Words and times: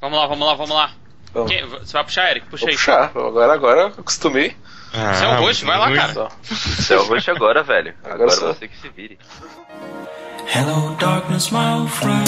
Vamos 0.00 0.18
lá, 0.18 0.26
vamos 0.26 0.46
lá, 0.46 0.54
vamos 0.54 0.74
lá. 0.74 0.90
Vamos. 1.34 1.50
Quem- 1.50 1.66
você 1.66 1.92
vai 1.92 2.04
puxar, 2.04 2.30
Eric? 2.30 2.46
Puxa 2.46 2.60
Vou 2.62 2.70
aí. 2.70 2.76
puxar. 2.76 3.10
Agora, 3.14 3.52
agora 3.52 3.80
eu 3.82 3.86
acostumei. 3.88 4.56
Você 4.92 5.24
é 5.24 5.28
o 5.28 5.40
host, 5.40 5.64
vai 5.64 5.78
lá, 5.78 5.88
muito- 5.88 6.00
cara. 6.00 6.14
Só. 6.14 6.28
Você 6.42 6.94
é 6.94 6.98
o 6.98 7.04
host 7.04 7.30
agora, 7.30 7.62
velho. 7.62 7.94
Agora 8.02 8.14
Agora 8.14 8.30
sou. 8.30 8.54
você 8.54 8.68
que 8.68 8.76
se 8.78 8.88
vire. 8.88 9.18
Hello, 10.54 10.94
darkness, 10.96 11.50
my 11.50 11.58
old 11.74 11.90
friend. 11.90 12.24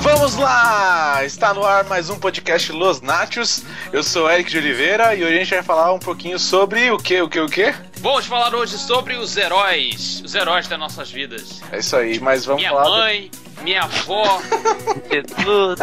Vamos 0.00 0.34
lá! 0.36 1.24
Está 1.24 1.54
no 1.54 1.64
ar 1.64 1.84
mais 1.84 2.10
um 2.10 2.18
podcast 2.18 2.72
Los 2.72 3.00
Nachos. 3.00 3.62
Eu 3.92 4.02
sou 4.02 4.30
Eric 4.30 4.50
de 4.50 4.58
Oliveira 4.58 5.14
e 5.14 5.22
hoje 5.24 5.34
a 5.34 5.38
gente 5.38 5.50
vai 5.54 5.62
falar 5.62 5.92
um 5.92 5.98
pouquinho 5.98 6.38
sobre 6.38 6.90
o 6.90 6.98
que, 6.98 7.20
o 7.22 7.28
que, 7.28 7.40
o 7.40 7.46
que? 7.46 7.72
Vamos 8.04 8.26
falar 8.26 8.54
hoje 8.54 8.76
sobre 8.76 9.16
os 9.16 9.34
heróis. 9.34 10.20
Os 10.22 10.34
heróis 10.34 10.68
das 10.68 10.78
nossas 10.78 11.10
vidas. 11.10 11.62
É 11.72 11.78
isso 11.78 11.96
aí, 11.96 12.20
mas 12.20 12.44
vamos 12.44 12.60
minha 12.60 12.70
falar. 12.70 12.98
mãe, 12.98 13.30
minha 13.62 13.80
avó. 13.84 14.42
Jesus. 15.10 15.80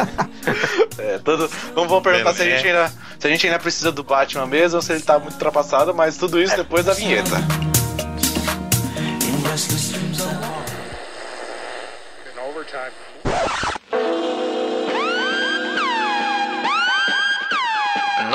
É, 1.00 1.18
todo- 1.18 1.48
vamos, 1.74 1.90
vamos 1.90 2.04
perguntar 2.04 2.36
se 2.36 2.44
a, 2.44 2.46
gente 2.46 2.68
ainda, 2.68 2.94
se 3.18 3.26
a 3.28 3.30
gente 3.32 3.48
ainda 3.48 3.58
precisa 3.58 3.92
do 3.92 4.04
Batman 4.04 4.46
mesmo 4.46 4.76
ou 4.76 4.84
se 4.84 4.94
ele 4.94 5.02
tá 5.02 5.18
muito 5.18 5.34
ultrapassado, 5.34 5.96
mas 5.96 6.16
tudo 6.16 6.40
isso 6.40 6.56
depois 6.56 6.86
da 6.86 6.94
vinheta. 6.94 7.38
in 9.26 9.50
restless 9.50 9.91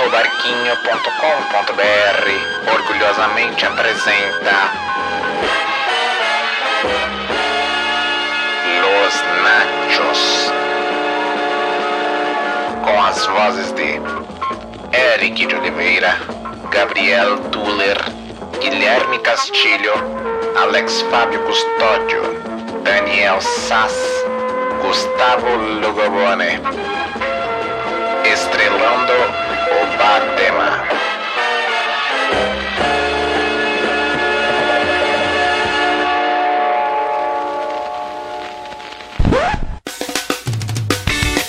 Nobarquinho.com.br 0.06 2.72
orgulhosamente 2.72 3.66
apresenta 3.66 4.70
Los 8.82 9.14
Nachos. 9.42 10.52
Com 12.84 13.02
as 13.02 13.26
vozes 13.26 13.72
de 13.72 14.00
Eric 14.92 15.44
de 15.44 15.56
Oliveira, 15.56 16.16
Gabriel 16.70 17.40
Tuller, 17.50 17.98
Guilherme 18.60 19.18
Castilho, 19.18 19.92
Alex 20.56 21.02
Fábio 21.10 21.44
Custódio, 21.46 22.22
Daniel 22.84 23.40
Sass, 23.40 23.96
Gustavo 24.82 25.56
Lugobone. 25.56 26.60
Estrelando 28.24 29.45
Batman. 29.98 30.86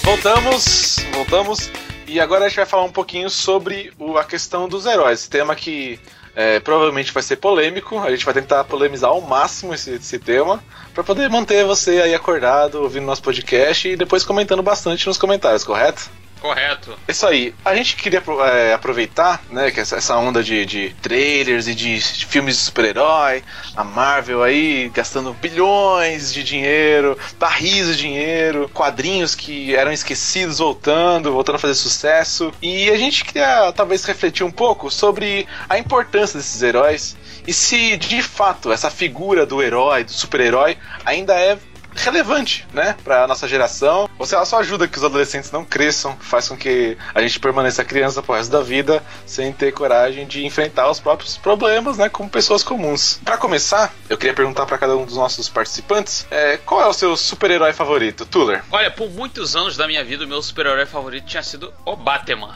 Voltamos, 0.03 0.97
voltamos. 1.13 1.69
E 2.07 2.19
agora 2.19 2.45
a 2.45 2.47
gente 2.47 2.57
vai 2.57 2.65
falar 2.65 2.83
um 2.83 2.91
pouquinho 2.91 3.29
sobre 3.29 3.91
o- 3.99 4.17
a 4.17 4.23
questão 4.23 4.67
dos 4.67 4.85
heróis. 4.85 5.27
Tema 5.27 5.55
que 5.55 5.99
é, 6.35 6.59
provavelmente 6.59 7.11
vai 7.11 7.23
ser 7.23 7.37
polêmico. 7.37 7.99
A 7.99 8.11
gente 8.11 8.23
vai 8.23 8.33
tentar 8.33 8.63
polemizar 8.63 9.09
ao 9.09 9.19
máximo 9.21 9.73
esse, 9.73 9.91
esse 9.91 10.19
tema 10.19 10.63
para 10.93 11.03
poder 11.03 11.29
manter 11.29 11.65
você 11.65 11.99
aí 12.01 12.13
acordado, 12.13 12.81
ouvindo 12.81 13.05
nosso 13.05 13.23
podcast 13.23 13.87
e 13.89 13.95
depois 13.95 14.23
comentando 14.23 14.61
bastante 14.63 15.07
nos 15.07 15.17
comentários, 15.17 15.63
correto? 15.63 16.09
Correto. 16.41 16.97
Isso 17.07 17.25
aí. 17.25 17.53
A 17.65 17.75
gente 17.75 17.95
queria 17.95 18.23
é, 18.51 18.73
aproveitar, 18.73 19.41
né, 19.49 19.71
que 19.71 19.79
essa, 19.79 20.17
onda 20.17 20.43
de, 20.43 20.65
de 20.65 20.95
trailers 21.01 21.67
e 21.67 21.75
de, 21.75 21.97
de 21.97 22.25
filmes 22.25 22.57
de 22.57 22.63
super-herói, 22.63 23.43
a 23.75 23.83
Marvel 23.83 24.43
aí 24.43 24.89
gastando 24.93 25.33
bilhões 25.33 26.33
de 26.33 26.43
dinheiro, 26.43 27.17
barris 27.39 27.87
de 27.87 27.97
dinheiro, 27.97 28.69
quadrinhos 28.73 29.35
que 29.35 29.75
eram 29.75 29.91
esquecidos 29.91 30.59
voltando, 30.59 31.31
voltando 31.31 31.55
a 31.55 31.59
fazer 31.59 31.75
sucesso. 31.75 32.53
E 32.61 32.89
a 32.89 32.97
gente 32.97 33.25
queria 33.25 33.71
talvez 33.73 34.03
refletir 34.05 34.43
um 34.43 34.51
pouco 34.51 34.89
sobre 34.91 35.47
a 35.67 35.77
importância 35.77 36.37
desses 36.37 36.61
heróis 36.61 37.15
e 37.47 37.53
se 37.53 37.95
de 37.95 38.21
fato 38.21 38.71
essa 38.71 38.89
figura 38.89 39.45
do 39.45 39.61
herói, 39.61 40.03
do 40.03 40.11
super-herói, 40.11 40.77
ainda 41.05 41.33
é 41.33 41.57
relevante, 42.03 42.67
né, 42.73 42.95
pra 43.03 43.27
nossa 43.27 43.47
geração. 43.47 44.09
Ou 44.17 44.25
se 44.25 44.35
ela 44.35 44.45
só 44.45 44.59
ajuda 44.59 44.87
que 44.87 44.97
os 44.97 45.03
adolescentes 45.03 45.51
não 45.51 45.63
cresçam, 45.63 46.17
faz 46.19 46.47
com 46.47 46.57
que 46.57 46.97
a 47.13 47.21
gente 47.21 47.39
permaneça 47.39 47.83
criança 47.83 48.21
pro 48.21 48.35
resto 48.35 48.51
da 48.51 48.61
vida, 48.61 49.03
sem 49.25 49.51
ter 49.51 49.71
coragem 49.71 50.25
de 50.25 50.45
enfrentar 50.45 50.89
os 50.89 50.99
próprios 50.99 51.37
problemas, 51.37 51.97
né, 51.97 52.09
como 52.09 52.29
pessoas 52.29 52.63
comuns. 52.63 53.19
Pra 53.23 53.37
começar, 53.37 53.93
eu 54.09 54.17
queria 54.17 54.33
perguntar 54.33 54.65
pra 54.65 54.77
cada 54.77 54.95
um 54.95 55.05
dos 55.05 55.15
nossos 55.15 55.49
participantes, 55.49 56.25
é, 56.31 56.57
qual 56.57 56.81
é 56.81 56.87
o 56.87 56.93
seu 56.93 57.15
super-herói 57.15 57.73
favorito, 57.73 58.25
Tuller? 58.25 58.63
Olha, 58.71 58.91
por 58.91 59.09
muitos 59.09 59.55
anos 59.55 59.77
da 59.77 59.87
minha 59.87 60.03
vida, 60.03 60.25
o 60.25 60.27
meu 60.27 60.41
super-herói 60.41 60.85
favorito 60.85 61.25
tinha 61.25 61.43
sido 61.43 61.73
o 61.85 61.95
Batman. 61.95 62.55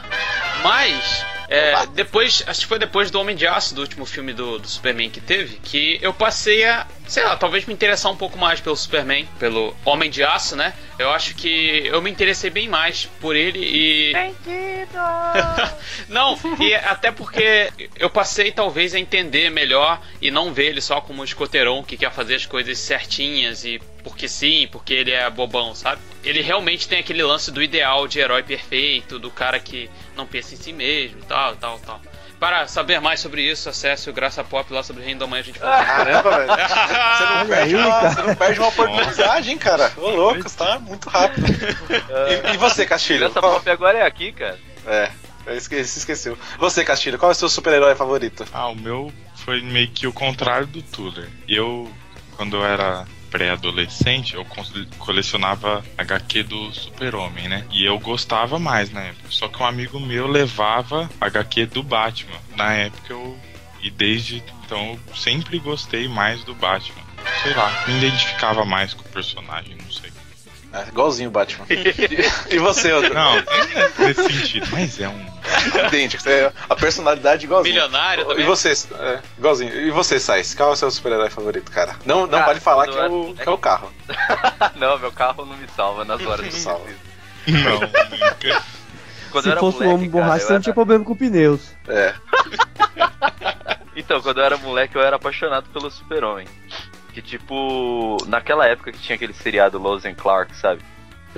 Mas, 0.63 1.25
é, 1.47 1.85
depois, 1.88 2.44
acho 2.47 2.62
que 2.62 2.68
foi 2.68 2.79
depois 2.79 3.12
do 3.12 3.19
Homem 3.19 3.35
de 3.35 3.47
Aço, 3.47 3.75
do 3.75 3.81
último 3.81 4.06
filme 4.06 4.34
do, 4.34 4.59
do 4.59 4.68
Superman 4.68 5.09
que 5.09 5.19
teve, 5.19 5.58
que 5.58 6.00
eu 6.02 6.13
passei 6.13 6.63
a, 6.66 6.85
sei 7.11 7.25
lá, 7.25 7.35
talvez 7.35 7.66
me 7.66 7.73
interessar 7.73 8.09
um 8.09 8.16
pouco 8.16 8.38
mais 8.38 8.61
pelo 8.61 8.73
Superman, 8.73 9.27
pelo 9.38 9.75
Homem 9.83 10.09
de 10.09 10.23
Aço, 10.23 10.55
né? 10.55 10.73
Eu 10.97 11.09
acho 11.09 11.35
que 11.35 11.85
eu 11.85 12.01
me 12.01 12.09
interessei 12.09 12.49
bem 12.49 12.69
mais 12.69 13.03
por 13.19 13.35
ele 13.35 13.59
e. 13.59 14.16
não, 16.07 16.39
e 16.57 16.73
até 16.73 17.11
porque 17.11 17.69
eu 17.99 18.09
passei 18.09 18.49
talvez 18.49 18.95
a 18.95 18.99
entender 18.99 19.49
melhor 19.49 20.01
e 20.22 20.31
não 20.31 20.53
ver 20.53 20.67
ele 20.67 20.79
só 20.79 21.01
como 21.01 21.22
um 21.22 21.25
escoteirão 21.25 21.83
que 21.83 21.97
quer 21.97 22.13
fazer 22.13 22.35
as 22.35 22.45
coisas 22.45 22.77
certinhas 22.77 23.66
e 23.66 23.81
porque 24.05 24.29
sim, 24.29 24.69
porque 24.72 24.93
ele 24.93 25.11
é 25.11 25.29
bobão, 25.29 25.75
sabe? 25.75 26.01
Ele 26.23 26.41
realmente 26.41 26.88
tem 26.88 26.99
aquele 26.99 27.23
lance 27.23 27.51
do 27.51 27.61
ideal 27.61 28.07
de 28.07 28.19
herói 28.19 28.41
perfeito, 28.41 29.19
do 29.19 29.29
cara 29.29 29.59
que 29.59 29.89
não 30.16 30.25
pensa 30.25 30.53
em 30.53 30.57
si 30.57 30.72
mesmo 30.72 31.19
e 31.19 31.25
tal, 31.25 31.57
tal, 31.57 31.78
tal. 31.79 32.01
Para 32.41 32.68
saber 32.68 33.00
mais 33.00 33.19
sobre 33.19 33.44
isso, 33.44 33.69
acesse 33.69 34.09
o 34.09 34.13
Graça 34.13 34.44
Pop 34.44 34.74
lá 34.74 34.81
sobre 34.81 35.03
o 35.03 35.06
Reino 35.06 35.19
da 35.19 35.28
Manhã, 35.28 35.41
a 35.41 35.46
gente 35.46 35.59
fala. 35.59 35.85
Caramba, 35.85 36.38
velho. 36.40 36.52
Você 36.57 37.24
não, 37.35 37.46
perde 37.47 37.75
aí, 37.75 37.81
uma, 37.84 37.91
cara. 37.91 38.09
você 38.09 38.22
não 38.24 38.35
perde 38.35 38.59
uma 38.59 38.68
oportunidade, 38.69 39.52
hein, 39.52 39.57
cara? 39.59 39.94
Ô, 39.96 40.09
louco, 40.09 40.41
você 40.50 40.57
tá 40.57 40.79
muito 40.79 41.07
rápido. 41.07 41.46
E, 41.47 42.53
e 42.53 42.57
você, 42.57 42.84
Castilho? 42.84 43.29
Qual- 43.29 43.53
pop 43.53 43.69
agora 43.69 44.00
é 44.00 44.02
aqui, 44.07 44.31
cara. 44.31 44.57
É, 44.88 45.12
eu 45.46 45.56
esque- 45.56 45.84
se 45.84 46.00
esqueceu. 46.00 46.35
Você, 46.57 46.84
Castilho, 46.84 47.19
qual 47.19 47.29
é 47.31 47.34
o 47.34 47.38
seu 47.38 47.47
super-herói 47.47 47.94
favorito? 47.94 48.44
Ah, 48.52 48.69
o 48.69 48.75
meu 48.75 49.13
foi 49.35 49.62
meio 49.62 49.90
que 49.91 50.08
o 50.08 50.12
contrário 50.13 50.66
do 50.66 50.81
Tuller. 50.81 51.29
Eu, 51.47 51.94
quando 52.35 52.58
eu 52.58 52.66
era 52.66 53.06
pré-adolescente, 53.31 54.35
eu 54.35 54.45
colecionava 54.99 55.83
HQ 55.97 56.43
do 56.43 56.71
Super-Homem, 56.73 57.47
né? 57.47 57.65
E 57.71 57.85
eu 57.85 57.97
gostava 57.97 58.59
mais 58.59 58.91
na 58.91 59.01
época. 59.01 59.27
Só 59.29 59.47
que 59.47 59.63
um 59.63 59.65
amigo 59.65 59.99
meu 59.99 60.27
levava 60.27 61.09
HQ 61.19 61.67
do 61.67 61.81
Batman. 61.81 62.37
Na 62.55 62.73
época 62.73 63.13
eu. 63.13 63.37
E 63.81 63.89
desde 63.89 64.43
então 64.65 64.99
eu 65.07 65.15
sempre 65.15 65.57
gostei 65.57 66.07
mais 66.07 66.43
do 66.43 66.53
Batman. 66.53 67.01
Sei 67.41 67.53
lá, 67.53 67.85
me 67.87 67.97
identificava 67.97 68.63
mais 68.65 68.93
com 68.93 69.01
o 69.01 69.09
personagem, 69.09 69.75
não 69.81 69.91
sei. 69.91 70.11
É, 70.73 70.87
igualzinho 70.87 71.29
o 71.29 71.31
Batman. 71.31 71.65
e, 72.49 72.59
você, 72.59 72.91
Odro? 72.91 73.13
Não, 73.13 73.35
não 73.35 73.41
é 73.41 74.07
nesse 74.07 74.23
sentido, 74.23 74.67
mas 74.71 74.99
é 74.99 75.09
um. 75.09 75.30
Idêntico, 75.88 76.28
é 76.29 76.52
a 76.69 76.75
personalidade 76.75 77.46
igualzinho. 77.46 77.74
Milionário 77.75 78.24
E 78.24 78.28
também. 78.28 78.46
você, 78.46 78.72
é, 78.72 79.19
igualzinho. 79.38 79.74
E 79.74 79.91
você, 79.91 80.19
Sais? 80.19 80.53
Qual 80.53 80.69
é 80.69 80.74
o 80.74 80.75
seu 80.75 80.91
super-herói 80.91 81.29
favorito, 81.29 81.72
cara? 81.72 81.96
Não, 82.06 82.22
não 82.22 82.29
Cara, 82.29 82.46
vale 82.46 82.59
falar 82.59 82.88
que 82.88 82.97
é, 82.97 83.06
eu 83.06 83.22
o, 83.29 83.35
que 83.35 83.47
é 83.47 83.52
o 83.52 83.57
carro. 83.57 83.91
não, 84.75 84.97
meu 85.00 85.12
carro 85.12 85.46
não 85.46 85.57
me 85.57 85.68
salva 85.75 86.06
nas 86.06 86.25
horas 86.25 86.47
do 86.47 86.56
Salva. 86.56 86.85
Não, 87.47 87.79
nunca. 87.79 88.63
Quando 89.31 89.47
eu 89.47 89.53
Se 89.53 89.59
fosse 89.59 89.78
um 89.78 89.79
moleque, 89.79 89.94
homem 89.96 90.12
cara, 90.12 90.24
borracha, 90.24 90.44
eu 90.44 90.47
você 90.47 90.53
não 90.53 90.62
tinha 90.62 90.74
problema 90.74 91.06
com 91.06 91.16
pneus. 91.16 91.75
É. 91.88 92.13
Então, 93.94 94.22
quando 94.22 94.40
eu 94.40 94.46
era 94.46 94.58
moleque, 94.58 94.96
eu 94.96 95.02
era 95.02 95.18
apaixonado 95.18 95.69
pelo 95.69 95.91
Super-Homem. 95.91 96.47
Que 97.13 97.22
tipo, 97.22 98.18
naquela 98.25 98.66
época 98.66 98.91
que 98.91 99.00
tinha 99.00 99.16
aquele 99.16 99.34
seriado 99.34 99.78
Lois 99.78 100.06
and 100.06 100.13
Clark, 100.16 100.56
sabe? 100.56 100.81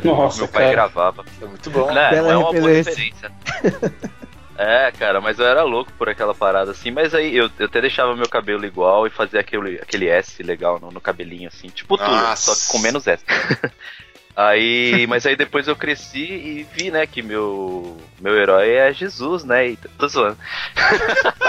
Nossa, 0.03 0.39
Meu 0.39 0.47
pai 0.47 0.63
cara. 0.63 0.71
gravava. 0.71 1.25
É 1.41 1.45
muito 1.45 1.69
bom. 1.69 1.91
Né? 1.91 2.09
Bela 2.09 2.31
é 2.31 2.37
uma 2.37 2.51
boa 2.51 2.69
referência. 2.69 3.31
É, 4.55 4.91
cara, 4.91 5.19
mas 5.19 5.40
eu 5.40 5.47
era 5.47 5.63
louco 5.63 5.91
por 5.97 6.07
aquela 6.07 6.34
parada 6.34 6.72
assim, 6.72 6.91
mas 6.91 7.16
aí 7.16 7.35
eu, 7.35 7.49
eu 7.57 7.66
até 7.66 7.81
deixava 7.81 8.16
meu 8.16 8.29
cabelo 8.29 8.66
igual 8.66 9.07
e 9.07 9.09
fazia 9.09 9.40
aquele, 9.40 9.78
aquele 9.78 10.07
S 10.07 10.43
legal 10.43 10.79
no, 10.79 10.91
no 10.91 11.01
cabelinho, 11.01 11.47
assim, 11.47 11.69
tipo 11.69 11.97
tudo, 11.97 12.37
só 12.37 12.53
que 12.53 12.67
com 12.72 12.78
menos 12.78 13.07
S. 13.07 13.23
aí, 14.37 15.07
mas 15.07 15.25
aí 15.25 15.35
depois 15.35 15.67
eu 15.67 15.75
cresci 15.75 16.23
e 16.23 16.67
vi, 16.72 16.91
né, 16.91 17.07
que 17.07 17.23
meu, 17.23 17.97
meu 18.19 18.37
herói 18.37 18.69
é 18.69 18.93
Jesus, 18.93 19.43
né, 19.43 19.69
e 19.69 19.75
tô 19.75 20.07
zoando. 20.07 20.37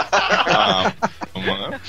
Ah, 0.02 0.90
mano. 1.35 1.81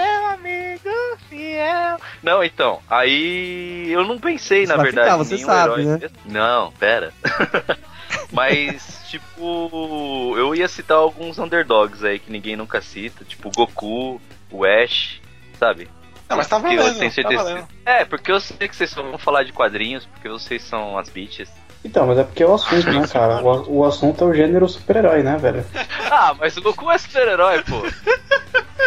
Meu 0.00 0.26
amigo 0.28 0.90
fiel. 1.28 1.98
Não, 2.22 2.42
então, 2.42 2.80
aí 2.88 3.90
eu 3.90 4.04
não 4.04 4.18
pensei, 4.18 4.66
na 4.66 4.76
verdade, 4.76 5.08
ficar, 5.08 5.14
em 5.14 5.18
você 5.18 5.34
nenhum 5.34 5.46
sabe, 5.46 5.80
herói. 5.82 5.84
né? 5.84 6.10
Não, 6.24 6.72
pera. 6.72 7.12
Mas, 8.32 9.02
tipo, 9.08 10.34
eu 10.36 10.54
ia 10.54 10.68
citar 10.68 10.96
alguns 10.98 11.38
underdogs 11.38 12.04
aí 12.04 12.18
que 12.18 12.30
ninguém 12.30 12.56
nunca 12.56 12.80
cita, 12.80 13.24
tipo 13.24 13.50
Goku, 13.50 14.20
o 14.50 14.64
Ash, 14.64 15.20
sabe? 15.58 15.88
Não, 16.28 16.36
mas 16.36 16.46
tá 16.46 16.60
Que 16.60 16.74
eu 16.74 16.76
valendo, 16.76 16.98
tenho 16.98 17.10
tá 17.10 17.14
certeza. 17.14 17.42
valendo. 17.42 17.68
É, 17.84 18.04
porque 18.04 18.30
eu 18.30 18.38
sei 18.40 18.68
que 18.68 18.76
vocês 18.76 18.90
só 18.90 19.02
vão 19.02 19.18
falar 19.18 19.42
de 19.42 19.52
quadrinhos, 19.52 20.06
porque 20.06 20.28
vocês 20.28 20.62
são 20.62 20.96
as 20.96 21.08
bitches. 21.08 21.50
Então, 21.84 22.06
mas 22.06 22.18
é 22.18 22.24
porque 22.24 22.42
é 22.42 22.46
o 22.46 22.54
assunto, 22.54 22.92
né, 22.92 23.06
cara? 23.08 23.42
O, 23.42 23.78
o 23.78 23.84
assunto 23.84 24.24
é 24.24 24.26
o 24.26 24.34
gênero 24.34 24.68
super-herói, 24.68 25.22
né, 25.22 25.36
velho? 25.38 25.64
Ah, 26.10 26.34
mas 26.38 26.56
o 26.56 26.62
Goku 26.62 26.90
é 26.90 26.98
super-herói, 26.98 27.62
pô. 27.62 27.82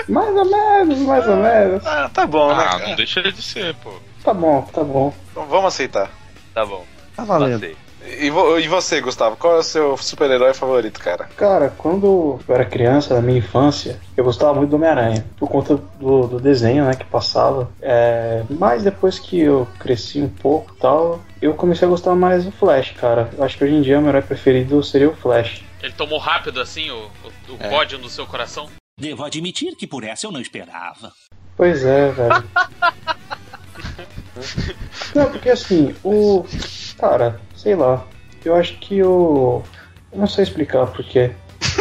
Mais 0.08 0.36
ou 0.36 0.46
menos, 0.46 1.00
mais 1.00 1.28
ou 1.28 1.38
menos. 1.38 1.86
Ah, 1.86 2.10
tá 2.14 2.28
bom, 2.28 2.56
né? 2.56 2.64
Ah, 2.64 2.70
cara? 2.72 2.88
não 2.90 2.96
deixa 2.96 3.22
de 3.24 3.42
ser, 3.42 3.74
pô. 3.76 3.92
Tá 4.24 4.34
bom, 4.34 4.62
tá 4.74 4.84
bom. 4.84 5.14
Então 5.32 5.46
vamos 5.46 5.74
aceitar. 5.74 6.12
Tá 6.54 6.66
bom. 6.66 6.86
Tá 7.16 7.24
valendo. 7.24 7.62
Passei. 7.62 7.83
E, 8.06 8.30
vo- 8.30 8.60
e 8.60 8.68
você, 8.68 9.00
Gustavo? 9.00 9.38
Qual 9.38 9.56
é 9.56 9.60
o 9.60 9.64
seu 9.64 9.96
super-herói 9.98 10.54
favorito, 10.54 11.00
cara? 11.00 11.26
Cara, 11.38 11.70
quando 11.78 12.40
eu 12.48 12.54
era 12.56 12.66
criança, 12.66 13.14
na 13.16 13.22
minha 13.22 13.38
infância, 13.40 14.00
eu 14.18 14.24
gostava 14.26 14.54
muito 14.56 14.70
do 14.72 14.76
Homem-Aranha, 14.76 15.26
por 15.38 15.50
conta 15.50 15.78
do, 16.00 16.28
do 16.28 16.40
desenho, 16.40 16.86
né, 16.86 16.96
que 16.96 17.06
passava. 17.06 17.72
É, 17.82 18.44
mas 18.50 18.84
depois 18.84 19.20
que 19.20 19.40
eu 19.40 19.68
cresci 19.80 20.20
um 20.22 20.28
pouco 20.30 20.74
e 20.76 20.80
tal, 20.80 21.22
eu 21.42 21.54
comecei 21.54 21.88
a 21.88 21.92
gostar 21.92 22.14
mais 22.16 22.44
do 22.44 22.52
Flash, 22.52 22.92
cara. 22.92 23.30
Eu 23.38 23.44
acho 23.44 23.58
que 23.58 23.64
hoje 23.64 23.74
em 23.76 23.82
dia 23.82 23.98
o 23.98 24.02
meu 24.02 24.10
herói 24.10 24.22
preferido 24.22 24.84
seria 24.84 25.10
o 25.10 25.16
Flash. 25.16 25.64
Ele 25.82 25.94
tomou 25.94 26.20
rápido 26.20 26.60
assim 26.62 26.90
o, 26.92 27.10
o, 27.50 27.54
o 27.54 27.58
É. 27.60 27.70
pódio 27.70 27.98
no 28.00 28.10
seu 28.10 28.26
coração? 28.28 28.70
Devo 29.00 29.24
admitir 29.24 29.76
que 29.76 29.88
por 29.88 30.04
essa 30.04 30.26
eu 30.28 30.32
não 30.32 30.40
esperava. 30.42 31.12
Pois 31.56 31.84
é, 31.86 32.10
velho. 32.12 32.44
Não, 35.16 35.30
porque 35.32 35.50
assim, 35.50 35.96
o. 36.04 36.44
Cara, 36.98 37.40
sei 37.64 37.76
lá. 37.76 38.06
Eu 38.44 38.56
acho 38.56 38.78
que 38.80 39.02
o. 39.02 39.64
Eu 40.12 40.20
não 40.20 40.28
sei 40.28 40.44
explicar 40.44 40.86
porquê. 40.88 41.32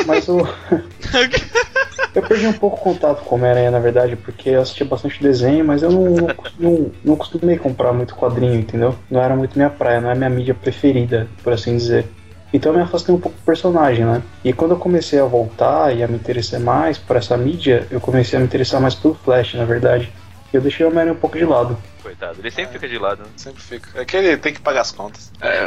Mas 0.06 0.28
o. 0.28 0.38
eu 2.14 2.22
perdi 2.22 2.46
um 2.46 2.52
pouco 2.52 2.76
o 2.76 2.80
contato 2.80 3.24
com 3.24 3.34
Homem-Aranha, 3.34 3.70
na 3.70 3.80
verdade, 3.80 4.14
porque 4.14 4.50
eu 4.50 4.62
assistia 4.62 4.86
bastante 4.86 5.20
desenho, 5.20 5.64
mas 5.64 5.82
eu 5.82 5.90
não, 5.90 6.36
não, 6.58 6.90
não, 7.04 7.16
costumei 7.16 7.58
comprar 7.58 7.92
muito 7.92 8.14
quadrinho, 8.14 8.54
entendeu? 8.54 8.94
Não 9.10 9.20
era 9.20 9.34
muito 9.34 9.56
minha 9.56 9.70
praia, 9.70 10.00
não 10.00 10.10
é 10.10 10.14
minha 10.14 10.30
mídia 10.30 10.54
preferida, 10.54 11.26
por 11.42 11.52
assim 11.52 11.76
dizer. 11.76 12.06
Então 12.52 12.70
eu 12.70 12.76
me 12.76 12.84
afastei 12.84 13.14
um 13.14 13.18
pouco 13.18 13.36
do 13.36 13.44
personagem, 13.44 14.04
né? 14.04 14.22
E 14.44 14.52
quando 14.52 14.72
eu 14.72 14.78
comecei 14.78 15.18
a 15.18 15.24
voltar 15.24 15.96
e 15.96 16.02
a 16.02 16.08
me 16.08 16.16
interessar 16.16 16.60
mais 16.60 16.96
por 16.96 17.16
essa 17.16 17.36
mídia, 17.36 17.86
eu 17.90 18.00
comecei 18.00 18.36
a 18.36 18.40
me 18.40 18.46
interessar 18.46 18.80
mais 18.80 18.94
pelo 18.94 19.14
Flash, 19.14 19.54
na 19.54 19.64
verdade. 19.64 20.12
E 20.52 20.56
eu 20.56 20.60
deixei 20.60 20.84
o 20.84 20.90
Homem-Aranha 20.90 21.14
um 21.16 21.20
pouco 21.20 21.38
de 21.38 21.46
lado. 21.46 21.76
Coitado, 22.12 22.40
ele 22.40 22.50
sempre 22.50 22.74
fica 22.74 22.88
de 22.88 22.98
lado. 22.98 23.22
né? 23.22 23.28
Sempre 23.36 23.62
fica. 23.62 24.00
É 24.00 24.04
que 24.04 24.16
ele 24.16 24.36
tem 24.36 24.52
que 24.52 24.60
pagar 24.60 24.82
as 24.82 24.92
contas. 24.92 25.32
É. 25.40 25.66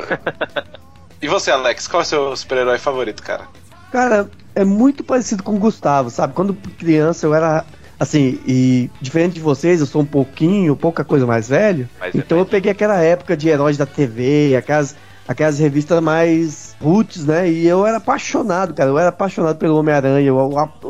e 1.19 1.27
você, 1.27 1.50
Alex? 1.50 1.88
Qual 1.88 2.01
é 2.01 2.06
o 2.06 2.07
seu 2.07 2.36
super-herói 2.36 2.77
favorito, 2.77 3.24
cara? 3.24 3.47
Cara, 3.92 4.30
é 4.53 4.63
muito 4.63 5.03
parecido 5.03 5.42
com 5.42 5.56
o 5.56 5.59
Gustavo, 5.59 6.12
sabe? 6.12 6.33
Quando 6.33 6.53
criança 6.53 7.25
eu 7.25 7.33
era 7.33 7.65
assim, 8.00 8.39
e 8.45 8.92
diferente 9.01 9.36
de 9.36 9.39
vocês, 9.39 9.80
eu 9.80 9.88
sou 9.88 10.03
um 10.03 10.06
pouquinho, 10.06 10.75
pouca 10.75 11.03
coisa 11.03 11.25
mais 11.25 11.50
velho. 11.50 11.89
Mas 12.00 12.13
é 12.13 12.18
Então 12.19 12.38
eu 12.38 12.45
peguei 12.45 12.71
aquela 12.71 13.01
época 13.01 13.36
de 13.36 13.50
heróis 13.50 13.77
da 13.77 13.86
TV, 13.88 14.56
aquelas, 14.56 14.95
aquelas 15.27 15.57
revistas 15.57 16.00
mais 16.00 16.65
roots, 16.81 17.25
né? 17.25 17.50
E 17.50 17.66
eu 17.68 17.86
era 17.86 17.98
apaixonado, 17.98 18.74
cara. 18.74 18.89
Eu 18.89 18.98
era 19.00 19.10
apaixonado 19.10 19.57
pelo 19.57 19.77
Homem-Aranha. 19.77 20.31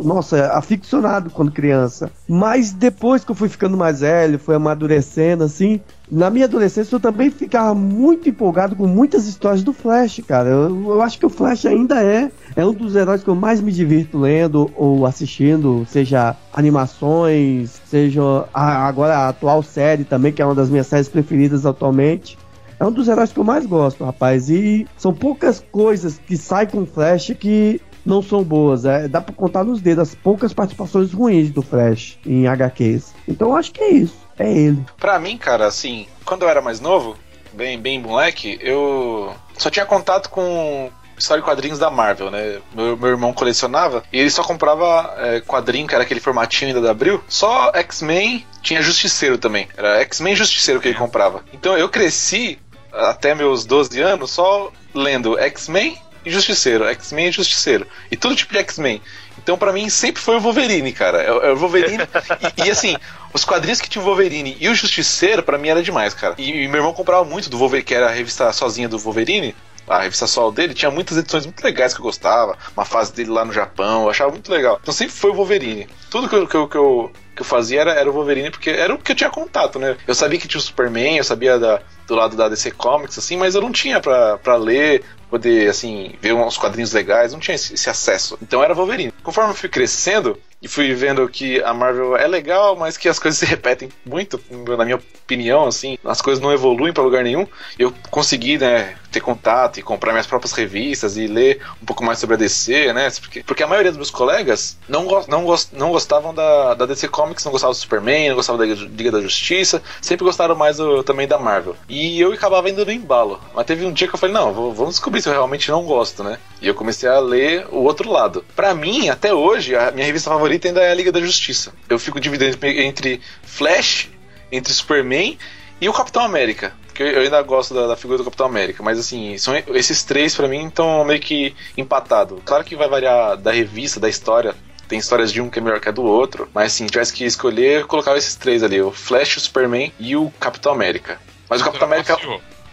Nossa, 0.03 0.47
aficionado 0.53 1.29
quando 1.29 1.51
criança. 1.51 2.11
Mas 2.27 2.71
depois 2.71 3.23
que 3.23 3.31
eu 3.31 3.35
fui 3.35 3.49
ficando 3.49 3.77
mais 3.77 3.99
velho, 4.01 4.39
fui 4.39 4.55
amadurecendo, 4.55 5.43
assim. 5.43 5.79
Na 6.11 6.29
minha 6.29 6.45
adolescência 6.45 6.93
eu 6.95 6.99
também 6.99 7.31
ficava 7.31 7.73
muito 7.73 8.29
empolgado 8.29 8.75
com 8.75 8.85
muitas 8.85 9.25
histórias 9.27 9.63
do 9.63 9.73
Flash, 9.73 10.21
cara. 10.27 10.49
Eu, 10.49 10.91
eu 10.93 11.01
acho 11.01 11.17
que 11.17 11.25
o 11.25 11.29
Flash 11.29 11.65
ainda 11.65 12.03
é, 12.03 12.31
é 12.55 12.63
um 12.65 12.73
dos 12.73 12.95
heróis 12.95 13.23
que 13.23 13.29
eu 13.29 13.35
mais 13.35 13.59
me 13.59 13.71
divirto 13.71 14.19
lendo 14.19 14.69
ou 14.75 15.05
assistindo, 15.07 15.83
seja 15.89 16.35
animações, 16.53 17.81
seja 17.85 18.21
a- 18.53 18.88
agora 18.88 19.17
a 19.17 19.29
atual 19.29 19.63
série 19.63 20.03
também, 20.03 20.31
que 20.31 20.41
é 20.41 20.45
uma 20.45 20.53
das 20.55 20.69
minhas 20.69 20.88
séries 20.88 21.09
preferidas 21.09 21.65
atualmente. 21.65 22.38
É 22.80 22.86
um 22.86 22.92
dos 22.92 23.07
heróis 23.07 23.31
que 23.31 23.39
eu 23.39 23.44
mais 23.44 23.66
gosto, 23.66 24.04
rapaz. 24.04 24.50
E 24.50 24.88
são 24.98 25.13
poucas 25.13 25.63
coisas 25.72 26.19
que 26.19 26.38
saem 26.38 26.68
com 26.68 26.86
Flash 26.86 27.33
que 27.39 27.81
não 28.06 28.22
são 28.22 28.44
boas. 28.44 28.86
É, 28.86 29.07
dá 29.07 29.19
pra 29.19 29.33
contar 29.33 29.63
nos 29.63 29.81
dedos 29.81 30.10
as 30.10 30.16
poucas 30.16 30.54
participações 30.54 31.12
ruins 31.12 31.51
do 31.51 31.62
Flash 31.62 32.18
em 32.25 32.48
HQs. 32.48 33.13
Então 33.27 33.50
eu 33.50 33.56
acho 33.56 33.72
que 33.72 33.81
é 33.81 33.89
isso. 33.92 34.25
É 34.38 34.51
ele. 34.51 34.86
Pra 34.98 35.18
mim, 35.18 35.38
cara, 35.38 35.66
assim, 35.66 36.07
quando 36.25 36.44
eu 36.44 36.50
era 36.50 36.62
mais 36.62 36.80
novo, 36.80 37.18
bem, 37.54 37.80
bem 37.80 38.00
moleque, 38.00 38.60
eu 38.62 39.33
só 39.57 39.69
tinha 39.69 39.86
contato 39.86 40.30
com 40.30 40.92
história 41.18 41.42
de 41.42 41.45
quadrinhos 41.45 41.80
da 41.80 41.89
Marvel, 41.89 42.30
né? 42.30 42.60
Meu, 42.74 42.98
meu 42.98 43.10
irmão 43.10 43.33
colecionava 43.33 44.04
e 44.12 44.19
ele 44.19 44.30
só 44.30 44.44
comprava 44.44 45.13
é, 45.18 45.42
quadrinho, 45.42 45.88
que 45.88 45.95
era 45.95 46.04
aquele 46.04 46.19
formatinho 46.19 46.69
ainda 46.69 46.81
da 46.81 46.92
Abril. 46.92 47.24
Só 47.27 47.72
X-Men, 47.74 48.45
tinha 48.62 48.81
Justiceiro 48.81 49.38
também. 49.38 49.68
Era 49.77 50.01
X-Men 50.01 50.36
Justiceiro 50.36 50.81
que 50.81 50.89
ele 50.89 50.98
comprava. 50.98 51.44
Então 51.54 51.77
eu 51.77 51.89
cresci 51.89 52.60
até 52.95 53.36
meus 53.36 53.65
12 53.65 54.00
anos 54.01 54.31
só 54.31 54.71
lendo 54.94 55.38
X-Men 55.39 55.97
e 56.25 56.31
Justiceiro, 56.31 56.86
X-Men 56.86 57.27
e 57.27 57.31
Justiceiro. 57.31 57.86
E 58.12 58.15
todo 58.18 58.36
tipo 58.36 58.53
de 58.53 58.59
X-Men. 58.59 59.01
Então 59.38 59.57
pra 59.57 59.71
mim 59.74 59.89
sempre 59.89 60.21
foi 60.21 60.38
o 60.38 60.39
Wolverine, 60.39 60.92
cara. 60.92 61.21
É, 61.21 61.31
o- 61.31 61.42
é 61.44 61.53
Wolverine. 61.53 62.03
e, 62.63 62.68
e, 62.68 62.71
assim, 62.71 62.95
os 63.33 63.44
quadrinhos 63.45 63.80
que 63.81 63.89
tinha 63.89 64.01
o 64.01 64.06
Wolverine 64.06 64.57
e 64.59 64.68
o 64.69 64.74
Justiceiro, 64.75 65.44
pra 65.44 65.57
mim 65.57 65.68
era 65.69 65.83
demais, 65.83 66.13
cara. 66.13 66.33
E, 66.38 66.63
e 66.63 66.68
meu 66.68 66.77
irmão 66.77 66.94
comprava 66.94 67.24
muito 67.24 67.50
do 67.50 67.57
Wolverine, 67.57 67.86
que 67.86 67.94
era 67.94 68.07
a 68.07 68.12
revista 68.12 68.51
sozinha 68.53 68.89
do 68.89 68.98
Wolverine. 68.98 69.56
A 69.88 70.00
revista 70.01 70.25
solo 70.25 70.51
dele 70.51 70.74
tinha 70.74 70.89
muitas 70.89 71.15
edições 71.15 71.45
muito 71.45 71.63
legais 71.63 71.94
que 71.94 72.00
eu 72.00 72.03
gostava. 72.06 72.57
Uma 72.75 72.86
fase 72.86 73.13
dele 73.13 73.30
lá 73.30 73.45
no 73.45 73.53
Japão, 73.53 74.03
eu 74.06 74.09
achava 74.09 74.31
muito 74.31 74.51
legal. 74.51 74.80
Então 74.81 74.91
sempre 74.91 75.13
foi 75.13 75.30
o 75.30 75.36
Wolverine. 75.36 75.88
Tudo 76.09 76.27
que 76.27 76.36
eu, 76.36 76.48
que 76.48 76.56
eu, 76.56 76.68
que 76.68 76.75
eu, 76.77 77.12
que 77.35 77.41
eu 77.41 77.45
fazia 77.45 77.81
era, 77.81 77.91
era 77.91 78.09
o 78.09 78.13
Wolverine, 78.13 78.49
porque 78.49 78.69
era 78.69 78.93
o 78.93 78.97
que 78.97 79.11
eu 79.11 79.15
tinha 79.15 79.29
contato, 79.29 79.77
né? 79.77 79.97
Eu 80.07 80.15
sabia 80.15 80.39
que 80.39 80.47
tinha 80.47 80.59
o 80.59 80.63
Superman, 80.63 81.17
eu 81.17 81.23
sabia 81.23 81.59
da, 81.59 81.81
do 82.07 82.15
lado 82.15 82.35
da 82.35 82.47
DC 82.47 82.71
Comics, 82.71 83.17
assim, 83.17 83.37
mas 83.37 83.55
eu 83.55 83.61
não 83.61 83.71
tinha 83.71 83.99
pra, 83.99 84.37
pra 84.37 84.55
ler, 84.55 85.03
poder, 85.29 85.69
assim, 85.69 86.13
ver 86.21 86.33
uns 86.33 86.57
quadrinhos 86.57 86.93
legais, 86.93 87.33
não 87.33 87.39
tinha 87.39 87.55
esse, 87.55 87.73
esse 87.73 87.89
acesso. 87.89 88.37
Então 88.41 88.63
era 88.63 88.73
Wolverine. 88.73 89.13
Conforme 89.23 89.51
eu 89.51 89.55
fui 89.55 89.69
crescendo 89.69 90.39
e 90.61 90.67
fui 90.67 90.93
vendo 90.93 91.27
que 91.27 91.61
a 91.61 91.73
Marvel 91.73 92.15
é 92.15 92.27
legal, 92.27 92.75
mas 92.75 92.97
que 92.97 93.09
as 93.09 93.19
coisas 93.19 93.38
se 93.39 93.45
repetem 93.45 93.89
muito, 94.05 94.41
na 94.77 94.85
minha 94.85 94.97
opinião, 94.97 95.67
assim, 95.67 95.97
as 96.05 96.21
coisas 96.21 96.41
não 96.41 96.53
evoluem 96.53 96.93
pra 96.93 97.03
lugar 97.03 97.23
nenhum, 97.23 97.45
eu 97.77 97.93
consegui, 98.09 98.57
né, 98.57 98.95
ter 99.15 99.21
contato 99.21 99.79
e 99.79 99.81
comprar 99.81 100.12
minhas 100.12 100.27
próprias 100.27 100.51
revistas 100.53 101.17
e 101.17 101.25
ler 101.27 101.62
um 101.81 101.85
pouco 101.85 102.03
mais 102.03 102.19
sobre 102.19 102.35
a 102.35 102.38
DC, 102.38 102.94
né? 102.94 103.09
Porque, 103.21 103.44
porque 103.44 103.63
a 103.63 103.67
maioria 103.67 103.91
dos 103.91 103.97
meus 103.97 104.12
colegas 104.12 104.77
não, 104.88 105.06
go- 105.06 105.25
não, 105.27 105.44
gos- 105.45 105.69
não 105.71 105.89
gostavam 105.91 106.33
da, 106.33 106.73
da 106.73 106.85
DC 106.85 107.07
Comics, 107.07 107.44
não 107.45 107.51
gostavam 107.51 107.73
do 107.73 107.77
Superman, 107.77 108.29
não 108.29 108.35
gostavam 108.35 108.59
da 108.59 108.65
Liga 108.65 109.12
da 109.12 109.21
Justiça, 109.21 109.81
sempre 110.01 110.25
gostaram 110.25 110.56
mais 110.56 110.77
do- 110.77 111.01
também 111.03 111.27
da 111.27 111.38
Marvel. 111.39 111.75
E 111.89 112.19
eu 112.19 112.33
acabava 112.33 112.69
indo 112.69 112.85
no 112.85 112.91
embalo. 112.91 113.39
Mas 113.53 113.65
teve 113.65 113.85
um 113.85 113.94
dia 113.94 114.07
que 114.07 114.15
eu 114.15 114.19
falei, 114.19 114.33
não, 114.35 114.53
vou- 114.53 114.73
vamos 114.73 114.95
descobrir 114.95 115.21
se 115.21 115.29
eu 115.29 115.33
realmente 115.33 115.69
não 115.71 115.83
gosto, 115.83 116.23
né? 116.23 116.38
E 116.62 116.67
eu 116.67 116.75
comecei 116.75 117.07
a 117.10 117.19
ler 117.19 117.65
o 117.72 117.77
outro 117.84 118.12
lado. 118.12 118.43
Pra 118.55 118.74
mim, 118.75 119.10
até 119.10 119.34
hoje, 119.34 119.75
a 119.75 119.91
minha 119.91 120.05
revista 120.05 120.29
favorita 120.29 120.67
ainda 120.67 120.81
é 120.81 120.91
a 120.91 120.95
Liga 120.95 121.12
da 121.12 121.19
Justiça. 121.22 121.74
Eu 121.89 121.98
fico 121.98 122.19
dividindo 122.19 122.51
entre- 122.51 122.84
entre 122.84 123.22
Flash, 123.43 124.10
entre 124.51 124.74
Superman 124.74 125.38
e 125.79 125.88
o 125.89 125.93
Capitão 125.93 126.24
América. 126.24 126.74
Porque 126.95 127.03
eu 127.03 127.23
ainda 127.23 127.41
gosto 127.41 127.73
da, 127.73 127.87
da 127.87 127.97
figura 127.97 128.19
do 128.19 128.23
Capitão 128.23 128.45
América, 128.45 128.81
mas 128.81 128.97
assim, 128.97 129.37
são 129.37 129.53
esses 129.73 130.01
três 130.01 130.33
pra 130.33 130.47
mim 130.47 130.67
estão 130.67 131.03
meio 131.03 131.19
que 131.19 131.53
empatados. 131.75 132.39
Claro 132.45 132.63
que 132.63 132.73
vai 132.73 132.87
variar 132.87 133.35
da 133.35 133.51
revista, 133.51 133.99
da 133.99 134.07
história. 134.07 134.55
Tem 134.87 134.97
histórias 134.97 135.29
de 135.29 135.41
um 135.41 135.49
que 135.49 135.59
é 135.59 135.61
melhor 135.61 135.81
que 135.81 135.89
a 135.89 135.91
do 135.91 136.03
outro, 136.03 136.47
mas 136.53 136.67
assim, 136.67 136.85
tivesse 136.85 137.11
que 137.11 137.25
escolher, 137.25 137.81
eu 137.81 137.87
colocava 137.87 138.17
esses 138.17 138.35
três 138.35 138.63
ali: 138.63 138.81
o 138.81 138.91
Flash, 138.91 139.35
o 139.35 139.39
Superman 139.41 139.91
e 139.99 140.15
o 140.15 140.31
Capitão 140.39 140.71
América. 140.71 141.19
Mas 141.49 141.59
o 141.59 141.65
Capitão 141.65 141.85
América. 141.85 142.17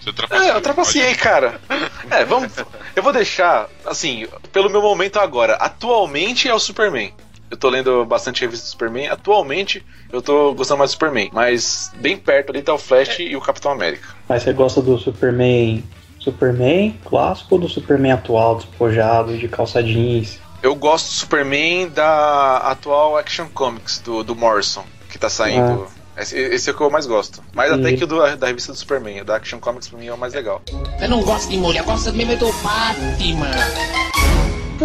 Você 0.00 0.12
trapaceou. 0.12 0.52
É, 0.52 0.56
eu 0.56 0.60
trapaceei, 0.60 1.14
cara. 1.16 1.60
É, 2.08 2.24
vamos. 2.24 2.52
Eu 2.94 3.02
vou 3.02 3.12
deixar, 3.12 3.68
assim, 3.84 4.28
pelo 4.52 4.70
meu 4.70 4.82
momento 4.82 5.18
agora. 5.18 5.54
Atualmente 5.54 6.48
é 6.48 6.54
o 6.54 6.60
Superman. 6.60 7.12
Eu 7.52 7.56
tô 7.59 7.68
lendo 7.68 8.02
bastante 8.06 8.40
revista 8.40 8.64
do 8.64 8.71
Superman. 8.71 9.09
Atualmente 9.09 9.85
eu 10.11 10.23
tô 10.23 10.54
gostando 10.54 10.78
mais 10.78 10.90
do 10.90 10.94
Superman. 10.94 11.28
Mas 11.35 11.92
bem 11.97 12.16
perto 12.16 12.49
ali 12.49 12.62
tá 12.62 12.73
o 12.73 12.78
Flash 12.78 13.18
e 13.21 13.37
o 13.37 13.42
Capitão 13.42 13.71
América. 13.71 14.09
Mas 14.26 14.42
você 14.42 14.54
gosta 14.54 14.80
do 14.80 14.99
Superman. 14.99 15.85
Superman 16.18 16.99
clássico 17.04 17.56
ou 17.56 17.61
do 17.61 17.68
Superman 17.68 18.12
atual, 18.12 18.56
despojado, 18.56 19.37
de 19.37 19.49
calça 19.49 19.82
jeans? 19.82 20.38
Eu 20.62 20.75
gosto 20.75 21.09
do 21.09 21.12
Superman 21.12 21.88
da 21.90 22.56
atual 22.59 23.18
Action 23.18 23.47
Comics, 23.52 23.99
do, 23.99 24.23
do 24.25 24.35
Morrison, 24.35 24.85
que 25.11 25.18
tá 25.18 25.28
saindo. 25.28 25.87
Esse, 26.16 26.38
esse 26.38 26.71
é 26.71 26.73
o 26.73 26.76
que 26.76 26.82
eu 26.82 26.90
mais 26.90 27.04
gosto. 27.04 27.42
Mais 27.52 27.71
até 27.71 27.90
E- 27.90 27.97
que 27.99 28.04
o 28.04 28.06
do- 28.06 28.37
da 28.37 28.47
revista 28.47 28.73
do 28.73 28.78
Superman. 28.78 29.21
O 29.21 29.25
da 29.26 29.37
Action 29.37 29.59
Comics 29.59 29.88
pra 29.88 29.99
mim 29.99 30.06
é 30.06 30.14
o 30.14 30.16
mais 30.16 30.32
legal. 30.32 30.62
Eu 31.02 31.09
não 31.11 31.21
gosto 31.23 31.50
de 31.50 31.56
mulher, 31.59 31.82
gosto 31.82 32.11
mesmo 32.14 32.35
do 32.37 32.47
Batman. 32.62 33.50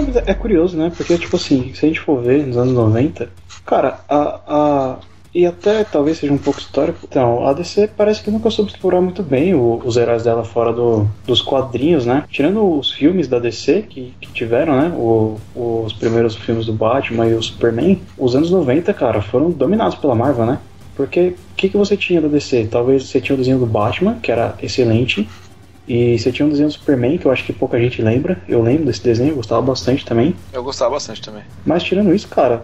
Mas 0.06 0.16
é 0.16 0.24
é 0.28 0.34
curioso, 0.34 0.78
né? 0.78 0.92
Porque, 0.96 1.18
tipo 1.18 1.36
assim, 1.36 1.74
se 1.74 1.86
a 1.86 1.88
gente 1.90 2.00
for 2.00 2.22
ver 2.22 2.46
nos 2.46 2.58
anos 2.58 2.74
90, 2.74 3.30
cara, 3.66 4.00
a. 4.10 4.40
a 4.48 4.96
e 5.36 5.46
até 5.46 5.84
talvez 5.84 6.18
seja 6.18 6.34
um 6.34 6.38
pouco 6.38 6.60
histórico. 6.60 7.00
Então, 7.04 7.46
a 7.46 7.54
DC 7.54 7.90
parece 7.96 8.24
que 8.24 8.32
nunca 8.32 8.50
soube 8.50 8.72
explorar 8.72 9.02
muito 9.02 9.22
bem 9.22 9.54
o- 9.54 9.80
os 9.86 9.96
heróis 9.96 10.24
dela 10.24 10.44
fora 10.44 10.74
do- 10.74 11.06
dos 11.28 11.44
quadrinhos, 11.44 12.08
né? 12.08 12.24
Tirando 12.28 12.80
os 12.80 12.92
filmes 12.92 13.28
da 13.28 13.38
DC 13.38 13.84
que, 13.88 14.16
que 14.20 14.32
tiveram, 14.32 14.76
né? 14.76 14.90
O- 14.98 15.38
os 15.56 15.94
primeiros 15.94 16.36
filmes 16.36 16.66
do 16.66 16.74
Batman 16.74 17.28
e 17.28 17.36
o 17.36 17.44
Superman, 17.44 18.02
os 18.18 18.36
anos 18.36 18.50
90, 18.50 18.92
cara, 18.96 19.22
foram 19.22 19.52
dominados 19.52 19.96
pela 19.96 20.16
Marvel, 20.16 20.46
né? 20.46 20.58
Porque 20.96 21.36
o 21.52 21.56
que, 21.56 21.70
que 21.70 21.78
você 21.78 21.96
tinha 21.96 22.20
da 22.20 22.28
DC? 22.28 22.68
Talvez 22.72 23.04
você 23.04 23.22
tinha 23.22 23.36
o 23.36 23.38
desenho 23.38 23.60
do 23.60 23.68
Batman, 23.68 24.16
que 24.24 24.32
era 24.32 24.56
excelente, 24.64 25.28
E 25.88 26.18
você 26.20 26.32
tinha 26.32 26.46
um 26.46 26.50
desenho 26.50 26.68
do 26.70 26.74
Superman, 26.74 27.18
que 27.18 27.26
eu 27.26 27.32
acho 27.32 27.44
que 27.46 27.54
pouca 27.54 27.80
gente 27.80 28.02
lembra. 28.02 28.38
Eu 28.48 28.62
lembro 28.62 28.86
desse 28.86 29.02
desenho, 29.02 29.30
eu 29.32 29.36
gostava 29.38 29.62
bastante 29.62 30.06
também. 30.06 30.36
Eu 30.52 30.64
gostava 30.64 30.92
bastante 30.92 31.22
também. 31.22 31.44
Mas 31.66 31.82
tirando 31.84 32.14
isso, 32.14 32.28
cara, 32.28 32.64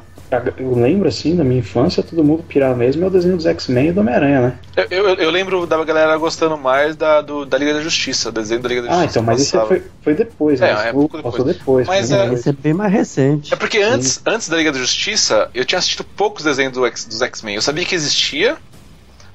eu 0.58 0.74
lembro 0.76 1.08
assim 1.08 1.36
da 1.36 1.44
minha 1.44 1.60
infância, 1.60 2.02
todo 2.04 2.24
mundo 2.24 2.44
pirava 2.44 2.76
mesmo, 2.76 3.04
é 3.04 3.08
o 3.08 3.10
desenho 3.10 3.38
dos 3.38 3.46
X-Men 3.46 3.90
e 3.90 3.92
do 3.94 4.02
Homem-Aranha, 4.02 4.42
né? 4.42 4.54
Eu, 4.76 5.08
eu, 5.08 5.16
eu 5.16 5.30
lembro 5.30 5.66
da 5.68 5.82
galera 5.86 6.18
gostando 6.18 6.58
mais 6.58 6.96
da, 6.96 7.22
do, 7.22 7.46
da 7.46 7.58
Liga 7.58 7.74
da 7.76 7.82
Justiça, 7.82 8.30
o 8.30 8.32
desenho 8.32 8.60
da 8.62 8.68
Liga 8.68 8.82
da 8.82 8.88
Ah, 8.90 8.92
Justiça. 8.96 9.12
então, 9.20 9.24
mas 9.24 9.42
esse 9.42 9.52
passava. 9.52 9.68
foi, 9.70 9.84
foi 10.02 10.14
depois, 10.16 10.60
né? 10.60 10.70
É, 10.70 10.74
Esse 10.74 10.88
é 10.88 10.92
pouco 10.92 11.16
depois. 11.18 11.36
Passou 11.36 11.46
depois. 11.54 11.88
Mas, 11.88 12.10
foi 12.10 12.18
é, 12.18 12.24
depois. 12.24 12.48
É 12.48 12.52
bem 12.52 12.74
mais 12.74 12.92
recente. 12.92 13.54
É 13.54 13.56
porque 13.56 13.78
antes, 13.80 14.20
antes 14.26 14.50
da 14.50 14.58
Liga 14.58 14.72
da 14.72 14.80
Justiça, 14.80 15.50
eu 15.54 15.64
tinha 15.64 15.80
assistido 15.80 16.04
poucos 16.04 16.44
desenhos 16.44 16.74
do 16.74 16.86
X- 16.88 17.06
dos 17.06 17.22
X-Men. 17.22 17.56
Eu 17.56 17.62
sabia 17.62 17.86
que 17.86 17.94
existia, 17.96 18.58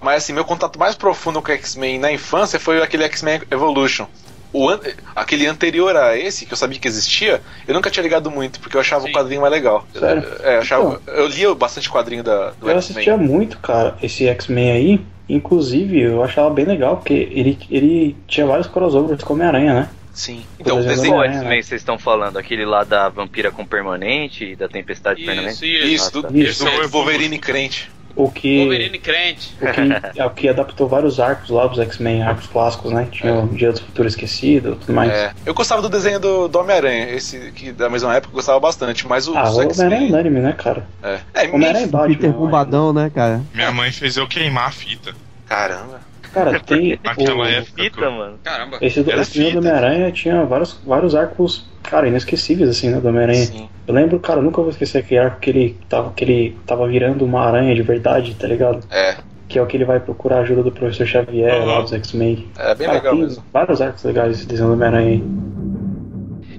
mas 0.01 0.25
assim, 0.25 0.33
meu 0.33 0.45
contato 0.45 0.79
mais 0.79 0.95
profundo 0.95 1.41
com 1.43 1.51
o 1.51 1.55
X-Men 1.55 1.99
na 1.99 2.13
infância 2.13 2.59
foi 2.61 2.83
aquele 2.83 3.05
X-Men 3.05 3.43
Evolution. 3.51 4.07
O 4.51 4.69
an- 4.71 4.81
aquele 5.15 5.47
anterior 5.47 5.95
a 5.95 6.17
esse, 6.17 6.47
que 6.47 6.53
eu 6.55 6.57
sabia 6.57 6.79
que 6.79 6.89
existia, 6.89 7.43
eu 7.67 7.75
nunca 7.75 7.91
tinha 7.91 8.03
ligado 8.03 8.31
muito, 8.31 8.59
porque 8.61 8.77
eu 8.77 8.81
achava 8.81 9.05
Sim. 9.05 9.11
o 9.11 9.13
quadrinho 9.13 9.43
mais 9.43 9.53
legal. 9.53 9.87
Sério? 9.93 10.25
É, 10.43 10.57
eu, 10.57 10.61
achava, 10.61 11.03
eu 11.07 11.27
lia 11.27 11.55
bastante 11.55 11.91
quadrinho 11.91 12.23
da, 12.25 12.51
do 12.53 12.71
Eu 12.71 12.77
X-Men. 12.77 12.79
assistia 12.79 13.17
muito, 13.19 13.59
cara, 13.59 13.97
esse 14.03 14.27
X-Men 14.27 14.71
aí. 14.73 15.01
Inclusive, 15.29 16.01
eu 16.01 16.25
achava 16.25 16.49
bem 16.49 16.65
legal, 16.65 16.97
porque 16.97 17.13
ele, 17.13 17.59
ele 17.71 18.17
tinha 18.27 18.47
vários 18.47 18.67
crossovers 18.67 19.23
com 19.23 19.35
Homem-Aranha, 19.35 19.75
né? 19.75 19.91
Sim. 20.15 20.43
Então, 20.59 20.81
o 20.81 20.83
Por 20.83 20.91
exemplo, 20.91 21.23
é, 21.23 21.27
X-Men 21.29 21.49
né? 21.59 21.63
vocês 21.63 21.81
estão 21.83 21.99
falando? 21.99 22.39
Aquele 22.39 22.65
lá 22.65 22.83
da 22.83 23.11
vampira 23.11 23.53
com 23.53 23.65
permanente 23.67 24.45
e 24.53 24.57
da 24.57 24.67
tempestade 24.69 25.23
permanente? 25.23 25.53
Isso, 25.53 25.65
isso. 25.67 25.87
Isso, 25.87 26.09
Ah, 26.09 26.11
do, 26.11 26.23
tá. 26.23 26.29
isso, 26.33 26.49
Isso, 26.51 26.65
do 26.65 26.71
é 26.83 26.87
Wolverine 26.87 27.39
crente. 27.39 27.91
O 28.19 28.29
que, 28.29 28.59
Wolverine 28.59 28.99
crente. 28.99 29.55
o 29.61 30.11
que, 30.13 30.21
é 30.21 30.27
o 30.27 30.31
que 30.31 30.49
adaptou 30.49 30.89
vários 30.89 31.21
arcos 31.21 31.51
lá 31.51 31.69
dos 31.69 31.79
X-Men, 31.79 32.23
arcos 32.25 32.49
clássicos, 32.49 32.91
né? 32.93 33.07
Tinha 33.13 33.33
o 33.33 33.47
Dia 33.47 33.71
do 33.71 33.81
Futuro 33.81 34.09
Esquecido 34.09 34.75
tudo 34.75 34.93
mais. 34.93 35.13
É, 35.13 35.33
eu 35.47 35.55
gostava 35.55 35.81
do 35.81 35.89
desenho 35.89 36.19
do, 36.19 36.49
do 36.49 36.59
Homem-Aranha, 36.59 37.11
esse 37.11 37.53
que 37.53 37.71
da 37.71 37.89
mesma 37.89 38.17
época 38.17 38.33
eu 38.33 38.35
gostava 38.37 38.59
bastante, 38.59 39.07
mas 39.07 39.29
os 39.29 39.37
Ah, 39.37 39.49
o 39.51 39.59
Homem-Aranha 39.59 40.07
é 40.07 40.09
unânime, 40.09 40.41
né, 40.41 40.53
cara? 40.53 40.85
É, 41.01 41.21
é 41.33 41.49
Homem-Aranha 41.49 41.85
e 41.85 41.89
O 41.89 41.91
Batman. 41.93 42.15
Peter 42.17 42.31
acho. 42.31 42.39
Bombadão, 42.39 42.93
né, 42.93 43.09
cara? 43.15 43.41
Minha 43.55 43.71
mãe 43.71 43.93
fez 43.93 44.17
eu 44.17 44.27
queimar 44.27 44.69
a 44.69 44.73
fita. 44.73 45.15
Caramba. 45.47 46.01
Cara, 46.33 46.61
tem. 46.65 46.95
O, 46.95 47.45
época. 47.45 47.83
Fita, 47.83 48.11
mano. 48.11 48.39
Caramba. 48.43 48.79
esse 48.81 49.03
do, 49.03 49.11
Era 49.11 49.23
esse 49.23 49.33
desenho 49.39 49.53
do. 49.55 49.59
Homem-Aranha 49.59 50.13
tinha 50.13 50.45
vários, 50.45 50.75
vários 50.85 51.15
arcos, 51.15 51.67
cara, 51.83 52.07
inesquecíveis, 52.09 52.69
assim, 52.71 52.91
né, 52.91 53.01
do 53.01 53.09
Homem-Aranha. 53.09 53.69
Eu 53.87 53.95
lembro, 53.95 54.21
cara, 54.21 54.41
eu 54.41 54.45
nunca 54.45 54.61
vou 54.61 54.71
esquecer 54.71 54.99
aquele 54.99 55.21
arco 55.21 55.41
que 55.41 55.51
ele 55.51 55.77
tava, 55.89 56.13
que 56.13 56.25
ele 56.25 56.57
tava 56.67 56.87
virando 56.87 57.25
uma 57.25 57.41
aranha 57.45 57.75
de 57.75 57.83
verdade, 57.83 58.35
tá 58.35 58.47
ligado? 58.47 58.85
É, 58.91 59.17
Que 59.49 59.59
é 59.59 59.63
o 59.63 59.67
que 59.67 59.77
ele 59.77 59.85
vai 59.87 59.99
procurar 59.99 60.37
a 60.37 60.41
ajuda 60.41 60.63
do 60.63 60.71
professor 60.71 61.07
Xavier 61.07 61.55
Uhum. 61.61 61.65
lá 61.67 61.81
dos 61.81 61.93
X-Men. 61.95 62.47
é 62.59 62.75
bem 62.75 62.87
Cara, 62.87 62.99
legal 62.99 63.15
tem 63.15 63.23
mesmo. 63.23 63.45
vários 63.53 63.81
arcos 63.81 64.05
legais 64.05 64.37
esse 64.37 64.47
desenho 64.47 64.69
do 64.69 64.75
Homem-Aranha 64.75 65.09
aí. 65.09 65.23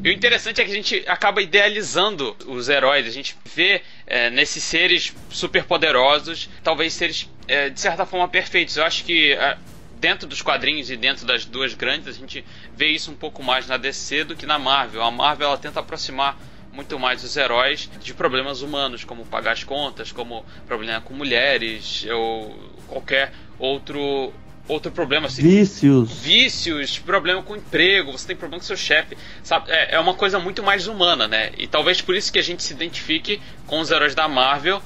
E 0.02 0.10
o 0.10 0.12
interessante 0.14 0.62
é 0.62 0.66
que 0.66 0.72
a 0.72 0.74
gente 0.74 1.04
acaba 1.08 1.42
idealizando 1.42 2.34
os 2.48 2.70
heróis, 2.70 3.06
a 3.06 3.12
gente 3.12 3.36
vê 3.54 3.82
é, 4.08 4.30
nesses 4.30 4.64
seres 4.64 5.14
super 5.30 5.66
poderosos, 5.66 6.50
talvez 6.64 6.94
seres 6.94 7.30
é, 7.50 7.70
de 7.70 7.82
certa 7.82 8.06
forma 8.06 8.28
perfeitos. 8.28 8.78
Eu 8.78 8.86
acho 8.86 9.04
que 9.04 9.34
é, 9.34 9.58
dentro 10.00 10.28
dos 10.28 10.42
quadrinhos 10.42 10.90
e 10.90 10.96
dentro 10.96 11.26
das 11.26 11.46
duas 11.46 11.74
grandes, 11.74 12.08
a 12.08 12.12
gente 12.12 12.46
vê 12.76 12.88
isso 12.88 13.12
um 13.12 13.16
pouco 13.16 13.44
mais 13.44 13.68
na 13.68 13.76
DC 13.76 14.24
do 14.24 14.36
que 14.36 14.46
na 14.46 14.60
Marvel. 14.60 15.02
A 15.04 15.12
Marvel 15.12 15.48
ela 15.48 15.58
tenta 15.58 15.80
aproximar 15.80 16.38
muito 16.72 16.98
mais 17.00 17.24
os 17.24 17.36
heróis 17.36 17.90
de 18.02 18.14
problemas 18.14 18.62
humanos, 18.62 19.04
como 19.04 19.26
pagar 19.26 19.54
as 19.54 19.64
contas, 19.64 20.12
como 20.12 20.46
problema 20.68 21.02
com 21.02 21.14
mulheres 21.14 22.06
ou 22.10 22.56
qualquer 22.88 23.34
outro 23.58 24.32
outro 24.68 24.92
problema 24.92 25.26
assim, 25.26 25.42
Vícios. 25.42 26.12
vícios, 26.22 27.00
problema 27.00 27.42
com 27.42 27.56
emprego, 27.56 28.12
você 28.12 28.28
tem 28.28 28.36
problema 28.36 28.62
com 28.62 28.68
seu 28.68 28.78
chefe, 28.78 29.18
sabe? 29.42 29.72
É, 29.72 29.96
é 29.96 30.00
uma 30.00 30.14
coisa 30.14 30.38
muito 30.38 30.62
mais 30.62 30.86
humana, 30.86 31.28
né? 31.28 31.52
E 31.58 31.66
talvez 31.66 32.02
por 32.02 32.16
isso 32.16 32.32
que 32.32 32.38
a 32.38 32.44
gente 32.44 32.62
se 32.62 32.72
identifique 32.72 33.42
com 33.66 33.80
os 33.80 33.90
heróis 33.90 34.14
da 34.14 34.28
Marvel 34.28 34.80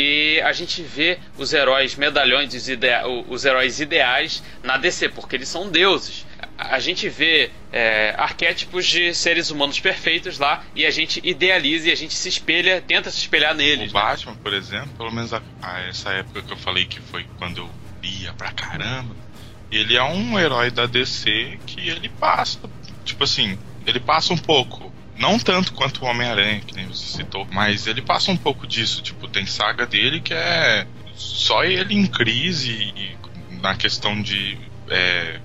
e 0.00 0.40
a 0.42 0.52
gente 0.52 0.80
vê 0.80 1.18
os 1.36 1.52
heróis 1.52 1.96
medalhões, 1.96 2.54
os, 2.54 2.68
idea- 2.68 3.02
os 3.08 3.44
heróis 3.44 3.80
ideais 3.80 4.44
na 4.62 4.76
DC, 4.76 5.08
porque 5.08 5.34
eles 5.34 5.48
são 5.48 5.68
deuses. 5.68 6.24
A 6.56 6.76
a 6.76 6.80
gente 6.80 7.08
vê 7.08 7.50
é, 7.72 8.14
arquétipos 8.16 8.86
de 8.86 9.12
seres 9.14 9.50
humanos 9.50 9.80
perfeitos 9.80 10.38
lá 10.38 10.62
e 10.74 10.86
a 10.86 10.90
gente 10.90 11.20
idealiza 11.24 11.88
e 11.88 11.92
a 11.92 11.96
gente 11.96 12.14
se 12.14 12.28
espelha, 12.28 12.80
tenta 12.80 13.10
se 13.10 13.18
espelhar 13.18 13.54
neles. 13.54 13.90
O 13.90 13.94
né? 13.94 14.00
Batman, 14.00 14.34
por 14.36 14.52
exemplo, 14.52 14.90
pelo 14.96 15.10
menos 15.10 15.32
a, 15.32 15.42
a 15.60 15.80
essa 15.82 16.10
época 16.10 16.42
que 16.42 16.52
eu 16.52 16.56
falei 16.56 16.84
que 16.84 17.00
foi 17.00 17.26
quando 17.38 17.58
eu 17.58 17.70
lia 18.02 18.32
pra 18.34 18.52
caramba, 18.52 19.16
ele 19.70 19.96
é 19.96 20.02
um 20.02 20.38
herói 20.38 20.70
da 20.70 20.86
DC 20.86 21.58
que 21.66 21.88
ele 21.88 22.08
passa, 22.08 22.60
tipo 23.04 23.24
assim, 23.24 23.58
ele 23.86 23.98
passa 23.98 24.32
um 24.32 24.38
pouco. 24.38 24.92
Não 25.18 25.38
tanto 25.38 25.72
quanto 25.72 26.04
o 26.04 26.08
Homem-Aranha, 26.08 26.60
que 26.60 26.74
nem 26.74 26.86
você 26.86 27.18
citou, 27.18 27.46
mas 27.50 27.86
ele 27.86 28.00
passa 28.00 28.30
um 28.30 28.36
pouco 28.36 28.66
disso. 28.66 29.02
Tipo, 29.02 29.26
tem 29.28 29.46
saga 29.46 29.86
dele 29.86 30.20
que 30.20 30.32
é 30.32 30.86
só 31.14 31.64
ele 31.64 31.94
em 31.94 32.06
crise 32.06 32.72
e 32.72 33.16
na 33.60 33.74
questão 33.74 34.20
de 34.22 34.56
é, 34.88 35.40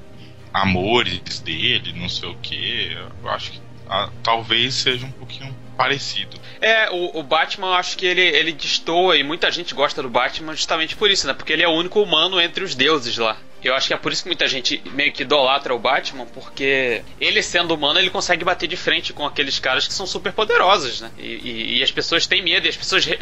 amores 0.53 1.39
dele, 1.39 1.93
não 1.93 2.07
sei 2.07 2.29
o 2.29 2.35
que. 2.35 2.95
Eu 3.23 3.29
acho 3.29 3.51
que 3.51 3.61
ah, 3.87 4.09
talvez 4.21 4.75
seja 4.75 5.05
um 5.05 5.11
pouquinho 5.11 5.55
parecido. 5.77 6.37
É, 6.61 6.89
o, 6.91 7.19
o 7.19 7.23
Batman, 7.23 7.67
eu 7.67 7.73
acho 7.73 7.97
que 7.97 8.05
ele, 8.05 8.21
ele 8.21 8.51
destoa 8.53 9.17
e 9.17 9.23
muita 9.23 9.51
gente 9.51 9.73
gosta 9.73 10.01
do 10.01 10.09
Batman 10.09 10.53
justamente 10.55 10.95
por 10.95 11.09
isso, 11.09 11.27
né? 11.27 11.33
Porque 11.33 11.51
ele 11.51 11.63
é 11.63 11.67
o 11.67 11.71
único 11.71 12.01
humano 12.01 12.39
entre 12.39 12.63
os 12.63 12.75
deuses 12.75 13.17
lá. 13.17 13.37
Eu 13.63 13.73
acho 13.73 13.87
que 13.87 13.93
é 13.93 13.97
por 13.97 14.11
isso 14.11 14.23
que 14.23 14.29
muita 14.29 14.45
gente 14.45 14.83
meio 14.91 15.11
que 15.13 15.21
idolatra 15.23 15.73
o 15.73 15.79
Batman, 15.79 16.25
porque 16.33 17.01
ele 17.19 17.41
sendo 17.41 17.73
humano, 17.73 17.97
ele 17.97 18.09
consegue 18.09 18.43
bater 18.43 18.67
de 18.67 18.75
frente 18.75 19.13
com 19.13 19.25
aqueles 19.25 19.57
caras 19.57 19.87
que 19.87 19.93
são 19.93 20.05
super 20.05 20.33
poderosos, 20.33 20.99
né? 21.01 21.09
E, 21.17 21.21
e- 21.25 21.77
e 21.79 21.83
as 21.83 21.89
pessoas 21.91 22.27
têm 22.27 22.41
medo, 22.43 22.65
e 22.65 22.69
as 22.69 22.75
pessoas, 22.75 23.05
de 23.05 23.15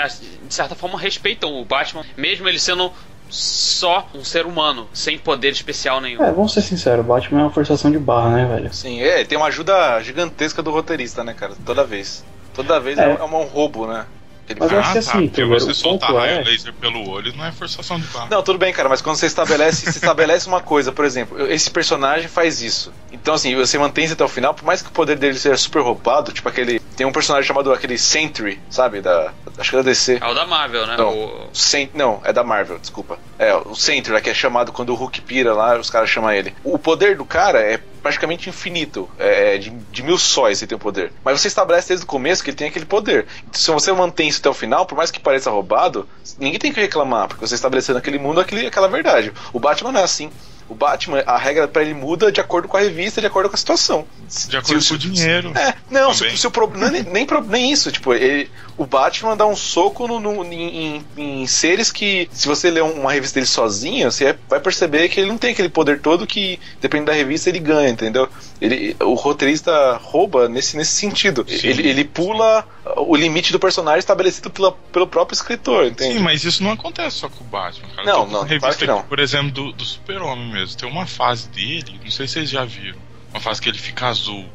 certa 0.53 0.74
forma, 0.75 1.00
respeitam 1.00 1.53
o 1.53 1.63
Batman, 1.63 2.03
mesmo 2.17 2.50
ele 2.50 2.58
sendo 2.58 2.91
só 3.29 4.10
um 4.13 4.24
ser 4.25 4.46
humano, 4.46 4.89
sem 4.91 5.17
poder 5.17 5.50
especial 5.51 6.01
nenhum. 6.01 6.22
É, 6.24 6.31
vamos 6.31 6.53
ser 6.53 6.62
sinceros, 6.62 7.05
o 7.05 7.08
Batman 7.08 7.39
é 7.41 7.43
uma 7.43 7.51
forçação 7.51 7.91
de 7.91 7.98
barra, 8.00 8.29
né, 8.36 8.46
velho? 8.46 8.74
Sim, 8.74 9.01
é, 9.01 9.24
tem 9.24 9.38
uma 9.38 9.48
ajuda 9.48 10.01
gigantesca 10.01 10.62
do 10.62 10.72
roteirista, 10.72 11.24
né, 11.24 11.34
cara? 11.34 11.53
Toda 11.65 11.84
vez. 11.86 12.25
Toda 12.53 12.79
vez 12.79 12.98
é, 12.98 13.03
É. 13.12 13.17
é 13.20 13.24
um 13.24 13.43
roubo, 13.43 13.88
né? 13.88 14.05
Ele 14.50 14.60
Mas 14.60 14.72
eu 14.72 14.79
acho 14.79 14.91
que 14.91 14.98
assim, 14.98 15.27
porque 15.29 15.41
Tuber, 15.43 15.60
você 15.62 15.72
o 15.72 15.74
soltar 15.74 16.10
ponto 16.10 16.20
raio 16.20 16.39
é- 16.39 16.43
laser 16.43 16.74
pelo 16.74 17.08
olho 17.10 17.34
não 17.38 17.46
é 17.46 17.51
forçação 17.53 17.98
de 17.98 18.05
barra. 18.08 18.27
Não, 18.29 18.43
tudo 18.43 18.58
bem, 18.60 18.74
cara, 18.74 18.89
mas 18.89 19.01
quando 19.01 19.15
você 19.15 19.25
estabelece, 19.27 19.84
você 19.89 19.98
estabelece 20.00 20.46
uma 20.48 20.60
coisa, 20.60 20.91
por 20.91 21.05
exemplo, 21.05 21.50
esse 21.50 21.70
personagem 21.72 22.27
faz 22.27 22.62
isso. 22.62 22.91
Então, 23.13 23.34
assim, 23.36 23.55
você 23.55 23.77
mantém 23.77 24.03
isso 24.03 24.13
até 24.13 24.24
o 24.25 24.27
final, 24.27 24.53
por 24.53 24.65
mais 24.65 24.81
que 24.81 24.89
o 24.89 24.91
poder 24.91 25.15
dele 25.15 25.38
seja 25.39 25.55
super 25.55 25.81
roubado, 25.81 26.34
tipo 26.34 26.50
aquele. 26.50 26.81
Tem 26.98 27.05
um 27.08 27.13
personagem 27.13 27.48
chamado 27.48 27.72
aquele 27.72 27.98
Sentry, 27.98 28.60
sabe? 28.70 29.00
Da. 29.00 29.31
Acho 29.58 29.70
que 29.70 29.75
é 29.77 29.79
da 29.79 29.84
DC. 29.89 30.17
É 30.22 30.27
o 30.27 30.34
da 30.34 30.46
Marvel, 30.46 30.86
né? 30.86 30.98
Não. 30.98 31.10
O- 31.17 31.50
Cent- 31.53 31.91
não, 31.93 32.20
é 32.25 32.34
da 32.34 32.43
Marvel, 32.43 32.77
desculpa. 32.77 33.17
É, 33.39 33.55
o 33.55 33.74
Sentry, 33.75 34.12
né, 34.12 34.20
que 34.20 34.29
é 34.29 34.34
chamado 34.34 34.74
quando 34.74 34.89
o 34.89 34.96
Hulk 34.96 35.22
pira 35.22 35.53
lá, 35.53 35.79
os 35.79 35.89
caras 35.89 36.10
chamam 36.10 36.31
ele. 36.31 36.53
O 36.63 36.77
poder 36.77 37.15
do 37.15 37.24
cara 37.24 37.60
é 37.62 37.79
praticamente 38.01 38.50
infinito. 38.50 39.10
É 39.17 39.58
de, 39.58 39.70
de 39.70 40.03
mil 40.03 40.17
sóis 40.17 40.62
ele 40.62 40.70
tem 40.70 40.75
o 40.75 40.79
poder. 40.79 41.12
Mas 41.24 41.39
você 41.39 41.48
estabelece 41.48 41.89
desde 41.89 42.05
o 42.05 42.08
começo 42.08 42.43
que 42.43 42.50
ele 42.50 42.58
tem 42.58 42.67
aquele 42.67 42.86
poder. 42.86 43.27
Então, 43.48 43.60
se 43.60 43.72
você 43.72 43.91
mantém 43.91 44.27
isso 44.27 44.39
até 44.39 44.50
o 44.50 44.53
final, 44.53 44.86
por 44.86 44.96
mais 44.96 45.12
que 45.12 45.20
pareça 45.20 45.50
roubado, 45.50 46.08
ninguém 46.38 46.60
tem 46.60 46.72
que 46.72 46.81
reclamar, 46.81 47.27
porque 47.27 47.46
você 47.46 47.55
estabeleceu 47.55 47.96
naquele 47.96 48.20
mundo 48.20 48.39
aquele, 48.39 48.67
aquela 48.67 48.88
verdade. 48.88 49.31
O 49.53 49.60
Batman 49.60 49.91
não 49.91 50.00
é 50.00 50.03
assim. 50.03 50.31
O 50.72 50.75
Batman, 50.75 51.22
a 51.28 51.38
regra 51.38 51.68
pra 51.68 51.82
ele 51.82 51.94
muda 51.94 52.32
de 52.32 52.40
acordo 52.40 52.66
com 52.66 52.78
a 52.78 52.80
revista, 52.80 53.20
de 53.20 53.28
acordo 53.28 53.50
com 53.50 53.56
a 53.56 53.58
situação. 53.58 54.08
De 54.48 54.56
acordo 54.56 54.82
Se- 54.82 54.88
com 54.88 54.96
o 54.96 54.98
dinheiro. 54.98 55.51
é, 55.54 55.74
não, 55.90 56.13
se, 56.13 56.38
se 56.38 56.48
o 56.48 56.51
pro- 56.51 56.72
não 56.74 56.88
é 56.88 56.92
nem, 56.92 57.04
nem, 57.04 57.28
nem 57.50 57.72
isso, 57.74 57.92
tipo, 57.92 58.13
ele, 58.13 58.50
o 58.78 58.86
Batman 58.86 59.36
dá 59.36 59.46
um 59.46 59.56
soco 59.56 60.08
no, 60.08 60.18
no- 60.18 60.46
em, 60.46 61.04
em- 61.18 61.42
em 61.42 61.46
seres 61.48 61.92
que, 61.92 62.30
se 62.32 62.48
você 62.48 62.72
ler 62.72 62.84
uma 62.84 63.12
revista 63.12 63.34
dele 63.36 63.48
sozinho, 63.48 64.10
você 64.10 64.34
vai 64.48 64.62
perceber 64.62 65.10
que 65.10 65.20
ele 65.20 65.28
não 65.30 65.38
tem 65.38 65.51
aquele 65.51 65.68
poder 65.68 66.00
todo 66.00 66.25
que, 66.25 66.58
dependendo 66.80 67.12
da 67.12 67.18
revista, 67.18 67.50
ele 67.50 67.60
ganha, 67.60 67.90
entendeu? 67.90 68.30
Ele, 68.62 68.96
o 69.01 69.13
roteirista 69.16 69.98
rouba 70.01 70.48
nesse, 70.48 70.78
nesse 70.78 70.94
sentido. 70.94 71.46
Sim. 71.50 71.68
Ele, 71.68 71.90
ele 71.90 72.04
pula 72.06 72.66
o 72.96 73.16
limite 73.16 73.51
do 73.51 73.60
personagem 73.60 74.00
estabelecido 74.00 74.50
pela, 74.50 74.72
pelo 74.72 75.06
próprio 75.06 75.36
escritor, 75.36 75.86
entende? 75.88 76.13
Sim, 76.13 76.20
mas 76.20 76.44
isso 76.46 76.63
não 76.63 76.72
acontece 76.72 77.18
só 77.18 77.28
com 77.30 77.44
o 77.44 77.48
Batman, 77.48 77.90
cara. 77.96 78.04
Não, 78.08 78.25
não, 78.28 78.42
revista 78.44 78.60
claro 78.60 78.78
que 78.78 78.88
não. 78.88 79.00
aqui, 79.00 79.08
por 79.10 79.20
exemplo, 79.20 79.51
do, 79.51 79.72
do 79.74 79.84
Super-Homem 79.84 80.51
mesmo. 80.51 80.61
Tem 80.68 80.89
uma 80.89 81.06
fase 81.06 81.48
dele, 81.50 82.00
não 82.03 82.12
sei 82.12 82.27
se 82.27 82.34
vocês 82.34 82.50
já 82.50 82.65
viram. 82.65 83.00
Uma 83.32 83.39
fase 83.39 83.62
que 83.62 83.70
ele 83.70 83.77
fica 83.77 84.08
azul. 84.08 84.46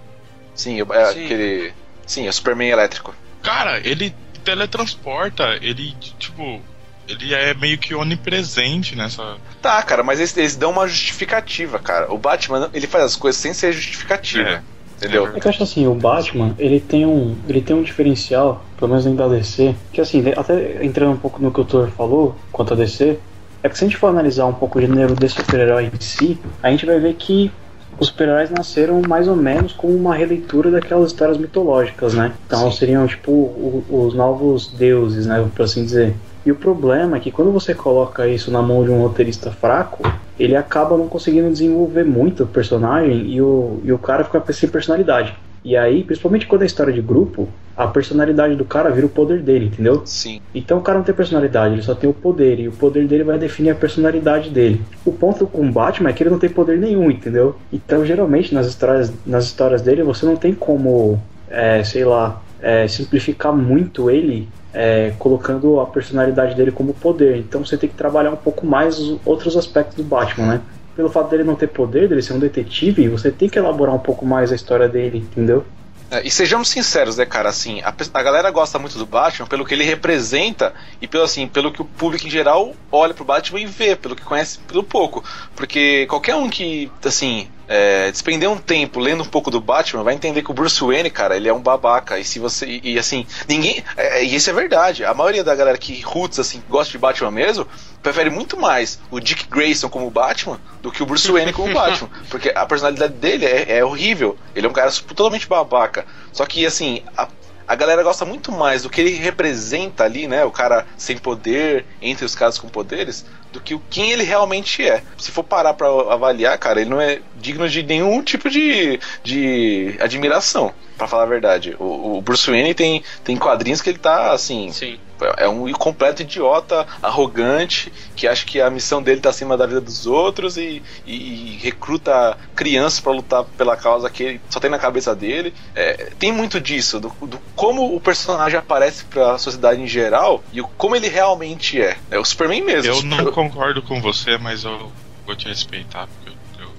Sim, 0.55 0.81
é 0.81 0.85
Sim. 0.85 1.25
aquele. 1.25 1.73
Sim, 2.07 2.29
é 2.29 2.33
Superman 2.33 2.69
elétrico. 2.69 3.15
Cara, 3.43 3.79
ele 3.87 4.15
teletransporta, 4.45 5.59
ele, 5.61 5.95
tipo, 6.19 6.61
ele 7.09 7.35
é 7.35 7.53
meio 7.55 7.79
que 7.79 7.95
onipresente 7.95 8.95
nessa. 8.95 9.37
Tá, 9.61 9.83
cara, 9.83 10.03
mas 10.03 10.19
eles, 10.19 10.37
eles 10.37 10.57
dão 10.57 10.71
uma 10.71 10.87
justificativa, 10.87 11.79
cara. 11.79 12.13
O 12.13 12.19
Batman, 12.19 12.71
ele 12.73 12.87
faz 12.87 13.05
as 13.05 13.17
coisas 13.17 13.41
sem 13.41 13.53
ser 13.53 13.73
justificativa. 13.73 14.49
É. 14.49 14.63
Entendeu? 14.97 15.27
É 15.37 15.41
que 15.41 15.47
eu 15.47 15.51
acho 15.51 15.63
assim, 15.63 15.87
o 15.87 15.95
Batman, 15.95 16.55
ele 16.59 16.81
tem 16.81 17.05
um, 17.05 17.37
ele 17.47 17.61
tem 17.61 17.77
um 17.77 17.83
diferencial, 17.83 18.65
pelo 18.79 18.89
menos 18.89 19.05
dentro 19.05 19.19
da 19.19 19.29
DC, 19.29 19.75
que 19.93 20.01
assim, 20.01 20.25
até 20.35 20.83
entrando 20.83 21.13
um 21.13 21.19
pouco 21.19 21.41
no 21.43 21.53
que 21.53 21.61
o 21.61 21.65
Thor 21.67 21.91
falou 21.91 22.35
quanto 22.51 22.73
a 22.73 22.77
DC, 22.77 23.19
é 23.67 23.69
que 23.69 23.79
se 23.79 23.85
a 23.85 23.89
gente 23.89 23.97
for 23.97 24.09
analisar 24.09 24.47
um 24.47 24.53
pouco 24.53 24.79
o 24.79 24.81
gênero 24.83 25.15
de 25.15 25.29
super-herói 25.29 25.91
em 25.95 26.01
si, 26.01 26.39
a 26.63 26.71
gente 26.71 26.87
vai 26.87 26.99
ver 26.99 27.15
que 27.15 27.51
os 27.99 28.09
super-heróis 28.09 28.51
nasceram 28.51 29.01
mais 29.03 29.27
ou 29.27 29.37
menos 29.37 29.73
como 29.73 29.95
uma 29.95 30.15
releitura 30.15 30.71
daquelas 30.71 31.09
histórias 31.11 31.39
mitológicas, 31.39 32.15
né? 32.15 32.33
Então 32.47 32.71
seriam 32.71 33.07
tipo 33.07 33.31
o- 33.33 33.85
os 33.91 34.15
novos 34.15 34.69
deuses, 34.69 35.27
né? 35.27 35.45
Por 35.55 35.63
assim 35.65 35.85
dizer. 35.85 36.15
E 36.45 36.53
o 36.53 36.55
problema 36.55 37.17
é 37.17 37.21
que 37.21 37.31
quando 37.33 37.51
você 37.51 37.75
coloca 37.75 38.29
isso 38.29 38.51
na 38.51 38.63
mão 38.63 38.85
de 38.85 38.91
um 38.91 39.01
roteirista 39.03 39.51
fraco, 39.51 40.03
ele 40.39 40.55
acaba 40.55 40.97
não 40.97 41.09
conseguindo 41.09 41.51
desenvolver 41.51 42.05
muito 42.05 42.45
o 42.45 42.47
personagem 42.47 43.27
e 43.31 43.41
o, 43.43 43.81
e 43.83 43.93
o 43.93 43.99
cara 43.99 44.23
fica 44.23 44.53
sem 44.53 44.69
personalidade. 44.69 45.35
E 45.67 45.77
aí, 45.77 46.05
principalmente 46.05 46.47
quando 46.47 46.63
é 46.63 46.67
história 46.67 46.93
de 46.93 47.03
grupo, 47.03 47.49
a 47.77 47.89
personalidade 47.89 48.55
do 48.55 48.65
cara 48.65 48.89
vira 48.89 49.05
o 49.05 49.09
poder 49.09 49.43
dele, 49.43 49.67
entendeu? 49.67 50.01
Sim. 50.05 50.41
Então 50.55 50.79
o 50.79 50.81
cara 50.81 50.99
não 50.99 51.05
tem 51.05 51.13
personalidade, 51.13 51.75
ele 51.75 51.83
só 51.83 51.93
tem 51.93 52.09
o 52.09 52.15
poder, 52.15 52.61
e 52.61 52.69
o 52.69 52.73
poder 52.73 53.05
dele 53.09 53.25
vai 53.25 53.37
definir 53.37 53.71
a 53.71 53.75
personalidade 53.75 54.49
dele. 54.49 54.81
O 55.05 55.11
ponto 55.11 55.45
com 55.45 55.67
o 55.67 55.73
Batman 55.73 56.11
é 56.11 56.13
que 56.13 56.23
ele 56.23 56.31
não 56.31 56.39
tem 56.39 56.49
poder 56.49 56.79
nenhum, 56.79 57.11
entendeu? 57.11 57.57
Então 57.73 58.07
geralmente 58.07 58.55
nas 58.55 58.69
histórias, 58.69 59.13
nas 59.27 59.47
histórias 59.47 59.83
dele 59.83 60.05
você 60.05 60.25
não 60.25 60.37
tem 60.37 60.55
como, 60.55 61.21
é, 61.51 61.83
sei 61.83 62.05
lá, 62.05 62.41
é, 62.63 62.87
simplificar 62.87 63.53
muito 63.53 64.09
ele 64.09 64.49
é, 64.73 65.15
colocando 65.19 65.81
a 65.81 65.87
personalidade 65.87 66.55
dele 66.55 66.71
como 66.71 66.95
poder. 66.95 67.39
Então 67.39 67.65
você 67.65 67.77
tem 67.77 67.89
que 67.89 67.97
trabalhar 67.97 68.31
um 68.31 68.37
pouco 68.37 68.65
mais 68.65 69.01
os 69.01 69.19
outros 69.25 69.57
aspectos 69.57 69.97
do 69.97 70.05
Batman, 70.05 70.47
né? 70.47 70.61
Pelo 70.97 71.11
fato 71.11 71.31
dele 71.31 71.45
não 71.45 71.55
ter 71.55 71.69
poder, 71.69 72.09
dele 72.09 72.23
ser 72.23 72.33
um 72.33 72.39
detetive, 72.39 73.09
você 73.09 73.31
tem 73.31 73.49
que 73.49 73.59
elaborar 73.59 73.95
um 73.95 73.99
pouco 73.99 74.25
mais 74.25 74.51
a 74.51 74.55
história 74.55 74.89
dele, 74.89 75.19
entendeu? 75.19 75.65
É, 76.11 76.25
e 76.25 76.31
sejamos 76.31 76.69
sinceros, 76.69 77.17
né, 77.17 77.27
cara? 77.27 77.49
Assim, 77.49 77.81
a, 77.83 77.93
a 78.15 78.23
galera 78.23 78.51
gosta 78.51 78.79
muito 78.79 78.97
do 78.97 79.05
Batman 79.05 79.47
pelo 79.47 79.65
que 79.65 79.75
ele 79.75 79.83
representa 79.83 80.73
e 81.01 81.09
pelo 81.09 81.25
assim, 81.25 81.49
pelo 81.49 81.73
que 81.73 81.83
o 81.83 81.85
público 81.85 82.27
em 82.27 82.31
geral 82.31 82.75
olha 82.93 83.13
pro 83.13 83.25
Batman 83.25 83.61
e 83.61 83.67
vê, 83.67 83.97
pelo 83.97 84.15
que 84.15 84.23
conhece 84.23 84.59
pelo 84.61 84.85
pouco. 84.85 85.25
Porque 85.57 86.07
qualquer 86.07 86.37
um 86.37 86.49
que, 86.49 86.91
assim, 87.05 87.49
é, 87.69 88.09
despender 88.13 88.49
um 88.49 88.57
tempo 88.57 89.01
lendo 89.01 89.25
um 89.25 89.27
pouco 89.27 89.51
do 89.51 89.61
Batman 89.61 90.05
vai 90.05 90.15
entender 90.15 90.43
que 90.43 90.51
o 90.51 90.55
Bruce 90.55 90.81
Wayne, 90.81 91.11
cara, 91.11 91.37
ele 91.37 91.49
é 91.49 91.53
um 91.53 91.61
babaca. 91.61 92.19
E 92.21 92.25
se 92.25 92.39
você. 92.39 92.67
E, 92.67 92.95
e, 92.95 92.99
assim, 92.99 93.27
ninguém. 93.49 93.83
é, 93.97 94.23
e 94.23 94.33
isso 94.33 94.49
é 94.49 94.53
verdade. 94.53 95.05
A 95.05 95.13
maioria 95.13 95.43
da 95.43 95.57
galera 95.57 95.77
que 95.77 96.01
roots, 96.03 96.39
assim, 96.39 96.63
gosta 96.69 96.93
de 96.93 96.99
Batman 96.99 97.33
mesmo, 97.33 97.67
prefere 98.07 98.31
muito 98.31 98.57
mais 98.57 99.01
o 99.11 99.19
Dick 99.19 99.49
Grayson 99.49 99.89
como 99.89 100.09
Batman 100.09 100.61
do 100.81 100.93
que 100.93 101.03
o 101.03 101.07
Bruce 101.07 101.31
Wayne 101.31 101.53
como 101.53 101.73
Batman. 101.75 102.09
Porque 102.31 102.53
a 102.55 102.65
personalidade 102.65 103.15
dele 103.15 103.45
é, 103.45 103.79
é 103.79 103.85
horrível. 103.85 104.39
Ele 104.55 104.65
é 104.65 104.71
um 104.71 104.73
cara 104.73 104.93
totalmente 104.93 105.49
babaca. 105.49 106.07
Só 106.33 106.47
que, 106.47 106.65
assim, 106.65 107.03
a, 107.17 107.27
a 107.67 107.75
galera 107.75 108.05
gosta 108.05 108.25
muito 108.25 108.53
mais 108.53 108.85
do 108.85 108.91
que 108.91 109.01
ele 109.01 109.11
representa 109.11 110.05
ali, 110.05 110.29
né? 110.29 110.45
O 110.45 110.53
cara 110.53 110.87
sem 110.97 111.19
poder, 111.19 111.85
entre 112.01 112.25
os 112.25 112.37
caras 112.37 112.59
com 112.59 112.69
poderes, 112.69 113.27
do 113.53 113.61
que 113.61 113.75
o 113.75 113.83
quem 113.91 114.13
ele 114.13 114.23
realmente 114.23 114.87
é. 114.87 115.03
Se 115.19 115.33
for 115.33 115.43
parar 115.43 115.75
pra 115.75 115.89
avaliar, 115.89 116.57
cara, 116.59 116.81
ele 116.81 116.91
não 116.91 117.01
é 117.01 117.21
digno 117.35 117.69
de 117.69 117.83
nenhum 117.83 118.23
tipo 118.23 118.49
de, 118.49 119.01
de 119.25 119.97
admiração, 120.01 120.73
pra 120.97 121.09
falar 121.09 121.25
a 121.25 121.27
verdade. 121.27 121.75
O, 121.81 122.19
o 122.19 122.23
Bruce 122.23 122.49
Wayne 122.49 122.73
tem, 122.73 123.03
tem 123.25 123.37
quadrinhos 123.37 123.83
que 123.83 123.91
ele 123.91 123.99
tá 123.99 124.31
assim. 124.31 124.71
Sim. 124.71 125.01
É 125.37 125.49
um 125.49 125.71
completo 125.73 126.23
idiota, 126.23 126.87
arrogante, 127.03 127.93
que 128.15 128.27
acha 128.29 128.45
que 128.45 128.61
a 128.61 128.71
missão 128.71 129.03
dele 129.03 129.21
tá 129.21 129.31
acima 129.31 129.57
da 129.57 129.67
vida 129.67 129.81
dos 129.81 130.07
outros 130.07 130.57
e, 130.57 130.83
e- 131.07 131.55
e 131.55 131.59
recruta 131.63 132.37
crianças 132.55 133.01
pra 133.01 133.13
lutar 133.13 133.45
pela 133.45 133.77
causa 133.77 134.11
que 134.11 134.23
ele 134.23 134.41
só 134.51 134.61
tem 134.61 134.71
na 134.71 134.79
cabeça 134.79 135.15
dele. 135.15 135.55
É, 135.75 136.13
tem 136.19 136.33
muito 136.33 136.61
disso, 136.61 137.01
do, 137.01 137.13
do 137.23 137.39
como 137.55 137.95
o 137.95 138.01
personagem 138.01 138.59
aparece 138.59 139.05
pra 139.05 139.39
sociedade 139.39 139.81
em 139.81 139.87
geral 139.87 140.43
e 140.53 140.61
o, 140.61 140.69
como 140.69 140.95
ele 140.97 141.09
realmente 141.09 141.81
é. 141.81 141.97
É 142.11 142.19
o 142.19 142.25
Superman 142.25 142.63
mesmo. 142.63 142.93
Eu 142.93 143.03
não 143.03 143.31
concordo 143.33 143.83
com 143.83 144.01
você, 144.01 144.37
mas 144.39 144.65
eu 144.65 144.93
vou 145.25 145.35
te 145.35 145.49
respeitar, 145.49 146.07
porque 146.09 146.31
eu, 146.61 146.65
eu 146.67 146.71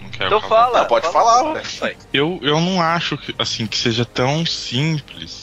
não 0.00 0.10
quero. 0.10 0.26
Então 0.36 0.48
fala. 0.48 0.78
Não, 0.80 0.86
pode 0.86 1.10
fala, 1.10 1.38
falar, 1.42 1.62
vai. 1.80 1.96
Eu, 2.12 2.38
eu 2.42 2.60
não 2.60 2.80
acho 2.80 3.18
que, 3.18 3.34
assim, 3.38 3.66
que 3.66 3.76
seja 3.76 4.04
tão 4.04 4.46
simples 4.46 5.41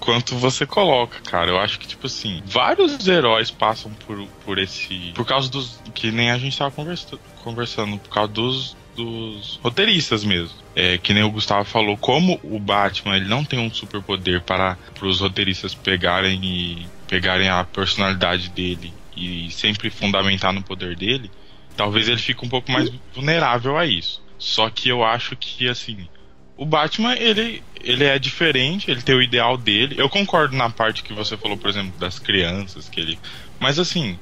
quanto 0.00 0.34
você 0.36 0.66
coloca, 0.66 1.20
cara. 1.20 1.50
Eu 1.50 1.60
acho 1.60 1.78
que, 1.78 1.86
tipo 1.86 2.06
assim, 2.06 2.42
vários 2.44 3.06
heróis 3.06 3.50
passam 3.50 3.92
por, 4.06 4.26
por 4.44 4.58
esse. 4.58 5.12
Por 5.14 5.26
causa 5.26 5.48
dos. 5.48 5.80
Que 5.94 6.10
nem 6.10 6.30
a 6.30 6.38
gente 6.38 6.56
tava 6.56 6.70
conversa, 6.70 7.18
conversando, 7.44 7.98
por 7.98 8.08
causa 8.08 8.32
dos, 8.32 8.76
dos 8.96 9.60
roteiristas 9.62 10.24
mesmo. 10.24 10.58
É, 10.74 10.98
que 10.98 11.12
nem 11.12 11.22
o 11.22 11.30
Gustavo 11.30 11.64
falou, 11.64 11.96
como 11.96 12.40
o 12.42 12.58
Batman 12.58 13.16
ele 13.16 13.28
não 13.28 13.44
tem 13.44 13.58
um 13.58 13.72
superpoder 13.72 14.40
para 14.42 14.78
os 15.02 15.20
roteiristas 15.20 15.74
pegarem 15.74 16.40
e 16.42 16.86
pegarem 17.08 17.48
a 17.48 17.64
personalidade 17.64 18.48
dele 18.50 18.92
e 19.16 19.50
sempre 19.50 19.90
fundamentar 19.90 20.52
no 20.52 20.62
poder 20.62 20.96
dele, 20.96 21.30
talvez 21.76 22.08
ele 22.08 22.18
fique 22.18 22.44
um 22.44 22.48
pouco 22.48 22.70
mais 22.70 22.90
vulnerável 23.12 23.76
a 23.76 23.84
isso. 23.84 24.22
Só 24.38 24.70
que 24.70 24.88
eu 24.88 25.04
acho 25.04 25.36
que 25.36 25.68
assim, 25.68 26.08
o 26.60 26.66
Batman, 26.66 27.14
ele, 27.16 27.64
ele 27.82 28.04
é 28.04 28.18
diferente, 28.18 28.90
ele 28.90 29.00
tem 29.00 29.14
o 29.14 29.22
ideal 29.22 29.56
dele. 29.56 29.94
Eu 29.96 30.10
concordo 30.10 30.54
na 30.54 30.68
parte 30.68 31.02
que 31.02 31.14
você 31.14 31.34
falou, 31.34 31.56
por 31.56 31.70
exemplo, 31.70 31.98
das 31.98 32.18
crianças, 32.18 32.86
que 32.86 33.00
ele. 33.00 33.18
Mas 33.58 33.78
assim, 33.78 34.18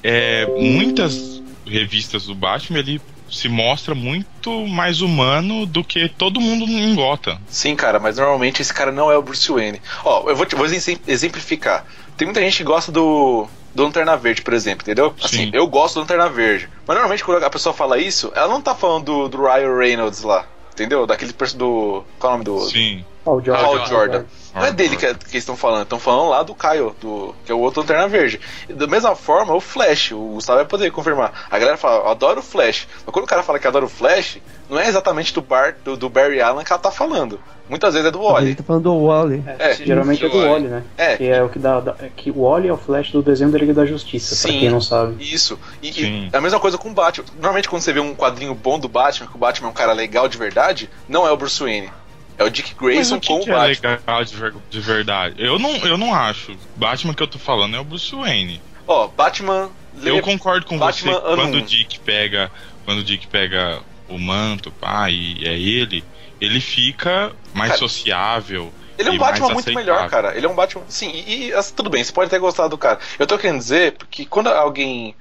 é, 0.00 0.46
muitas 0.56 1.42
revistas 1.66 2.26
do 2.26 2.34
Batman, 2.36 2.78
ele 2.78 3.00
se 3.28 3.48
mostra 3.48 3.92
muito 3.92 4.68
mais 4.68 5.00
humano 5.00 5.66
do 5.66 5.82
que 5.82 6.08
todo 6.08 6.40
mundo 6.40 6.64
em 6.64 6.94
Gotham. 6.94 7.40
Sim, 7.48 7.74
cara, 7.74 7.98
mas 7.98 8.18
normalmente 8.18 8.62
esse 8.62 8.72
cara 8.72 8.92
não 8.92 9.10
é 9.10 9.18
o 9.18 9.22
Bruce 9.22 9.50
Wayne. 9.50 9.82
Ó, 10.04 10.30
eu 10.30 10.36
vou, 10.36 10.46
te, 10.46 10.54
vou 10.54 10.66
exem- 10.66 11.00
exemplificar. 11.08 11.84
Tem 12.16 12.24
muita 12.24 12.40
gente 12.40 12.58
que 12.58 12.62
gosta 12.62 12.92
do, 12.92 13.48
do 13.74 13.82
Lanterna 13.82 14.16
Verde, 14.16 14.42
por 14.42 14.54
exemplo, 14.54 14.82
entendeu? 14.82 15.12
Assim, 15.20 15.46
Sim. 15.46 15.50
eu 15.52 15.66
gosto 15.66 15.94
do 15.94 16.00
Lanterna 16.02 16.28
Verde. 16.28 16.68
Mas 16.86 16.94
normalmente 16.94 17.24
quando 17.24 17.42
a 17.42 17.50
pessoa 17.50 17.74
fala 17.74 17.98
isso, 17.98 18.30
ela 18.36 18.46
não 18.46 18.62
tá 18.62 18.76
falando 18.76 19.06
do, 19.06 19.28
do 19.28 19.42
Ryan 19.42 19.76
Reynolds 19.76 20.22
lá. 20.22 20.46
Entendeu? 20.74 21.06
Daquele 21.06 21.32
do. 21.56 22.04
Qual 22.18 22.32
é 22.32 22.34
o 22.34 22.38
nome 22.38 22.44
do. 22.44 22.60
Sim. 22.68 23.04
O 23.24 23.40
Jordan. 23.40 23.64
Hal 23.64 23.86
Jordan. 23.86 24.24
Não 24.54 24.64
é 24.64 24.72
dele 24.72 24.96
que, 24.96 25.06
que 25.06 25.12
eles 25.12 25.34
estão 25.34 25.56
falando, 25.56 25.82
estão 25.82 25.98
falando 25.98 26.28
lá 26.30 26.42
do 26.42 26.54
Kyle, 26.54 26.92
do, 27.00 27.34
que 27.44 27.50
é 27.50 27.54
o 27.54 27.58
outro 27.58 27.80
Lanterna 27.80 28.06
Verde. 28.08 28.40
E 28.68 28.72
da 28.72 28.86
mesma 28.86 29.16
forma, 29.16 29.54
o 29.54 29.60
Flash, 29.60 30.12
o 30.12 30.34
Gustavo 30.34 30.58
vai 30.58 30.66
poder 30.66 30.90
confirmar. 30.92 31.46
A 31.50 31.58
galera 31.58 31.76
fala, 31.76 32.04
eu 32.04 32.08
adoro 32.08 32.40
o 32.40 32.42
Flash. 32.42 32.86
Mas 33.04 33.12
quando 33.12 33.24
o 33.24 33.28
cara 33.28 33.42
fala 33.42 33.58
que 33.58 33.66
adora 33.66 33.84
o 33.84 33.88
Flash, 33.88 34.38
não 34.70 34.78
é 34.78 34.86
exatamente 34.88 35.34
do, 35.34 35.42
Bar, 35.42 35.76
do, 35.84 35.96
do 35.96 36.08
Barry 36.08 36.40
Allen 36.40 36.64
que 36.64 36.72
ela 36.72 36.80
tá 36.80 36.90
falando. 36.90 37.40
Muitas 37.68 37.94
vezes 37.94 38.06
é 38.08 38.10
do 38.10 38.20
Wally. 38.20 38.48
gente 38.48 38.58
tá 38.58 38.62
falando 38.62 38.82
do 38.82 39.04
Wally. 39.06 39.42
É, 39.58 39.74
Geralmente 39.74 40.22
é 40.24 40.28
do 40.28 40.36
Wally. 40.36 40.50
Wally, 40.50 40.68
né? 40.68 40.82
É. 40.98 41.16
Que 41.16 41.28
é 41.28 41.42
o 41.42 41.48
que 41.48 41.58
dá. 41.58 41.80
dá- 41.80 41.94
é 41.98 42.10
que 42.14 42.30
o 42.30 42.42
Wally 42.42 42.68
é 42.68 42.72
o 42.72 42.76
Flash 42.76 43.10
do 43.10 43.22
desenho 43.22 43.50
da 43.50 43.58
Liga 43.58 43.72
da 43.72 43.86
Justiça, 43.86 44.36
pra 44.36 44.52
Sim. 44.52 44.60
quem 44.60 44.68
não 44.70 44.82
sabe. 44.82 45.14
Isso. 45.18 45.58
E, 45.82 45.90
Sim. 45.90 46.28
e 46.30 46.36
a 46.36 46.40
mesma 46.42 46.60
coisa 46.60 46.76
com 46.76 46.90
o 46.90 46.92
Batman. 46.92 47.24
Normalmente 47.36 47.66
quando 47.68 47.80
você 47.80 47.90
vê 47.92 48.00
um 48.00 48.14
quadrinho 48.14 48.54
bom 48.54 48.78
do 48.78 48.86
Batman, 48.86 49.26
que 49.28 49.34
o 49.34 49.38
Batman 49.38 49.68
é 49.68 49.70
um 49.70 49.74
cara 49.74 49.94
legal 49.94 50.28
de 50.28 50.36
verdade, 50.36 50.90
não 51.08 51.26
é 51.26 51.32
o 51.32 51.36
Bruce 51.38 51.58
Wayne. 51.62 51.90
É 52.36 52.44
o 52.44 52.50
Dick 52.50 52.74
Grayson 52.74 53.20
que, 53.20 53.28
com 53.28 53.40
que 53.40 53.50
o 53.50 53.52
é 53.52 53.56
Batman. 53.56 53.90
legal 53.90 54.24
de, 54.24 54.36
ver- 54.36 54.54
de 54.70 54.80
verdade? 54.80 55.34
Eu 55.38 55.58
não, 55.58 55.76
eu 55.86 55.96
não 55.96 56.12
acho. 56.14 56.56
Batman 56.76 57.14
que 57.14 57.22
eu 57.22 57.28
tô 57.28 57.38
falando 57.38 57.76
é 57.76 57.80
o 57.80 57.84
Bruce 57.84 58.14
Wayne. 58.14 58.60
Ó, 58.86 59.06
Batman. 59.08 59.70
Eu 60.02 60.20
concordo 60.20 60.66
com 60.66 60.76
Batman 60.76 61.12
você 61.12 61.36
quando 61.36 61.54
o 61.56 61.62
Dick 61.62 62.00
pega. 62.00 62.50
Quando 62.84 62.98
o 62.98 63.04
Dick 63.04 63.26
pega 63.28 63.80
o 64.08 64.18
manto, 64.18 64.70
pá, 64.72 65.08
e 65.10 65.42
é 65.46 65.58
ele, 65.58 66.04
ele 66.40 66.60
fica 66.60 67.32
mais 67.54 67.70
Cara, 67.70 67.78
sociável. 67.78 68.72
Ele 68.98 69.08
é 69.08 69.12
um 69.12 69.18
Batman 69.18 69.48
muito 69.48 69.60
aceitável. 69.70 69.94
melhor, 69.94 70.10
cara. 70.10 70.36
Ele 70.36 70.44
é 70.44 70.48
um 70.48 70.54
Batman. 70.54 70.82
Sim, 70.88 71.10
e, 71.10 71.46
e, 71.46 71.54
assim, 71.54 71.72
tudo 71.74 71.88
bem, 71.88 72.02
você 72.04 72.12
pode 72.12 72.30
ter 72.30 72.38
gostado 72.38 72.68
do 72.70 72.78
cara. 72.78 72.98
Eu 73.18 73.26
tô 73.26 73.38
querendo 73.38 73.58
dizer 73.58 73.92
porque 73.92 74.26
quando 74.26 74.48
alguém 74.48 75.14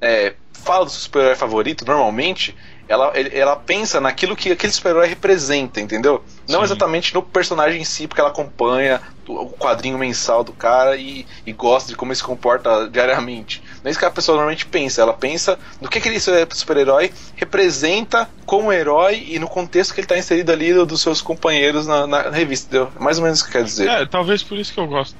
é, 0.00 0.34
fala 0.52 0.84
do 0.84 0.90
super-herói 0.90 1.34
favorito, 1.34 1.84
normalmente, 1.86 2.54
ela, 2.88 3.12
ela 3.16 3.56
pensa 3.56 4.00
naquilo 4.00 4.36
que 4.36 4.52
aquele 4.52 4.72
super-herói 4.72 5.08
representa, 5.08 5.80
entendeu? 5.80 6.22
Não 6.48 6.60
Sim. 6.60 6.64
exatamente 6.64 7.14
no 7.14 7.22
personagem 7.22 7.80
em 7.80 7.84
si, 7.84 8.06
porque 8.06 8.20
ela 8.20 8.30
acompanha 8.30 9.00
o 9.26 9.50
quadrinho 9.50 9.98
mensal 9.98 10.42
do 10.42 10.52
cara 10.54 10.96
e, 10.96 11.26
e 11.44 11.52
gosta 11.52 11.90
de 11.90 11.96
como 11.96 12.10
ele 12.10 12.16
se 12.16 12.22
comporta 12.24 12.88
diariamente. 12.88 13.62
Não 13.82 13.88
é 13.88 13.90
isso 13.90 13.98
que 13.98 14.04
a 14.06 14.10
pessoa 14.10 14.36
normalmente 14.36 14.64
pensa. 14.64 15.02
Ela 15.02 15.12
pensa 15.12 15.58
no 15.80 15.88
que 15.88 15.98
aquele 15.98 16.18
super-herói 16.18 17.12
representa 17.36 18.28
como 18.46 18.72
herói 18.72 19.24
e 19.28 19.38
no 19.38 19.46
contexto 19.46 19.92
que 19.92 20.00
ele 20.00 20.06
está 20.06 20.16
inserido 20.16 20.50
ali 20.50 20.72
do- 20.72 20.86
dos 20.86 21.02
seus 21.02 21.20
companheiros 21.20 21.86
na, 21.86 22.06
na 22.06 22.22
revista. 22.30 22.66
Entendeu? 22.68 22.92
É 22.98 23.02
mais 23.02 23.18
ou 23.18 23.24
menos 23.24 23.40
o 23.40 23.44
que 23.44 23.52
quer 23.52 23.64
dizer. 23.64 23.88
É, 23.88 24.06
talvez 24.06 24.42
por 24.42 24.56
isso 24.56 24.72
que 24.72 24.80
eu 24.80 24.86
gosto 24.86 25.14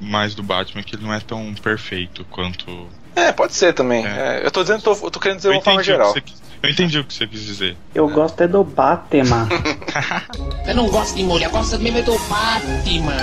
mais 0.00 0.34
do 0.34 0.42
Batman, 0.42 0.82
que 0.82 0.96
ele 0.96 1.04
não 1.04 1.14
é 1.14 1.20
tão 1.20 1.54
perfeito 1.54 2.24
quanto. 2.30 2.88
É, 3.14 3.32
pode 3.32 3.54
ser 3.54 3.72
também. 3.72 4.06
É. 4.06 4.40
É, 4.42 4.46
eu 4.46 4.50
tô 4.50 4.62
dizendo, 4.62 4.82
tô, 4.82 4.92
eu 4.92 5.10
tô 5.10 5.20
querendo 5.20 5.36
dizer 5.38 5.48
Eu 5.48 5.52
uma 5.54 5.62
forma 5.62 5.82
geral. 5.82 6.12
quis, 6.14 6.42
eu 6.62 6.70
entendi 6.70 6.98
o 6.98 7.04
que 7.04 7.12
você 7.12 7.26
quis 7.26 7.40
dizer. 7.40 7.76
Eu 7.94 8.08
gosto 8.08 8.40
é 8.40 8.48
do 8.48 8.62
Batman. 8.62 9.48
Eu 10.66 10.76
não 10.76 10.88
gosto 10.88 11.16
de 11.16 11.24
mulher, 11.24 11.50
gosto 11.50 11.78
mesmo 11.78 11.98
é 11.98 12.02
do 12.02 12.16
Batman. 12.28 13.16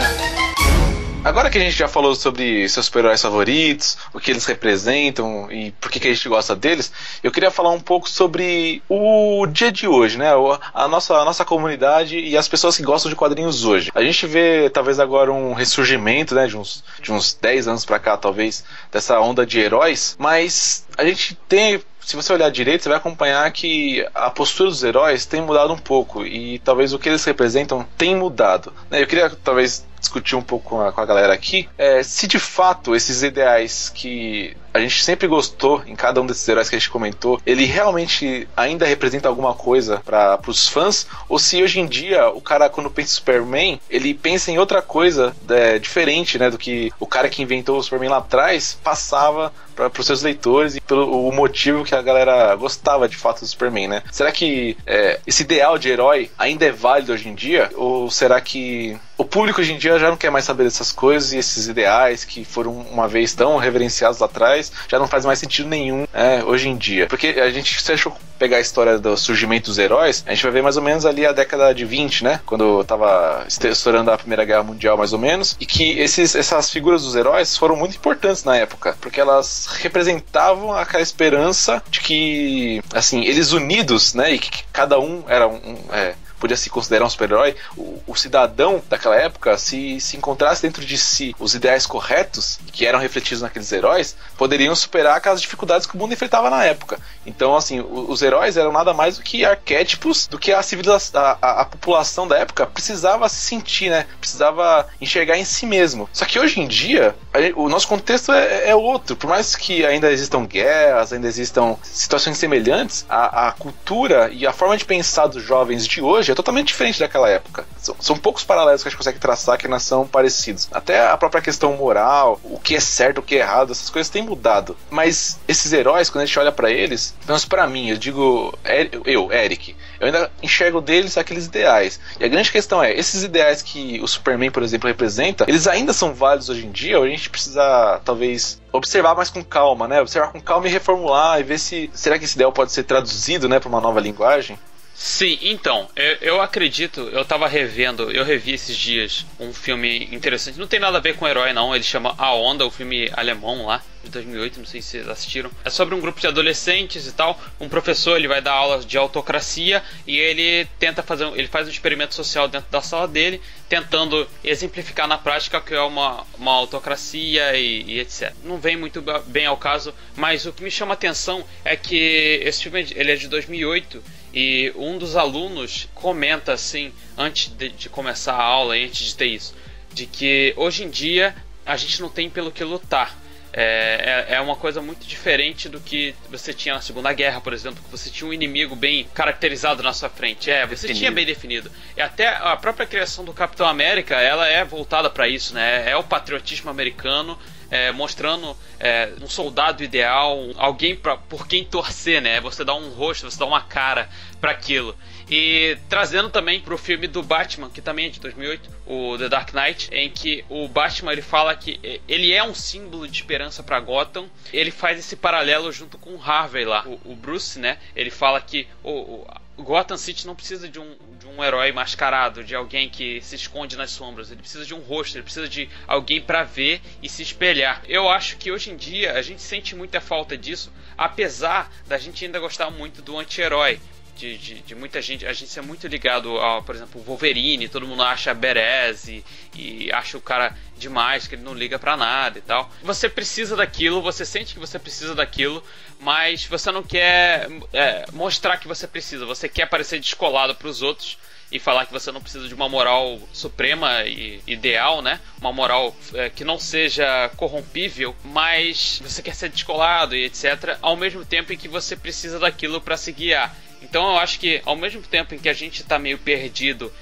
Agora 1.23 1.49
que 1.49 1.57
a 1.57 1.61
gente 1.61 1.77
já 1.77 1.87
falou 1.87 2.15
sobre 2.15 2.67
seus 2.69 2.85
super-heróis 2.85 3.21
favoritos, 3.21 3.97
o 4.13 4.19
que 4.19 4.31
eles 4.31 4.45
representam 4.45 5.51
e 5.51 5.71
por 5.71 5.91
que, 5.91 5.99
que 5.99 6.07
a 6.07 6.13
gente 6.13 6.29
gosta 6.29 6.55
deles, 6.55 6.91
eu 7.21 7.29
queria 7.29 7.51
falar 7.51 7.71
um 7.71 7.79
pouco 7.79 8.09
sobre 8.09 8.81
o 8.87 9.45
dia 9.45 9.69
de 9.69 9.85
hoje, 9.85 10.17
né? 10.17 10.29
A 10.73 10.87
nossa, 10.87 11.15
a 11.15 11.25
nossa 11.25 11.43
comunidade 11.43 12.17
e 12.17 12.37
as 12.37 12.47
pessoas 12.47 12.77
que 12.77 12.83
gostam 12.83 13.09
de 13.09 13.17
quadrinhos 13.17 13.65
hoje. 13.65 13.91
A 13.93 14.01
gente 14.01 14.25
vê 14.25 14.69
talvez 14.69 14.97
agora 14.97 15.31
um 15.31 15.53
ressurgimento, 15.53 16.33
né? 16.33 16.47
De 16.47 16.57
uns, 16.57 16.83
de 17.01 17.11
uns 17.11 17.33
10 17.33 17.67
anos 17.67 17.85
pra 17.85 17.99
cá, 17.99 18.15
talvez, 18.15 18.63
dessa 18.89 19.19
onda 19.19 19.45
de 19.45 19.59
heróis, 19.59 20.15
mas 20.17 20.85
a 20.97 21.03
gente 21.03 21.37
tem 21.47 21.81
se 22.09 22.15
você 22.15 22.33
olhar 22.33 22.49
direito, 22.49 22.81
você 22.81 22.89
vai 22.89 22.97
acompanhar 22.97 23.51
que 23.51 24.03
a 24.15 24.31
postura 24.31 24.69
dos 24.69 24.83
heróis 24.83 25.27
tem 25.27 25.41
mudado 25.41 25.71
um 25.71 25.77
pouco 25.77 26.25
e 26.25 26.57
talvez 26.57 26.91
o 26.91 26.97
que 26.97 27.07
eles 27.07 27.23
representam 27.23 27.85
tem 27.95 28.15
mudado. 28.15 28.73
né? 28.89 28.99
Eu 28.99 29.05
queria 29.05 29.29
talvez 29.29 29.85
discutir 29.99 30.35
um 30.35 30.41
pouco 30.41 30.69
com 30.69 30.81
a, 30.81 30.91
com 30.91 31.01
a 31.01 31.05
galera 31.05 31.33
aqui 31.33 31.67
é, 31.77 32.01
se 32.03 32.27
de 32.27 32.39
fato 32.39 32.95
esses 32.95 33.21
ideais 33.23 33.89
que 33.89 34.55
a 34.79 34.81
gente 34.81 35.03
sempre 35.03 35.27
gostou 35.27 35.83
em 35.85 35.95
cada 35.95 36.21
um 36.21 36.25
desses 36.25 36.47
heróis 36.47 36.69
que 36.69 36.75
a 36.75 36.79
gente 36.79 36.89
comentou, 36.89 37.39
ele 37.45 37.65
realmente 37.65 38.47
ainda 38.55 38.85
representa 38.85 39.27
alguma 39.27 39.53
coisa 39.53 40.01
para 40.05 40.39
os 40.47 40.67
fãs, 40.67 41.07
ou 41.27 41.37
se 41.37 41.61
hoje 41.61 41.79
em 41.79 41.85
dia 41.85 42.29
o 42.29 42.41
cara 42.41 42.69
quando 42.69 42.89
pensa 42.89 43.11
em 43.11 43.15
Superman, 43.15 43.81
ele 43.89 44.13
pensa 44.13 44.51
em 44.51 44.57
outra 44.57 44.81
coisa 44.81 45.35
é, 45.49 45.77
diferente, 45.77 46.37
né, 46.37 46.49
do 46.49 46.57
que 46.57 46.91
o 46.99 47.05
cara 47.05 47.29
que 47.29 47.41
inventou 47.41 47.77
o 47.77 47.83
Superman 47.83 48.09
lá 48.09 48.17
atrás 48.17 48.77
passava 48.83 49.51
para 49.87 50.01
os 50.01 50.05
seus 50.05 50.21
leitores 50.21 50.75
e 50.75 50.81
pelo 50.81 51.27
o 51.27 51.31
motivo 51.31 51.85
que 51.85 51.95
a 51.95 52.01
galera 52.01 52.53
gostava 52.55 53.07
de 53.07 53.15
fato 53.15 53.39
do 53.39 53.47
Superman, 53.47 53.87
né? 53.87 54.03
Será 54.11 54.31
que 54.31 54.75
é, 54.85 55.19
esse 55.25 55.43
ideal 55.43 55.77
de 55.77 55.89
herói 55.89 56.29
ainda 56.37 56.65
é 56.65 56.71
válido 56.71 57.13
hoje 57.13 57.29
em 57.29 57.35
dia? 57.35 57.69
Ou 57.75 58.11
será 58.11 58.41
que 58.41 58.97
o 59.17 59.23
público 59.23 59.61
hoje 59.61 59.73
em 59.73 59.77
dia 59.77 59.97
já 59.99 60.09
não 60.09 60.17
quer 60.17 60.31
mais 60.31 60.45
saber 60.45 60.63
dessas 60.63 60.91
coisas 60.91 61.31
e 61.33 61.37
esses 61.37 61.67
ideais 61.67 62.25
que 62.25 62.43
foram 62.43 62.71
uma 62.73 63.07
vez 63.07 63.33
tão 63.33 63.57
reverenciados 63.57 64.19
lá 64.19 64.25
atrás 64.25 64.68
já 64.87 64.99
não 64.99 65.07
faz 65.07 65.25
mais 65.25 65.39
sentido 65.39 65.69
nenhum 65.69 66.07
é, 66.13 66.43
hoje 66.43 66.69
em 66.69 66.77
dia? 66.77 67.07
Porque 67.07 67.27
a 67.27 67.49
gente, 67.49 67.81
se 67.81 67.91
achou 67.91 68.15
pegar 68.37 68.57
a 68.57 68.61
história 68.61 68.97
do 68.97 69.17
surgimento 69.17 69.65
dos 69.69 69.77
heróis, 69.77 70.23
a 70.25 70.33
gente 70.33 70.43
vai 70.43 70.51
ver 70.51 70.63
mais 70.63 70.77
ou 70.77 70.83
menos 70.83 71.05
ali 71.05 71.25
a 71.25 71.31
década 71.31 71.73
de 71.73 71.83
20, 71.83 72.23
né? 72.23 72.39
Quando 72.45 72.83
tava 72.85 73.45
estourando 73.47 74.09
a 74.11 74.17
Primeira 74.17 74.45
Guerra 74.45 74.63
Mundial, 74.63 74.97
mais 74.97 75.11
ou 75.11 75.19
menos, 75.19 75.57
e 75.59 75.65
que 75.65 75.99
esses, 75.99 76.35
essas 76.35 76.69
figuras 76.69 77.03
dos 77.03 77.15
heróis 77.15 77.57
foram 77.57 77.75
muito 77.75 77.97
importantes 77.97 78.43
na 78.43 78.55
época, 78.55 78.97
porque 79.01 79.19
elas 79.19 79.67
representavam 79.81 80.73
aquela 80.73 81.03
esperança 81.03 81.83
de 81.89 81.99
que, 81.99 82.81
assim, 82.93 83.23
eles 83.25 83.51
unidos, 83.51 84.13
né? 84.13 84.33
E 84.33 84.39
que 84.39 84.63
cada 84.71 84.99
um 84.99 85.23
era 85.27 85.47
um. 85.47 85.55
um 85.55 85.93
é, 85.93 86.15
podia 86.39 86.57
se 86.57 86.69
considerar 86.69 87.05
um 87.05 87.09
super-herói, 87.09 87.55
o, 87.77 88.01
o, 88.07 88.15
cidadão 88.15 88.81
daquela 88.89 89.15
época, 89.15 89.57
se, 89.57 89.99
se 89.99 90.17
encontrasse 90.17 90.61
dentro 90.61 90.85
de 90.85 90.97
si 90.97 91.35
os 91.39 91.53
ideais 91.53 91.85
corretos, 91.85 92.59
que 92.71 92.85
eram 92.85 92.99
refletidos 92.99 93.41
naqueles 93.41 93.71
heróis, 93.71 94.15
poderiam 94.37 94.75
superar 94.75 95.17
aquelas 95.17 95.41
dificuldades 95.41 95.85
que 95.85 95.95
o 95.95 95.97
mundo 95.97 96.13
enfrentava 96.13 96.49
na 96.49 96.63
época. 96.63 96.99
Então, 97.25 97.55
assim, 97.55 97.79
os, 97.79 98.19
os 98.19 98.21
heróis 98.21 98.57
eram 98.57 98.71
nada 98.71 98.93
mais 98.93 99.17
do 99.17 99.23
que 99.23 99.45
arquétipos 99.45 100.27
do 100.27 100.37
que 100.37 100.51
a 100.51 100.61
civilização, 100.61 101.21
a, 101.21 101.61
a, 101.61 101.65
população 101.65 102.27
da 102.27 102.37
época 102.37 102.65
precisava 102.65 103.27
se 103.29 103.37
sentir, 103.37 103.89
né? 103.89 104.05
Precisava 104.19 104.87
enxergar 104.99 105.37
em 105.37 105.45
si 105.45 105.65
mesmo. 105.65 106.09
Só 106.11 106.25
que 106.25 106.39
hoje 106.39 106.59
em 106.59 106.67
dia, 106.67 107.15
o 107.55 107.69
nosso 107.69 107.87
contexto 107.87 108.31
é, 108.31 108.69
é, 108.69 108.75
outro. 108.75 109.15
Por 109.15 109.29
mais 109.29 109.55
que 109.55 109.85
ainda 109.85 110.11
existam 110.11 110.45
guerras, 110.45 111.13
ainda 111.13 111.27
existam 111.27 111.77
situações 111.81 112.37
semelhantes, 112.37 113.05
a, 113.09 113.47
a 113.47 113.51
cultura 113.53 114.29
e 114.31 114.45
a 114.45 114.51
forma 114.51 114.75
de 114.75 114.85
pensar 114.85 115.27
dos 115.27 115.43
jovens 115.43 115.87
de 115.87 116.01
hoje 116.01 116.28
é 116.31 116.35
totalmente 116.35 116.67
diferente 116.67 116.99
daquela 116.99 117.29
época. 117.29 117.65
São, 117.77 117.95
são 117.99 118.17
poucos 118.17 118.43
paralelos 118.43 118.81
que 118.81 118.87
a 118.87 118.91
gente 118.91 118.97
consegue 118.97 119.19
traçar 119.19 119.57
que 119.57 119.67
não 119.67 119.79
são 119.79 120.07
parecidos. 120.07 120.67
Até 120.71 121.07
a 121.07 121.17
própria 121.17 121.41
questão 121.41 121.73
moral, 121.73 122.39
o 122.43 122.59
que 122.59 122.75
é 122.75 122.79
certo, 122.79 123.19
o 123.19 123.21
que 123.21 123.35
é 123.35 123.39
errado, 123.39 123.71
essas 123.71 123.89
coisas 123.89 124.09
têm 124.09 124.21
mudado. 124.21 124.75
Mas 124.89 125.39
esses 125.47 125.71
heróis, 125.73 126.09
quando 126.09 126.23
a 126.23 126.25
gente 126.25 126.39
olha 126.39 126.51
para 126.51 126.71
eles, 126.71 127.15
pelo 127.19 127.29
menos 127.29 127.45
pra 127.45 127.67
mim, 127.67 127.89
eu 127.89 127.97
digo, 127.97 128.57
eu, 129.05 129.31
Eric, 129.31 129.75
eu 129.99 130.07
ainda 130.07 130.31
enxergo 130.41 130.81
deles 130.81 131.17
aqueles 131.17 131.45
ideais. 131.45 131.99
E 132.19 132.25
a 132.25 132.27
grande 132.27 132.51
questão 132.51 132.83
é, 132.83 132.93
esses 132.93 133.23
ideais 133.23 133.61
que 133.61 133.99
o 134.01 134.07
Superman, 134.07 134.51
por 134.51 134.63
exemplo, 134.63 134.87
representa, 134.87 135.45
eles 135.47 135.67
ainda 135.67 135.93
são 135.93 136.13
válidos 136.13 136.49
hoje 136.49 136.65
em 136.65 136.71
dia, 136.71 136.97
ou 136.97 137.05
a 137.05 137.09
gente 137.09 137.29
precisa, 137.29 138.01
talvez, 138.03 138.61
observar 138.71 139.15
mais 139.15 139.29
com 139.29 139.43
calma, 139.43 139.87
né? 139.87 140.01
Observar 140.01 140.31
com 140.31 140.39
calma 140.39 140.67
e 140.67 140.71
reformular 140.71 141.39
e 141.39 141.43
ver 141.43 141.59
se 141.59 141.89
será 141.93 142.17
que 142.17 142.25
esse 142.25 142.35
ideal 142.35 142.51
pode 142.51 142.71
ser 142.71 142.83
traduzido, 142.83 143.49
né, 143.49 143.59
para 143.59 143.69
uma 143.69 143.81
nova 143.81 143.99
linguagem? 143.99 144.57
Sim, 145.01 145.39
então, 145.41 145.89
eu, 145.95 146.17
eu, 146.19 146.41
acredito, 146.41 146.99
eu 147.13 147.23
tava 147.23 147.47
revendo, 147.47 148.11
eu 148.11 148.25
revi 148.25 148.51
esses 148.51 148.75
dias 148.75 149.25
um 149.39 149.53
filme 149.53 150.09
interessante, 150.11 150.59
não 150.59 150.67
tem 150.67 150.77
nada 150.77 150.97
a 150.97 151.01
ver 151.01 151.15
com 151.15 151.25
herói 151.25 151.53
não, 151.53 151.73
ele 151.73 151.85
chama 151.85 152.13
A 152.17 152.33
Onda, 152.35 152.65
o 152.65 152.69
filme 152.69 153.09
alemão 153.13 153.65
lá, 153.65 153.81
de 154.03 154.09
2008, 154.09 154.59
não 154.59 154.65
sei 154.65 154.81
se 154.81 154.89
vocês 154.89 155.07
assistiram. 155.07 155.49
É 155.63 155.69
sobre 155.69 155.95
um 155.95 156.01
grupo 156.01 156.19
de 156.19 156.27
adolescentes 156.27 157.07
e 157.07 157.13
tal, 157.13 157.39
um 157.61 157.69
professor, 157.69 158.17
ele 158.17 158.27
vai 158.27 158.41
dar 158.41 158.51
aulas 158.51 158.85
de 158.85 158.97
autocracia 158.97 159.81
e 160.05 160.17
ele 160.17 160.67
tenta 160.77 161.01
fazer, 161.01 161.27
ele 161.33 161.47
faz 161.47 161.65
um 161.67 161.71
experimento 161.71 162.13
social 162.13 162.49
dentro 162.49 162.69
da 162.69 162.81
sala 162.81 163.07
dele, 163.07 163.41
tentando 163.69 164.27
exemplificar 164.43 165.07
na 165.07 165.17
prática 165.17 165.59
o 165.59 165.61
que 165.61 165.73
é 165.73 165.81
uma, 165.81 166.25
uma 166.37 166.51
autocracia 166.51 167.55
e, 167.55 167.83
e 167.83 167.99
etc. 168.01 168.33
Não 168.43 168.57
vem 168.57 168.75
muito 168.75 169.01
bem 169.27 169.45
ao 169.45 169.55
caso, 169.55 169.93
mas 170.17 170.45
o 170.45 170.51
que 170.51 170.61
me 170.61 170.69
chama 170.69 170.91
a 170.91 170.95
atenção 170.95 171.45
é 171.63 171.77
que 171.77 172.41
esse 172.43 172.63
filme 172.63 172.85
ele 172.95 173.13
é 173.13 173.15
de 173.15 173.29
2008 173.29 174.18
e 174.33 174.71
um 174.75 174.97
dos 174.97 175.15
alunos 175.15 175.87
comenta 175.93 176.53
assim, 176.53 176.93
antes 177.17 177.51
de, 177.51 177.69
de 177.69 177.89
começar 177.89 178.33
a 178.33 178.43
aula, 178.43 178.75
antes 178.75 179.07
de 179.07 179.15
ter 179.15 179.27
isso, 179.27 179.55
de 179.91 180.05
que 180.05 180.53
hoje 180.55 180.83
em 180.83 180.89
dia 180.89 181.35
a 181.65 181.75
gente 181.77 182.01
não 182.01 182.09
tem 182.09 182.29
pelo 182.29 182.51
que 182.51 182.63
lutar. 182.63 183.17
É, 183.51 184.27
é, 184.29 184.35
é, 184.35 184.41
uma 184.41 184.55
coisa 184.55 184.79
muito 184.79 185.07
diferente 185.07 185.67
do 185.67 185.79
que 185.79 186.13
você 186.29 186.53
tinha 186.53 186.75
na 186.75 186.81
Segunda 186.81 187.11
Guerra, 187.11 187.41
por 187.41 187.51
exemplo, 187.51 187.83
que 187.83 187.89
você 187.89 188.09
tinha 188.09 188.29
um 188.29 188.33
inimigo 188.33 188.75
bem 188.75 189.07
caracterizado 189.11 189.81
na 189.81 189.91
sua 189.91 190.07
frente. 190.07 190.51
É, 190.51 190.67
você 190.67 190.87
definido. 190.87 190.99
tinha 190.99 191.11
bem 191.11 191.25
definido. 191.25 191.71
E 191.97 192.01
até 192.01 192.27
a 192.27 192.55
própria 192.55 192.85
criação 192.85 193.25
do 193.25 193.33
Capitão 193.33 193.67
América, 193.67 194.15
ela 194.15 194.47
é 194.47 194.63
voltada 194.63 195.09
para 195.09 195.27
isso, 195.27 195.55
né? 195.55 195.89
É 195.89 195.95
o 195.97 196.03
patriotismo 196.03 196.69
americano 196.69 197.39
é, 197.69 197.91
mostrando 197.91 198.55
é, 198.79 199.13
um 199.21 199.27
soldado 199.27 199.83
ideal, 199.83 200.37
alguém 200.57 200.95
pra, 200.95 201.17
por 201.17 201.47
quem 201.47 201.63
torcer, 201.63 202.21
né? 202.21 202.39
Você 202.41 202.63
dá 202.63 202.73
um 202.73 202.89
rosto, 202.89 203.29
você 203.29 203.37
dá 203.37 203.45
uma 203.45 203.61
cara 203.61 204.09
para 204.39 204.51
aquilo. 204.51 204.95
E 205.29 205.77
trazendo 205.87 206.29
também 206.29 206.59
pro 206.59 206.77
filme 206.77 207.07
do 207.07 207.21
Batman, 207.21 207.69
que 207.69 207.81
também 207.81 208.07
é 208.07 208.09
de 208.09 208.19
2008, 208.19 208.69
o 208.87 209.17
The 209.17 209.29
Dark 209.29 209.53
Knight, 209.53 209.89
em 209.91 210.09
que 210.09 210.43
o 210.49 210.67
Batman 210.67 211.11
ele 211.11 211.21
fala 211.21 211.55
que 211.55 212.01
ele 212.07 212.31
é 212.31 212.43
um 212.43 212.55
símbolo 212.55 213.07
de 213.07 213.15
esperança 213.15 213.61
para 213.61 213.79
Gotham. 213.79 214.27
Ele 214.51 214.71
faz 214.71 214.97
esse 214.97 215.15
paralelo 215.15 215.71
junto 215.71 215.97
com 215.97 216.15
o 216.15 216.21
Harvey 216.21 216.65
lá, 216.65 216.83
o, 216.87 217.11
o 217.11 217.15
Bruce, 217.15 217.59
né? 217.59 217.77
Ele 217.95 218.09
fala 218.09 218.41
que 218.41 218.67
o, 218.83 218.91
o 218.91 219.27
Gotham 219.63 219.97
City 219.97 220.25
não 220.25 220.35
precisa 220.35 220.67
de 220.67 220.79
um, 220.79 220.95
de 221.19 221.27
um 221.27 221.43
herói 221.43 221.71
mascarado, 221.71 222.43
de 222.43 222.55
alguém 222.55 222.89
que 222.89 223.21
se 223.21 223.35
esconde 223.35 223.75
nas 223.75 223.91
sombras. 223.91 224.31
Ele 224.31 224.41
precisa 224.41 224.65
de 224.65 224.73
um 224.73 224.79
rosto, 224.79 225.15
ele 225.15 225.23
precisa 225.23 225.47
de 225.47 225.69
alguém 225.87 226.21
para 226.21 226.43
ver 226.43 226.81
e 227.01 227.09
se 227.09 227.21
espelhar. 227.21 227.81
Eu 227.87 228.09
acho 228.09 228.37
que 228.37 228.51
hoje 228.51 228.71
em 228.71 228.77
dia 228.77 229.13
a 229.13 229.21
gente 229.21 229.41
sente 229.41 229.75
muita 229.75 229.99
falta 229.99 230.37
disso, 230.37 230.71
apesar 230.97 231.71
da 231.87 231.97
gente 231.97 232.25
ainda 232.25 232.39
gostar 232.39 232.69
muito 232.69 233.01
do 233.01 233.17
anti-herói 233.17 233.79
de, 234.19 234.37
de, 234.37 234.55
de, 234.61 234.75
muita 234.75 235.01
gente. 235.01 235.25
A 235.25 235.31
gente 235.31 235.57
é 235.57 235.61
muito 235.61 235.87
ligado 235.87 236.37
ao, 236.37 236.61
por 236.61 236.75
exemplo, 236.75 237.01
Wolverine, 237.01 237.69
todo 237.69 237.87
mundo 237.87 238.03
acha 238.03 238.33
Beres 238.33 239.07
e, 239.07 239.23
e 239.55 239.89
acha 239.93 240.17
o 240.17 240.21
cara 240.21 240.55
demais, 240.77 241.25
que 241.25 241.35
ele 241.35 241.41
não 241.41 241.53
liga 241.53 241.79
para 241.79 241.95
nada 241.95 242.37
e 242.37 242.41
tal. 242.41 242.69
Você 242.83 243.07
precisa 243.07 243.55
daquilo, 243.55 244.01
você 244.01 244.25
sente 244.25 244.53
que 244.53 244.59
você 244.59 244.77
precisa 244.77 245.15
daquilo, 245.15 245.63
mas 245.99 246.45
você 246.45 246.71
não 246.71 246.81
quer 246.81 247.49
é, 247.73 248.05
mostrar 248.13 248.57
que 248.57 248.67
você 248.67 248.87
precisa, 248.87 249.25
você 249.25 249.49
quer 249.49 249.67
parecer 249.67 249.99
descolado 249.99 250.55
para 250.55 250.67
os 250.67 250.81
outros 250.81 251.17
e 251.51 251.59
falar 251.59 251.85
que 251.85 251.91
você 251.91 252.11
não 252.11 252.21
precisa 252.21 252.47
de 252.47 252.53
uma 252.53 252.69
moral 252.69 253.19
suprema 253.33 254.03
e 254.03 254.41
ideal, 254.45 255.01
né? 255.01 255.19
Uma 255.39 255.51
moral 255.51 255.95
é, 256.13 256.29
que 256.29 256.43
não 256.43 256.59
seja 256.59 257.29
corrompível, 257.35 258.15
mas 258.23 259.01
você 259.03 259.21
quer 259.21 259.35
ser 259.35 259.49
descolado 259.49 260.15
e 260.15 260.25
etc. 260.25 260.77
Ao 260.81 260.95
mesmo 260.95 261.25
tempo 261.25 261.51
em 261.51 261.57
que 261.57 261.67
você 261.67 261.95
precisa 261.95 262.39
daquilo 262.39 262.79
para 262.79 262.95
se 262.95 263.11
guiar. 263.11 263.55
Então 263.81 264.11
eu 264.11 264.17
acho 264.17 264.39
que 264.39 264.61
ao 264.65 264.75
mesmo 264.75 265.01
tempo 265.01 265.33
em 265.33 265.39
que 265.39 265.49
a 265.49 265.53
gente 265.53 265.81
está 265.81 265.97
meio 265.97 266.19
perdido 266.19 266.93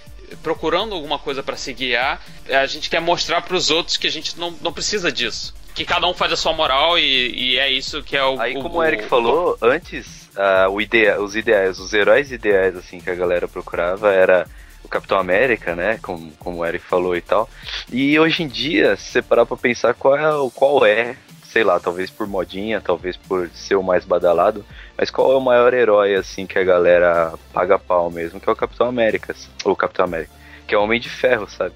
procurando 0.44 0.94
alguma 0.94 1.20
coisa 1.20 1.42
para 1.42 1.56
se 1.56 1.74
guiar, 1.74 2.22
a 2.50 2.66
gente 2.66 2.90
quer 2.90 3.00
mostrar 3.00 3.42
para 3.42 3.56
os 3.56 3.70
outros 3.70 3.98
que 3.98 4.08
a 4.08 4.12
gente 4.12 4.38
não, 4.38 4.52
não 4.62 4.74
precisa 4.74 5.12
disso. 5.12 5.54
Que 5.78 5.86
cada 5.86 6.08
um 6.08 6.14
faz 6.14 6.34
a 6.34 6.36
sua 6.36 6.54
moral 6.54 6.98
e, 6.98 7.54
e 7.54 7.60
é 7.60 7.72
isso 7.72 8.02
que 8.02 8.18
é 8.18 8.26
o. 8.26 8.42
Aí, 8.42 8.58
o, 8.58 8.64
como 8.64 8.80
o 8.80 8.84
Eric 8.84 9.04
o, 9.04 9.08
falou, 9.08 9.56
antes, 9.62 10.28
uh, 10.36 10.68
o 10.72 10.82
idea, 10.82 11.22
os 11.22 11.36
ideais, 11.36 11.78
os 11.78 11.94
heróis 11.94 12.32
ideais 12.32 12.76
assim 12.76 13.00
que 13.00 13.12
a 13.12 13.14
galera 13.14 13.48
procurava 13.48 14.12
era 14.12 14.48
o 14.84 14.88
Capitão 14.88 15.20
América, 15.20 15.76
né? 15.76 16.00
Como, 16.02 16.32
como 16.40 16.58
o 16.58 16.66
Eric 16.66 16.84
falou 16.84 17.16
e 17.16 17.22
tal. 17.22 17.48
E 17.92 18.20
hoje 18.20 18.42
em 18.42 18.48
dia, 18.48 18.96
se 18.96 19.12
você 19.12 19.22
parar 19.22 19.46
pra 19.46 19.56
pensar 19.56 19.94
qual 19.94 20.18
é, 20.18 20.50
qual 20.56 20.84
é, 20.84 21.16
sei 21.44 21.64
lá, 21.64 21.80
talvez 21.80 22.10
por 22.10 22.26
modinha, 22.26 22.82
talvez 22.82 23.16
por 23.16 23.48
ser 23.54 23.76
o 23.76 23.84
mais 23.84 24.04
badalado, 24.04 24.66
mas 24.98 25.12
qual 25.12 25.32
é 25.32 25.36
o 25.36 25.42
maior 25.42 25.76
herói, 25.76 26.16
assim, 26.16 26.48
que 26.48 26.58
a 26.58 26.64
galera 26.64 27.36
paga 27.54 27.78
pau 27.78 28.10
mesmo? 28.10 28.40
Que 28.40 28.50
é 28.50 28.52
o 28.52 28.56
Capitão 28.56 28.88
América, 28.88 29.32
assim, 29.32 29.50
ou 29.64 29.76
Capitão 29.76 30.06
América. 30.06 30.32
Que 30.66 30.74
é 30.74 30.78
o 30.80 30.82
Homem 30.82 31.00
de 31.00 31.08
Ferro, 31.08 31.48
sabe? 31.48 31.76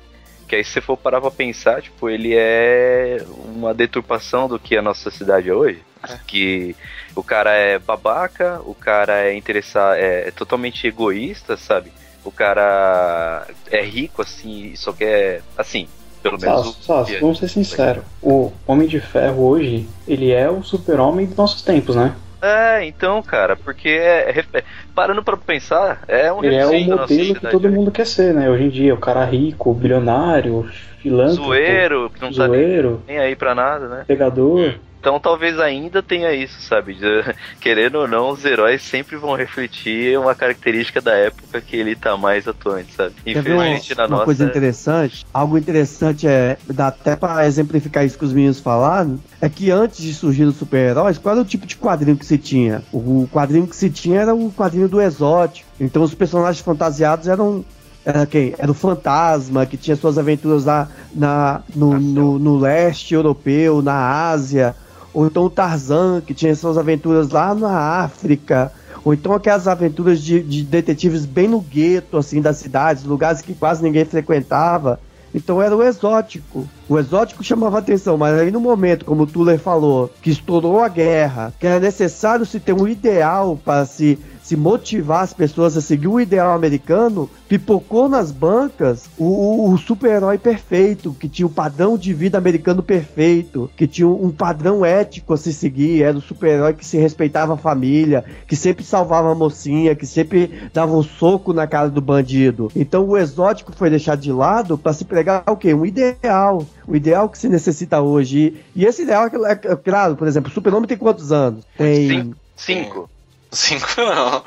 Que 0.52 0.58
aí 0.58 0.66
se 0.66 0.72
você 0.72 0.82
for 0.82 0.98
parar 0.98 1.22
pra 1.22 1.32
pensar, 1.32 1.82
tipo, 1.82 2.10
ele 2.10 2.36
é 2.36 3.24
uma 3.56 3.74
deturpação 3.74 4.50
do 4.50 4.60
que 4.60 4.76
a 4.76 4.82
nossa 4.82 5.10
cidade 5.10 5.48
é 5.48 5.54
hoje. 5.54 5.82
É. 6.04 6.20
Que 6.28 6.76
o 7.16 7.24
cara 7.24 7.54
é 7.54 7.80
babaca, 7.80 8.60
o 8.66 8.76
cara 8.76 9.22
é 9.22 9.34
interessado, 9.34 9.94
é, 9.96 10.28
é 10.28 10.32
totalmente 10.32 10.86
egoísta, 10.86 11.56
sabe? 11.56 11.94
O 12.26 12.34
cara 12.34 13.48
é 13.72 13.82
rico, 13.82 14.22
assim, 14.22 14.76
só 14.76 14.92
quer. 14.92 15.42
Assim, 15.58 15.88
pelo 16.22 16.38
menos. 16.38 16.76
Só, 16.82 17.06
só, 17.06 17.20
vamos 17.22 17.40
ser 17.40 17.48
sinceros. 17.48 18.04
O 18.22 18.52
Homem 18.68 18.90
de 18.90 19.00
Ferro 19.00 19.48
hoje, 19.48 19.88
ele 20.06 20.34
é 20.34 20.50
o 20.50 20.62
super-homem 20.62 21.28
dos 21.28 21.38
nossos 21.38 21.62
tempos, 21.62 21.96
né? 21.96 22.14
É, 22.42 22.84
então, 22.86 23.22
cara, 23.22 23.56
porque 23.56 23.90
é, 23.90 24.40
é- 24.54 24.64
parando 24.96 25.24
pra 25.24 25.38
pensar, 25.38 26.04
é 26.08 26.34
um 26.34 26.44
Ele 26.44 26.56
é 26.56 26.66
o 26.66 26.80
modelo 26.80 27.36
que 27.36 27.48
todo 27.48 27.70
mundo 27.70 27.92
quer 27.92 28.06
ser, 28.06 28.34
né? 28.34 28.50
Hoje 28.50 28.64
em 28.64 28.70
dia, 28.70 28.96
o 28.96 29.00
cara 29.00 29.24
rico, 29.26 29.74
bilionário, 29.74 30.68
filântropo, 30.98 31.44
zoeiro, 31.44 32.10
que 32.10 32.22
não 32.22 32.34
tá 32.34 32.48
nem, 32.48 32.60
zoeiro, 32.60 33.04
nem 33.08 33.20
aí 33.20 33.36
pra 33.36 33.54
nada, 33.54 33.88
né? 33.88 34.06
pegador. 34.08 34.80
Então 35.02 35.20
talvez 35.20 35.60
ainda 35.60 36.04
tenha 36.04 36.32
isso, 36.32 36.62
sabe? 36.62 36.94
De- 36.94 37.24
querendo 37.60 37.96
ou 37.96 38.08
não, 38.08 38.30
os 38.30 38.46
heróis 38.46 38.84
sempre 38.84 39.18
vão 39.18 39.36
refletir 39.36 40.18
uma 40.18 40.36
característica 40.36 41.02
da 41.02 41.14
época 41.14 41.60
que 41.60 41.76
ele 41.76 41.96
tá 41.96 42.16
mais 42.16 42.48
atuante, 42.48 42.94
sabe? 42.94 43.16
Uma, 43.26 43.32
Infelizmente 43.32 43.96
na 43.96 44.04
uma 44.04 44.10
nossa. 44.10 44.26
coisa 44.26 44.46
interessante? 44.46 45.26
Algo 45.34 45.58
interessante 45.58 46.28
é, 46.28 46.56
dá 46.68 46.88
até 46.90 47.16
pra 47.16 47.48
exemplificar 47.48 48.06
isso 48.06 48.18
que 48.18 48.26
os 48.26 48.32
meninos 48.32 48.60
falaram, 48.60 49.20
é 49.42 49.50
que 49.50 49.72
antes 49.72 50.04
de 50.04 50.14
surgir 50.14 50.44
os 50.44 50.56
super-heróis, 50.56 51.18
qual 51.18 51.34
era 51.34 51.42
o 51.42 51.48
tipo 51.48 51.66
de 51.66 51.76
quadrinho 51.76 52.16
que 52.16 52.26
se 52.26 52.38
tinha? 52.38 52.84
O 52.94 53.28
quadrinho 53.32 53.66
que 53.66 53.76
se 53.76 53.90
tinha 53.90 54.22
era 54.22 54.36
o 54.36 54.52
quadrinho 54.52 54.88
do 54.88 55.02
exótico. 55.02 55.68
Então 55.80 56.04
os 56.04 56.14
personagens 56.14 56.64
fantasiados 56.64 57.28
eram 57.28 57.66
era 58.04 58.26
quem? 58.26 58.56
Era 58.58 58.72
o 58.72 58.74
Fantasma, 58.74 59.66
que 59.66 59.78
tinha 59.78 59.96
suas 59.96 60.18
aventuras 60.18 60.66
lá 60.66 60.88
na, 61.14 61.62
no, 61.76 62.00
no, 62.00 62.40
no 62.40 62.58
leste 62.58 63.14
europeu, 63.14 63.82
na 63.82 64.30
Ásia. 64.30 64.76
Ou 65.14 65.26
então 65.26 65.44
o 65.44 65.50
Tarzan, 65.50 66.22
que 66.22 66.34
tinha 66.34 66.56
suas 66.56 66.78
aventuras 66.78 67.30
lá 67.30 67.54
na 67.54 68.02
África. 68.02 68.72
Ou 69.04 69.14
então 69.14 69.34
aquelas 69.34 69.68
aventuras 69.68 70.22
de, 70.22 70.42
de 70.42 70.64
detetives 70.64 71.26
bem 71.26 71.48
no 71.48 71.60
gueto, 71.60 72.18
assim, 72.18 72.42
das 72.42 72.58
cidades, 72.58 73.04
lugares 73.04 73.42
que 73.42 73.54
quase 73.54 73.84
ninguém 73.84 74.06
frequentava. 74.06 75.00
Então 75.34 75.62
era 75.62 75.76
o 75.76 75.82
exótico. 75.82 76.68
O 76.88 77.00
exótico 77.00 77.44
chamava 77.44 77.80
atenção, 77.80 78.18
mas 78.18 78.38
aí 78.38 78.52
no 78.52 78.60
momento, 78.60 79.06
como 79.06 79.24
o 79.24 79.28
Tuller 79.28 79.58
falou, 79.58 80.12
que 80.22 80.30
estourou 80.30 80.82
a 80.82 80.90
guerra, 80.90 81.54
que 81.60 81.66
era 81.66 81.80
necessário 81.80 82.46
se 82.46 82.60
ter 82.60 82.74
um 82.74 82.88
ideal 82.88 83.58
para 83.64 83.86
se, 83.86 84.20
se 84.44 84.56
motivar 84.56 85.24
as 85.24 85.34
pessoas 85.34 85.78
a 85.78 85.82
seguir 85.82 86.08
o 86.08 86.20
ideal 86.20 86.54
americano, 86.54 87.30
pipocou 87.48 88.10
nas 88.10 88.32
bancas 88.32 89.06
o, 89.18 89.72
o- 89.72 89.78
super-herói 89.78 90.38
perfeito, 90.38 91.14
que 91.20 91.30
tinha 91.30 91.46
o 91.46 91.50
padrão 91.50 91.98
de 91.98 92.14
vida 92.14 92.38
americano 92.38 92.82
perfeito, 92.84 93.70
que 93.78 93.88
tinha 93.88 94.08
um 94.08 94.30
padrão 94.32 94.84
ético 94.86 95.34
a 95.34 95.38
se 95.38 95.54
seguir, 95.54 96.04
era 96.04 96.18
o 96.18 96.22
super-herói 96.22 96.74
que 96.74 96.86
se 96.86 96.98
respeitava 96.98 97.54
a 97.54 97.58
família, 97.58 98.24
que 98.48 98.56
sempre 98.56 98.84
salvava 98.84 99.32
a 99.32 99.36
mocinha, 99.36 99.96
que 99.96 100.06
sempre 100.06 100.70
dava 100.74 100.96
um 100.96 101.04
soco 101.04 101.54
na 101.54 101.68
cara 101.68 101.90
do 101.90 102.02
bandido. 102.02 102.70
Então 102.76 103.08
o 103.08 103.18
exótico 103.18 103.72
foi 103.74 103.90
deixado 103.90 104.20
de 104.22 104.32
lado 104.32 104.78
para 104.78 104.94
se 104.94 105.06
pregar 105.06 105.44
o 105.48 105.56
quê? 105.56 105.74
Um 105.74 105.86
ideal. 105.86 106.66
O 106.88 106.96
ideal 106.96 107.30
que 107.30 107.38
se 107.38 107.48
necessita 107.48 108.02
hoje. 108.02 108.62
E, 108.76 108.82
e 108.82 108.86
esse 108.86 109.04
ideal, 109.04 109.28
é, 109.28 109.52
é- 109.52 109.72
é 109.72 109.76
claro, 109.76 110.16
por 110.16 110.28
exemplo, 110.28 110.50
o 110.50 110.54
super-homem 110.54 110.88
tem 110.88 110.98
quantos 110.98 111.32
anos? 111.32 111.64
Tem 111.78 112.08
Cinco. 112.10 112.38
Cinco. 112.56 113.10
Cinco 113.52 113.86
não. 113.98 114.44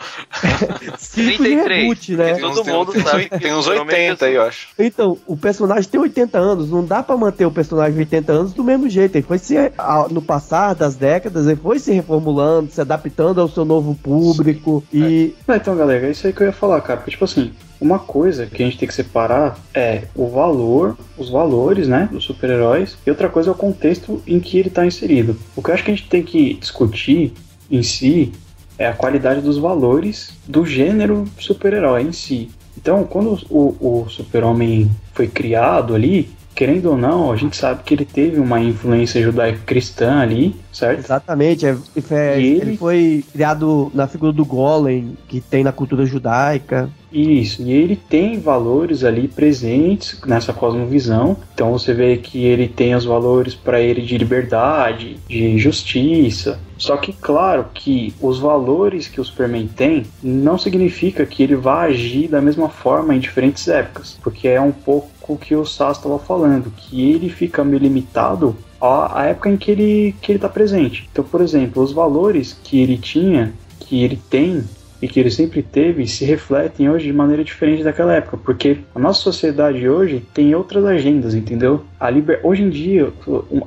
cinco 0.98 1.30
de 1.32 1.36
33. 1.36 1.68
reboot, 1.82 2.16
né? 2.16 2.34
Todo 2.38 2.62
tem, 2.64 2.72
mundo 2.74 2.92
tem, 2.92 3.02
sabe 3.02 3.28
Tem, 3.28 3.52
uns 3.52 3.58
o 3.58 3.62
Superman 3.64 4.10
80 4.10 4.26
aí, 4.26 4.34
eu 4.34 4.42
acho. 4.42 4.68
Então, 4.78 5.18
o 5.26 5.36
personagem 5.36 5.90
tem 5.90 6.00
80 6.00 6.38
anos, 6.38 6.70
não 6.70 6.84
dá 6.84 7.02
pra 7.02 7.16
manter 7.16 7.44
o 7.44 7.50
personagem 7.50 7.92
de 7.92 7.98
80 8.00 8.32
anos 8.32 8.52
do 8.54 8.64
mesmo 8.64 8.88
jeito. 8.88 9.16
Ele 9.16 9.26
foi 9.26 9.38
se, 9.38 9.56
a- 9.76 10.06
no 10.10 10.22
passar 10.22 10.74
das 10.74 10.96
décadas, 10.96 11.46
ele 11.46 11.56
foi 11.56 11.78
se 11.78 11.92
reformulando, 11.92 12.70
se 12.70 12.80
adaptando 12.80 13.40
ao 13.40 13.48
seu 13.48 13.64
novo 13.64 13.94
público 13.94 14.82
e 14.92 15.34
Ah, 15.46 15.56
então, 15.56 15.76
galera, 15.76 16.06
é 16.06 16.10
isso 16.10 16.26
aí 16.26 16.32
que 16.32 16.40
eu 16.42 16.46
ia 16.46 16.52
falar, 16.52 16.80
cara. 16.80 16.96
Porque, 16.98 17.10
tipo 17.10 17.24
assim, 17.26 17.52
uma 17.78 17.98
coisa 17.98 18.46
que 18.46 18.62
a 18.62 18.66
gente 18.66 18.78
tem 18.78 18.88
que 18.88 18.94
separar 18.94 19.58
é 19.74 20.04
o 20.14 20.28
valor, 20.30 20.96
os 21.18 21.28
valores, 21.28 21.86
né, 21.88 22.08
dos 22.10 22.24
super-heróis, 22.24 22.96
e 23.06 23.10
outra 23.10 23.28
coisa 23.28 23.50
é 23.50 23.52
o 23.52 23.54
contexto 23.54 24.22
em 24.26 24.40
que 24.40 24.58
ele 24.58 24.68
está 24.68 24.86
inserido. 24.86 25.36
O 25.54 25.62
que 25.62 25.68
eu 25.70 25.74
acho 25.74 25.84
que 25.84 25.90
a 25.90 25.94
gente 25.94 26.08
tem 26.08 26.22
que 26.22 26.54
discutir 26.54 27.34
em 27.70 27.82
si 27.82 28.32
é 28.78 28.87
a 28.87 28.92
qualidade 28.92 29.40
dos 29.40 29.58
valores 29.58 30.32
do 30.46 30.64
gênero 30.64 31.24
super-herói 31.38 32.02
em 32.02 32.12
si. 32.12 32.50
Então, 32.76 33.04
quando 33.04 33.38
o, 33.48 34.02
o 34.02 34.08
super-homem 34.08 34.90
foi 35.12 35.28
criado 35.28 35.94
ali, 35.94 36.30
querendo 36.54 36.90
ou 36.90 36.96
não, 36.96 37.32
a 37.32 37.36
gente 37.36 37.56
sabe 37.56 37.82
que 37.84 37.94
ele 37.94 38.04
teve 38.04 38.38
uma 38.38 38.60
influência 38.60 39.22
judaico-cristã 39.22 40.20
ali, 40.20 40.54
certo? 40.72 41.00
exatamente, 41.00 41.66
é- 41.66 41.76
é- 42.10 42.40
ele... 42.40 42.60
ele- 42.60 42.76
foi 42.76 43.24
criado 43.32 43.90
na 43.94 44.06
figura 44.06 44.32
do 44.32 44.44
Golem, 44.44 45.16
que 45.28 45.40
tem 45.40 45.64
na 45.64 45.72
cultura 45.72 46.06
judaica. 46.06 46.88
Isso, 47.12 47.62
e 47.62 47.70
ele 47.72 47.94
tem 47.94 48.40
valores 48.40 49.04
ali 49.04 49.28
presentes 49.28 50.20
nessa 50.26 50.52
cosmovisão. 50.52 51.36
Então 51.54 51.70
você 51.70 51.94
vê 51.94 52.16
que 52.16 52.44
ele 52.44 52.66
tem 52.66 52.92
os 52.94 53.04
valores 53.04 53.54
para 53.54 53.80
ele 53.80 54.02
de 54.02 54.18
liberdade, 54.18 55.16
de 55.28 55.56
justiça. 55.56 56.58
Só 56.76 56.96
que, 56.96 57.12
claro, 57.12 57.66
que 57.72 58.12
os 58.20 58.40
valores 58.40 59.06
que 59.06 59.20
o 59.20 59.24
Superman 59.24 59.68
tem 59.68 60.04
não 60.20 60.58
significa 60.58 61.24
que 61.24 61.42
ele 61.44 61.54
vá 61.54 61.82
agir 61.82 62.26
da 62.26 62.40
mesma 62.42 62.68
forma 62.68 63.14
em 63.14 63.20
diferentes 63.20 63.68
épocas, 63.68 64.18
porque 64.20 64.48
é 64.48 64.60
um 64.60 64.72
pouco 64.72 65.08
o 65.32 65.38
que 65.38 65.54
o 65.54 65.64
Sass 65.64 65.96
estava 65.96 66.18
falando, 66.18 66.70
que 66.76 67.10
ele 67.10 67.30
fica 67.30 67.64
meio 67.64 67.82
limitado 67.82 68.54
à 68.80 69.20
à 69.20 69.24
época 69.26 69.48
em 69.48 69.56
que 69.56 69.70
ele 69.70 70.14
que 70.20 70.30
ele 70.30 70.37
está 70.37 70.48
presente. 70.48 71.08
Então, 71.10 71.24
por 71.24 71.40
exemplo, 71.40 71.82
os 71.82 71.92
valores 71.92 72.58
que 72.62 72.80
ele 72.80 72.98
tinha, 72.98 73.52
que 73.80 74.04
ele 74.04 74.20
tem 74.28 74.62
e 75.00 75.08
que 75.08 75.20
ele 75.20 75.30
sempre 75.30 75.62
teve 75.62 76.06
se 76.06 76.24
refletem 76.24 76.88
hoje 76.88 77.06
de 77.06 77.12
maneira 77.12 77.44
diferente 77.44 77.82
daquela 77.82 78.14
época, 78.14 78.38
porque 78.38 78.78
a 78.94 78.98
nossa 78.98 79.20
sociedade 79.20 79.87
hoje 79.87 80.24
tem 80.32 80.54
outras 80.54 80.82
agendas, 80.84 81.34
entendeu? 81.34 81.84
A 82.00 82.08
liber... 82.08 82.40
Hoje 82.42 82.62
em 82.62 82.70
dia, 82.70 83.12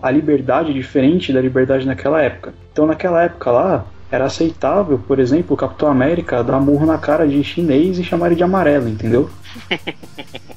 a 0.02 0.10
liberdade 0.10 0.72
é 0.72 0.74
diferente 0.74 1.32
da 1.32 1.40
liberdade 1.40 1.86
naquela 1.86 2.22
época. 2.24 2.54
Então, 2.72 2.88
naquela 2.88 3.24
época 3.24 3.52
lá, 3.52 3.86
era 4.12 4.26
aceitável, 4.26 5.00
por 5.08 5.20
exemplo, 5.20 5.54
o 5.54 5.58
Capitão 5.58 5.90
América 5.90 6.44
dar 6.44 6.60
murro 6.60 6.86
na 6.86 6.98
cara 6.98 7.28
de 7.28 7.44
chinês 7.44 8.00
e 8.00 8.04
chamar 8.04 8.28
ele 8.28 8.36
de 8.36 8.44
amarelo, 8.44 8.88
entendeu? 8.88 9.30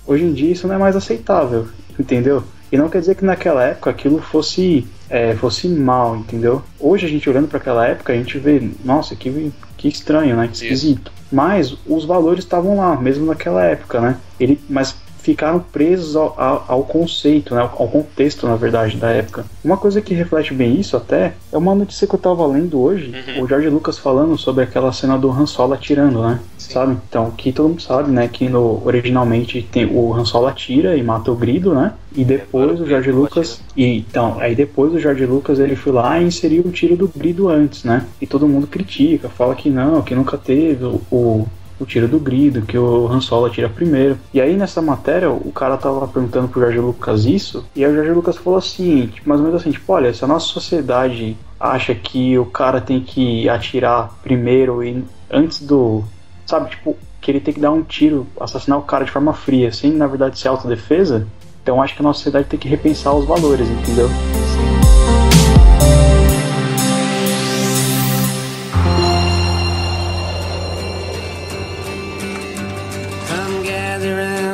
Hoje 0.07 0.25
em 0.25 0.33
dia 0.33 0.53
isso 0.53 0.67
não 0.69 0.75
é 0.75 0.79
mais 0.79 0.97
aceitável, 0.97 1.69
entendeu? 1.99 2.45
E 2.71 2.77
não 2.77 2.89
quer 2.89 3.01
dizer 3.01 3.17
que 3.17 3.25
naquela 3.25 3.65
época 3.65 3.91
aquilo 3.91 4.21
fosse 4.21 4.87
é, 5.09 5.35
fosse 5.35 5.69
mal, 5.69 6.17
entendeu? 6.17 6.63
Hoje 6.79 7.05
a 7.05 7.09
gente 7.09 7.29
olhando 7.29 7.49
para 7.49 7.59
aquela 7.59 7.87
época 7.87 8.13
a 8.13 8.17
gente 8.17 8.39
vê, 8.39 8.71
nossa, 8.85 9.17
que, 9.17 9.53
que 9.77 9.89
estranho, 9.89 10.37
né? 10.37 10.47
Que 10.47 10.55
esquisito. 10.55 11.11
Mas 11.33 11.77
os 11.87 12.05
valores 12.05 12.45
estavam 12.45 12.77
lá, 12.77 12.97
mesmo 12.97 13.27
naquela 13.27 13.65
época, 13.65 14.01
né? 14.01 14.17
Ele, 14.39 14.61
mas 14.69 14.95
ficaram 15.31 15.61
presos 15.61 16.17
ao, 16.17 16.35
ao, 16.37 16.65
ao 16.67 16.83
conceito, 16.85 17.55
né? 17.55 17.61
ao 17.61 17.89
contexto, 17.89 18.47
na 18.47 18.57
verdade, 18.57 18.97
da 18.97 19.11
época. 19.11 19.45
Uma 19.65 19.77
coisa 19.77 20.01
que 20.01 20.13
reflete 20.13 20.53
bem 20.53 20.81
isso 20.81 20.97
até 20.97 21.35
é 21.53 21.57
uma 21.57 21.75
notícia 21.75 22.07
que 22.07 22.15
eu 22.15 22.19
tava 22.19 22.47
lendo 22.47 22.81
hoje, 22.81 23.15
o 23.41 23.47
George 23.47 23.69
Lucas 23.69 23.99
falando 23.99 24.37
sobre 24.37 24.65
aquela 24.65 24.93
cena 24.93 25.17
do 25.17 25.31
Han 25.31 25.47
Solo 25.47 25.75
atirando, 25.75 26.21
né? 26.23 26.41
Sabe? 26.59 26.97
Então, 27.09 27.31
que 27.31 27.53
todo 27.53 27.69
mundo 27.69 27.83
sabe, 27.83 28.11
né? 28.11 28.29
Que 28.29 28.49
no, 28.49 28.83
originalmente 28.85 29.63
tem, 29.63 29.87
o 29.87 30.13
Han 30.15 30.25
Solo 30.25 30.47
atira 30.47 30.97
e 30.97 31.03
mata 31.03 31.31
o 31.31 31.37
Grido, 31.37 31.75
né? 31.75 31.93
E 32.15 32.25
depois 32.25 32.81
o 32.81 32.87
George 32.87 33.13
Lucas. 33.13 33.61
E, 33.77 33.99
então, 33.99 34.37
aí 34.41 34.55
depois 34.55 34.93
o 34.93 34.99
George 34.99 35.27
Lucas 35.27 35.59
ele 35.59 35.77
foi 35.77 35.93
lá 35.93 36.21
e 36.21 36.25
inseriu 36.25 36.65
o 36.65 36.73
tiro 36.73 36.97
do 36.97 37.09
Grido 37.09 37.49
antes, 37.49 37.85
né? 37.85 38.05
E 38.21 38.27
todo 38.27 38.49
mundo 38.49 38.67
critica, 38.67 39.29
fala 39.29 39.55
que 39.55 39.71
não, 39.71 40.03
que 40.03 40.15
nunca 40.15 40.37
teve 40.37 40.85
o, 40.85 41.01
o 41.11 41.47
o 41.81 41.87
tiro 41.87 42.07
do 42.07 42.19
grido, 42.19 42.63
que 42.63 42.79
o 42.79 43.07
Han 43.09 43.21
Solo 43.21 43.47
atira 43.47 43.69
primeiro. 43.69 44.19
E 44.33 44.41
aí 44.41 44.57
nessa 44.57 44.83
matéria, 44.83 45.31
o 45.31 45.53
cara 45.53 45.77
tava 45.77 46.07
perguntando 46.07 46.49
pro 46.49 46.61
Jorge 46.61 46.79
Lucas 46.79 47.25
isso, 47.25 47.65
e 47.75 47.85
aí 47.85 47.91
o 47.91 47.95
Jorge 47.95 48.13
Lucas 48.13 48.37
falou 48.37 48.59
assim, 48.59 49.07
tipo, 49.07 49.29
mais 49.29 49.41
ou 49.41 49.47
menos 49.47 49.61
assim, 49.61 49.71
tipo, 49.71 49.93
olha, 49.93 50.13
se 50.13 50.25
a 50.25 50.29
nossa 50.29 50.47
sociedade 50.47 51.37
acha 51.59 51.95
que 51.95 52.39
o 52.39 52.47
cara 52.47 52.81
tem 52.81 53.01
que 53.01 53.49
atirar 53.49 54.15
primeiro 54.23 54.83
e 54.83 55.05
antes 55.31 55.61
do. 55.61 56.03
Sabe, 56.47 56.71
tipo, 56.71 56.97
que 57.21 57.31
ele 57.31 57.41
tem 57.41 57.55
que 57.55 57.61
dar 57.61 57.71
um 57.71 57.83
tiro, 57.83 58.27
assassinar 58.41 58.79
o 58.79 58.83
cara 58.83 59.05
de 59.05 59.11
forma 59.11 59.33
fria, 59.33 59.71
sem 59.73 59.93
na 59.93 60.07
verdade 60.07 60.39
ser 60.39 60.49
autodefesa, 60.49 61.27
então 61.63 61.83
acho 61.83 61.95
que 61.95 62.03
a 62.03 62.05
nossa 62.05 62.19
sociedade 62.19 62.49
tem 62.49 62.59
que 62.59 62.69
repensar 62.69 63.15
os 63.15 63.27
valores, 63.27 63.69
entendeu? 63.69 64.09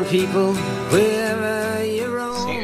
people 0.09 0.55
wherever 0.93 1.56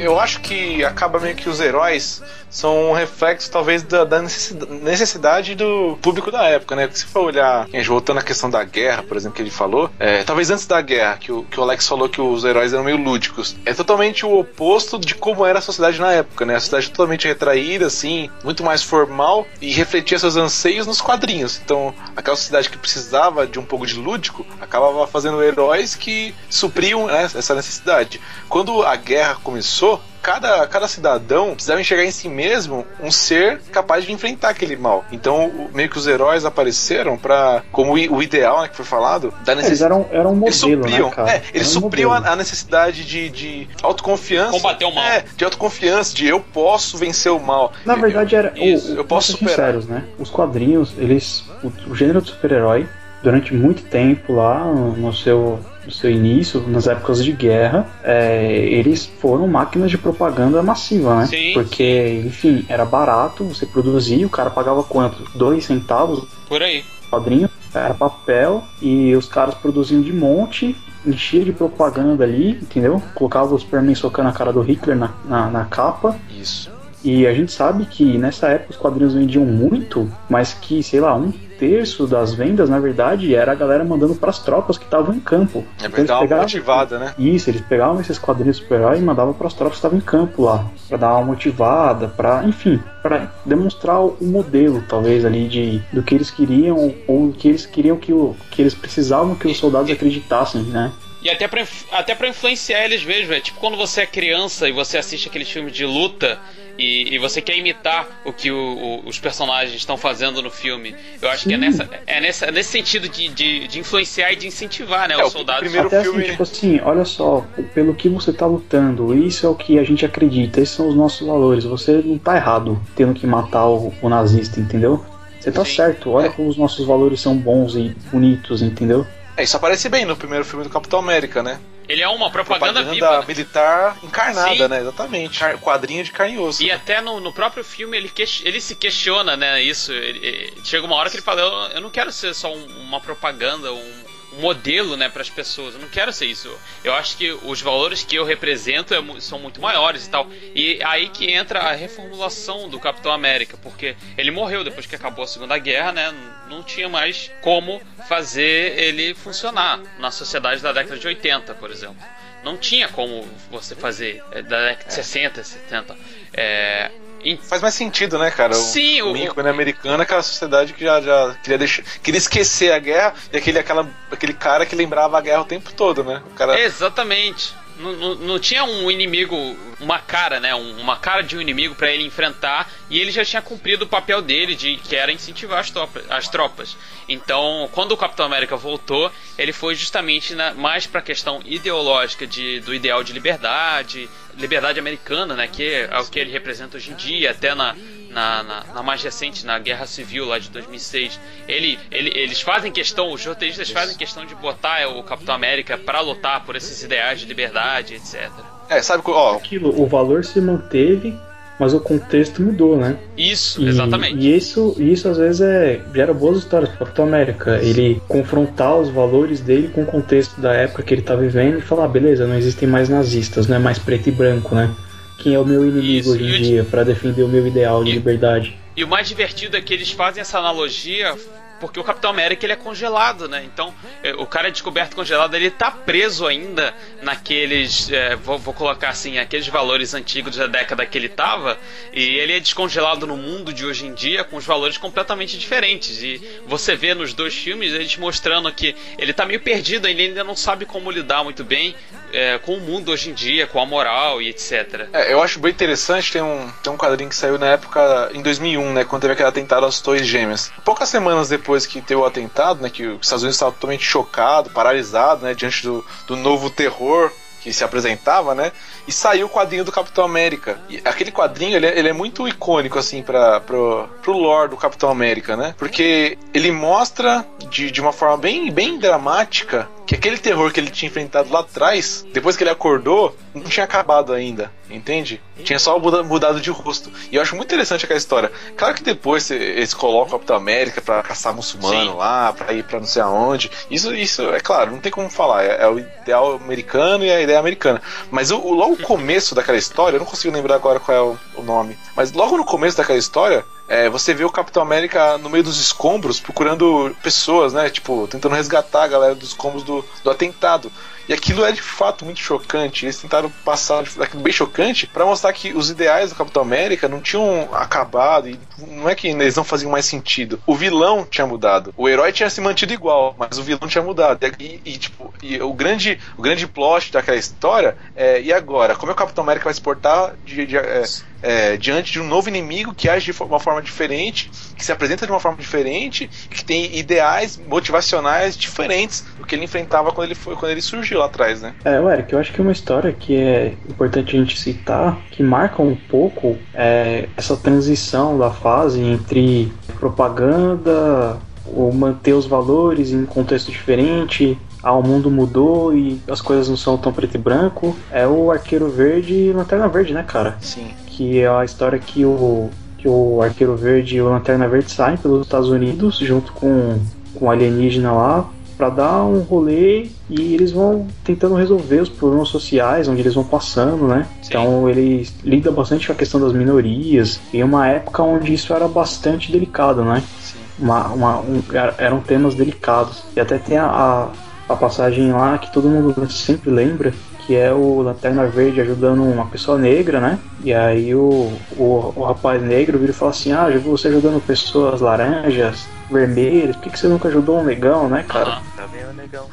eu 0.03 0.19
acho 0.19 0.41
que 0.41 0.85
acaba 0.85 1.21
meio 1.21 1.37
que 1.37 1.49
os 1.49 1.61
heróis 1.61 2.23
são 2.51 2.91
um 2.91 2.93
reflexo, 2.93 3.51
talvez, 3.51 3.83
da, 3.83 4.05
da 4.05 4.21
necessidade, 4.21 5.55
do 5.55 5.99
público 6.03 6.31
da 6.31 6.45
época, 6.45 6.77
né? 6.77 6.87
Porque 6.87 6.99
se 6.99 7.07
for 7.07 7.25
olhar, 7.25 7.67
voltando 7.87 8.19
à 8.19 8.23
questão 8.23 8.51
da 8.51 8.63
guerra, 8.63 9.03
por 9.03 9.17
exemplo, 9.17 9.37
que 9.37 9.43
ele 9.43 9.51
falou, 9.51 9.91
é, 9.99 10.23
talvez 10.23 10.51
antes 10.51 10.67
da 10.67 10.81
guerra, 10.83 11.17
que 11.17 11.33
o, 11.33 11.45
que 11.45 11.59
o 11.59 11.63
Alex 11.63 11.89
falou 11.89 12.09
que 12.11 12.21
os 12.21 12.45
heróis 12.45 12.75
eram 12.75 12.85
meio 12.85 12.99
lúdicos, 12.99 13.57
é 13.65 13.73
totalmente 13.73 14.27
o 14.27 14.39
oposto 14.39 14.99
de 14.99 15.15
como 15.15 15.47
era 15.47 15.61
a 15.61 15.63
sociedade 15.63 15.99
na 15.99 16.13
época, 16.13 16.45
né? 16.45 16.57
A 16.57 16.61
sociedade 16.61 16.91
totalmente 16.91 17.27
retraída, 17.27 17.87
assim, 17.87 18.29
muito 18.45 18.63
mais 18.63 18.83
formal 18.83 19.47
e 19.61 19.73
refletia 19.73 20.19
seus 20.19 20.37
anseios 20.37 20.87
nos 20.87 21.01
quadrinhos. 21.01 21.59
Então, 21.65 21.95
aquela 22.15 22.37
sociedade 22.37 22.69
que 22.69 22.77
precisava 22.77 23.47
de 23.47 23.59
um 23.59 23.65
pouco 23.65 23.87
de 23.87 23.95
lúdico 23.95 24.45
acabava 24.61 25.07
fazendo 25.07 25.43
heróis 25.43 25.95
que 25.95 26.35
supriam 26.51 27.07
né, 27.07 27.25
essa 27.25 27.55
necessidade. 27.55 28.21
Quando 28.49 28.83
a 28.83 28.95
guerra 28.95 29.37
começou, 29.43 30.02
cada, 30.23 30.67
cada 30.67 30.87
cidadão 30.89 31.53
precisava 31.55 31.81
enxergar 31.81 32.05
em 32.05 32.11
si 32.11 32.29
mesmo 32.29 32.87
um 33.01 33.11
ser 33.11 33.59
capaz 33.73 34.05
de 34.05 34.13
enfrentar 34.13 34.51
aquele 34.51 34.77
mal. 34.77 35.05
Então, 35.11 35.47
o- 35.47 35.71
meio 35.75 35.89
que 35.89 35.99
os 35.99 36.07
heróis 36.07 36.45
apareceram 36.45 37.17
para 37.19 37.63
como 37.73 37.93
o 37.95 38.23
ideal, 38.23 38.63
né, 38.63 38.69
que 38.69 38.77
foi 38.77 38.85
falado, 38.85 39.33
da 39.45 39.53
Eles 39.53 39.65
necessidade. 39.65 39.93
eram, 39.95 40.07
eram 40.13 40.33
um 40.35 40.43
Eles 40.47 40.63
modelo, 40.63 40.83
supriam, 40.85 41.09
né, 41.09 41.15
cara? 41.15 41.31
é, 41.33 41.43
eles 41.53 41.69
um 41.77 41.81
supriam 41.81 42.11
modelo. 42.11 42.29
a, 42.29 42.33
a 42.33 42.37
necessidade 42.37 43.05
de, 43.05 43.29
de 43.31 43.69
autoconfiança. 43.83 44.53
Combater 44.53 44.85
o 44.85 44.95
mal. 44.95 45.05
É, 45.05 45.25
de 45.37 45.45
autoconfiança, 45.45 46.15
de 46.15 46.27
eu 46.29 46.41
posso 46.41 46.97
vencer 46.97 47.33
o 47.33 47.41
mal. 47.41 47.73
Na 47.85 47.95
verdade, 47.97 48.35
era. 48.37 48.53
Isso, 48.57 48.93
o- 48.95 48.97
eu 48.97 49.05
posso 49.05 49.33
vamos 49.33 49.41
ser 49.47 49.51
superar. 49.51 49.75
sinceros, 49.75 49.87
né? 49.87 50.05
Os 50.19 50.31
quadrinhos, 50.31 50.93
eles. 50.99 51.45
O, 51.63 51.91
o 51.91 51.95
gênero 51.95 52.21
de 52.23 52.29
super-herói, 52.31 52.89
durante 53.23 53.55
muito 53.55 53.83
tempo 53.85 54.35
lá, 54.35 54.65
no 54.65 55.13
seu, 55.13 55.61
no 55.85 55.93
seu 55.93 56.11
início, 56.11 56.61
nas 56.69 56.87
épocas 56.87 57.23
de 57.23 57.33
guerra, 57.33 57.87
é, 58.03 58.53
eles 58.53 59.07
foram 59.21 59.47
máquinas 59.47 59.91
de 59.91 59.99
propaganda 59.99 60.63
massiva, 60.63 61.17
né? 61.17 61.27
Sim. 61.27 61.53
Porque, 61.55 62.23
enfim, 62.27 62.65
era 62.69 62.85
barato, 62.85 63.45
você 63.45 63.65
produzia, 63.65 64.27
o 64.27 64.31
cara 64.31 64.51
pagava 64.51 64.83
quanto? 64.83 65.25
Dois 65.37 65.65
centavos 65.65 66.27
Por 66.49 66.63
aí. 66.63 66.85
quadrinho, 67.11 67.49
era 67.75 67.95
papel 67.95 68.63
e 68.81 69.15
os 69.15 69.27
caras 69.27 69.55
produziam 69.55 70.03
de 70.03 70.13
monte, 70.13 70.77
enchia 71.07 71.45
de 71.45 71.53
propaganda 71.53 72.25
ali, 72.25 72.51
entendeu? 72.51 73.03
Colocava 73.15 73.55
o 73.55 73.59
Superman 73.59 73.95
socando 73.95 74.29
a 74.29 74.33
cara 74.33 74.53
do 74.53 74.61
Hitler 74.61 74.97
na, 74.97 75.11
na, 75.25 75.51
na 75.51 75.65
capa. 75.65 76.17
Isso. 76.31 76.71
E 77.05 77.27
a 77.27 77.35
gente 77.35 77.51
sabe 77.51 77.85
que 77.85 78.17
nessa 78.17 78.49
época 78.49 78.71
os 78.71 78.77
quadrinhos 78.77 79.15
vendiam 79.15 79.45
muito, 79.45 80.09
mas 80.31 80.55
que, 80.55 80.83
sei 80.85 81.01
lá, 81.01 81.17
um 81.17 81.33
terço 81.63 82.09
das 82.09 82.35
vendas, 82.35 82.69
na 82.69 82.81
verdade, 82.81 83.33
era 83.37 83.53
a 83.53 83.55
galera 83.55 83.85
mandando 83.85 84.17
pras 84.17 84.41
tropas 84.41 84.77
que 84.77 84.85
estavam 84.85 85.15
em 85.15 85.21
campo. 85.21 85.65
É 85.81 85.87
Então 85.87 85.99
eles 86.01 86.11
pegavam- 86.11 86.43
motivada, 86.43 86.99
né? 86.99 87.15
Isso, 87.17 87.49
eles 87.51 87.61
pegavam 87.61 88.01
esses 88.01 88.19
quadrinhos 88.19 88.57
super-herói 88.57 88.99
e 88.99 89.01
mandavam 89.01 89.33
pras 89.33 89.55
tropas 89.55 89.75
que 89.75 89.79
estavam 89.79 89.97
em 89.99 90.01
campo 90.01 90.43
lá, 90.43 90.65
Pra 90.89 90.97
dar 90.99 91.13
uma 91.15 91.23
motivada, 91.27 92.09
para, 92.09 92.43
enfim, 92.45 92.81
para 93.01 93.31
demonstrar 93.47 94.01
o 94.01 94.17
modelo, 94.21 94.83
talvez 94.89 95.25
ali 95.25 95.47
de 95.47 95.81
do 95.93 96.03
que 96.03 96.17
eles 96.17 96.33
queriam 96.33 96.93
ou 97.07 97.29
do 97.29 97.33
que 97.33 97.47
eles 97.49 97.65
queriam 97.65 97.97
que 97.97 98.13
o 98.13 98.35
que 98.51 98.61
eles 98.61 98.75
precisavam 98.75 99.37
que 99.37 99.47
os 99.47 99.57
soldados 99.57 99.89
acreditassem, 99.91 100.63
né? 100.63 100.91
E 101.23 101.31
até 101.31 101.47
pra, 101.47 101.67
até 101.93 102.15
pra 102.15 102.29
influenciar 102.29 102.85
eles 102.85 103.05
mesmo. 103.05 103.33
É 103.33 103.41
tipo 103.41 103.59
quando 103.61 103.77
você 103.77 104.03
é 104.03 104.07
criança 104.07 104.69
e 104.69 104.73
você 104.73 104.99
assiste 104.99 105.29
aqueles 105.29 105.49
filmes 105.51 105.73
de 105.73 105.85
luta 105.87 106.41
e, 106.77 107.15
e 107.15 107.19
você 107.19 107.41
quer 107.41 107.57
imitar 107.57 108.09
o 108.25 108.33
que 108.33 108.51
o- 108.51 108.57
o- 109.05 109.09
os 109.09 109.19
personagens 109.21 109.77
estão 109.77 109.97
fazendo 109.97 110.43
no 110.43 110.51
filme. 110.51 110.97
Eu 111.21 111.31
acho 111.31 111.47
que 111.47 111.53
é, 111.55 111.57
Sim. 111.57 111.61
nessa, 111.61 111.89
é 112.07 112.21
nessa, 112.21 112.51
nesse 112.51 112.71
sentido 112.71 113.09
de, 113.09 113.29
de, 113.29 113.69
de 113.69 113.79
influenciar 113.79 114.33
e 114.33 114.37
de 114.37 114.47
incentivar 114.49 115.07
né, 115.09 115.15
É, 115.15 115.23
os 115.23 115.29
o 115.29 115.31
soldados. 115.31 115.61
primeiro 115.61 115.87
Até 115.87 116.03
filme- 116.03 116.23
assim, 116.23 116.31
tipo 116.31 116.43
assim, 116.43 116.81
olha 116.81 117.05
só, 117.05 117.47
pelo 117.73 117.95
que 117.95 118.09
você 118.09 118.33
tá 118.33 118.47
lutando, 118.47 119.15
isso 119.17 119.47
é 119.47 119.49
o 119.49 119.55
que 119.55 119.79
a 119.79 119.85
gente 119.85 120.05
acredita, 120.05 120.61
esses 120.61 120.75
são 120.75 120.89
os 120.89 120.97
nossos 120.97 121.25
valores. 121.27 121.63
Você 121.65 122.03
não 122.05 122.19
tá 122.19 122.37
errado 122.37 122.83
tendo 122.97 123.15
que 123.15 123.27
matar 123.27 123.67
o, 123.69 123.95
o 124.03 124.09
nazista, 124.09 124.59
entendeu? 124.59 125.05
Você 125.39 125.53
tá 125.53 125.65
Sim. 125.65 125.75
certo, 125.77 126.11
olha 126.11 126.27
É. 126.27 126.31
como 126.31 126.49
os 126.49 126.57
nossos 126.57 126.87
valores 126.87 127.21
são 127.21 127.37
bons 127.37 127.77
e 127.77 127.95
bonitos, 128.11 128.63
entendeu? 128.63 129.07
É, 129.37 129.43
isso 129.43 129.57
aparece 129.57 129.89
bem 129.89 130.05
no 130.05 130.17
primeiro 130.17 130.45
filme 130.45 130.63
do 130.65 130.71
Capitão 130.71 130.99
América, 130.99 131.43
né? 131.43 131.59
Ele 131.89 132.01
é 132.03 132.09
uma 132.09 132.31
propaganda, 132.31 132.81
Propaganda 132.81 132.95
viva. 132.95 133.19
né? 133.21 133.25
militar 133.27 133.97
encarnada, 134.03 134.55
Sim. 134.55 134.69
né? 134.69 134.81
Exatamente. 134.81 135.39
Car- 135.39 135.59
Quadrinho 135.59 136.05
de 136.05 136.13
carne 136.13 136.35
e 136.35 136.39
osso. 136.39 136.63
E 136.63 136.71
até 136.71 137.01
no, 137.01 137.19
no 137.19 137.33
próprio 137.33 137.65
filme 137.65 137.97
ele, 137.97 138.11
ele 138.45 138.61
se 138.61 138.75
questiona, 138.77 139.37
né? 139.37 139.61
Isso. 139.63 139.93
Ele- 139.93 140.19
ele- 140.27 140.53
chega 140.65 140.87
uma 140.87 140.95
hora 140.97 141.11
que 141.11 141.17
ele 141.17 141.23
fala: 141.23 141.41
Eu, 141.41 141.53
eu 141.77 141.81
não 141.81 141.91
quero 141.91 142.13
ser 142.13 142.35
só 142.35 142.53
um- 142.55 142.67
uma 142.83 143.01
propaganda, 143.01 143.73
um 143.73 144.05
modelo, 144.41 144.97
né, 144.97 145.09
para 145.09 145.23
as 145.23 145.31
pessoas. 145.31 145.75
Eu 145.75 145.81
não 145.81 145.89
quero 145.89 146.13
ser 146.13 146.27
isso. 146.27 146.51
Eu 146.83 146.95
acho 146.95 147.17
que 147.17 147.31
os 147.33 147.61
valores 147.61 148.03
que 148.03 148.17
eu 148.17 148.25
represento 148.25 148.95
é 148.95 149.03
são 149.21 149.39
muito 149.39 149.61
maiores 149.61 150.07
e 150.07 150.11
tal. 150.11 150.29
E 150.55 150.83
aí 150.85 151.09
que 151.09 151.31
entra 151.31 151.61
a 151.61 151.73
reformulação 151.73 152.69
do 152.69 152.79
Capitão 152.79 153.13
América, 153.13 153.57
porque 153.63 153.97
ele 154.17 154.31
morreu 154.31 154.65
depois 154.65 154.87
que 154.87 154.95
acabou 154.95 155.25
a 155.25 155.29
Segunda 155.29 155.59
Guerra, 155.59 155.93
né? 155.93 156.15
Não 156.49 156.63
tinha 156.63 156.89
mais 156.89 157.31
como 157.41 157.81
fazer 158.09 158.79
ele 158.79 159.15
funcionar 159.15 159.81
na 159.99 160.11
sociedade 160.11 160.63
da 160.63 160.73
década 160.73 160.99
de 160.99 161.07
80, 161.07 161.55
por 161.55 161.71
exemplo. 161.71 161.97
Não 162.45 162.57
tinha 162.57 162.89
como 162.89 163.27
você 163.51 163.75
fazer 163.75 164.23
é, 164.33 164.43
da 164.43 164.69
década 164.69 164.89
de 164.89 164.95
60, 164.95 165.43
70. 165.45 165.97
É, 166.35 166.91
em- 167.25 167.37
Faz 167.37 167.63
mais 167.63 167.75
sentido, 167.75 168.19
né, 168.19 168.31
cara? 168.31 168.53
O, 168.53 168.57
Sim, 168.61 169.01
o- 169.03 169.13
o 169.13 169.17
ícone 169.17 169.49
americano 169.49 170.01
é 170.01 170.05
aquela 170.05 170.23
sociedade 170.23 170.73
que 170.73 170.85
já, 170.85 171.01
já 171.01 171.35
queria, 171.43 171.59
deixar, 171.59 171.83
queria 172.03 172.19
esquecer 172.19 172.73
a 172.73 172.79
guerra 172.79 173.15
e 173.33 173.37
aquele, 173.37 173.59
aquela, 173.59 173.89
aquele 174.11 174.33
cara 174.35 174.67
que 174.67 174.75
lembrava 174.75 175.17
a 175.17 175.21
guerra 175.21 175.43
o 175.43 175.47
tempo 175.47 175.73
todo, 175.73 176.03
né? 176.03 176.21
O 176.27 176.31
cara, 176.35 176.59
Exatamente. 176.61 177.55
Não, 177.79 177.93
não, 177.95 178.15
não 178.17 178.39
tinha 178.39 178.65
um 178.65 178.91
inimigo, 178.91 179.35
uma 179.83 179.99
cara, 179.99 180.39
né? 180.41 180.55
um- 180.55 180.81
uma 180.81 180.97
cara 180.97 181.23
de 181.23 181.37
um 181.37 181.41
inimigo 181.41 181.75
pra 181.75 181.91
ele 181.91 182.05
enfrentar 182.05 182.71
e 182.89 182.99
ele 182.99 183.11
já 183.11 183.25
tinha 183.25 183.43
cumprido 183.43 183.85
o 183.85 183.89
papel 183.89 184.23
dele 184.23 184.55
de 184.55 184.77
que 184.77 184.97
era 184.97 185.13
incentivar 185.13 185.59
as, 185.59 185.71
tropas- 185.71 186.05
as 186.11 186.29
tropas. 186.29 186.77
Então, 187.09 187.69
quando 187.73 187.93
o 187.93 187.97
Capitão 187.97 188.25
América 188.27 188.57
voltou, 188.57 189.11
ele 189.37 189.53
foi 189.53 189.75
justamente 189.75 190.35
na- 190.35 190.55
mais 190.55 190.87
pra 190.87 191.03
questão 191.03 191.41
ideológica 191.45 192.27
de, 192.27 192.61
do 192.61 192.73
ideal 192.75 193.03
de 193.05 193.13
liberdade, 193.13 194.09
liberdade 194.37 194.79
americana, 194.79 195.35
né? 195.35 195.47
Que 195.49 195.75
é 195.91 195.99
o 195.99 196.07
que 196.09 196.19
ele 196.19 196.31
representa 196.31 196.77
hoje 196.77 196.91
em 196.91 196.95
dia, 196.95 197.33
até 197.33 197.55
na, 197.55 197.75
na, 198.11 198.43
na- 198.43 198.65
na 198.75 198.83
mais 198.83 199.03
recente, 199.03 199.45
na 199.45 199.59
Guerra 199.59 199.87
Civil 199.87 200.25
lá 200.27 200.39
de 200.39 200.49
2006. 200.51 201.19
Ele, 201.49 201.79
ele, 201.91 202.11
eles 202.19 202.41
fazem 202.41 202.71
questão, 202.73 203.11
os 203.13 203.25
roteiristas 203.25 203.69
fazem 203.71 203.97
questão 203.97 204.25
de 204.25 204.35
botar 204.35 204.87
o 204.89 205.03
Capitão 205.03 205.35
América 205.35 205.77
pra 205.77 206.01
lutar 206.01 206.45
por 206.45 206.57
esses 206.57 206.83
ideais 206.83 207.21
de 207.21 207.27
liberdade, 207.27 207.95
etc. 207.95 208.31
é, 208.69 208.81
sabe, 208.83 209.03
ó, 209.07 209.37
Aquilo, 209.37 209.81
o 209.81 209.87
valor 209.87 210.25
se 210.25 210.41
manteve, 210.41 211.15
mas 211.59 211.75
o 211.75 211.81
contexto 211.81 212.43
mudou, 212.43 212.77
né? 212.77 212.97
Isso, 213.17 213.63
E, 213.63 213.69
exatamente. 213.69 214.17
E 214.17 214.37
isso, 214.37 214.75
isso 214.79 215.09
às 215.09 215.17
vezes 215.19 215.41
é, 215.41 215.81
gera 215.95 216.13
boas 216.15 216.39
histórias 216.39 216.71
pro 216.71 216.81
Capitão 216.81 217.05
América. 217.05 217.59
Ele 217.63 218.01
confrontar 218.09 218.77
os 218.79 218.89
valores 218.89 219.41
dele 219.41 219.69
com 219.69 219.83
o 219.83 219.87
contexto 219.87 220.41
da 220.41 220.53
época 220.53 220.83
que 220.83 220.95
ele 220.95 221.03
tá 221.03 221.15
vivendo 221.15 221.59
e 221.59 221.61
falar, 221.61 221.85
"Ah, 221.85 221.89
beleza, 221.89 222.27
não 222.27 222.35
existem 222.37 222.69
mais 222.69 222.89
nazistas, 222.89 223.47
não 223.47 223.57
é 223.57 223.59
mais 223.59 223.79
preto 223.79 224.09
e 224.09 224.13
branco, 224.13 224.55
né? 224.55 224.71
Quem 225.19 225.35
é 225.35 225.39
o 225.39 225.45
meu 225.45 225.63
inimigo 225.65 225.87
Isso, 226.01 226.13
hoje 226.15 226.25
em 226.25 226.35
o- 226.35 226.43
dia 226.43 226.65
pra 226.65 226.83
defender 226.83 227.23
o 227.23 227.29
meu 227.29 227.47
ideal 227.47 227.85
de 227.85 227.91
E- 227.91 227.95
liberdade? 227.95 228.57
E 228.77 228.83
o 228.83 228.89
mais 228.89 229.07
divertido 229.07 229.57
é 229.57 229.61
que 229.61 229.73
eles 229.73 229.91
fazem 229.93 230.21
essa 230.23 230.39
analogia 230.39 231.15
porque 231.63 231.79
o 231.79 231.85
Capitão 231.85 232.11
América 232.11 232.45
ele 232.45 232.55
é 232.55 232.57
congelado, 232.57 233.29
né? 233.29 233.45
Então 233.45 233.73
é, 234.03 234.13
o 234.15 234.27
cara 234.27 234.49
é 234.49 234.51
descoberto 234.51 234.97
congelado, 234.97 235.37
ele 235.37 235.49
tá 235.49 235.71
preso 235.71 236.27
ainda 236.27 236.75
naqueles, 237.01 237.89
é, 237.89 238.17
vou, 238.17 238.37
vou 238.37 238.53
colocar 238.53 238.89
assim, 238.89 239.17
aqueles 239.19 239.47
valores 239.47 239.95
antigos 239.95 240.35
da 240.35 240.49
década 240.49 240.85
que 240.85 240.99
ele 240.99 241.09
tava, 241.09 241.57
e 241.93 242.03
ele 242.19 242.33
é 242.33 242.41
descongelado 242.41 243.07
no 243.07 243.17
mundo 243.17 243.53
de 243.53 243.65
hoje 243.65 243.87
em 243.87 243.95
dia 243.95 244.25
com 244.25 244.37
os 244.37 244.45
valores 244.45 244.77
completamente 244.77 245.39
diferentes. 245.39 246.03
E 246.03 246.21
você 246.49 246.75
vê 246.75 246.95
nos 246.95 247.15
dois 247.15 247.33
filmes 247.33 247.73
eles 247.73 247.97
mostrando 247.97 248.53
que 248.53 248.75
ele 248.99 249.13
tá 249.13 249.25
meio 249.25 249.39
perdido 249.39 249.87
ele 249.87 250.03
ainda 250.03 250.25
não 250.25 250.35
sabe 250.35 250.67
como 250.67 250.91
lidar 250.91 251.23
muito 251.23 251.45
bem 251.45 251.77
é, 252.13 252.39
com 252.39 252.55
o 252.55 252.61
mundo 252.61 252.93
hoje 252.93 253.11
em 253.11 253.15
dia, 253.15 253.47
com 253.47 253.61
a 253.61 253.67
moral 253.67 254.21
e 254.21 254.29
etc. 254.29 254.89
É, 254.93 255.13
eu 255.13 255.23
acho 255.23 255.41
bem 255.41 255.51
interessante, 255.51 256.13
tem 256.13 256.23
um, 256.23 256.51
tem 256.63 256.73
um 256.73 256.77
quadrinho 256.77 257.09
que 257.09 257.17
saiu 257.17 257.39
na 257.39 257.47
época, 257.47 258.11
em 258.13 258.23
2001, 258.23 258.73
né, 258.73 258.85
quando 258.85 259.03
teve 259.03 259.15
aquele 259.15 259.29
atentado 259.29 259.65
às 259.65 259.81
Torres 259.81 260.07
Gêmeas. 260.07 260.53
Poucas 260.65 260.89
semanas 260.89 261.29
depois 261.29 261.52
que 261.67 261.81
teve 261.81 262.01
o 262.01 262.05
atentado, 262.05 262.63
né, 262.63 262.71
que 262.71 262.87
os 262.87 263.03
Estados 263.03 263.23
Unidos 263.23 263.37
estava 263.37 263.53
totalmente 263.53 263.85
chocado, 263.85 264.51
paralisado, 264.51 265.25
né, 265.25 265.35
diante 265.35 265.63
do, 265.63 265.85
do 266.07 266.17
novo 266.17 266.51
terror 266.51 267.11
que 267.43 267.53
se 267.53 267.65
apresentava, 267.65 268.35
né, 268.35 268.53
e 268.87 268.93
saiu 268.93 269.27
o 269.27 269.31
quadrinho 269.31 269.65
do 269.65 269.73
Capitão 269.73 270.05
América. 270.05 270.61
E 270.69 270.81
aquele 270.85 271.11
quadrinho, 271.11 271.57
ele 271.57 271.67
é, 271.67 271.77
ele 271.77 271.89
é 271.89 271.93
muito 271.93 272.27
icônico, 272.29 272.79
assim, 272.79 273.03
pra, 273.03 273.41
pro, 273.41 273.89
pro 274.01 274.13
lore 274.13 274.51
do 274.51 274.57
Capitão 274.57 274.89
América, 274.89 275.37
né, 275.37 275.55
porque 275.59 276.17
ele 276.33 276.53
mostra 276.53 277.27
de, 277.51 277.71
de 277.71 277.81
uma 277.81 277.93
forma 277.93 278.17
bem, 278.17 278.51
bem 278.51 278.79
dramática 278.79 279.69
que 279.87 279.97
aquele 279.97 280.19
terror 280.19 280.53
que 280.53 280.61
ele 280.61 280.71
tinha 280.71 280.89
enfrentado 280.89 281.33
lá 281.33 281.41
atrás, 281.41 282.07
depois 282.13 282.37
que 282.37 282.45
ele 282.45 282.51
acordou, 282.51 283.17
não 283.35 283.43
tinha 283.43 283.65
acabado 283.65 284.13
ainda, 284.13 284.53
entende? 284.71 285.21
Tinha 285.45 285.59
só 285.59 285.79
muda- 285.79 286.03
mudado 286.03 286.41
de 286.41 286.51
rosto. 286.51 286.91
E 287.11 287.17
eu 287.17 287.23
acho 287.23 287.35
muito 287.35 287.49
interessante 287.49 287.85
aquela 287.85 287.99
história. 287.99 288.31
Claro 288.57 288.75
que 288.75 288.83
depois 288.83 289.31
eles 289.31 289.73
colocam 289.75 290.09
o 290.09 290.19
Capitão 290.19 290.37
América 290.37 290.81
pra 290.81 291.03
caçar 291.03 291.35
muçulmano 291.35 291.93
Sim. 291.93 291.97
lá, 291.97 292.33
pra 292.33 292.53
ir 292.53 292.63
pra 292.65 292.79
não 292.79 292.87
sei 292.87 293.03
aonde. 293.03 293.51
Isso, 293.71 293.95
isso 293.95 294.23
é 294.35 294.41
claro, 294.41 294.71
não 294.71 294.79
tem 294.79 294.93
como 294.93 295.09
falar. 295.09 295.43
É, 295.45 295.63
é 295.63 295.69
o 295.69 295.79
ideal 295.79 296.35
americano 296.35 297.05
e 297.05 297.11
a 297.11 297.21
ideia 297.21 297.39
americana. 297.39 297.81
Mas 298.11 298.31
o, 298.31 298.39
o- 298.39 298.55
logo 298.55 298.75
o 298.75 298.83
começo 298.83 299.35
daquela 299.35 299.59
história, 299.59 299.97
eu 299.97 300.01
não 300.01 300.07
consigo 300.07 300.35
lembrar 300.35 300.55
agora 300.57 300.79
qual 300.79 300.97
é 300.97 301.01
o, 301.01 301.19
o 301.37 301.43
nome, 301.43 301.79
mas 301.97 302.13
logo 302.13 302.37
no 302.37 302.45
começo 302.45 302.77
daquela 302.77 302.99
história, 302.99 303.45
é, 303.69 303.89
você 303.89 304.13
vê 304.13 304.25
o 304.25 304.31
Capitão 304.31 304.63
América 304.63 305.17
no 305.19 305.31
meio 305.31 305.43
dos 305.45 305.59
escombros 305.59 306.21
procurando 306.21 306.95
pessoas, 307.03 307.53
né? 307.55 307.71
Tipo, 307.71 308.07
tentando 308.07 308.35
resgatar 308.35 308.83
a 308.85 308.89
galera 308.89 309.15
dos 309.15 309.29
escombros 309.31 309.63
do, 309.63 309.83
do 310.05 310.11
atentado. 310.11 310.71
E 311.09 311.13
aquilo 311.13 311.45
é 311.45 311.53
de 311.53 311.61
fato 311.61 312.05
muito 312.05 312.21
chocante. 312.21 312.85
Eles 312.85 312.99
tentaram 312.99 313.31
passar 313.45 313.85
daquilo 313.97 314.23
bem 314.23 314.33
chocante 314.33 314.87
para 314.87 315.05
mostrar 315.05 315.33
que 315.33 315.53
os 315.53 315.71
ideais 315.71 316.11
do 316.11 316.17
Capitão 316.17 316.43
América 316.43 316.89
não 316.89 317.01
tinham 317.01 317.49
acabado 317.53 318.29
e 318.29 318.39
não 318.69 318.89
é 318.89 318.95
que 318.95 319.09
eles 319.09 319.37
não 319.37 319.45
faziam 319.45 319.71
mais 319.71 319.85
sentido. 319.85 320.41
O 320.47 320.55
vilão 320.55 321.05
tinha 321.05 321.27
mudado. 321.27 321.75
O 321.77 321.89
herói 321.89 322.13
tinha 322.13 322.31
se 322.31 322.41
mantido 322.41 322.73
igual, 322.73 323.15
mas 323.19 323.39
o 323.39 323.43
vilão 323.43 323.69
tinha 323.69 323.83
mudado. 323.83 324.19
E, 324.39 324.61
e 324.65 324.79
tipo, 324.79 325.13
e 325.23 325.41
o 325.41 325.53
grande, 325.53 325.99
o 326.17 326.23
grande 326.23 326.47
plot 326.47 326.93
daquela 326.93 327.17
história 327.17 327.77
é 327.97 328.21
e 328.21 328.33
agora? 328.33 328.75
Como 328.75 328.91
é 328.91 328.95
que 328.95 329.01
o 329.01 329.05
Capitão 329.05 329.25
América 329.25 329.45
vai 329.45 329.55
se 329.55 329.61
portar 329.61 330.15
de, 330.25 330.47
de, 330.47 330.57
é, 330.57 330.83
é, 331.23 331.57
diante 331.57 331.93
de 331.93 332.01
um 332.01 332.07
novo 332.07 332.29
inimigo 332.29 332.75
que 332.75 332.89
age 332.89 333.13
de 333.13 333.23
uma 333.23 333.39
forma 333.39 333.63
diferente, 333.63 334.31
que 334.57 334.65
se 334.65 334.73
apresenta 334.73 335.07
de 335.07 335.13
uma 335.13 335.21
forma 335.21 335.39
diferente, 335.39 336.11
que 336.29 336.45
tem 336.45 336.77
ideais 336.77 337.41
motivacionais 337.49 338.37
diferentes 338.37 339.05
do 339.17 339.25
que 339.25 339.35
ele 339.35 339.45
enfrentava 339.45 339.93
quando 339.93 340.07
ele 340.09 340.15
foi 340.15 340.35
quando 340.37 340.53
ele 340.53 340.63
surgiu 340.63 340.99
lá 340.99 341.07
atrás, 341.07 341.41
né? 341.41 341.55
É, 341.65 341.77
Eric, 341.77 342.13
eu 342.13 342.19
acho 342.19 342.33
que 342.33 342.41
uma 342.41 342.53
história 342.53 342.93
que 342.93 343.17
é 343.17 343.55
importante 343.69 344.17
a 344.17 344.21
gente 344.21 344.39
citar, 344.39 344.99
que 345.11 345.23
marca 345.23 345.63
um 345.63 345.77
pouco 345.77 346.37
é, 346.55 347.09
essa 347.17 347.37
transição 347.37 348.19
da 348.19 348.31
fase 348.31 348.81
entre 348.81 349.53
propaganda, 349.79 351.19
ou 351.47 351.73
manter 351.73 352.13
os 352.13 352.27
valores 352.27 352.91
em 352.93 353.03
um 353.03 353.07
contexto 353.07 353.51
diferente, 353.51 354.39
ah, 354.63 354.73
o 354.73 354.83
mundo 354.83 355.11
mudou 355.11 355.77
e 355.77 356.01
as 356.09 356.21
coisas 356.21 356.49
não 356.49 356.57
são 356.57 356.79
tão 356.79 356.93
preto 356.93 357.17
e 357.17 357.19
branco, 357.19 357.77
é 357.91 358.07
o 358.07 358.31
Arqueiro 358.31 358.71
Verde 358.71 359.13
e 359.13 359.33
Lanterna 359.33 359.69
Verde, 359.69 359.93
né, 359.93 360.05
cara? 360.07 360.37
Sim. 360.41 360.71
Que 360.97 361.21
é 361.21 361.29
a 361.29 361.45
história 361.45 361.79
que 361.79 362.05
o, 362.05 362.51
que 362.79 362.89
o 362.89 363.23
Arqueiro 363.23 363.57
Verde 363.57 363.97
e 363.97 364.03
o 364.03 364.09
Lanterna 364.09 364.49
Verde 364.49 364.71
saem 364.71 364.97
pelos 364.97 365.23
Estados 365.23 365.49
Unidos 365.49 365.99
junto 365.99 366.33
com, 366.33 366.79
com 367.15 367.27
o 367.27 367.31
alienígena 367.31 367.93
lá 367.93 368.29
para 368.57 368.69
dar 368.71 369.05
um 369.05 369.21
rolê 369.21 369.89
e 370.09 370.35
eles 370.35 370.53
vão 370.53 370.87
tentando 371.03 371.35
resolver 371.35 371.81
os 371.81 371.89
problemas 371.89 372.29
sociais 372.29 372.87
onde 372.87 373.01
eles 373.01 373.15
vão 373.15 373.25
passando, 373.25 373.89
né? 373.89 374.07
Sim. 374.21 374.29
Então 374.29 374.69
ele 374.69 375.09
lida 375.25 375.51
bastante 375.51 375.87
com 375.87 375.93
a 375.93 375.97
questão 375.97 376.21
das 376.21 376.33
minorias 376.33 377.19
em 377.33 377.43
uma 377.43 377.67
época 377.67 378.03
onde 378.03 378.33
isso 378.33 378.53
era 378.53 378.69
bastante 378.69 379.33
delicado, 379.33 379.83
né? 379.85 380.03
Sim. 380.21 380.39
Uma, 380.59 380.87
uma, 380.89 381.19
um, 381.21 381.43
eram 381.79 382.01
temas 382.01 382.35
delicados. 382.35 383.03
E 383.17 383.21
até 383.21 383.39
tem 383.39 383.57
a, 383.57 383.67
a, 383.67 384.09
a 384.49 384.55
passagem 384.55 385.11
lá 385.13 385.39
que 385.39 385.53
todo 385.53 385.69
mundo 385.69 386.09
sempre 386.11 386.51
lembra, 386.51 386.93
que 387.27 387.37
é 387.37 387.53
o 387.53 387.81
Lanterna 387.83 388.27
Verde 388.27 388.61
ajudando 388.61 389.03
uma 389.03 389.27
pessoa 389.27 389.59
negra, 389.59 390.01
né? 390.01 390.19
E 390.45 390.53
aí 390.53 390.95
o, 390.95 391.33
o, 391.57 391.93
o 391.95 392.05
rapaz 392.05 392.43
negro 392.43 392.79
vira 392.79 392.91
e 392.91 392.95
fala 392.95 393.11
assim, 393.11 393.33
ah, 393.33 393.51
já 393.51 393.59
vi 393.59 393.69
você 393.69 393.89
ajudando 393.89 394.21
pessoas 394.27 394.81
laranjas, 394.81 395.67
vermelhas, 395.91 396.57
por 396.57 396.65
que, 396.65 396.71
que 396.71 396.79
você 396.79 396.89
nunca 396.89 397.09
ajudou 397.09 397.41
um 397.41 397.45
negão, 397.45 397.89
né, 397.89 398.03
cara? 398.03 398.41
Tá 398.57 398.67
bem 398.67 398.85
o 398.85 398.93
negão. 398.93 399.27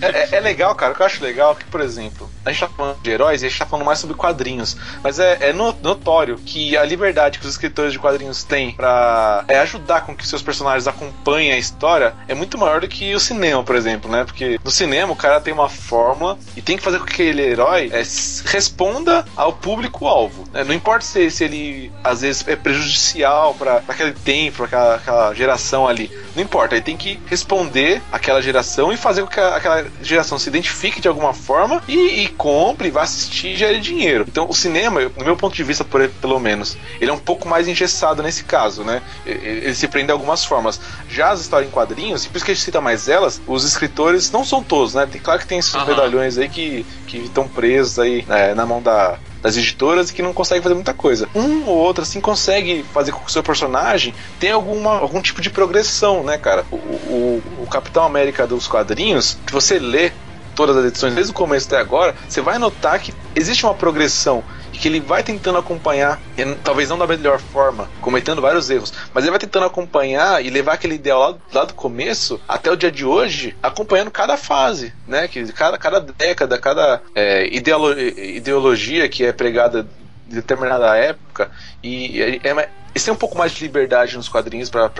É, 0.00 0.06
é, 0.06 0.28
é, 0.32 0.40
legal, 0.40 0.74
cara. 0.74 0.92
O 0.92 0.94
que 0.94 1.02
eu 1.02 1.06
acho 1.06 1.22
legal 1.22 1.52
é 1.52 1.54
que, 1.56 1.64
por 1.64 1.80
exemplo, 1.80 2.28
a 2.44 2.50
gente 2.50 2.60
tá 2.60 2.68
falando 2.68 3.00
de 3.00 3.10
heróis 3.10 3.42
e 3.42 3.46
a 3.46 3.48
gente 3.48 3.58
tá 3.58 3.66
falando 3.66 3.86
mais 3.86 3.98
sobre 3.98 4.16
quadrinhos. 4.16 4.76
Mas 5.02 5.18
é, 5.18 5.50
é 5.50 5.52
notório 5.52 6.38
que 6.38 6.76
a 6.76 6.84
liberdade 6.84 7.38
que 7.38 7.44
os 7.44 7.52
escritores 7.52 7.92
de 7.92 7.98
quadrinhos 7.98 8.44
têm 8.44 8.72
para 8.72 9.44
é, 9.48 9.58
ajudar 9.60 10.02
com 10.02 10.14
que 10.14 10.26
seus 10.26 10.42
personagens 10.42 10.86
acompanhem 10.86 11.52
a 11.52 11.58
história 11.58 12.14
é 12.26 12.34
muito 12.34 12.56
maior 12.56 12.80
do 12.80 12.88
que 12.88 13.14
o 13.14 13.20
cinema, 13.20 13.62
por 13.62 13.76
exemplo, 13.76 14.10
né? 14.10 14.24
Porque 14.24 14.58
no 14.64 14.70
cinema 14.70 15.12
o 15.12 15.16
cara 15.16 15.40
tem 15.40 15.52
uma 15.52 15.68
fórmula 15.68 16.38
e 16.56 16.62
tem 16.62 16.76
que 16.76 16.82
fazer 16.82 16.98
com 16.98 17.04
que 17.04 17.18
aquele 17.18 17.42
herói 17.42 17.90
é, 17.92 18.02
responda 18.46 19.24
ao 19.36 19.52
público-alvo. 19.52 20.44
Né? 20.52 20.64
Não 20.64 20.74
importa 20.74 21.04
se, 21.04 21.30
se 21.30 21.44
ele 21.44 21.92
às 22.02 22.20
vezes 22.20 22.46
é 22.46 22.54
prejudicial 22.54 23.54
para 23.54 23.82
aquele 23.88 24.12
tempo, 24.12 24.64
aquela, 24.64 24.94
aquela 24.94 25.34
geração 25.34 25.86
ali. 25.86 26.10
Não 26.36 26.42
importa, 26.42 26.76
ele 26.76 26.84
tem 26.84 26.96
que 26.96 27.20
responder 27.26 28.00
aquela 28.12 28.40
geração 28.40 28.92
e 28.92 28.96
fazer 28.96 29.22
com 29.22 29.28
que 29.28 29.40
aquela 29.40 29.87
geração 30.02 30.38
se 30.38 30.48
identifique 30.48 31.00
de 31.00 31.08
alguma 31.08 31.32
forma 31.32 31.82
e, 31.88 32.24
e 32.24 32.28
compre, 32.28 32.90
vá 32.90 33.02
assistir 33.02 33.48
e 33.48 33.56
gere 33.56 33.80
dinheiro. 33.80 34.24
Então 34.28 34.46
o 34.48 34.54
cinema, 34.54 35.00
no 35.16 35.24
meu 35.24 35.36
ponto 35.36 35.54
de 35.54 35.62
vista, 35.62 35.84
por, 35.84 36.06
pelo 36.08 36.38
menos, 36.38 36.76
ele 37.00 37.10
é 37.10 37.14
um 37.14 37.18
pouco 37.18 37.48
mais 37.48 37.68
engessado 37.68 38.22
nesse 38.22 38.44
caso, 38.44 38.84
né? 38.84 39.02
Ele, 39.26 39.74
se 39.74 39.86
prende 39.88 40.10
a 40.10 40.14
algumas 40.14 40.44
formas. 40.44 40.80
Já 41.08 41.30
as 41.30 41.40
histórias 41.40 41.68
em 41.68 41.72
quadrinhos, 41.72 42.24
e 42.24 42.28
por 42.28 42.36
isso 42.36 42.44
que 42.44 42.52
a 42.52 42.54
gente 42.54 42.64
cita 42.64 42.80
mais 42.80 43.08
elas, 43.08 43.40
os 43.46 43.64
escritores 43.64 44.30
não 44.30 44.44
são 44.44 44.62
todos, 44.62 44.94
né? 44.94 45.06
Tem, 45.06 45.20
claro 45.20 45.40
que 45.40 45.46
tem 45.46 45.58
esses 45.58 45.74
uhum. 45.74 45.86
medalhões 45.86 46.38
aí 46.38 46.48
que 46.48 46.84
estão 47.12 47.46
presos 47.48 47.98
aí 47.98 48.24
né, 48.26 48.54
na 48.54 48.66
mão 48.66 48.82
da, 48.82 49.18
das 49.42 49.56
editoras 49.56 50.10
e 50.10 50.14
que 50.14 50.22
não 50.22 50.32
consegue 50.32 50.62
fazer 50.62 50.74
muita 50.74 50.94
coisa. 50.94 51.28
Um 51.34 51.64
ou 51.66 51.76
outro, 51.76 52.02
assim, 52.02 52.20
consegue 52.20 52.84
fazer 52.92 53.12
com 53.12 53.20
que 53.20 53.30
o 53.30 53.32
seu 53.32 53.42
personagem 53.42 54.14
tenha 54.38 54.54
alguma, 54.54 54.98
algum 54.98 55.20
tipo 55.20 55.40
de 55.40 55.50
progressão, 55.50 56.24
né, 56.24 56.38
cara? 56.38 56.64
O, 56.70 56.76
o, 56.76 57.42
o 57.62 57.66
Capitão 57.66 58.04
América 58.04 58.46
dos 58.46 58.66
quadrinhos, 58.66 59.38
que 59.46 59.52
você 59.52 59.78
lê 59.78 60.12
todas 60.54 60.76
as 60.76 60.86
edições 60.86 61.14
desde 61.14 61.30
o 61.30 61.34
começo 61.34 61.68
até 61.68 61.78
agora, 61.78 62.16
você 62.28 62.40
vai 62.40 62.58
notar 62.58 62.98
que 62.98 63.14
existe 63.36 63.64
uma 63.64 63.74
progressão 63.74 64.42
que 64.72 64.88
ele 64.88 65.00
vai 65.00 65.22
tentando 65.22 65.58
acompanhar, 65.58 66.20
talvez 66.62 66.88
não 66.88 66.98
da 66.98 67.06
melhor 67.06 67.40
forma, 67.40 67.88
cometendo 68.00 68.40
vários 68.40 68.70
erros, 68.70 68.92
mas 69.12 69.24
ele 69.24 69.30
vai 69.30 69.40
tentando 69.40 69.66
acompanhar 69.66 70.44
e 70.44 70.50
levar 70.50 70.74
aquele 70.74 70.94
ideal 70.94 71.20
lá, 71.20 71.36
lá 71.52 71.64
do 71.64 71.74
começo 71.74 72.40
até 72.46 72.70
o 72.70 72.76
dia 72.76 72.90
de 72.90 73.04
hoje, 73.04 73.56
acompanhando 73.62 74.10
cada 74.10 74.36
fase, 74.36 74.92
né? 75.06 75.28
Que 75.28 75.52
cada, 75.52 75.78
cada 75.78 76.00
década, 76.00 76.58
cada 76.58 77.02
é, 77.14 77.46
ideolo, 77.54 77.98
ideologia 77.98 79.08
que 79.08 79.24
é 79.24 79.32
pregada 79.32 79.86
em 80.30 80.34
determinada 80.34 80.96
época 80.96 81.50
e 81.82 82.20
é, 82.20 82.48
é, 82.48 82.68
eles 82.94 83.04
têm 83.04 83.14
um 83.14 83.16
pouco 83.16 83.38
mais 83.38 83.52
de 83.52 83.62
liberdade 83.62 84.16
nos 84.16 84.28
quadrinhos 84.28 84.68
para 84.70 84.90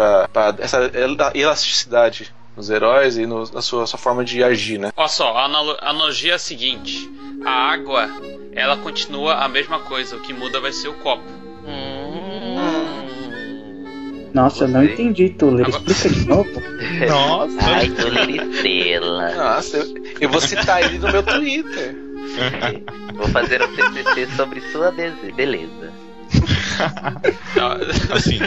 essa 0.58 0.90
elasticidade 1.34 2.32
nos 2.58 2.68
heróis 2.70 3.16
e 3.16 3.24
no, 3.24 3.48
na 3.52 3.62
sua, 3.62 3.86
sua, 3.86 3.98
forma 3.98 4.24
de 4.24 4.42
agir, 4.42 4.78
né? 4.78 4.92
Olha 4.96 5.08
só, 5.08 5.36
a 5.36 5.44
analogia 5.88 6.32
é 6.32 6.34
a 6.34 6.38
seguinte: 6.38 7.08
a 7.44 7.50
água, 7.50 8.10
ela 8.52 8.76
continua 8.76 9.36
a 9.36 9.48
mesma 9.48 9.78
coisa, 9.78 10.16
o 10.16 10.20
que 10.20 10.32
muda 10.32 10.60
vai 10.60 10.72
ser 10.72 10.88
o 10.88 10.94
copo. 10.94 11.38
Nossa, 14.34 14.64
eu 14.64 14.68
não 14.68 14.84
entendi, 14.84 15.30
Tuller. 15.30 15.68
Explica 15.68 16.10
de 16.10 16.28
novo. 16.28 16.50
Nossa. 17.08 17.58
Ai, 17.62 17.88
Tuller 17.88 18.28
estrela. 18.28 19.34
Nossa, 19.34 19.78
eu, 19.78 19.94
eu 20.20 20.28
vou 20.28 20.40
citar 20.40 20.82
ele 20.82 20.98
no 20.98 21.10
meu 21.10 21.22
Twitter. 21.22 21.96
Vou 23.14 23.26
fazer 23.28 23.60
um 23.62 23.74
TCC 23.74 24.28
sobre 24.36 24.60
sua 24.70 24.92
beleza. 24.92 25.92
assim, 28.14 28.38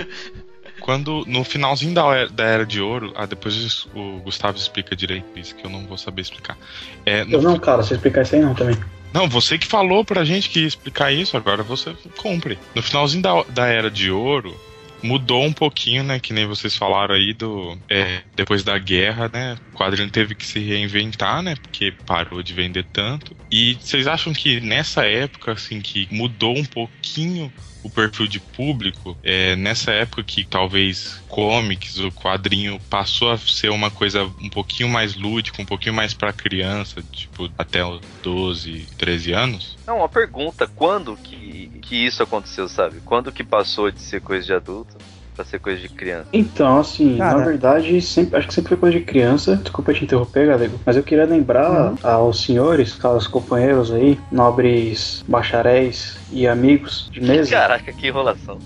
quando 0.82 1.24
no 1.28 1.44
finalzinho 1.44 1.94
da 1.94 2.04
era, 2.14 2.30
da 2.30 2.44
era 2.44 2.66
de 2.66 2.82
ouro, 2.82 3.14
ah, 3.16 3.26
depois 3.26 3.88
o 3.96 4.20
Gustavo 4.20 4.58
explica 4.58 4.96
direito 4.96 5.28
isso 5.38 5.56
que 5.56 5.66
eu 5.66 5.70
não 5.70 5.86
vou 5.86 5.98
saber 5.98 6.22
explicar. 6.22 6.58
É, 7.06 7.22
eu 7.22 7.42
não, 7.42 7.58
cara, 7.58 7.84
se 7.84 7.94
explicar 7.94 8.24
isso 8.24 8.36
aí 8.36 8.42
não 8.42 8.54
também. 8.54 8.78
Não, 9.14 9.30
você 9.30 9.58
que 9.58 9.68
falou 9.68 10.04
pra 10.04 10.24
gente 10.24 10.50
que 10.50 10.62
ia 10.62 10.68
explicar 10.68 11.12
isso, 11.12 11.38
agora 11.38 11.64
você 11.64 11.94
cumpre. 12.18 12.58
No 12.74 12.82
finalzinho 12.82 13.22
da, 13.22 13.44
da 13.44 13.68
era 13.68 13.92
de 13.92 14.10
ouro, 14.10 14.58
mudou 15.04 15.44
um 15.44 15.52
pouquinho, 15.52 16.04
né? 16.04 16.20
Que 16.20 16.34
nem 16.34 16.46
vocês 16.46 16.76
falaram 16.76 17.16
aí 17.16 17.34
do. 17.34 17.78
É, 17.90 18.22
depois 18.36 18.64
da 18.64 18.78
guerra, 18.78 19.30
né? 19.32 19.58
O 19.74 19.78
quadrinho 19.78 20.10
teve 20.10 20.34
que 20.34 20.46
se 20.46 20.60
reinventar, 20.60 21.42
né? 21.42 21.56
Porque 21.56 21.94
parou 22.06 22.42
de 22.42 22.54
vender 22.54 22.86
tanto. 22.92 23.36
E 23.52 23.78
vocês 23.80 24.08
acham 24.08 24.34
que 24.34 24.62
nessa 24.62 25.06
época, 25.06 25.52
assim, 25.52 25.82
que 25.82 26.08
mudou 26.10 26.58
um 26.58 26.66
pouquinho 26.66 27.52
o 27.84 27.90
perfil 27.90 28.28
de 28.28 28.40
público, 28.40 29.18
é, 29.24 29.56
nessa 29.56 29.92
época 29.92 30.24
que 30.24 30.44
talvez 30.44 31.22
comics, 31.28 31.98
o 32.00 32.12
quadrinho 32.12 32.80
passou 32.90 33.32
a 33.32 33.38
ser 33.38 33.70
uma 33.70 33.90
coisa 33.90 34.24
um 34.40 34.50
pouquinho 34.50 34.90
mais 34.90 35.16
lúdica, 35.16 35.62
um 35.62 35.66
pouquinho 35.66 35.96
mais 35.96 36.14
para 36.14 36.34
criança, 36.34 37.04
tipo 37.12 37.50
até 37.58 37.84
os 37.86 38.02
12, 38.22 38.88
13 38.98 39.32
anos? 39.34 39.78
Não, 39.86 39.98
uma 39.98 40.10
pergunta, 40.10 40.68
quando 40.68 41.16
que, 41.18 41.72
que 41.82 41.96
isso 41.96 42.22
aconteceu, 42.22 42.68
sabe? 42.68 43.02
Quando 43.02 43.32
que 43.32 43.44
passou 43.44 43.92
de 43.92 44.02
ser 44.02 44.22
coisa 44.22 44.46
de 44.46 44.54
adulto? 44.54 44.96
Pra 45.36 45.46
ser 45.46 45.60
coisa 45.60 45.82
de 45.82 45.90
criança? 45.90 46.28
Então, 46.34 46.80
assim, 46.80 47.18
Cara. 47.18 47.38
na 47.38 47.46
verdade, 47.46 48.02
sempre, 48.02 48.38
acho 48.38 48.48
que 48.48 48.54
sempre 48.54 48.70
foi 48.70 48.78
coisa 48.78 49.00
de 49.00 49.06
criança. 49.06 49.56
Desculpa 49.58 49.94
te 49.94 50.04
interromper, 50.04 50.48
Galego. 50.48 50.80
Mas 50.86 50.98
eu 50.98 51.04
queria 51.04 51.26
lembrar 51.26 51.70
uhum. 51.70 51.96
aos 52.04 52.44
senhores, 52.44 53.04
aos 53.04 53.28
companheiros 53.28 53.92
aí, 53.92 54.20
nobres 54.32 55.24
bacharéis 55.28 56.18
e 56.32 56.48
amigos 56.48 57.10
de 57.12 57.22
mesa. 57.22 57.50
Caraca, 57.52 57.92
que 57.92 58.08
enrolação. 58.08 58.58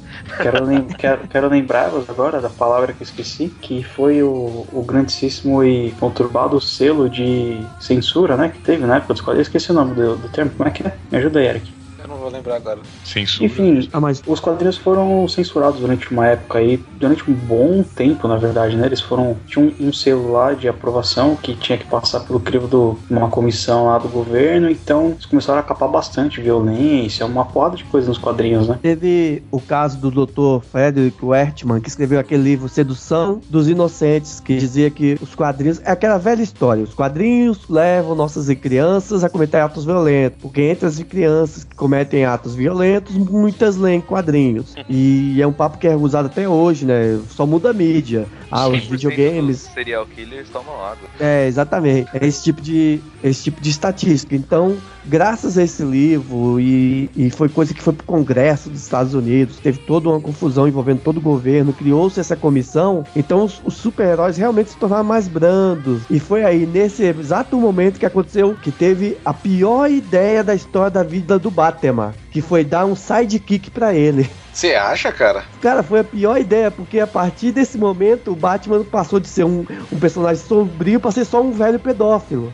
Quero, 0.41 0.63
lem 0.65 0.83
quero, 0.97 1.27
quero 1.27 1.49
lembrá-los 1.49 2.09
agora 2.09 2.41
da 2.41 2.49
palavra 2.49 2.93
que 2.93 3.01
eu 3.01 3.05
esqueci, 3.05 3.49
que 3.61 3.83
foi 3.83 4.21
o, 4.21 4.65
o 4.71 4.83
grandíssimo 4.83 5.63
e 5.63 5.91
conturbado 5.99 6.59
selo 6.61 7.09
de 7.09 7.59
censura, 7.79 8.35
né, 8.35 8.49
que 8.49 8.59
teve 8.59 8.85
na 8.85 8.97
época 8.97 9.13
dos 9.13 9.21
quadrinhos. 9.21 9.47
Esqueci 9.47 9.71
o 9.71 9.73
nome 9.73 9.95
do, 9.95 10.15
do 10.15 10.29
termo, 10.29 10.51
como 10.51 10.67
é 10.67 10.71
que 10.71 10.85
é? 10.85 10.93
Me 11.11 11.17
ajuda 11.17 11.39
aí, 11.39 11.47
Eric 11.47 11.84
vou 12.25 12.31
lembrar 12.31 12.55
agora. 12.55 12.79
Censura. 13.03 13.45
Enfim, 13.45 13.89
Ah, 13.93 13.99
mas 13.99 14.21
os 14.25 14.39
quadrinhos 14.39 14.77
foram 14.77 15.27
censurados 15.27 15.79
durante 15.79 16.11
uma 16.11 16.27
época 16.27 16.59
aí, 16.59 16.77
durante 16.99 17.29
um 17.29 17.33
bom 17.33 17.83
tempo, 17.83 18.27
na 18.27 18.37
verdade, 18.37 18.75
né? 18.75 18.87
Eles 18.87 19.01
foram. 19.01 19.37
Tinha 19.47 19.65
um, 19.65 19.87
um 19.87 19.93
selo 19.93 20.31
lá 20.31 20.53
de 20.53 20.67
aprovação 20.67 21.35
que 21.35 21.55
tinha 21.55 21.77
que 21.77 21.85
passar 21.85 22.21
pelo 22.21 22.39
crivo 22.39 22.67
de 22.67 23.13
uma 23.13 23.29
comissão 23.29 23.85
lá 23.85 23.97
do 23.97 24.07
governo, 24.07 24.69
então 24.69 25.11
eles 25.11 25.25
começaram 25.25 25.59
a 25.59 25.63
capar 25.63 25.89
bastante 25.89 26.41
violência, 26.41 27.25
uma 27.25 27.45
porrada 27.45 27.77
de 27.77 27.83
coisa 27.85 28.07
nos 28.07 28.17
quadrinhos, 28.17 28.67
né? 28.67 28.79
teve 28.81 29.43
o 29.51 29.59
caso 29.59 29.97
do 29.97 30.11
Dr. 30.11 30.63
Frederick 30.65 31.23
Wertmann, 31.23 31.81
que 31.81 31.89
escreveu 31.89 32.19
aquele 32.19 32.43
livro 32.43 32.67
Sedução 32.67 33.41
dos 33.49 33.67
Inocentes, 33.67 34.39
que 34.39 34.55
dizia 34.57 34.89
que 34.89 35.17
os 35.21 35.35
quadrinhos. 35.35 35.81
É 35.83 35.91
aquela 35.91 36.17
velha 36.17 36.41
história: 36.41 36.83
os 36.83 36.93
quadrinhos 36.93 37.67
levam 37.69 38.15
nossas 38.15 38.47
crianças 38.55 39.23
a 39.23 39.29
cometer 39.29 39.57
atos 39.57 39.85
violentos, 39.85 40.39
porque 40.41 40.61
entre 40.61 40.87
as 40.87 40.99
crianças 41.03 41.63
que 41.63 41.75
cometem 41.75 42.14
atos 42.23 42.55
violentos, 42.55 43.17
muitas 43.17 43.75
leem 43.75 43.99
quadrinhos. 44.01 44.75
E 44.87 45.41
é 45.41 45.47
um 45.47 45.51
papo 45.51 45.77
que 45.77 45.87
é 45.87 45.95
usado 45.95 46.27
até 46.27 46.47
hoje, 46.47 46.85
né? 46.85 47.19
Só 47.31 47.45
muda 47.45 47.71
a 47.71 47.73
mídia. 47.73 48.27
Ah, 48.51 48.67
os 48.67 48.83
100% 48.83 48.89
videogames. 48.91 49.63
dos 49.63 49.73
serial 49.73 50.05
killers 50.05 50.47
tomam 50.49 50.75
água. 50.75 51.09
É, 51.19 51.47
exatamente. 51.47 52.07
É 52.13 52.25
esse 52.25 52.43
tipo 52.43 52.61
de, 52.61 53.01
esse 53.23 53.43
tipo 53.43 53.59
de 53.59 53.69
estatística. 53.71 54.35
Então, 54.35 54.77
graças 55.07 55.57
a 55.57 55.63
esse 55.63 55.83
livro, 55.83 56.59
e, 56.59 57.09
e 57.15 57.29
foi 57.29 57.49
coisa 57.49 57.73
que 57.73 57.81
foi 57.81 57.93
pro 57.93 58.05
Congresso 58.05 58.69
dos 58.69 58.81
Estados 58.81 59.13
Unidos, 59.13 59.57
teve 59.57 59.79
toda 59.79 60.09
uma 60.09 60.19
confusão 60.19 60.67
envolvendo 60.67 61.01
todo 61.01 61.17
o 61.17 61.21
governo, 61.21 61.73
criou-se 61.73 62.19
essa 62.19 62.35
comissão, 62.35 63.03
então 63.15 63.43
os, 63.43 63.61
os 63.63 63.75
super-heróis 63.75 64.37
realmente 64.37 64.71
se 64.71 64.77
tornaram 64.77 65.03
mais 65.03 65.27
brandos. 65.27 66.03
E 66.09 66.19
foi 66.19 66.43
aí, 66.43 66.65
nesse 66.65 67.03
exato 67.03 67.57
momento 67.57 67.99
que 67.99 68.05
aconteceu, 68.05 68.55
que 68.61 68.71
teve 68.71 69.17
a 69.23 69.33
pior 69.33 69.89
ideia 69.89 70.43
da 70.43 70.55
história 70.55 70.91
da 70.91 71.03
vida 71.03 71.37
do 71.37 71.51
Batman, 71.51 72.13
que 72.31 72.41
foi 72.41 72.63
dar 72.63 72.85
um 72.85 72.95
sidekick 72.95 73.71
pra 73.71 73.93
ele. 73.93 74.29
Você 74.51 74.73
acha, 74.73 75.11
cara? 75.11 75.43
Cara, 75.61 75.83
foi 75.83 75.99
a 75.99 76.03
pior 76.03 76.37
ideia, 76.37 76.71
porque 76.71 76.99
a 76.99 77.07
partir 77.07 77.51
desse 77.51 77.77
momento 77.77 78.31
o 78.31 78.35
Batman 78.35 78.83
passou 78.85 79.19
de 79.19 79.27
ser 79.27 79.43
um, 79.43 79.65
um 79.91 79.99
personagem 79.99 80.43
sombrio 80.43 80.99
pra 80.99 81.11
ser 81.11 81.25
só 81.25 81.41
um 81.41 81.51
velho 81.51 81.77
pedófilo. 81.77 82.53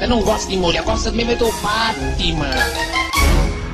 Eu 0.00 0.08
não 0.08 0.22
gosto 0.22 0.48
de 0.48 0.56
mulher, 0.56 0.82
gosto 0.82 1.12
mesmo 1.12 1.32
é 1.32 1.36
do 1.36 1.50
Batman. 1.60 2.50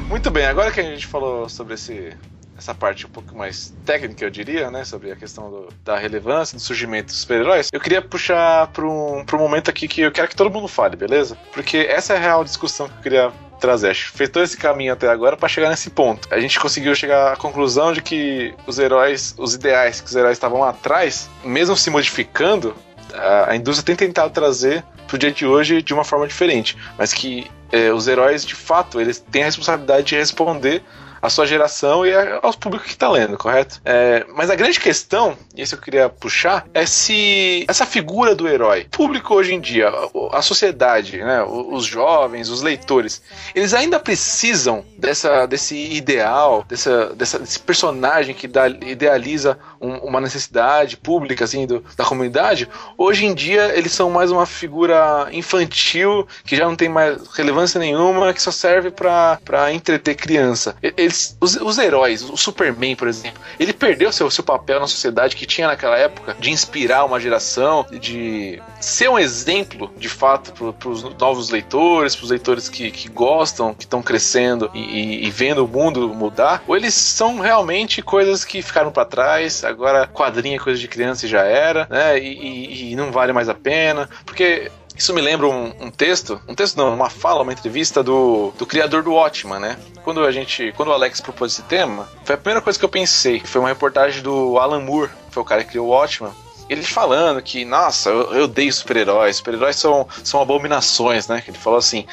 Muito 0.09 0.31
bem, 0.31 0.47
agora 0.47 0.71
que 0.71 0.81
a 0.81 0.83
gente 0.85 1.07
falou 1.07 1.49
sobre 1.49 1.75
esse, 1.75 2.13
essa 2.57 2.75
parte 2.75 3.07
um 3.07 3.09
pouco 3.09 3.37
mais 3.37 3.75
técnica, 3.85 4.25
eu 4.25 4.31
diria, 4.31 4.71
né? 4.71 4.85
Sobre 4.85 5.11
a 5.13 5.17
questão 5.17 5.51
do- 5.51 5.69
da 5.85 5.97
relevância, 5.99 6.57
do 6.57 6.61
surgimento 6.61 7.07
dos 7.09 7.21
super-heróis, 7.21 7.69
eu 7.73 7.81
queria 7.81 8.01
puxar 8.03 8.69
para 8.69 8.85
um, 8.87 9.21
um 9.33 9.39
momento 9.39 9.69
aqui 9.71 9.87
que 9.89 10.01
eu 10.03 10.13
quero 10.13 10.29
que 10.29 10.37
todo 10.37 10.51
mundo 10.51 10.69
fale, 10.69 10.97
beleza? 10.97 11.37
Porque 11.53 11.79
essa 11.79 12.15
é 12.15 12.17
a 12.17 12.21
real 12.21 12.45
discussão 12.45 12.89
que 12.89 12.95
eu 12.99 13.03
queria 13.03 13.33
trazer. 13.61 13.91
Acho 13.91 14.13
que 14.13 14.19
fez 14.19 14.31
todo 14.31 14.43
esse 14.45 14.57
caminho 14.57 14.93
até 14.93 15.09
agora 15.09 15.37
para 15.37 15.49
chegar 15.49 15.71
nesse 15.71 15.91
ponto. 15.91 16.29
A 16.31 16.39
gente 16.39 16.59
conseguiu 16.61 16.95
chegar 16.95 17.33
à 17.33 17.37
conclusão 17.37 17.93
de 17.93 18.03
que 18.03 18.55
os 18.67 18.79
heróis, 18.79 19.35
os 19.39 19.55
ideais 19.55 20.01
que 20.01 20.07
os 20.09 20.15
heróis 20.15 20.37
estavam 20.37 20.63
atrás, 20.63 21.29
mesmo 21.45 21.75
se 21.77 21.89
modificando, 21.91 22.77
a, 23.15 23.55
indústria 23.57 23.85
tem 23.85 24.09
tentado 24.09 24.33
trazer 24.33 24.85
pro 25.07 25.19
dia 25.19 25.31
de 25.31 25.47
hoje 25.47 25.83
de 25.83 25.95
uma 25.95 26.05
forma 26.05 26.27
diferente, 26.27 26.77
mas 26.99 27.13
que 27.13 27.51
é, 27.71 27.93
os 27.93 28.07
heróis 28.07 28.45
de 28.45 28.55
fato 28.55 29.01
eles 29.01 29.19
têm 29.19 29.43
a 29.43 29.47
responsabilidade 29.47 30.07
de 30.07 30.17
responder 30.17 30.83
à 31.27 31.31
sua 31.31 31.47
geração 31.47 32.07
e 32.07 32.15
a- 32.15 32.41
aos 32.43 32.57
públicos 32.57 32.87
que 32.87 32.93
está 32.95 33.09
lendo, 33.11 33.37
correto? 33.37 33.81
É, 33.85 34.25
mas 34.35 34.49
a 34.51 34.55
grande 34.55 34.79
questão, 34.81 35.37
e 35.55 35.63
isso 35.63 35.75
eu 35.75 35.81
queria 35.81 36.09
puxar, 36.09 36.67
é 36.73 36.87
se 36.87 37.65
essa 37.69 37.85
figura 37.85 38.35
do 38.35 38.49
herói, 38.49 38.87
público 38.91 39.35
hoje 39.35 39.55
em 39.55 39.61
dia, 39.61 39.89
a, 39.89 40.39
a 40.39 40.43
sociedade, 40.43 41.19
né, 41.19 41.43
os 41.43 41.85
jovens, 41.85 42.49
os 42.49 42.63
leitores, 42.63 43.21
eles 43.55 43.75
ainda 43.75 43.99
precisam 43.99 44.85
dessa, 44.99 45.47
desse 45.47 45.77
ideal, 45.93 46.65
dessa, 46.69 47.15
dessa- 47.15 47.39
desse 47.39 47.59
personagem 47.59 48.35
que 48.35 48.47
dá- 48.49 48.69
idealiza 48.69 49.59
um- 49.81 49.97
uma 49.99 50.21
necessidade 50.21 50.97
pública 50.97 51.45
assim, 51.45 51.67
do- 51.67 51.85
da 51.97 52.05
comunidade. 52.05 52.69
Hoje 52.97 53.27
em 53.27 53.35
dia 53.35 53.77
eles 53.77 53.93
são 53.93 54.11
mais 54.11 54.31
uma 54.31 54.47
figura 54.47 55.29
infantil 55.33 56.27
que 56.45 56.57
já 56.57 56.65
não 56.65 56.77
tem 56.77 56.89
mais 56.89 57.27
relevância 57.35 57.79
nenhuma, 57.79 58.33
que 58.33 58.41
só 58.43 58.51
serve 58.51 58.91
pra 58.91 59.39
entreter 59.73 60.15
criança. 60.15 60.77
E- 60.83 60.95
Eles, 61.17 61.37
os, 61.41 61.57
os 61.57 61.79
heróis, 61.79 62.23
o 62.23 62.37
Superman, 62.37 62.95
por 62.95 63.09
exemplo, 63.09 63.41
ele 63.59 63.73
perdeu 63.73 64.13
seu, 64.13 64.31
seu 64.31 64.45
papel 64.45 64.79
na 64.81 64.87
sociedade 64.87 65.35
que 65.35 65.47
tinha 65.47 65.67
naquela 65.67 65.97
época 65.97 66.37
de 66.39 66.51
inspirar 66.51 67.05
uma 67.05 67.19
geração, 67.19 67.87
de 67.91 68.61
ser 68.81 69.09
um 69.09 69.19
exemplo 69.19 69.91
de 69.97 70.09
fato 70.09 70.53
para 70.75 70.89
os 70.89 71.03
novos 71.19 71.49
leitores, 71.51 72.15
para 72.15 72.25
os 72.25 72.31
leitores 72.31 72.69
que, 72.69 72.91
que 72.91 73.09
gostam, 73.09 73.73
que 73.75 73.85
estão 73.85 74.03
crescendo 74.03 74.71
e, 74.75 74.81
e- 74.81 75.27
e 75.27 75.31
vendo 75.31 75.65
o 75.65 75.69
mundo 75.69 76.09
mudar, 76.15 76.63
ou 76.67 76.77
eles 76.77 76.95
são 76.95 77.39
realmente 77.41 78.03
coisas 78.03 78.45
que 78.45 78.61
ficaram 78.63 78.93
para 78.93 79.05
trás, 79.05 79.65
agora 79.65 80.07
quadrinho 80.07 80.57
é 80.57 80.59
coisa 80.59 80.79
de 80.79 80.89
criança 80.89 81.27
e 81.27 81.29
já 81.29 81.43
era, 81.45 81.87
né? 81.91 82.19
E- 82.19 82.93
e 82.93 82.97
não 82.97 83.11
vale 83.11 83.33
mais 83.33 83.49
a 83.49 83.55
pena, 83.55 84.09
porque 84.25 84.71
isso 84.97 85.13
me 85.13 85.21
lembra 85.21 85.47
um, 85.47 85.73
um 85.81 85.91
texto, 85.91 86.41
um 86.49 86.55
texto 86.55 86.77
não, 86.77 86.95
uma 86.95 87.11
fala, 87.11 87.43
uma 87.43 87.53
entrevista 87.53 88.03
do, 88.03 88.53
do 88.59 88.65
criador 88.65 89.03
do 89.03 89.13
Watchman, 89.13 89.61
né? 89.61 89.79
Quando 90.03 90.25
a 90.25 90.33
gente, 90.33 90.73
quando 90.77 90.89
o 90.89 90.93
Alex 90.93 91.21
propôs 91.21 91.53
esse 91.53 91.63
tema, 91.63 92.09
foi 92.25 92.35
a 92.35 92.39
primeira 92.39 92.63
coisa 92.63 92.79
que 92.79 92.85
eu 92.85 92.89
pensei. 92.89 93.41
Foi 93.41 93.61
uma 93.61 93.69
reportagem 93.69 94.23
do 94.23 94.59
Alan 94.59 94.81
Moore, 94.81 95.11
que 95.29 95.35
foi 95.35 95.43
o 95.43 95.47
cara 95.47 95.65
que 95.65 95.71
criou 95.71 95.89
o 95.89 95.91
Watchman. 95.91 96.33
Ele 96.69 96.83
falando 96.83 97.41
que, 97.43 97.65
nossa, 97.65 98.09
eu, 98.11 98.35
eu 98.35 98.45
odeio 98.45 98.73
super-heróis, 98.73 99.37
super-heróis 99.37 99.77
são, 99.77 100.09
são 100.25 100.41
abominações, 100.41 101.29
né? 101.29 101.43
Ele 101.47 101.59
falou 101.59 101.79
assim: 101.79 102.07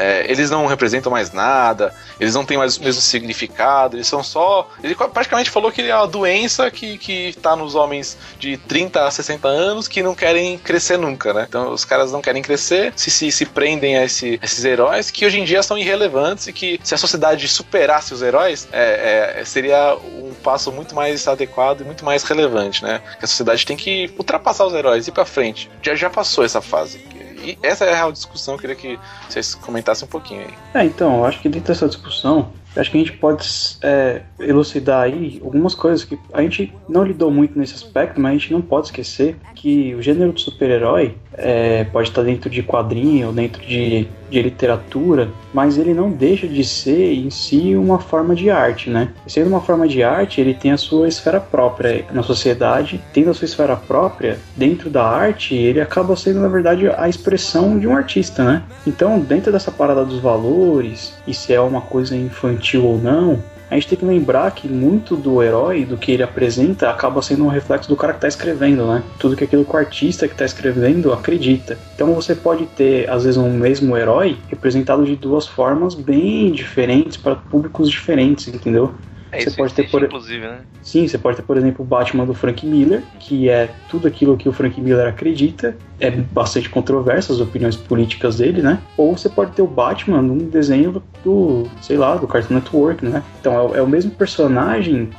é, 0.00 0.24
eles 0.30 0.50
não 0.50 0.66
representam 0.66 1.12
mais 1.12 1.32
nada, 1.32 1.94
eles 2.18 2.34
não 2.34 2.44
têm 2.44 2.56
mais 2.56 2.76
o 2.76 2.82
mesmo 2.82 3.00
significado, 3.02 3.96
eles 3.96 4.06
são 4.06 4.22
só. 4.22 4.68
Ele 4.82 4.94
praticamente 4.94 5.50
falou 5.50 5.70
que 5.70 5.80
ele 5.80 5.90
é 5.90 5.96
uma 5.96 6.06
doença 6.06 6.70
que, 6.70 6.96
que 6.98 7.34
tá 7.42 7.54
nos 7.54 7.74
homens 7.74 8.16
de 8.38 8.56
30 8.56 9.04
a 9.06 9.10
60 9.10 9.46
anos 9.48 9.86
que 9.88 10.02
não 10.02 10.14
querem 10.14 10.58
crescer 10.58 10.96
nunca, 10.98 11.32
né? 11.34 11.46
Então 11.48 11.70
os 11.72 11.84
caras 11.84 12.10
não 12.12 12.22
querem 12.22 12.42
crescer, 12.42 12.92
se, 12.96 13.10
se, 13.10 13.30
se 13.30 13.44
prendem 13.46 13.96
a 13.98 14.04
esse- 14.04 14.38
esses 14.42 14.64
heróis 14.64 15.10
que 15.10 15.24
hoje 15.26 15.38
em 15.40 15.44
dia 15.44 15.62
são 15.62 15.76
irrelevantes 15.76 16.46
e 16.46 16.52
que 16.52 16.80
se 16.82 16.94
a 16.94 16.98
sociedade 16.98 17.46
superasse 17.48 18.14
os 18.14 18.22
heróis, 18.22 18.66
é, 18.72 19.36
é, 19.40 19.44
seria 19.44 19.94
um 19.96 20.32
passo 20.42 20.72
muito 20.72 20.94
mais 20.94 21.26
adequado 21.28 21.82
e 21.82 21.84
muito 21.84 22.04
mais 22.04 22.22
relevante, 22.22 22.82
né? 22.82 23.00
Que 23.18 23.24
a 23.24 23.28
sociedade 23.28 23.66
tem 23.66 23.76
que 23.76 24.10
ultrapassar 24.18 24.64
os 24.66 24.72
heróis 24.74 25.06
e 25.06 25.10
ir 25.10 25.12
pra 25.12 25.24
frente. 25.24 25.70
Já, 25.82 25.94
já 25.94 26.08
passou 26.08 26.44
essa 26.44 26.60
fase. 26.62 27.04
E 27.42 27.58
essa 27.62 27.84
é 27.84 27.92
a 27.92 27.96
real 27.96 28.12
discussão, 28.12 28.54
eu 28.54 28.58
queria 28.58 28.76
que 28.76 28.98
vocês 29.28 29.54
comentassem 29.54 30.06
um 30.06 30.10
pouquinho 30.10 30.42
aí. 30.42 30.54
É, 30.74 30.84
então, 30.84 31.18
eu 31.18 31.24
acho 31.24 31.40
que 31.40 31.48
dentro 31.48 31.68
dessa 31.68 31.88
discussão, 31.88 32.52
acho 32.76 32.90
que 32.90 32.96
a 32.96 33.00
gente 33.00 33.12
pode 33.12 33.46
é, 33.82 34.22
elucidar 34.38 35.02
aí 35.02 35.40
algumas 35.42 35.74
coisas 35.74 36.04
que 36.04 36.18
a 36.32 36.42
gente 36.42 36.72
não 36.88 37.04
lidou 37.04 37.30
muito 37.30 37.58
nesse 37.58 37.74
aspecto, 37.74 38.20
mas 38.20 38.30
a 38.30 38.34
gente 38.34 38.52
não 38.52 38.60
pode 38.60 38.86
esquecer 38.86 39.36
que 39.54 39.94
o 39.94 40.02
gênero 40.02 40.32
de 40.32 40.40
super-herói 40.40 41.14
é, 41.34 41.84
pode 41.84 42.08
estar 42.08 42.22
dentro 42.22 42.50
de 42.50 42.62
quadrinho, 42.62 43.28
ou 43.28 43.32
dentro 43.32 43.60
de, 43.62 44.06
de 44.30 44.42
literatura, 44.42 45.28
mas 45.52 45.78
ele 45.78 45.94
não 45.94 46.10
deixa 46.10 46.46
de 46.46 46.64
ser 46.64 47.14
em 47.14 47.30
si 47.30 47.74
uma 47.74 47.98
forma 47.98 48.34
de 48.34 48.50
arte, 48.50 48.90
né? 48.90 49.12
Sendo 49.26 49.48
uma 49.48 49.60
forma 49.60 49.88
de 49.88 50.02
arte, 50.02 50.40
ele 50.40 50.54
tem 50.54 50.72
a 50.72 50.76
sua 50.76 51.08
esfera 51.08 51.40
própria 51.40 52.04
na 52.12 52.22
sociedade, 52.22 53.00
tendo 53.12 53.30
a 53.30 53.34
sua 53.34 53.44
esfera 53.44 53.76
própria 53.76 54.38
dentro 54.56 54.90
da 54.90 55.04
arte, 55.04 55.54
ele 55.54 55.80
acaba 55.80 56.14
sendo, 56.16 56.40
na 56.40 56.48
verdade, 56.48 56.88
a 56.88 57.08
expressão 57.08 57.78
de 57.78 57.86
um 57.86 57.96
artista, 57.96 58.44
né? 58.44 58.62
Então, 58.86 59.18
dentro 59.20 59.50
dessa 59.50 59.70
parada 59.70 60.04
dos 60.04 60.20
valores, 60.20 61.14
e 61.26 61.34
se 61.34 61.52
é 61.52 61.60
uma 61.60 61.80
coisa 61.80 62.16
infantil 62.16 62.59
ou 62.78 62.98
não, 62.98 63.42
a 63.70 63.74
gente 63.74 63.86
tem 63.86 63.98
que 63.98 64.04
lembrar 64.04 64.50
que 64.50 64.66
muito 64.66 65.14
do 65.14 65.40
herói, 65.40 65.84
do 65.84 65.96
que 65.96 66.10
ele 66.10 66.24
apresenta, 66.24 66.90
acaba 66.90 67.22
sendo 67.22 67.44
um 67.44 67.48
reflexo 67.48 67.88
do 67.88 67.94
cara 67.94 68.12
que 68.12 68.18
está 68.18 68.26
escrevendo, 68.26 68.84
né? 68.84 69.00
Tudo 69.16 69.36
que 69.36 69.44
aquilo 69.44 69.64
que 69.64 69.72
o 69.72 69.78
artista 69.78 70.26
que 70.26 70.34
está 70.34 70.44
escrevendo 70.44 71.12
acredita. 71.12 71.78
Então 71.94 72.12
você 72.12 72.34
pode 72.34 72.66
ter, 72.66 73.08
às 73.08 73.22
vezes, 73.22 73.38
um 73.38 73.52
mesmo 73.52 73.96
herói 73.96 74.36
representado 74.48 75.04
de 75.04 75.14
duas 75.14 75.46
formas 75.46 75.94
bem 75.94 76.50
diferentes 76.50 77.16
para 77.16 77.36
públicos 77.36 77.88
diferentes, 77.88 78.48
entendeu? 78.48 78.92
É, 79.32 79.40
Você 79.40 79.48
isso 79.48 79.56
pode 79.56 79.74
ter, 79.74 79.88
por- 79.90 80.02
inclusive, 80.02 80.40
né? 80.46 80.60
Sim, 80.82 81.06
você 81.06 81.16
pode 81.16 81.36
ter, 81.36 81.42
por 81.42 81.56
exemplo, 81.56 81.84
o 81.84 81.88
Batman 81.88 82.26
do 82.26 82.34
Frank 82.34 82.66
Miller, 82.66 83.02
que 83.18 83.48
é 83.48 83.70
tudo 83.88 84.08
aquilo 84.08 84.36
que 84.36 84.48
o 84.48 84.52
Frank 84.52 84.80
Miller 84.80 85.06
acredita, 85.06 85.76
é 86.00 86.10
bastante 86.10 86.68
controverso 86.68 87.32
as 87.32 87.40
opiniões 87.40 87.76
políticas 87.76 88.38
dele, 88.38 88.60
né? 88.62 88.80
Ou 88.96 89.16
você 89.16 89.28
pode 89.28 89.52
ter 89.52 89.62
o 89.62 89.66
Batman 89.66 90.20
num 90.22 90.38
desenho 90.38 91.02
do, 91.24 91.68
sei 91.80 91.96
lá, 91.96 92.16
do 92.16 92.26
Cartoon 92.26 92.54
Network, 92.54 93.04
né? 93.04 93.22
Então 93.40 93.52
é, 93.54 93.60
o- 93.62 93.76
é 93.76 93.82
o 93.82 93.86
mesmo 93.88 94.10
personagem 94.10 95.10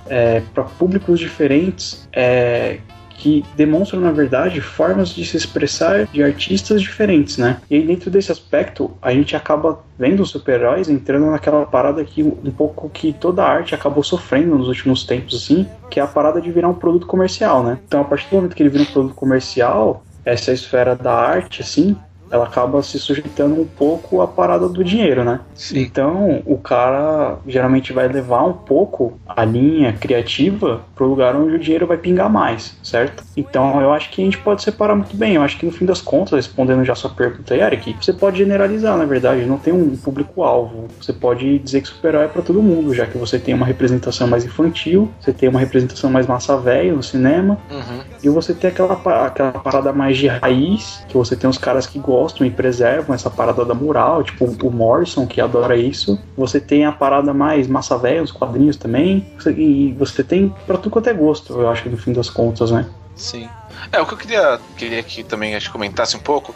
para 0.53 0.63
públicos 0.63 1.19
diferentes, 1.19 2.07
é, 2.11 2.79
que 3.21 3.45
demonstram, 3.55 4.01
na 4.01 4.11
verdade, 4.11 4.59
formas 4.59 5.09
de 5.09 5.23
se 5.23 5.37
expressar 5.37 6.07
de 6.07 6.23
artistas 6.23 6.81
diferentes, 6.81 7.37
né? 7.37 7.61
E 7.69 7.75
aí, 7.75 7.85
dentro 7.85 8.09
desse 8.09 8.31
aspecto, 8.31 8.89
a 8.99 9.13
gente 9.13 9.35
acaba 9.35 9.79
vendo 9.97 10.23
os 10.23 10.31
super-heróis 10.31 10.89
entrando 10.89 11.27
naquela 11.27 11.63
parada 11.67 12.03
que 12.03 12.23
um 12.23 12.49
pouco 12.49 12.89
que 12.89 13.13
toda 13.13 13.43
a 13.43 13.47
arte 13.47 13.75
acabou 13.75 14.03
sofrendo 14.03 14.57
nos 14.57 14.67
últimos 14.67 15.03
tempos, 15.03 15.35
assim, 15.35 15.67
que 15.87 15.99
é 15.99 16.03
a 16.03 16.07
parada 16.07 16.41
de 16.41 16.51
virar 16.51 16.67
um 16.67 16.73
produto 16.73 17.05
comercial, 17.05 17.63
né? 17.63 17.77
Então, 17.87 18.01
a 18.01 18.05
partir 18.05 18.27
do 18.27 18.37
momento 18.37 18.55
que 18.55 18.63
ele 18.63 18.69
vira 18.69 18.83
um 18.83 18.91
produto 18.91 19.13
comercial, 19.13 20.03
essa 20.25 20.51
esfera 20.51 20.95
da 20.95 21.13
arte, 21.13 21.61
assim, 21.61 21.95
ela 22.31 22.45
acaba 22.45 22.81
se 22.81 22.97
sujeitando 22.97 23.59
um 23.59 23.65
pouco 23.65 24.21
à 24.21 24.27
parada 24.27 24.67
do 24.69 24.83
dinheiro, 24.83 25.23
né? 25.23 25.39
Sim. 25.53 25.79
Então, 25.81 26.41
o 26.45 26.57
cara 26.57 27.37
geralmente 27.47 27.91
vai 27.93 28.07
levar 28.07 28.43
um 28.45 28.53
pouco 28.53 29.19
a 29.27 29.43
linha 29.43 29.93
criativa 29.93 30.81
pro 30.95 31.07
lugar 31.07 31.35
onde 31.35 31.55
o 31.55 31.59
dinheiro 31.59 31.85
vai 31.85 31.97
pingar 31.97 32.29
mais, 32.29 32.75
certo? 32.83 33.23
Então, 33.35 33.81
eu 33.81 33.91
acho 33.91 34.09
que 34.09 34.21
a 34.21 34.25
gente 34.25 34.37
pode 34.37 34.61
separar 34.63 34.95
muito 34.95 35.15
bem. 35.15 35.35
Eu 35.35 35.41
acho 35.41 35.57
que 35.57 35.65
no 35.65 35.71
fim 35.71 35.85
das 35.85 36.01
contas, 36.01 36.33
respondendo 36.33 36.83
já 36.85 36.93
a 36.93 36.95
sua 36.95 37.09
pergunta, 37.09 37.55
Eric, 37.55 37.95
você 37.99 38.13
pode 38.13 38.37
generalizar, 38.37 38.97
na 38.97 39.05
verdade, 39.05 39.45
não 39.45 39.57
tem 39.57 39.73
um 39.73 39.95
público-alvo. 39.97 40.87
Você 41.01 41.11
pode 41.11 41.59
dizer 41.59 41.81
que 41.81 41.87
super-herói 41.89 42.25
é 42.25 42.27
pra 42.27 42.41
todo 42.41 42.61
mundo, 42.61 42.93
já 42.93 43.05
que 43.05 43.17
você 43.17 43.37
tem 43.39 43.53
uma 43.53 43.65
representação 43.65 44.27
mais 44.27 44.45
infantil, 44.45 45.09
você 45.19 45.33
tem 45.33 45.49
uma 45.49 45.59
representação 45.59 46.09
mais 46.09 46.27
massa 46.27 46.55
velha 46.57 46.93
no 46.93 47.03
cinema, 47.03 47.57
Uhum. 47.69 47.99
e 48.23 48.29
você 48.29 48.53
tem 48.53 48.69
aquela, 48.69 48.93
aquela 49.25 49.51
parada 49.51 49.91
mais 49.91 50.17
de 50.17 50.27
raiz, 50.27 51.03
que 51.07 51.17
você 51.17 51.35
tem 51.35 51.49
os 51.49 51.57
caras 51.57 51.85
que 51.87 51.99
gostam 51.99 52.20
e 52.45 52.49
preservam 52.49 53.15
essa 53.15 53.29
parada 53.29 53.65
da 53.65 53.73
moral, 53.73 54.23
tipo 54.23 54.45
o 54.45 54.71
Morrison, 54.71 55.25
que 55.25 55.41
adora 55.41 55.75
isso. 55.75 56.19
Você 56.37 56.59
tem 56.59 56.85
a 56.85 56.91
parada 56.91 57.33
mais 57.33 57.67
massa 57.67 57.97
velha, 57.97 58.23
os 58.23 58.31
quadrinhos 58.31 58.75
também. 58.75 59.25
E 59.57 59.93
você 59.97 60.23
tem 60.23 60.53
pra 60.65 60.77
tudo 60.77 60.91
quanto 60.91 61.09
é 61.09 61.13
gosto, 61.13 61.59
eu 61.59 61.69
acho, 61.69 61.89
no 61.89 61.97
fim 61.97 62.13
das 62.13 62.29
contas, 62.29 62.71
né? 62.71 62.85
Sim. 63.15 63.47
É, 63.91 63.99
o 63.99 64.05
que 64.05 64.13
eu 64.13 64.17
queria, 64.17 64.59
queria 64.77 65.03
que 65.03 65.23
também 65.23 65.55
a 65.55 65.59
gente 65.59 65.71
comentasse 65.71 66.15
um 66.15 66.19
pouco 66.19 66.55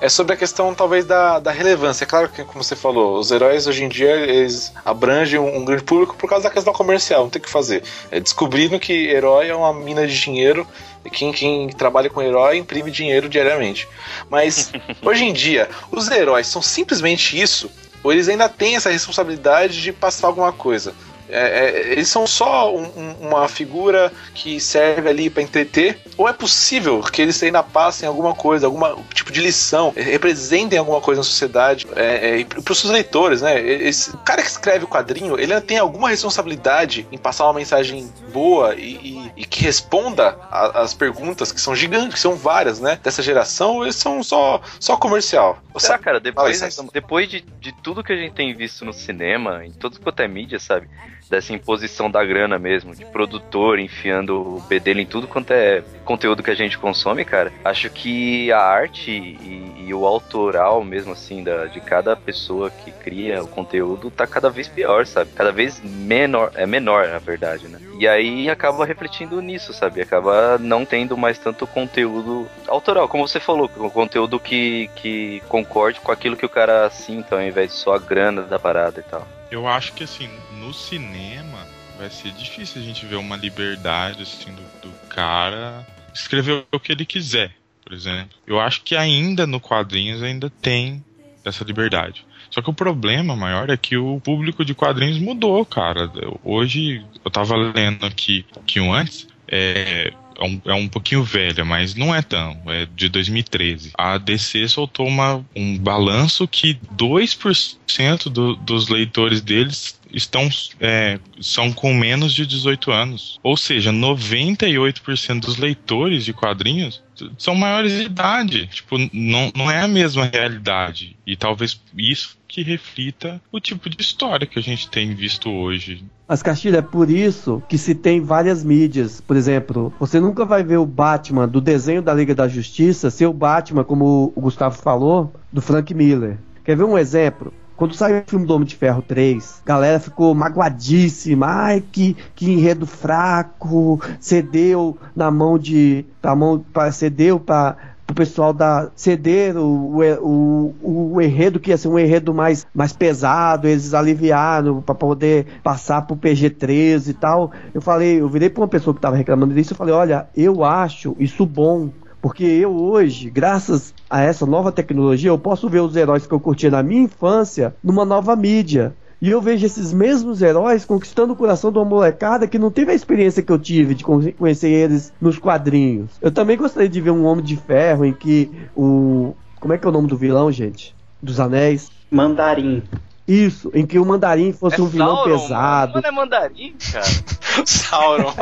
é 0.00 0.08
sobre 0.08 0.34
a 0.34 0.36
questão, 0.36 0.74
talvez, 0.74 1.04
da, 1.04 1.38
da 1.38 1.50
relevância. 1.50 2.04
É 2.04 2.06
claro 2.06 2.28
que, 2.28 2.44
como 2.44 2.62
você 2.62 2.76
falou, 2.76 3.18
os 3.18 3.30
heróis 3.30 3.66
hoje 3.66 3.84
em 3.84 3.88
dia 3.88 4.10
eles 4.10 4.72
abrangem 4.84 5.38
um, 5.38 5.56
um 5.56 5.64
grande 5.64 5.84
público 5.84 6.14
por 6.16 6.28
causa 6.28 6.44
da 6.44 6.50
questão 6.50 6.72
comercial, 6.72 7.22
não 7.22 7.30
tem 7.30 7.40
o 7.40 7.44
que 7.44 7.50
fazer. 7.50 7.82
É 8.10 8.20
descobrindo 8.20 8.78
que 8.78 8.92
herói 8.92 9.48
é 9.48 9.54
uma 9.54 9.72
mina 9.72 10.06
de 10.06 10.18
dinheiro 10.18 10.66
quem, 11.10 11.32
quem 11.32 11.68
trabalha 11.68 12.10
com 12.10 12.22
herói 12.22 12.58
imprime 12.58 12.90
dinheiro 12.90 13.28
diariamente. 13.28 13.88
Mas, 14.30 14.72
hoje 15.02 15.24
em 15.24 15.32
dia, 15.32 15.68
os 15.90 16.10
heróis 16.10 16.46
são 16.46 16.62
simplesmente 16.62 17.40
isso, 17.40 17.70
ou 18.02 18.12
eles 18.12 18.28
ainda 18.28 18.48
têm 18.48 18.76
essa 18.76 18.90
responsabilidade 18.90 19.80
de 19.82 19.92
passar 19.92 20.28
alguma 20.28 20.52
coisa? 20.52 20.94
É, 21.28 21.66
é, 21.88 21.92
eles 21.92 22.08
são 22.08 22.26
só 22.26 22.74
um- 22.74 22.84
um- 22.96 23.28
uma 23.28 23.48
figura 23.48 24.12
que 24.34 24.60
serve 24.60 25.08
ali 25.08 25.28
para 25.30 25.42
entreter? 25.42 25.98
Ou 26.16 26.28
é 26.28 26.32
possível 26.32 27.00
que 27.02 27.20
eles 27.22 27.42
ainda 27.42 27.62
passem 27.62 28.08
alguma 28.08 28.34
coisa, 28.34 28.66
algum 28.66 28.80
tipo 29.14 29.32
de 29.32 29.40
lição, 29.40 29.92
representem 29.96 30.78
alguma 30.78 31.00
coisa 31.00 31.20
na 31.20 31.24
sociedade 31.24 31.86
é, 31.96 32.30
é, 32.30 32.38
e 32.38 32.44
para 32.44 32.72
os 32.72 32.78
seus 32.78 32.92
leitores, 32.92 33.42
né? 33.42 33.60
Esse, 33.60 34.10
o 34.10 34.18
cara 34.18 34.40
que 34.42 34.48
escreve 34.48 34.84
o 34.84 34.88
quadrinho, 34.88 35.38
ele 35.38 35.58
tem 35.60 35.78
alguma 35.78 36.08
responsabilidade 36.08 37.06
em 37.10 37.18
passar 37.18 37.44
uma 37.44 37.54
mensagem 37.54 38.10
boa 38.32 38.74
e, 38.74 38.94
e- 38.96 39.32
e 39.38 39.44
que 39.44 39.62
responda 39.62 40.36
as 40.50 40.94
perguntas 40.94 41.52
que 41.52 41.60
são 41.60 41.74
gigantes, 41.74 42.14
que 42.14 42.20
são 42.20 42.34
várias, 42.34 42.80
né? 42.80 42.98
Dessa 43.02 43.22
geração, 43.22 43.76
ou 43.76 43.84
eles 43.84 43.96
são 43.96 44.22
só, 44.22 44.60
só 44.80 44.96
comercial. 44.96 45.58
Será, 45.78 45.98
cara, 45.98 46.20
depois, 46.20 46.56
César. 46.56 46.86
depois 46.92 47.28
de, 47.28 47.44
de 47.60 47.72
tudo 47.82 48.02
que 48.02 48.12
a 48.12 48.16
gente 48.16 48.32
tem 48.32 48.54
visto 48.54 48.84
no 48.84 48.92
cinema, 48.92 49.64
em 49.64 49.72
tudo 49.72 50.00
quanto 50.00 50.20
é 50.20 50.28
mídia, 50.28 50.58
sabe? 50.58 50.88
Dessa 51.28 51.52
imposição 51.52 52.10
da 52.10 52.24
grana 52.24 52.58
mesmo, 52.58 52.94
de 52.94 53.04
produtor 53.04 53.78
enfiando 53.78 54.56
o 54.56 54.60
bedelho 54.60 55.00
em 55.00 55.06
tudo 55.06 55.26
quanto 55.26 55.50
é 55.52 55.82
conteúdo 56.04 56.42
que 56.42 56.50
a 56.50 56.54
gente 56.54 56.78
consome, 56.78 57.24
cara. 57.24 57.52
Acho 57.64 57.90
que 57.90 58.50
a 58.52 58.60
arte 58.60 59.10
e, 59.10 59.86
e 59.86 59.94
o 59.94 60.06
autoral 60.06 60.84
mesmo, 60.84 61.12
assim, 61.12 61.42
da, 61.42 61.66
de 61.66 61.80
cada 61.80 62.14
pessoa 62.16 62.70
que 62.70 62.90
cria 62.90 63.42
o 63.42 63.48
conteúdo 63.48 64.10
tá 64.10 64.26
cada 64.26 64.48
vez 64.48 64.68
pior, 64.68 65.06
sabe? 65.06 65.30
Cada 65.34 65.52
vez 65.52 65.80
menor, 65.82 66.52
é 66.54 66.66
menor, 66.66 67.08
na 67.08 67.18
verdade, 67.18 67.68
né? 67.68 67.80
E 67.98 68.06
aí 68.06 68.48
acaba 68.48 68.84
refletindo 68.84 69.40
nisso, 69.40 69.72
sabe? 69.72 70.00
Acaba 70.00 70.58
não 70.58 70.84
tendo 70.84 71.16
mais 71.16 71.38
tanto 71.38 71.66
conteúdo 71.66 72.46
autoral, 72.68 73.08
como 73.08 73.26
você 73.26 73.40
falou, 73.40 73.68
conteúdo 73.68 74.38
que, 74.38 74.88
que 74.96 75.42
concorde 75.48 76.00
com 76.00 76.12
aquilo 76.12 76.36
que 76.36 76.46
o 76.46 76.48
cara 76.48 76.88
sinta, 76.90 77.36
ao 77.36 77.42
invés 77.42 77.70
de 77.70 77.76
só 77.76 77.94
a 77.94 77.98
grana 77.98 78.42
da 78.42 78.58
parada 78.58 79.00
e 79.00 79.02
tal. 79.02 79.26
Eu 79.50 79.66
acho 79.66 79.92
que 79.92 80.04
assim, 80.04 80.28
no 80.66 80.74
cinema 80.74 81.64
vai 81.96 82.10
ser 82.10 82.32
difícil 82.32 82.82
a 82.82 82.84
gente 82.84 83.06
ver 83.06 83.16
uma 83.16 83.36
liberdade 83.36 84.22
assim 84.22 84.52
do, 84.52 84.88
do 84.88 84.92
cara 85.08 85.86
escrever 86.12 86.64
o 86.72 86.80
que 86.80 86.92
ele 86.92 87.04
quiser, 87.04 87.52
por 87.84 87.92
exemplo. 87.92 88.36
Eu 88.46 88.58
acho 88.58 88.82
que 88.82 88.96
ainda 88.96 89.46
no 89.46 89.60
quadrinhos 89.60 90.22
ainda 90.22 90.50
tem 90.50 91.04
essa 91.44 91.62
liberdade. 91.62 92.26
Só 92.50 92.60
que 92.60 92.70
o 92.70 92.74
problema 92.74 93.36
maior 93.36 93.70
é 93.70 93.76
que 93.76 93.96
o 93.96 94.20
público 94.20 94.64
de 94.64 94.74
quadrinhos 94.74 95.18
mudou, 95.18 95.64
cara. 95.64 96.10
Hoje 96.42 97.04
eu 97.24 97.30
tava 97.30 97.54
lendo 97.54 98.04
aqui 98.04 98.44
um 98.78 98.92
antes 98.92 99.28
é, 99.48 100.12
é 100.38 100.44
um, 100.44 100.60
é 100.64 100.74
um 100.74 100.88
pouquinho 100.88 101.22
velha, 101.22 101.64
mas 101.64 101.94
não 101.94 102.14
é 102.14 102.22
tão. 102.22 102.60
É 102.66 102.86
de 102.94 103.08
2013. 103.08 103.92
A 103.96 104.18
DC 104.18 104.68
soltou 104.68 105.06
uma, 105.06 105.44
um 105.54 105.78
balanço 105.78 106.46
que 106.46 106.78
2% 106.96 108.28
do, 108.28 108.56
dos 108.56 108.88
leitores 108.88 109.40
deles 109.40 109.95
estão 110.12 110.48
é, 110.80 111.18
são 111.40 111.72
com 111.72 111.92
menos 111.94 112.32
de 112.32 112.46
18 112.46 112.90
anos. 112.90 113.40
Ou 113.42 113.56
seja, 113.56 113.92
98% 113.92 115.40
dos 115.40 115.56
leitores 115.56 116.24
de 116.24 116.32
quadrinhos 116.32 117.02
são 117.38 117.54
maiores 117.54 117.92
de 117.92 118.02
idade. 118.02 118.66
Tipo, 118.66 118.96
não, 119.12 119.50
não 119.54 119.70
é 119.70 119.80
a 119.80 119.88
mesma 119.88 120.24
realidade. 120.32 121.16
E 121.26 121.36
talvez 121.36 121.80
isso 121.96 122.36
que 122.46 122.62
reflita 122.62 123.40
o 123.50 123.60
tipo 123.60 123.88
de 123.88 124.00
história 124.00 124.46
que 124.46 124.58
a 124.58 124.62
gente 124.62 124.88
tem 124.88 125.14
visto 125.14 125.50
hoje. 125.50 126.04
Mas, 126.28 126.42
Castilho, 126.42 126.76
é 126.76 126.82
por 126.82 127.08
isso 127.10 127.62
que 127.68 127.78
se 127.78 127.94
tem 127.94 128.20
várias 128.20 128.64
mídias. 128.64 129.20
Por 129.20 129.36
exemplo, 129.36 129.92
você 129.98 130.18
nunca 130.18 130.44
vai 130.44 130.64
ver 130.64 130.78
o 130.78 130.86
Batman 130.86 131.46
do 131.46 131.60
desenho 131.60 132.02
da 132.02 132.12
Liga 132.12 132.34
da 132.34 132.48
Justiça 132.48 133.10
ser 133.10 133.26
o 133.26 133.32
Batman, 133.32 133.84
como 133.84 134.32
o 134.34 134.40
Gustavo 134.40 134.76
falou, 134.76 135.32
do 135.52 135.62
Frank 135.62 135.92
Miller. 135.94 136.38
Quer 136.64 136.76
ver 136.76 136.84
um 136.84 136.98
exemplo? 136.98 137.52
Quando 137.76 137.94
saiu 137.94 138.20
o 138.20 138.30
filme 138.30 138.46
do 138.46 138.54
Homem 138.54 138.66
de 138.66 138.74
Ferro 138.74 139.02
3, 139.02 139.62
a 139.64 139.68
galera 139.68 140.00
ficou 140.00 140.34
magoadíssima. 140.34 141.46
Ai, 141.46 141.82
que, 141.92 142.16
que 142.34 142.50
enredo 142.50 142.86
fraco. 142.86 144.00
Cedeu 144.18 144.96
na 145.14 145.30
mão 145.30 145.58
de. 145.58 146.04
Pra 146.22 146.34
mão, 146.34 146.64
pra, 146.72 146.90
cedeu 146.90 147.38
para 147.38 147.76
o 148.10 148.14
pessoal 148.14 148.52
da 148.52 148.88
ceder 148.94 149.56
o, 149.56 149.98
o, 149.98 150.74
o, 150.80 151.12
o 151.14 151.20
enredo 151.20 151.58
que 151.58 151.70
ia 151.70 151.76
ser 151.76 151.88
um 151.88 151.98
enredo 151.98 152.32
mais, 152.32 152.66
mais 152.72 152.92
pesado, 152.92 153.66
eles 153.66 153.94
aliviaram 153.94 154.80
para 154.80 154.94
poder 154.94 155.46
passar 155.62 156.02
pro 156.02 156.16
PG-13 156.16 157.08
e 157.08 157.14
tal. 157.14 157.50
Eu 157.74 157.80
falei, 157.82 158.20
eu 158.20 158.28
virei 158.28 158.48
para 158.48 158.62
uma 158.62 158.68
pessoa 158.68 158.94
que 158.94 158.98
estava 158.98 159.16
reclamando 159.16 159.54
disso 159.54 159.74
e 159.74 159.76
falei, 159.76 159.92
olha, 159.92 160.28
eu 160.36 160.64
acho 160.64 161.16
isso 161.18 161.44
bom. 161.44 161.90
Porque 162.26 162.42
eu 162.44 162.74
hoje, 162.74 163.30
graças 163.30 163.94
a 164.10 164.20
essa 164.20 164.44
nova 164.44 164.72
tecnologia, 164.72 165.30
eu 165.30 165.38
posso 165.38 165.68
ver 165.68 165.78
os 165.78 165.94
heróis 165.94 166.26
que 166.26 166.34
eu 166.34 166.40
curtia 166.40 166.68
na 166.68 166.82
minha 166.82 167.02
infância 167.02 167.76
numa 167.80 168.04
nova 168.04 168.34
mídia. 168.34 168.92
E 169.22 169.30
eu 169.30 169.40
vejo 169.40 169.64
esses 169.64 169.92
mesmos 169.92 170.42
heróis 170.42 170.84
conquistando 170.84 171.34
o 171.34 171.36
coração 171.36 171.70
de 171.70 171.78
uma 171.78 171.84
molecada 171.84 172.48
que 172.48 172.58
não 172.58 172.68
teve 172.68 172.90
a 172.90 172.94
experiência 172.96 173.44
que 173.44 173.52
eu 173.52 173.58
tive 173.60 173.94
de 173.94 174.02
con- 174.02 174.32
conhecer 174.36 174.68
eles 174.70 175.12
nos 175.20 175.38
quadrinhos. 175.38 176.10
Eu 176.20 176.32
também 176.32 176.56
gostaria 176.56 176.88
de 176.88 177.00
ver 177.00 177.12
um 177.12 177.24
Homem 177.24 177.44
de 177.44 177.54
Ferro 177.56 178.04
em 178.04 178.12
que 178.12 178.50
o. 178.74 179.32
Como 179.60 179.72
é 179.72 179.78
que 179.78 179.86
é 179.86 179.88
o 179.88 179.92
nome 179.92 180.08
do 180.08 180.16
vilão, 180.16 180.50
gente? 180.50 180.96
Dos 181.22 181.38
Anéis? 181.38 181.88
Mandarim. 182.10 182.82
Isso, 183.26 183.70
em 183.72 183.86
que 183.86 183.98
o 184.00 184.04
Mandarim 184.04 184.52
fosse 184.52 184.80
um 184.82 184.86
vilão 184.86 185.14
Sauron, 185.16 185.38
pesado. 185.40 185.92
Mano, 185.94 186.06
é 186.06 186.10
mandarim, 186.10 186.74
cara. 186.92 187.06
Sauron. 187.66 188.32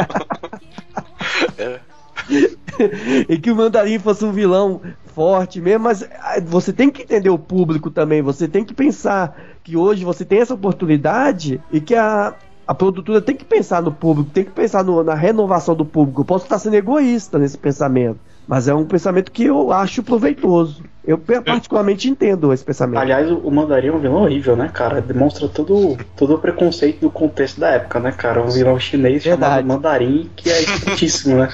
em 3.28 3.40
que 3.40 3.50
o 3.50 3.56
Mandarim 3.56 3.98
fosse 3.98 4.24
um 4.24 4.32
vilão 4.32 4.80
forte 5.14 5.60
mesmo, 5.60 5.84
mas 5.84 6.02
ah, 6.02 6.40
você 6.44 6.72
tem 6.72 6.90
que 6.90 7.02
entender 7.02 7.30
o 7.30 7.38
público 7.38 7.90
também, 7.90 8.20
você 8.22 8.48
tem 8.48 8.64
que 8.64 8.74
pensar 8.74 9.36
que 9.62 9.76
hoje 9.76 10.04
você 10.04 10.24
tem 10.24 10.40
essa 10.40 10.54
oportunidade 10.54 11.60
e 11.72 11.80
que 11.80 11.94
a, 11.94 12.34
a 12.66 12.74
produtora 12.74 13.20
tem 13.20 13.36
que 13.36 13.44
pensar 13.44 13.80
no 13.82 13.92
público, 13.92 14.30
tem 14.30 14.44
que 14.44 14.50
pensar 14.50 14.82
no- 14.82 15.04
na 15.04 15.14
renovação 15.14 15.74
do 15.74 15.84
público. 15.84 16.22
Eu 16.22 16.24
posso 16.24 16.44
estar 16.44 16.58
sendo 16.58 16.74
egoísta 16.74 17.38
nesse 17.38 17.56
pensamento, 17.56 18.18
mas 18.46 18.66
é 18.68 18.74
um 18.74 18.84
pensamento 18.84 19.30
que 19.30 19.44
eu 19.44 19.72
acho 19.72 20.02
proveitoso. 20.02 20.82
Eu 21.06 21.18
particularmente 21.18 22.08
entendo 22.08 22.52
esse 22.52 22.64
pensamento. 22.64 22.98
Aliás, 22.98 23.30
o 23.30 23.36
o 23.36 23.50
Mandarim 23.50 23.88
é 23.88 23.92
um 23.92 23.98
vilão 23.98 24.22
horrível, 24.22 24.56
né, 24.56 24.70
cara? 24.72 25.00
Demonstra 25.02 25.46
todo, 25.48 25.96
todo 26.16 26.34
o 26.34 26.38
preconceito 26.38 27.00
do 27.00 27.10
contexto 27.10 27.60
da 27.60 27.68
época, 27.70 28.00
né, 28.00 28.10
cara? 28.10 28.42
Um 28.42 28.48
vilão 28.48 28.80
chinês 28.80 29.22
Verdade. 29.22 29.52
chamado 29.52 29.66
Mandarim, 29.66 30.30
que 30.34 30.50
é 30.50 30.60
escrotíssimo, 30.64 31.36
né? 31.36 31.50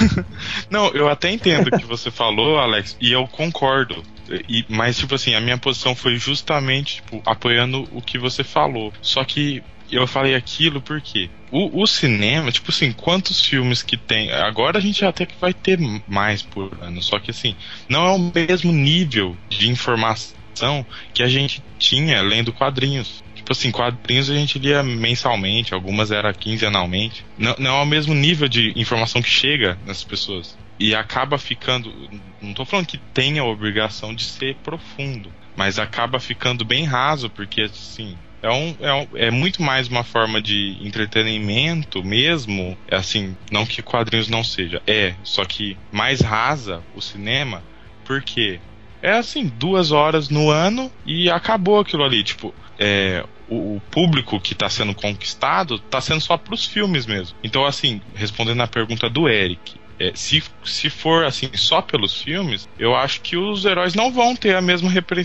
Não, 0.70 0.88
eu 0.88 1.08
até 1.08 1.30
entendo 1.30 1.68
o 1.68 1.78
que 1.78 1.86
você 1.86 2.10
falou, 2.10 2.58
Alex, 2.58 2.96
e 3.00 3.12
eu 3.12 3.26
concordo. 3.26 4.02
E- 4.48 4.64
mas, 4.68 4.96
tipo 4.96 5.14
assim, 5.14 5.34
a 5.34 5.40
minha 5.40 5.58
posição 5.58 5.94
foi 5.94 6.16
justamente, 6.16 6.96
tipo, 6.96 7.22
apoiando 7.26 7.88
o 7.92 8.00
que 8.00 8.18
você 8.18 8.44
falou. 8.44 8.92
Só 9.02 9.24
que 9.24 9.62
eu 9.90 10.06
falei 10.06 10.34
aquilo 10.34 10.80
porque 10.80 11.28
o, 11.50 11.82
o 11.82 11.86
cinema, 11.86 12.50
tipo 12.50 12.70
assim, 12.70 12.92
quantos 12.92 13.44
filmes 13.44 13.82
que 13.82 13.96
tem. 13.96 14.32
Agora 14.32 14.78
a 14.78 14.80
gente 14.80 15.04
até 15.04 15.26
que 15.26 15.34
vai 15.38 15.52
ter 15.52 15.78
mais 16.08 16.42
por 16.42 16.72
ano. 16.80 17.02
Só 17.02 17.18
que 17.18 17.30
assim, 17.30 17.54
não 17.88 18.06
é 18.06 18.10
o 18.12 18.32
mesmo 18.34 18.72
nível 18.72 19.36
de 19.50 19.68
informação 19.68 20.86
que 21.12 21.22
a 21.22 21.28
gente 21.28 21.62
tinha 21.78 22.22
lendo 22.22 22.52
quadrinhos. 22.52 23.22
Tipo 23.42 23.52
assim, 23.52 23.72
quadrinhos 23.72 24.30
a 24.30 24.34
gente 24.34 24.56
lia 24.56 24.84
mensalmente, 24.84 25.74
algumas 25.74 26.12
era 26.12 26.32
quinzenalmente. 26.32 27.26
Não, 27.36 27.56
não 27.58 27.78
é 27.78 27.82
o 27.82 27.86
mesmo 27.86 28.14
nível 28.14 28.48
de 28.48 28.72
informação 28.76 29.20
que 29.20 29.28
chega 29.28 29.76
nessas 29.84 30.04
pessoas. 30.04 30.56
e 30.78 30.94
acaba 30.94 31.36
ficando. 31.38 31.92
Não 32.40 32.54
tô 32.54 32.64
falando 32.64 32.86
que 32.86 32.98
tenha 32.98 33.42
a 33.42 33.44
obrigação 33.44 34.14
de 34.14 34.22
ser 34.22 34.54
profundo, 34.62 35.32
mas 35.56 35.76
acaba 35.80 36.20
ficando 36.20 36.64
bem 36.64 36.84
raso, 36.84 37.28
porque 37.28 37.62
assim. 37.62 38.16
É, 38.40 38.50
um, 38.50 38.76
é, 38.80 38.92
um, 38.92 39.08
é 39.14 39.30
muito 39.30 39.60
mais 39.62 39.86
uma 39.88 40.04
forma 40.04 40.40
de 40.40 40.76
entretenimento 40.80 42.02
mesmo. 42.04 42.78
É 42.88 42.96
assim, 42.96 43.36
não 43.50 43.66
que 43.66 43.82
quadrinhos 43.82 44.28
não 44.28 44.44
seja. 44.44 44.80
É, 44.86 45.14
só 45.24 45.44
que 45.44 45.76
mais 45.92 46.20
rasa 46.20 46.82
o 46.94 47.00
cinema, 47.00 47.62
porque 48.04 48.60
é 49.02 49.12
assim, 49.12 49.50
duas 49.58 49.90
horas 49.90 50.28
no 50.28 50.48
ano 50.48 50.90
e 51.04 51.28
acabou 51.28 51.80
aquilo 51.80 52.04
ali. 52.04 52.22
Tipo, 52.22 52.54
é, 52.78 53.24
o, 53.46 53.76
o 53.76 53.80
público 53.90 54.40
que 54.40 54.52
está 54.54 54.68
sendo 54.68 54.94
conquistado 54.94 55.76
está 55.76 56.00
sendo 56.00 56.20
só 56.20 56.36
para 56.38 56.54
os 56.54 56.64
filmes 56.66 57.06
mesmo. 57.06 57.36
Então, 57.42 57.64
assim, 57.64 58.00
respondendo 58.14 58.62
a 58.62 58.68
pergunta 58.68 59.08
do 59.10 59.28
Eric, 59.28 59.80
é, 59.98 60.12
se, 60.14 60.42
se 60.64 60.90
for 60.90 61.24
assim 61.24 61.50
só 61.54 61.82
pelos 61.82 62.20
filmes, 62.20 62.68
eu 62.78 62.94
acho 62.96 63.20
que 63.22 63.36
os 63.36 63.64
heróis 63.64 63.94
não 63.94 64.12
vão 64.12 64.34
ter 64.34 64.56
a 64.56 64.62
mesma 64.62 64.90
repre 64.90 65.22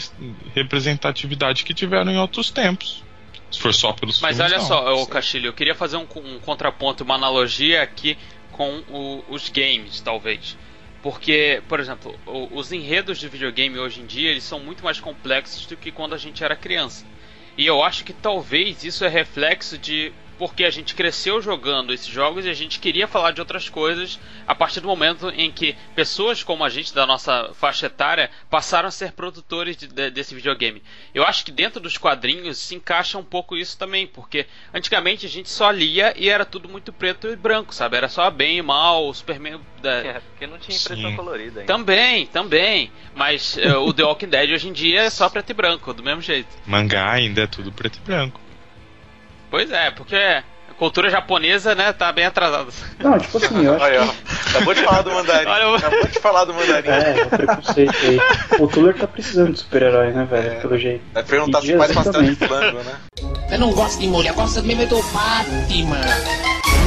representatividade 0.53 1.63
que 1.63 1.73
tiveram 1.73 2.11
em 2.11 2.17
outros 2.17 2.51
tempos. 2.51 3.05
Se 3.49 3.59
for 3.59 3.73
só 3.73 3.93
pelos 3.93 4.19
Mas 4.21 4.37
filmes. 4.37 4.51
olha 4.51 4.59
não. 4.59 4.65
só, 4.65 4.93
ô 5.01 5.07
Castilho, 5.07 5.47
eu 5.47 5.53
queria 5.53 5.75
fazer 5.75 5.97
um, 5.97 6.07
um 6.15 6.39
contraponto, 6.39 7.03
uma 7.03 7.15
analogia 7.15 7.81
aqui 7.81 8.17
com 8.51 8.83
o- 8.87 9.23
os 9.27 9.49
games, 9.49 10.01
talvez. 10.01 10.57
Porque, 11.01 11.63
por 11.67 11.79
exemplo, 11.79 12.19
o- 12.25 12.57
os 12.57 12.71
enredos 12.71 13.19
de 13.19 13.29
videogame 13.29 13.77
hoje 13.77 14.01
em 14.01 14.05
dia 14.05 14.29
eles 14.31 14.43
são 14.43 14.59
muito 14.59 14.83
mais 14.83 14.99
complexos 14.99 15.65
do 15.65 15.77
que 15.77 15.91
quando 15.91 16.13
a 16.13 16.17
gente 16.17 16.43
era 16.43 16.55
criança. 16.55 17.05
E 17.58 17.66
eu 17.66 17.82
acho 17.82 18.03
que 18.03 18.14
talvez 18.14 18.84
isso 18.84 19.03
é 19.03 19.08
reflexo 19.08 19.78
de 19.78 20.14
porque 20.38 20.63
a 20.63 20.69
gente 20.69 20.93
cresceu 20.95 21.41
jogando 21.41 21.93
esses 21.93 22.07
jogos 22.07 22.45
e 22.45 22.49
a 22.49 22.53
gente 22.53 22.79
queria 22.79 23.07
falar 23.07 23.31
de 23.31 23.41
outras 23.41 23.67
coisas 23.69 24.19
a 24.47 24.53
partir 24.53 24.79
do 24.79 24.88
momento 24.88 25.29
em 25.35 25.51
que 25.51 25.75
pessoas 25.95 26.43
como 26.43 26.63
a 26.63 26.69
gente 26.69 26.93
da 26.93 27.05
nossa 27.05 27.51
faixa 27.53 27.88
etária 27.88 28.29
passaram 28.49 28.88
a 28.88 28.91
ser 28.91 29.11
produtores 29.13 29.75
de- 29.75 29.88
de- 29.88 30.09
desse 30.11 30.35
videogame. 30.35 30.81
Eu 31.13 31.23
acho 31.23 31.43
que 31.43 31.51
dentro 31.51 31.79
dos 31.79 31.97
quadrinhos 31.97 32.57
se 32.57 32.75
encaixa 32.75 33.17
um 33.17 33.23
pouco 33.23 33.57
isso 33.57 33.77
também, 33.77 34.05
porque 34.07 34.45
antigamente 34.73 35.25
a 35.25 35.29
gente 35.29 35.49
só 35.49 35.71
lia 35.71 36.13
e 36.15 36.29
era 36.29 36.45
tudo 36.45 36.69
muito 36.69 36.93
preto 36.93 37.27
e 37.27 37.35
branco, 37.35 37.73
sabe? 37.73 37.97
Era 37.97 38.07
só 38.09 38.29
bem 38.29 38.57
e 38.57 38.61
mal, 38.61 39.07
o 39.07 39.13
Superman. 39.13 39.59
da- 39.81 39.91
É, 40.03 40.19
porque 40.19 40.47
não 40.47 40.57
tinha 40.57 40.75
impressão 40.75 41.11
Sim. 41.11 41.15
colorida 41.15 41.59
ainda. 41.61 41.71
Também, 41.71 42.25
também. 42.25 42.91
Mas 43.15 43.57
eh, 43.59 43.75
o 43.77 43.93
The 43.93 44.03
Walking 44.03 44.27
Dead 44.29 44.49
hoje 44.51 44.67
em 44.67 44.73
dia 44.73 45.01
é 45.01 45.09
só 45.09 45.29
preto 45.29 45.51
e 45.51 45.53
branco, 45.53 45.93
do 45.93 46.01
mesmo 46.01 46.21
jeito. 46.21 46.49
Mangá 46.65 47.11
ainda 47.11 47.41
é 47.43 47.47
tudo 47.47 47.71
preto 47.71 47.97
e 47.97 48.01
branco. 48.01 48.39
Pois 49.49 49.71
é, 49.71 49.91
porque 49.91 50.15
a 50.15 50.43
cultura 50.77 51.09
japonesa, 51.09 51.73
né, 51.73 51.93
tá 51.93 52.11
bem 52.11 52.25
atrasada. 52.25 52.69
Não, 52.99 53.17
tipo 53.17 53.37
assim, 53.37 53.63
eu 53.65 53.73
acho 53.75 53.83
Olha, 53.83 54.03
ó. 54.03 54.13
Acabou 54.49 54.73
de 54.73 54.81
falar 54.83 55.01
do 55.01 55.11
mandarim. 55.11 55.49
Olha, 55.49 55.63
eu- 55.63 55.75
Acabou 55.75 56.07
de 56.07 56.19
falar 56.19 56.45
do 56.45 56.53
mandarim. 56.53 56.89
É, 56.89 57.23
o 57.25 57.29
preconceito 57.29 57.95
aí. 58.03 58.19
O 58.59 58.67
Tuller 58.67 58.95
tá 58.95 59.07
precisando 59.07 59.53
de 59.53 59.59
super-herói, 59.59 60.11
né, 60.11 60.25
velho? 60.29 60.47
É. 60.51 60.55
Pelo 60.59 60.77
jeito. 60.77 61.01
Vai 61.13 61.23
perguntar 61.23 61.61
se 61.61 61.77
faz 61.77 61.91
Jesus 61.91 62.05
pastel 62.05 62.23
de 62.23 62.35
também. 62.35 62.47
flango, 62.47 62.83
né? 62.83 62.95
Eu 63.51 63.59
não 63.59 63.71
gosto 63.71 63.99
de 63.99 64.07
mulher, 64.07 64.33
gosto 64.33 64.61
mesmo 64.63 64.83
é 64.83 64.85
do 64.85 65.01
Batman. 65.01 66.01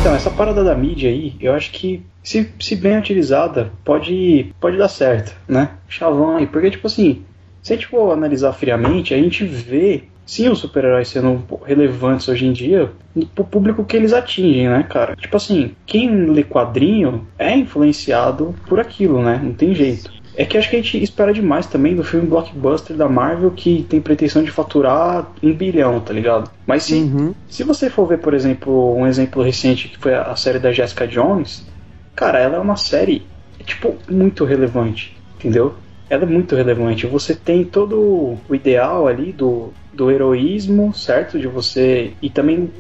Então, 0.00 0.14
essa 0.14 0.30
parada 0.30 0.62
da 0.64 0.74
mídia 0.74 1.10
aí, 1.10 1.34
eu 1.40 1.54
acho 1.54 1.70
que, 1.72 2.02
se, 2.22 2.50
se 2.58 2.74
bem 2.76 2.96
utilizada, 2.98 3.70
pode, 3.84 4.54
pode 4.60 4.76
dar 4.78 4.88
certo, 4.88 5.34
né? 5.48 5.70
Chavão 5.88 6.36
aí. 6.38 6.46
Porque, 6.46 6.70
tipo 6.70 6.86
assim, 6.86 7.24
se 7.62 7.72
a 7.72 7.76
gente 7.76 7.86
for 7.86 8.12
analisar 8.12 8.52
friamente, 8.54 9.12
a 9.12 9.16
gente 9.18 9.44
vê, 9.44 10.04
sim, 10.26 10.48
os 10.48 10.58
super-heróis 10.60 11.08
sendo 11.08 11.44
relevantes 11.64 12.28
hoje 12.28 12.46
em 12.46 12.52
dia 12.52 12.92
pro 13.34 13.44
público 13.44 13.84
que 13.84 13.96
eles 13.96 14.12
atingem, 14.12 14.68
né, 14.68 14.84
cara? 14.84 15.14
Tipo 15.16 15.36
assim, 15.36 15.74
quem 15.86 16.26
lê 16.30 16.44
quadrinho 16.44 17.28
é 17.38 17.56
influenciado 17.56 18.60
por 18.66 18.78
aquilo, 18.78 19.22
né? 19.22 19.40
Não 19.42 19.52
tem 19.54 19.74
jeito. 19.74 20.10
É 20.32 20.44
que 20.44 20.56
acho 20.56 20.70
que 20.70 20.76
a 20.76 20.82
gente 20.82 21.02
espera 21.02 21.32
demais 21.32 21.66
também 21.66 21.96
do 21.96 22.04
filme 22.04 22.28
blockbuster 22.28 22.96
da 22.96 23.08
Marvel 23.08 23.50
que 23.50 23.82
tem 23.84 24.00
pretensão 24.00 24.44
de 24.44 24.50
faturar 24.50 25.32
um 25.42 25.52
bilhão, 25.52 26.00
tá 26.00 26.12
ligado? 26.12 26.50
Mas 26.66 26.84
se, 26.84 26.94
Uhum. 26.94 27.34
se 27.48 27.64
você 27.64 27.90
for 27.90 28.06
ver, 28.06 28.18
por 28.18 28.32
exemplo, 28.32 28.94
um 28.94 29.06
exemplo 29.06 29.42
recente 29.42 29.88
que 29.88 29.98
foi 29.98 30.14
a 30.14 30.22
a 30.30 30.36
série 30.36 30.60
da 30.60 30.70
Jessica 30.72 31.06
Jones, 31.06 31.66
cara, 32.14 32.38
ela 32.38 32.56
é 32.56 32.60
uma 32.60 32.76
série, 32.76 33.32
tipo, 33.64 33.98
muito 34.08 34.44
relevante, 34.44 35.16
entendeu? 35.38 35.76
Ela 36.08 36.24
é 36.24 36.26
muito 36.26 36.54
relevante. 36.54 37.06
Você 37.06 37.34
tem 37.34 37.64
todo 37.64 38.42
o 38.48 38.54
ideal 38.54 39.06
ali 39.06 39.32
do, 39.32 39.74
do 39.92 40.10
heroísmo, 40.10 40.94
certo? 40.94 41.38
De 41.38 41.46
você. 41.46 42.12
E 42.20 42.30
também 42.30 42.70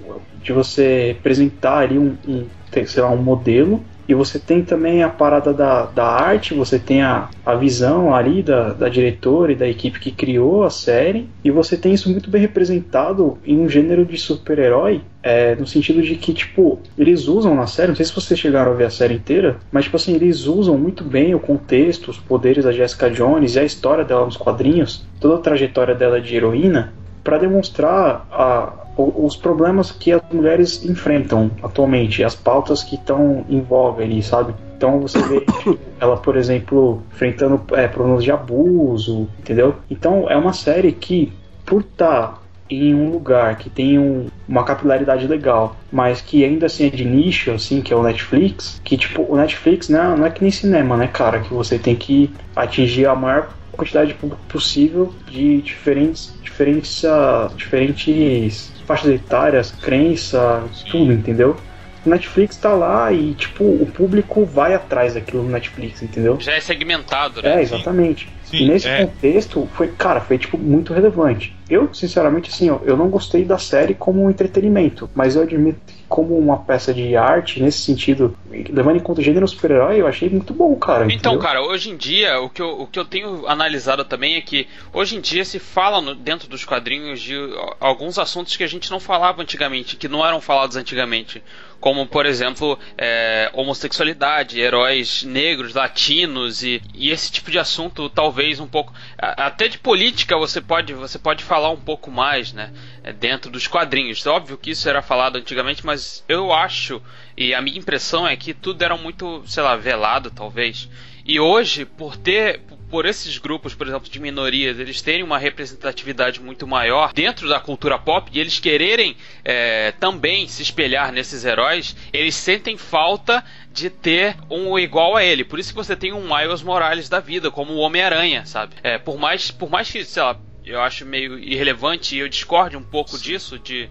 de 0.42 0.52
você 0.52 1.08
representar 1.08 1.78
ali 1.78 1.98
um, 1.98 2.16
um 2.26 2.46
sei 2.86 3.02
lá, 3.02 3.10
um 3.10 3.22
modelo. 3.22 3.82
E 4.10 4.14
você 4.14 4.40
tem 4.40 4.64
também 4.64 5.04
a 5.04 5.08
parada 5.08 5.54
da, 5.54 5.84
da 5.86 6.04
arte, 6.04 6.52
você 6.52 6.80
tem 6.80 7.00
a, 7.00 7.28
a 7.46 7.54
visão 7.54 8.12
ali 8.12 8.42
da, 8.42 8.72
da 8.72 8.88
diretora 8.88 9.52
e 9.52 9.54
da 9.54 9.68
equipe 9.68 10.00
que 10.00 10.10
criou 10.10 10.64
a 10.64 10.70
série, 10.70 11.28
e 11.44 11.50
você 11.52 11.76
tem 11.76 11.94
isso 11.94 12.10
muito 12.10 12.28
bem 12.28 12.40
representado 12.40 13.38
em 13.46 13.60
um 13.60 13.68
gênero 13.68 14.04
de 14.04 14.18
super-herói, 14.18 15.02
é, 15.22 15.54
no 15.54 15.64
sentido 15.64 16.02
de 16.02 16.16
que, 16.16 16.34
tipo, 16.34 16.80
eles 16.98 17.28
usam 17.28 17.54
na 17.54 17.68
série, 17.68 17.90
não 17.90 17.94
sei 17.94 18.04
se 18.04 18.12
vocês 18.12 18.40
chegaram 18.40 18.72
a 18.72 18.74
ver 18.74 18.86
a 18.86 18.90
série 18.90 19.14
inteira, 19.14 19.58
mas, 19.70 19.84
tipo 19.84 19.96
assim, 19.96 20.16
eles 20.16 20.44
usam 20.44 20.76
muito 20.76 21.04
bem 21.04 21.32
o 21.32 21.38
contexto, 21.38 22.10
os 22.10 22.18
poderes 22.18 22.64
da 22.64 22.72
Jessica 22.72 23.08
Jones 23.08 23.54
e 23.54 23.60
a 23.60 23.64
história 23.64 24.04
dela 24.04 24.24
nos 24.24 24.36
quadrinhos, 24.36 25.06
toda 25.20 25.36
a 25.36 25.38
trajetória 25.38 25.94
dela 25.94 26.20
de 26.20 26.34
heroína, 26.34 26.92
para 27.22 27.38
demonstrar 27.38 28.26
a, 28.30 28.72
os 28.96 29.36
problemas 29.36 29.90
que 29.90 30.12
as 30.12 30.22
mulheres 30.32 30.84
enfrentam 30.84 31.50
atualmente, 31.62 32.24
as 32.24 32.34
pautas 32.34 32.82
que 32.82 32.96
estão 32.96 33.44
em 33.48 33.60
voga 33.60 34.02
ali, 34.04 34.22
sabe? 34.22 34.54
Então 34.76 35.00
você 35.00 35.20
vê 35.22 35.40
tipo, 35.40 35.78
ela, 36.00 36.16
por 36.16 36.36
exemplo, 36.36 37.02
enfrentando 37.12 37.60
é, 37.72 37.86
problemas 37.86 38.24
de 38.24 38.32
abuso, 38.32 39.28
entendeu? 39.38 39.76
Então 39.90 40.28
é 40.28 40.36
uma 40.36 40.52
série 40.52 40.92
que, 40.92 41.32
por 41.64 41.82
estar 41.82 42.40
em 42.68 42.94
um 42.94 43.10
lugar 43.10 43.56
que 43.56 43.68
tem 43.68 43.98
um- 43.98 44.28
uma 44.48 44.62
capilaridade 44.62 45.26
legal, 45.26 45.76
mas 45.90 46.20
que 46.20 46.44
ainda 46.44 46.66
assim 46.66 46.86
é 46.86 46.90
de 46.90 47.04
nicho, 47.04 47.50
assim, 47.50 47.82
que 47.82 47.92
é 47.92 47.96
o 47.96 48.02
Netflix, 48.02 48.80
que 48.84 48.96
tipo, 48.96 49.26
o 49.28 49.36
Netflix 49.36 49.88
né, 49.88 50.14
não 50.16 50.24
é 50.24 50.30
que 50.30 50.40
nem 50.40 50.52
cinema, 50.52 50.96
né, 50.96 51.08
cara? 51.08 51.40
Que 51.40 51.52
você 51.52 51.78
tem 51.78 51.96
que 51.96 52.30
atingir 52.54 53.06
a 53.06 53.14
maior 53.14 53.48
quantidade 53.80 54.12
de 54.12 54.14
público 54.14 54.42
possível 54.46 55.14
de 55.26 55.62
diferentes, 55.62 56.34
diferentes, 56.42 57.04
ah, 57.04 57.50
diferentes 57.56 58.70
faixas 58.86 59.10
etárias, 59.10 59.70
crença, 59.70 60.62
tudo, 60.90 61.12
entendeu? 61.12 61.56
Netflix 62.04 62.56
tá 62.56 62.72
lá 62.72 63.12
e, 63.12 63.34
tipo, 63.34 63.64
o 63.64 63.86
público 63.86 64.44
vai 64.44 64.74
atrás 64.74 65.14
daquilo 65.14 65.42
no 65.42 65.50
Netflix, 65.50 66.02
entendeu? 66.02 66.38
Já 66.40 66.52
é 66.52 66.60
segmentado, 66.60 67.42
né? 67.42 67.58
É, 67.58 67.62
exatamente. 67.62 68.28
Sim, 68.44 68.56
e 68.56 68.68
nesse 68.68 68.88
é. 68.88 69.04
contexto, 69.04 69.68
foi, 69.74 69.88
cara, 69.88 70.20
foi, 70.20 70.38
tipo, 70.38 70.56
muito 70.56 70.94
relevante. 70.94 71.54
Eu, 71.68 71.92
sinceramente, 71.92 72.50
assim, 72.50 72.70
ó, 72.70 72.78
eu 72.84 72.96
não 72.96 73.08
gostei 73.08 73.44
da 73.44 73.58
série 73.58 73.94
como 73.94 74.24
um 74.24 74.30
entretenimento, 74.30 75.10
mas 75.14 75.36
eu 75.36 75.42
admito 75.42 75.78
que 75.86 75.99
como 76.10 76.36
uma 76.36 76.58
peça 76.58 76.92
de 76.92 77.16
arte, 77.16 77.62
nesse 77.62 77.78
sentido, 77.82 78.36
levando 78.50 78.96
em 78.96 79.00
conta 79.00 79.20
o 79.20 79.24
gênero 79.24 79.46
super-herói, 79.46 80.00
eu 80.00 80.08
achei 80.08 80.28
muito 80.28 80.52
bom, 80.52 80.74
cara. 80.74 81.04
Então, 81.04 81.34
entendeu? 81.34 81.38
cara, 81.38 81.62
hoje 81.62 81.88
em 81.88 81.96
dia, 81.96 82.40
o 82.40 82.50
que, 82.50 82.60
eu, 82.60 82.80
o 82.80 82.86
que 82.88 82.98
eu 82.98 83.04
tenho 83.04 83.46
analisado 83.46 84.04
também 84.04 84.34
é 84.34 84.40
que 84.40 84.66
hoje 84.92 85.16
em 85.16 85.20
dia 85.20 85.44
se 85.44 85.60
fala 85.60 86.00
no- 86.00 86.16
dentro 86.16 86.48
dos 86.48 86.64
quadrinhos 86.64 87.20
de 87.20 87.36
alguns 87.78 88.18
assuntos 88.18 88.56
que 88.56 88.64
a 88.64 88.66
gente 88.66 88.90
não 88.90 88.98
falava 88.98 89.40
antigamente, 89.40 89.94
que 89.96 90.08
não 90.08 90.26
eram 90.26 90.40
falados 90.40 90.76
antigamente. 90.76 91.40
Como, 91.80 92.06
por 92.06 92.26
exemplo, 92.26 92.78
é, 92.96 93.50
homossexualidade, 93.54 94.60
heróis 94.60 95.22
negros, 95.22 95.74
latinos 95.74 96.62
e, 96.62 96.82
e 96.94 97.10
esse 97.10 97.32
tipo 97.32 97.50
de 97.50 97.58
assunto, 97.58 98.08
talvez 98.10 98.60
um 98.60 98.66
pouco. 98.66 98.92
Até 99.18 99.66
de 99.66 99.78
política 99.78 100.36
você 100.36 100.60
pode, 100.60 100.92
você 100.92 101.18
pode 101.18 101.42
falar 101.42 101.70
um 101.70 101.80
pouco 101.80 102.10
mais, 102.10 102.52
né? 102.52 102.70
é, 103.02 103.12
Dentro 103.12 103.50
dos 103.50 103.66
quadrinhos. 103.66 104.26
Óbvio 104.26 104.58
que 104.58 104.70
isso 104.70 104.88
era 104.88 105.02
falado 105.02 105.36
antigamente, 105.36 105.84
mas 105.84 106.24
eu 106.28 106.52
acho, 106.52 107.02
e 107.36 107.54
a 107.54 107.60
minha 107.60 107.78
impressão 107.78 108.26
é 108.26 108.36
que 108.36 108.52
tudo 108.52 108.82
era 108.82 108.96
muito, 108.96 109.42
sei 109.46 109.62
lá, 109.62 109.76
velado, 109.76 110.30
talvez. 110.30 110.88
E 111.24 111.38
hoje, 111.38 111.84
por 111.84 112.16
ter, 112.16 112.60
por 112.90 113.06
esses 113.06 113.38
grupos, 113.38 113.74
por 113.74 113.86
exemplo, 113.86 114.10
de 114.10 114.18
minorias, 114.18 114.78
eles 114.78 115.00
terem 115.00 115.22
uma 115.22 115.38
representatividade 115.38 116.40
muito 116.40 116.66
maior 116.66 117.12
dentro 117.12 117.48
da 117.48 117.60
cultura 117.60 117.98
pop 117.98 118.28
e 118.32 118.40
eles 118.40 118.58
quererem 118.58 119.16
é, 119.44 119.92
também 119.92 120.48
se 120.48 120.62
espelhar 120.62 121.12
nesses 121.12 121.44
heróis, 121.44 121.96
eles 122.12 122.34
sentem 122.34 122.76
falta 122.76 123.44
de 123.72 123.88
ter 123.88 124.36
um 124.50 124.76
igual 124.78 125.16
a 125.16 125.24
ele. 125.24 125.44
Por 125.44 125.58
isso 125.58 125.70
que 125.70 125.76
você 125.76 125.94
tem 125.94 126.12
um 126.12 126.22
Miles 126.22 126.62
Morales 126.62 127.08
da 127.08 127.20
vida, 127.20 127.50
como 127.50 127.74
o 127.74 127.78
Homem-Aranha, 127.78 128.44
sabe? 128.44 128.74
É, 128.82 128.98
por 128.98 129.16
mais, 129.16 129.50
por 129.50 129.70
mais 129.70 129.90
que, 129.90 130.04
sei 130.04 130.22
lá, 130.22 130.36
eu 130.64 130.80
acho 130.80 131.06
meio 131.06 131.38
irrelevante 131.38 132.16
e 132.16 132.18
eu 132.18 132.28
discorde 132.28 132.76
um 132.76 132.82
pouco 132.82 133.16
disso 133.16 133.58
de 133.58 133.88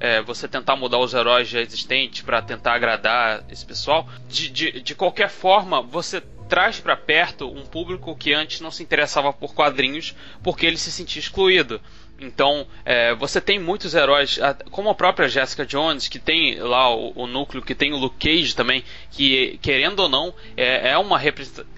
é, 0.00 0.20
você 0.22 0.48
tentar 0.48 0.74
mudar 0.76 0.98
os 0.98 1.14
heróis 1.14 1.48
já 1.48 1.60
existentes 1.60 2.22
para 2.22 2.42
tentar 2.42 2.74
agradar 2.74 3.44
esse 3.48 3.64
pessoal. 3.64 4.08
De, 4.28 4.48
de, 4.48 4.80
de 4.80 4.94
qualquer 4.94 5.28
forma, 5.28 5.80
você 5.80 6.22
traz 6.50 6.80
para 6.80 6.96
perto 6.96 7.48
um 7.48 7.64
público 7.64 8.16
que 8.16 8.34
antes 8.34 8.60
não 8.60 8.72
se 8.72 8.82
interessava 8.82 9.32
por 9.32 9.54
quadrinhos 9.54 10.16
porque 10.42 10.66
ele 10.66 10.76
se 10.76 10.90
sentia 10.90 11.20
excluído. 11.20 11.80
Então, 12.20 12.66
é, 12.84 13.14
você 13.14 13.40
tem 13.40 13.58
muitos 13.58 13.94
heróis, 13.94 14.38
como 14.70 14.90
a 14.90 14.94
própria 14.94 15.26
Jessica 15.26 15.64
Jones, 15.64 16.06
que 16.06 16.18
tem 16.18 16.58
lá 16.58 16.94
o, 16.94 17.12
o, 17.14 17.26
núcleo, 17.26 17.62
que 17.62 17.74
tem 17.74 17.94
o 17.94 17.96
Luke 17.96 18.16
Cage 18.18 18.54
também, 18.54 18.84
que, 19.10 19.58
querendo 19.62 20.00
ou 20.00 20.08
não, 20.08 20.34
é, 20.54 20.90
é, 20.90 20.98
uma, 20.98 21.18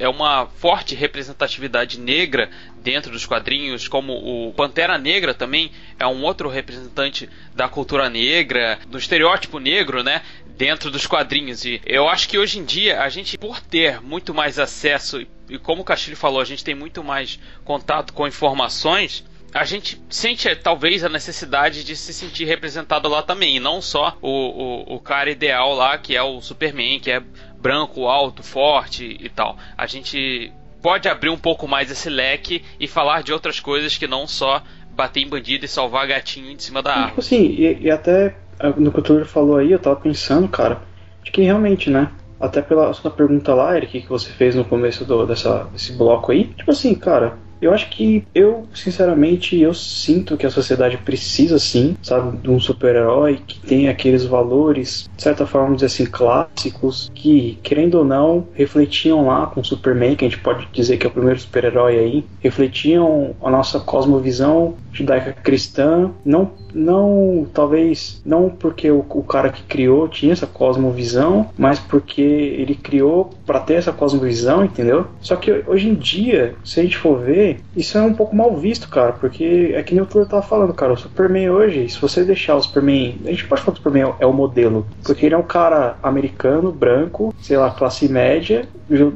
é 0.00 0.08
uma 0.08 0.46
forte 0.46 0.96
representatividade 0.96 2.00
negra 2.00 2.50
dentro 2.82 3.12
dos 3.12 3.24
quadrinhos, 3.24 3.86
como 3.86 4.14
o 4.14 4.52
Pantera 4.52 4.98
Negra 4.98 5.32
também 5.32 5.70
é 5.96 6.06
um 6.06 6.24
outro 6.24 6.48
representante 6.48 7.30
da 7.54 7.68
cultura 7.68 8.10
negra, 8.10 8.80
do 8.88 8.98
estereótipo 8.98 9.60
negro, 9.60 10.02
né? 10.02 10.22
Dentro 10.56 10.90
dos 10.90 11.06
quadrinhos. 11.06 11.64
E 11.64 11.80
eu 11.84 12.08
acho 12.08 12.28
que 12.28 12.38
hoje 12.38 12.58
em 12.58 12.64
dia, 12.64 13.02
a 13.02 13.08
gente, 13.08 13.36
por 13.38 13.60
ter 13.60 14.00
muito 14.00 14.32
mais 14.32 14.58
acesso, 14.58 15.26
e 15.48 15.58
como 15.58 15.82
o 15.82 15.84
Castilho 15.84 16.16
falou, 16.16 16.40
a 16.40 16.44
gente 16.44 16.64
tem 16.64 16.74
muito 16.74 17.02
mais 17.02 17.38
contato 17.64 18.12
com 18.12 18.26
informações 18.26 19.24
a 19.54 19.64
gente 19.64 20.00
sente 20.08 20.48
é, 20.48 20.54
talvez 20.54 21.04
a 21.04 21.08
necessidade 21.08 21.84
de 21.84 21.94
se 21.94 22.12
sentir 22.12 22.46
representado 22.46 23.08
lá 23.08 23.22
também, 23.22 23.56
e 23.56 23.60
não 23.60 23.82
só 23.82 24.16
o, 24.22 24.30
o, 24.30 24.94
o, 24.96 25.00
cara 25.00 25.30
ideal 25.30 25.74
lá, 25.74 25.98
que 25.98 26.16
é 26.16 26.22
o 26.22 26.40
Superman, 26.40 26.98
que 26.98 27.10
é 27.10 27.22
branco, 27.58 28.06
alto, 28.06 28.42
forte 28.42 29.16
e 29.20 29.28
tal. 29.28 29.56
A 29.76 29.86
gente 29.86 30.50
pode 30.80 31.08
abrir 31.08 31.28
um 31.28 31.38
pouco 31.38 31.68
mais 31.68 31.90
esse 31.90 32.08
leque 32.08 32.64
e 32.80 32.88
falar 32.88 33.22
de 33.22 33.32
outras 33.32 33.60
coisas 33.60 33.96
que 33.96 34.06
não 34.06 34.26
só 34.26 34.62
bater 34.90 35.20
em 35.20 35.28
bandido 35.28 35.64
e 35.64 35.68
salvar 35.68 36.06
gatinho 36.06 36.54
de 36.56 36.62
cima 36.62 36.82
da 36.82 36.94
árvore. 36.94 37.20
Assim, 37.20 37.44
e, 37.44 37.78
e 37.82 37.90
até 37.90 38.34
no 38.70 38.92
que 38.92 38.98
o 38.98 39.02
Tudor 39.02 39.24
falou 39.24 39.56
aí, 39.56 39.72
eu 39.72 39.78
tava 39.78 39.96
pensando, 39.96 40.48
cara, 40.48 40.80
de 41.22 41.30
que 41.30 41.42
realmente, 41.42 41.90
né? 41.90 42.10
Até 42.40 42.60
pela 42.60 42.92
sua 42.92 43.10
pergunta 43.10 43.54
lá, 43.54 43.76
Eric, 43.76 44.02
que 44.02 44.08
você 44.08 44.30
fez 44.30 44.54
no 44.54 44.64
começo 44.64 45.04
do, 45.04 45.26
dessa, 45.26 45.64
desse 45.72 45.92
bloco 45.92 46.32
aí, 46.32 46.44
tipo 46.44 46.70
assim, 46.70 46.94
cara, 46.94 47.38
eu 47.62 47.72
acho 47.72 47.88
que 47.90 48.24
eu, 48.34 48.66
sinceramente, 48.74 49.58
eu 49.58 49.72
sinto 49.72 50.36
que 50.36 50.44
a 50.44 50.50
sociedade 50.50 50.96
precisa 50.98 51.60
sim, 51.60 51.96
sabe, 52.02 52.36
de 52.38 52.50
um 52.50 52.58
super-herói 52.58 53.40
que 53.46 53.60
tem 53.60 53.88
aqueles 53.88 54.24
valores, 54.24 55.08
de 55.16 55.22
certa 55.22 55.46
forma, 55.46 55.76
dizer 55.76 55.86
assim, 55.86 56.04
clássicos, 56.04 57.10
que, 57.14 57.58
querendo 57.62 57.98
ou 57.98 58.04
não, 58.04 58.48
refletiam 58.52 59.26
lá 59.28 59.46
com 59.46 59.60
o 59.60 59.64
Superman, 59.64 60.16
que 60.16 60.24
a 60.24 60.28
gente 60.28 60.42
pode 60.42 60.66
dizer 60.72 60.96
que 60.96 61.06
é 61.06 61.08
o 61.08 61.12
primeiro 61.12 61.38
super-herói 61.38 61.98
aí, 61.98 62.24
refletiam 62.40 63.36
a 63.40 63.48
nossa 63.48 63.78
cosmovisão 63.78 64.74
judaica 64.92 65.32
cristã, 65.32 66.10
não, 66.24 66.50
não 66.74 67.46
talvez, 67.52 68.20
não 68.24 68.50
porque 68.50 68.90
o, 68.90 69.04
o 69.08 69.22
cara 69.22 69.50
que 69.50 69.62
criou 69.62 70.08
tinha 70.08 70.32
essa 70.32 70.46
cosmovisão, 70.46 71.48
mas 71.56 71.78
porque 71.78 72.20
ele 72.20 72.74
criou 72.74 73.30
para 73.46 73.60
ter 73.60 73.74
essa 73.74 73.92
cosmovisão, 73.92 74.64
entendeu? 74.64 75.06
Só 75.20 75.36
que 75.36 75.64
hoje 75.66 75.88
em 75.88 75.94
dia, 75.94 76.54
se 76.64 76.80
a 76.80 76.82
gente 76.82 76.96
for 76.96 77.18
ver, 77.20 77.51
isso 77.76 77.96
é 77.96 78.02
um 78.02 78.14
pouco 78.14 78.34
mal 78.34 78.56
visto, 78.56 78.88
cara, 78.88 79.12
porque 79.12 79.72
é 79.74 79.82
que 79.82 79.94
nem 79.94 80.02
o 80.02 80.06
Tuller 80.06 80.28
tava 80.28 80.42
falando, 80.42 80.74
cara, 80.74 80.92
o 80.92 80.96
Superman 80.96 81.50
hoje, 81.50 81.88
se 81.88 82.00
você 82.00 82.24
deixar 82.24 82.56
o 82.56 82.62
Superman. 82.62 83.20
A 83.24 83.30
gente 83.30 83.46
pode 83.46 83.62
falar 83.62 83.74
que 83.74 83.80
o 83.80 83.82
Superman 83.82 84.14
é 84.18 84.26
o 84.26 84.32
modelo, 84.32 84.86
porque 85.04 85.26
ele 85.26 85.34
é 85.34 85.38
um 85.38 85.42
cara 85.42 85.96
americano, 86.02 86.72
branco, 86.72 87.34
sei 87.40 87.56
lá, 87.56 87.70
classe 87.70 88.08
média, 88.08 88.68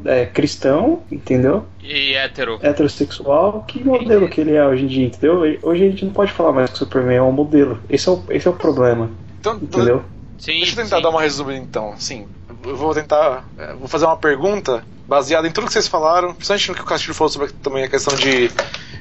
é, 0.04 0.26
cristão, 0.26 1.02
entendeu? 1.10 1.64
E 1.82 2.14
hétero. 2.14 2.58
Heterossexual, 2.62 3.64
que 3.66 3.82
modelo 3.82 4.28
que 4.28 4.40
ele 4.40 4.54
é 4.54 4.66
hoje 4.66 4.84
em 4.84 4.88
dia, 4.88 5.06
entendeu? 5.06 5.40
Hoje 5.62 5.84
a 5.84 5.90
gente 5.90 6.04
não 6.04 6.12
pode 6.12 6.32
falar 6.32 6.52
mais 6.52 6.70
que 6.70 6.76
o 6.76 6.78
Superman 6.78 7.16
é 7.16 7.22
um 7.22 7.32
modelo. 7.32 7.78
Esse 7.88 8.08
é 8.08 8.12
o, 8.12 8.22
esse 8.30 8.46
é 8.46 8.50
o 8.50 8.54
problema. 8.54 9.10
Então, 9.38 9.56
entendeu? 9.56 10.02
Sim, 10.38 10.52
Deixa 10.52 10.72
eu 10.72 10.84
tentar 10.84 10.96
sim. 10.96 11.02
dar 11.02 11.10
uma 11.10 11.20
resumida 11.20 11.58
então. 11.58 11.94
Sim, 11.96 12.26
eu 12.64 12.76
vou 12.76 12.92
tentar. 12.94 13.44
É, 13.58 13.74
vou 13.74 13.88
fazer 13.88 14.06
uma 14.06 14.16
pergunta 14.16 14.82
baseada 15.06 15.46
em 15.46 15.50
tudo 15.50 15.66
que 15.66 15.72
vocês 15.72 15.86
falaram, 15.86 16.34
principalmente 16.34 16.68
no 16.68 16.74
que 16.74 16.82
o 16.82 16.84
Castilho 16.84 17.14
falou 17.14 17.30
sobre 17.30 17.52
também 17.52 17.84
a 17.84 17.88
questão 17.88 18.14
de, 18.14 18.50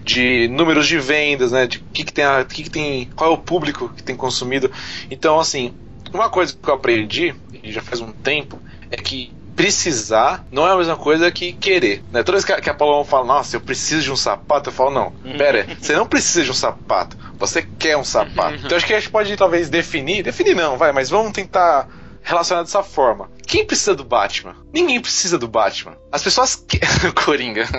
de 0.03 0.47
números 0.49 0.88
de 0.88 0.99
vendas, 0.99 1.51
né? 1.51 1.68
De 1.68 1.80
que, 1.80 2.03
que 2.03 2.14
tem 2.14 2.24
a, 2.24 2.43
que, 2.43 2.64
que 2.64 2.70
tem. 2.70 3.10
qual 3.16 3.32
é 3.32 3.34
o 3.34 3.38
público 3.38 3.89
que 3.89 4.03
tem 4.03 4.16
consumido. 4.16 4.72
Então, 5.10 5.39
assim, 5.39 5.74
uma 6.14 6.30
coisa 6.30 6.56
que 6.56 6.70
eu 6.70 6.74
aprendi, 6.74 7.34
e 7.64 7.72
já 7.72 7.82
faz 7.82 8.01
um 8.01 8.12
tempo, 8.12 8.60
é 8.91 8.97
que 8.97 9.34
precisar 9.56 10.45
não 10.51 10.68
é 10.68 10.72
a 10.72 10.78
mesma 10.78 10.97
coisa 10.97 11.32
que 11.32 11.53
querer. 11.53 12.03
Né? 12.12 12.22
Toda 12.24 12.34
vez 12.34 12.45
que 12.45 12.51
a, 12.51 12.60
que 12.60 12.70
a 12.70 12.74
Paula 12.74 13.03
fala, 13.06 13.26
nossa, 13.26 13.56
eu 13.56 13.62
preciso 13.62 14.03
de 14.03 14.12
um 14.12 14.16
sapato, 14.16 14.70
eu 14.70 14.74
falo, 14.74 14.91
não, 14.91 15.14
uhum. 15.24 15.38
pera, 15.38 15.66
você 15.80 15.95
não 15.95 16.06
precisa 16.06 16.43
de 16.43 16.51
um 16.51 16.53
sapato, 16.53 17.18
você 17.39 17.62
quer 17.80 17.97
um 17.97 18.03
sapato. 18.03 18.60
Então 18.66 18.76
acho 18.76 18.86
que 18.86 18.93
a 18.93 18.99
gente 18.99 19.10
pode 19.10 19.36
talvez 19.38 19.70
definir, 19.70 20.24
definir 20.24 20.56
não, 20.56 20.78
vai, 20.78 20.91
mas 20.91 21.10
vamos 21.10 21.32
tentar 21.32 21.88
relacionar 22.26 22.63
dessa 22.63 22.84
forma. 22.84 23.30
Quem 23.45 23.65
precisa 23.65 23.95
do 23.95 24.03
Batman? 24.03 24.55
Ninguém 24.73 24.99
precisa 24.99 25.38
do 25.38 25.47
Batman. 25.47 25.95
As 26.11 26.23
pessoas 26.23 26.55
que... 26.55 26.80
Coringa. 27.23 27.69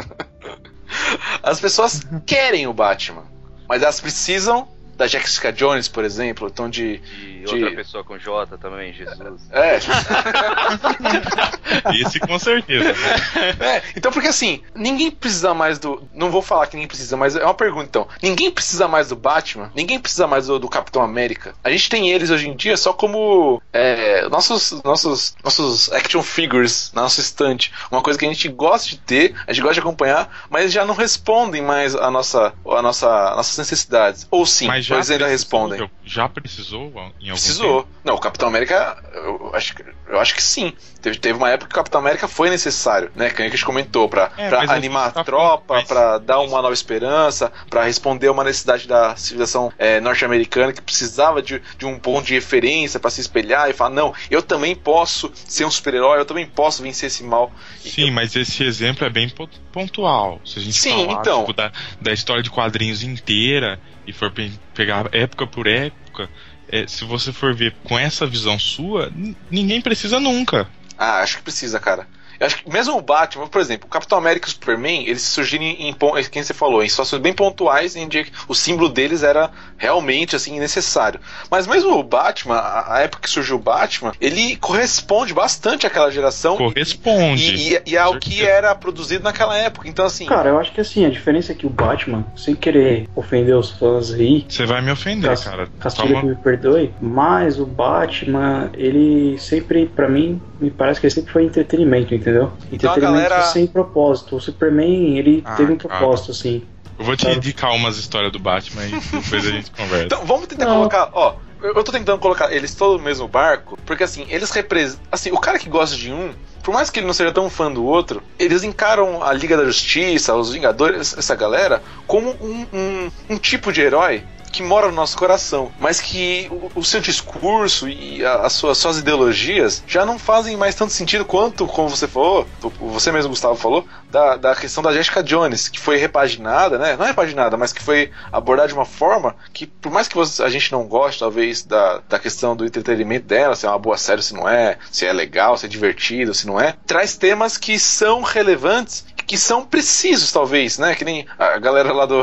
As 1.42 1.60
pessoas 1.60 2.02
querem 2.24 2.66
o 2.66 2.72
Batman, 2.72 3.24
mas 3.68 3.82
elas 3.82 4.00
precisam 4.00 4.68
da 4.96 5.06
Jessica 5.06 5.52
Jones, 5.52 5.88
por 5.88 6.04
exemplo, 6.04 6.48
então 6.48 6.70
de, 6.70 6.98
de, 6.98 7.44
de... 7.44 7.54
outra 7.54 7.76
pessoa 7.76 8.02
com 8.02 8.18
J 8.18 8.56
também, 8.56 8.94
Jesus. 8.94 9.42
É. 9.50 9.76
Esse 11.94 12.18
com 12.18 12.38
certeza. 12.38 12.92
Né? 12.92 13.56
É, 13.60 13.82
então 13.94 14.10
porque 14.10 14.28
assim, 14.28 14.62
ninguém 14.74 15.10
precisa 15.10 15.52
mais 15.52 15.78
do, 15.78 16.02
não 16.14 16.30
vou 16.30 16.40
falar 16.40 16.66
que 16.66 16.76
ninguém 16.76 16.88
precisa, 16.88 17.16
mas 17.16 17.36
é 17.36 17.44
uma 17.44 17.54
pergunta 17.54 17.84
então. 17.84 18.08
Ninguém 18.22 18.50
precisa 18.50 18.88
mais 18.88 19.08
do 19.08 19.16
Batman, 19.16 19.70
ninguém 19.74 19.98
precisa 19.98 20.26
mais 20.26 20.46
do, 20.46 20.58
do 20.58 20.68
Capitão 20.68 21.02
América. 21.02 21.54
A 21.62 21.70
gente 21.70 21.90
tem 21.90 22.10
eles 22.10 22.30
hoje 22.30 22.48
em 22.48 22.56
dia 22.56 22.76
só 22.76 22.92
como 22.92 23.60
é, 23.72 24.28
nossos 24.28 24.82
nossos 24.82 25.36
nossos 25.44 25.92
action 25.92 26.22
figures 26.22 26.90
na 26.94 27.02
nossa 27.02 27.20
estante, 27.20 27.72
uma 27.90 28.00
coisa 28.00 28.18
que 28.18 28.24
a 28.24 28.28
gente 28.28 28.48
gosta 28.48 28.88
de 28.88 28.96
ter, 28.96 29.34
a 29.46 29.52
gente 29.52 29.62
gosta 29.62 29.74
de 29.74 29.80
acompanhar, 29.80 30.46
mas 30.48 30.72
já 30.72 30.86
não 30.86 30.94
respondem 30.94 31.60
mais 31.60 31.94
a 31.94 32.10
nossa 32.10 32.54
a 32.66 32.80
nossa 32.80 33.36
nossas 33.36 33.58
necessidades. 33.58 34.26
Ou 34.30 34.46
sim, 34.46 34.66
mas 34.66 34.85
já 34.86 34.94
Pois 34.96 35.10
ainda 35.10 35.26
respondem. 35.26 35.90
Já 36.04 36.28
precisou 36.28 36.86
em 36.86 36.94
algum 36.96 37.12
Precisou. 37.32 37.82
tempo? 37.82 37.94
Não, 38.04 38.14
o 38.14 38.20
Capitão 38.20 38.48
América, 38.48 39.02
eu 39.12 39.50
acho, 39.54 39.74
eu 40.08 40.20
acho 40.20 40.34
que 40.34 40.42
sim. 40.42 40.72
Teve, 41.00 41.18
teve 41.18 41.38
uma 41.38 41.50
época 41.50 41.68
que 41.68 41.74
o 41.74 41.76
Capitão 41.76 42.00
América 42.00 42.26
foi 42.28 42.50
necessário, 42.50 43.10
né? 43.14 43.30
Que 43.30 43.42
a 43.42 43.48
gente 43.48 43.64
comentou, 43.64 44.08
pra, 44.08 44.30
é, 44.36 44.48
pra 44.48 44.60
animar 44.72 45.08
a 45.08 45.10
tá 45.10 45.24
tropa, 45.24 45.74
mas... 45.74 45.84
pra 45.84 46.18
dar 46.18 46.40
uma 46.40 46.62
nova 46.62 46.74
esperança, 46.74 47.52
pra 47.68 47.84
responder 47.84 48.28
a 48.28 48.32
uma 48.32 48.44
necessidade 48.44 48.86
da 48.86 49.16
civilização 49.16 49.72
é, 49.78 50.00
norte-americana 50.00 50.72
que 50.72 50.80
precisava 50.80 51.42
de, 51.42 51.60
de 51.78 51.86
um 51.86 51.98
ponto 51.98 52.26
de 52.26 52.34
referência 52.34 52.98
para 52.98 53.10
se 53.10 53.20
espelhar 53.20 53.68
e 53.70 53.72
falar: 53.72 53.90
não, 53.90 54.14
eu 54.30 54.42
também 54.42 54.74
posso 54.74 55.30
ser 55.34 55.64
um 55.64 55.70
super-herói, 55.70 56.18
eu 56.20 56.24
também 56.24 56.46
posso 56.46 56.82
vencer 56.82 57.08
esse 57.08 57.22
mal. 57.22 57.52
Sim, 57.78 58.08
eu... 58.08 58.12
mas 58.12 58.34
esse 58.34 58.64
exemplo 58.64 59.06
é 59.06 59.10
bem 59.10 59.32
pontual. 59.72 60.40
Se 60.44 60.58
a 60.58 60.62
gente 60.62 60.76
sim, 60.76 61.06
falar 61.06 61.20
então... 61.20 61.40
tipo, 61.40 61.52
da, 61.52 61.72
da 62.00 62.12
história 62.12 62.42
de 62.42 62.50
quadrinhos 62.50 63.02
inteira 63.02 63.80
e 64.06 64.12
for 64.12 64.32
pegar 64.74 65.08
época 65.12 65.46
por 65.46 65.66
época, 65.66 66.28
é, 66.68 66.86
se 66.86 67.04
você 67.04 67.32
for 67.32 67.54
ver 67.54 67.74
com 67.84 67.98
essa 67.98 68.26
visão 68.26 68.58
sua, 68.58 69.12
ninguém 69.50 69.80
precisa 69.80 70.18
nunca. 70.18 70.68
Ah, 70.98 71.20
acho 71.20 71.38
que 71.38 71.42
precisa, 71.42 71.78
cara. 71.78 72.06
Eu 72.38 72.46
acho 72.46 72.62
que 72.62 72.70
mesmo 72.70 72.96
o 72.96 73.02
Batman, 73.02 73.46
por 73.46 73.60
exemplo, 73.60 73.86
o 73.86 73.90
Capitão 73.90 74.18
América 74.18 74.46
e 74.46 74.50
o 74.50 74.52
Superman, 74.52 75.06
eles 75.06 75.22
surgirem 75.22 75.88
em, 75.88 75.90
em 75.90 76.24
quem 76.30 76.42
você 76.42 76.54
falou, 76.54 76.82
em 76.82 76.88
situações 76.88 77.20
bem 77.22 77.32
pontuais 77.32 77.96
em 77.96 78.08
que 78.08 78.26
o 78.48 78.54
símbolo 78.54 78.88
deles 78.88 79.22
era 79.22 79.50
realmente 79.76 80.36
assim 80.36 80.58
necessário. 80.58 81.20
Mas 81.50 81.66
mesmo 81.66 81.92
o 81.92 82.02
Batman, 82.02 82.56
a, 82.56 82.96
a 82.96 83.00
época 83.00 83.22
que 83.22 83.30
surgiu 83.30 83.56
o 83.56 83.58
Batman, 83.58 84.12
ele 84.20 84.56
corresponde 84.56 85.32
bastante 85.32 85.86
àquela 85.86 86.10
geração. 86.10 86.56
Corresponde. 86.56 87.54
E, 87.54 87.74
e, 87.74 87.82
e 87.92 87.98
ao 87.98 88.18
que 88.18 88.44
era 88.44 88.74
produzido 88.74 89.24
naquela 89.24 89.56
época. 89.56 89.88
Então 89.88 90.04
assim. 90.04 90.26
Cara, 90.26 90.50
eu 90.50 90.58
acho 90.58 90.72
que 90.72 90.80
assim, 90.80 91.04
a 91.04 91.10
diferença 91.10 91.52
é 91.52 91.54
que 91.54 91.66
o 91.66 91.70
Batman, 91.70 92.24
sem 92.36 92.54
querer 92.54 93.08
ofender 93.14 93.56
os 93.56 93.70
fãs 93.70 94.12
aí. 94.12 94.44
Você 94.48 94.66
vai 94.66 94.80
me 94.82 94.90
ofender, 94.90 95.30
Cas 95.30 95.44
cara. 95.44 95.68
Castilho 95.78 96.14
Toma... 96.14 96.22
me 96.22 96.36
perdoe, 96.36 96.92
mas 97.00 97.58
o 97.58 97.66
Batman, 97.66 98.70
ele 98.74 99.38
sempre, 99.38 99.86
para 99.86 100.08
mim, 100.08 100.40
me 100.60 100.70
parece 100.70 101.00
que 101.00 101.06
ele 101.06 101.14
sempre 101.14 101.32
foi 101.32 101.44
entretenimento, 101.44 102.14
entendeu? 102.26 102.52
Então 102.72 102.90
Entretenimento 102.90 103.28
galera... 103.28 103.42
sem 103.46 103.66
propósito. 103.66 104.36
O 104.36 104.40
Superman, 104.40 105.16
ele 105.16 105.42
ah, 105.44 105.54
teve 105.54 105.72
um 105.72 105.76
propósito, 105.76 106.32
assim. 106.32 106.62
Eu 106.98 107.04
vou 107.04 107.16
te 107.16 107.22
sabe? 107.22 107.36
indicar 107.36 107.72
umas 107.72 107.96
histórias 107.96 108.32
do 108.32 108.38
Batman 108.38 108.84
e 108.86 108.90
depois 108.90 109.46
a 109.46 109.50
gente 109.50 109.70
conversa. 109.70 110.06
Então, 110.06 110.24
vamos 110.24 110.46
tentar 110.46 110.66
Não. 110.66 110.76
colocar, 110.76 111.10
ó. 111.12 111.36
Eu 111.62 111.82
tô 111.82 111.90
tentando 111.90 112.18
colocar 112.18 112.52
eles 112.52 112.74
todos 112.74 112.98
no 112.98 113.04
mesmo 113.04 113.26
barco, 113.26 113.78
porque 113.86 114.04
assim, 114.04 114.26
eles 114.28 114.50
representam. 114.50 115.04
Assim, 115.10 115.30
o 115.32 115.38
cara 115.38 115.58
que 115.58 115.68
gosta 115.68 115.96
de 115.96 116.12
um, 116.12 116.32
por 116.62 116.72
mais 116.72 116.90
que 116.90 116.98
ele 117.00 117.06
não 117.06 117.14
seja 117.14 117.32
tão 117.32 117.48
fã 117.48 117.72
do 117.72 117.84
outro, 117.84 118.22
eles 118.38 118.62
encaram 118.62 119.22
a 119.22 119.32
Liga 119.32 119.56
da 119.56 119.64
Justiça, 119.64 120.34
os 120.34 120.52
Vingadores, 120.52 121.16
essa 121.16 121.34
galera, 121.34 121.82
como 122.06 122.30
um, 122.40 122.66
um, 122.72 123.10
um 123.30 123.38
tipo 123.38 123.72
de 123.72 123.80
herói 123.80 124.22
que 124.56 124.62
mora 124.62 124.86
no 124.88 124.92
nosso 124.94 125.16
coração, 125.16 125.70
mas 125.78 126.00
que 126.00 126.48
o, 126.50 126.80
o 126.80 126.84
seu 126.84 127.00
discurso 127.00 127.88
e 127.88 128.24
as 128.24 128.52
suas, 128.54 128.78
suas 128.78 128.98
ideologias 128.98 129.82
já 129.86 130.06
não 130.06 130.18
fazem 130.18 130.56
mais 130.56 130.74
tanto 130.74 130.92
sentido 130.92 131.24
quanto, 131.24 131.66
como 131.66 131.88
você 131.90 132.08
falou, 132.08 132.46
você 132.80 133.12
mesmo, 133.12 133.30
Gustavo, 133.30 133.56
falou, 133.56 133.86
da, 134.10 134.36
da 134.36 134.54
questão 134.56 134.82
da 134.82 134.92
Jessica 134.92 135.22
Jones, 135.22 135.68
que 135.68 135.78
foi 135.78 135.96
repaginada, 135.98 136.78
né? 136.78 136.96
Não 136.96 137.04
é 137.04 137.08
repaginada, 137.08 137.56
mas 137.56 137.72
que 137.72 137.82
foi 137.82 138.10
abordada 138.32 138.68
de 138.68 138.74
uma 138.74 138.84
forma 138.86 139.36
que, 139.52 139.66
por 139.66 139.92
mais 139.92 140.08
que 140.08 140.14
você- 140.14 140.42
a 140.42 140.48
gente 140.48 140.72
não 140.72 140.84
goste, 140.84 141.20
talvez, 141.20 141.62
da, 141.62 142.00
da 142.08 142.18
questão 142.18 142.56
do 142.56 142.64
entretenimento 142.64 143.26
dela, 143.26 143.54
se 143.54 143.66
é 143.66 143.68
uma 143.68 143.78
boa 143.78 143.96
série, 143.98 144.22
se 144.22 144.32
não 144.32 144.48
é, 144.48 144.78
se 144.90 145.04
é 145.04 145.12
legal, 145.12 145.56
se 145.58 145.66
é 145.66 145.68
divertido, 145.68 146.32
se 146.32 146.46
não 146.46 146.58
é, 146.60 146.74
traz 146.86 147.14
temas 147.16 147.58
que 147.58 147.78
são 147.78 148.22
relevantes, 148.22 149.04
que 149.26 149.36
são 149.36 149.66
precisos, 149.66 150.30
talvez, 150.30 150.78
né? 150.78 150.94
Que 150.94 151.04
nem 151.04 151.26
a 151.38 151.58
galera 151.58 151.92
lá 151.92 152.06
do. 152.06 152.22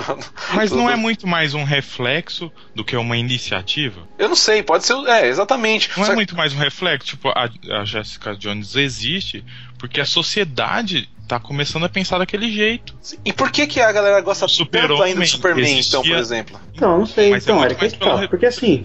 Mas 0.53 0.69
do- 0.69 0.77
não 0.77 0.89
é 0.89 0.95
muito 0.95 1.27
mais 1.27 1.53
um 1.53 1.63
reflexo 1.63 2.51
do 2.73 2.83
que 2.85 2.95
uma 2.95 3.17
iniciativa? 3.17 4.07
Eu 4.17 4.29
não 4.29 4.35
sei, 4.35 4.63
pode 4.63 4.85
ser. 4.85 4.93
É, 5.07 5.27
exatamente. 5.27 5.89
Não 5.97 5.97
Só 5.97 6.03
é 6.03 6.09
que- 6.09 6.15
muito 6.15 6.35
mais 6.35 6.53
um 6.53 6.57
reflexo? 6.57 7.07
Tipo, 7.09 7.29
a, 7.29 7.49
a 7.79 7.85
Jessica 7.85 8.35
Jones 8.35 8.75
existe 8.75 9.43
porque 9.77 9.99
a 9.99 10.05
sociedade 10.05 11.09
tá 11.27 11.39
começando 11.39 11.83
a 11.85 11.89
pensar 11.89 12.17
daquele 12.17 12.51
jeito. 12.51 12.95
E 13.23 13.31
por 13.31 13.51
que, 13.51 13.65
que 13.67 13.79
a 13.79 13.91
galera 13.91 14.19
gosta 14.21 14.45
tanto 14.45 14.53
Super-Homem 14.55 15.03
ainda 15.03 15.19
do 15.21 15.27
Superman, 15.27 15.63
existia- 15.63 15.99
então, 15.99 16.11
por 16.11 16.19
exemplo? 16.19 16.59
Então, 16.75 16.97
não 16.99 17.05
sei. 17.05 17.31
Mas 17.31 17.47
é 17.47 17.51
então, 17.51 17.67
que 17.67 17.97
pela 17.97 18.21
tá. 18.21 18.27
Porque 18.27 18.45
assim, 18.45 18.83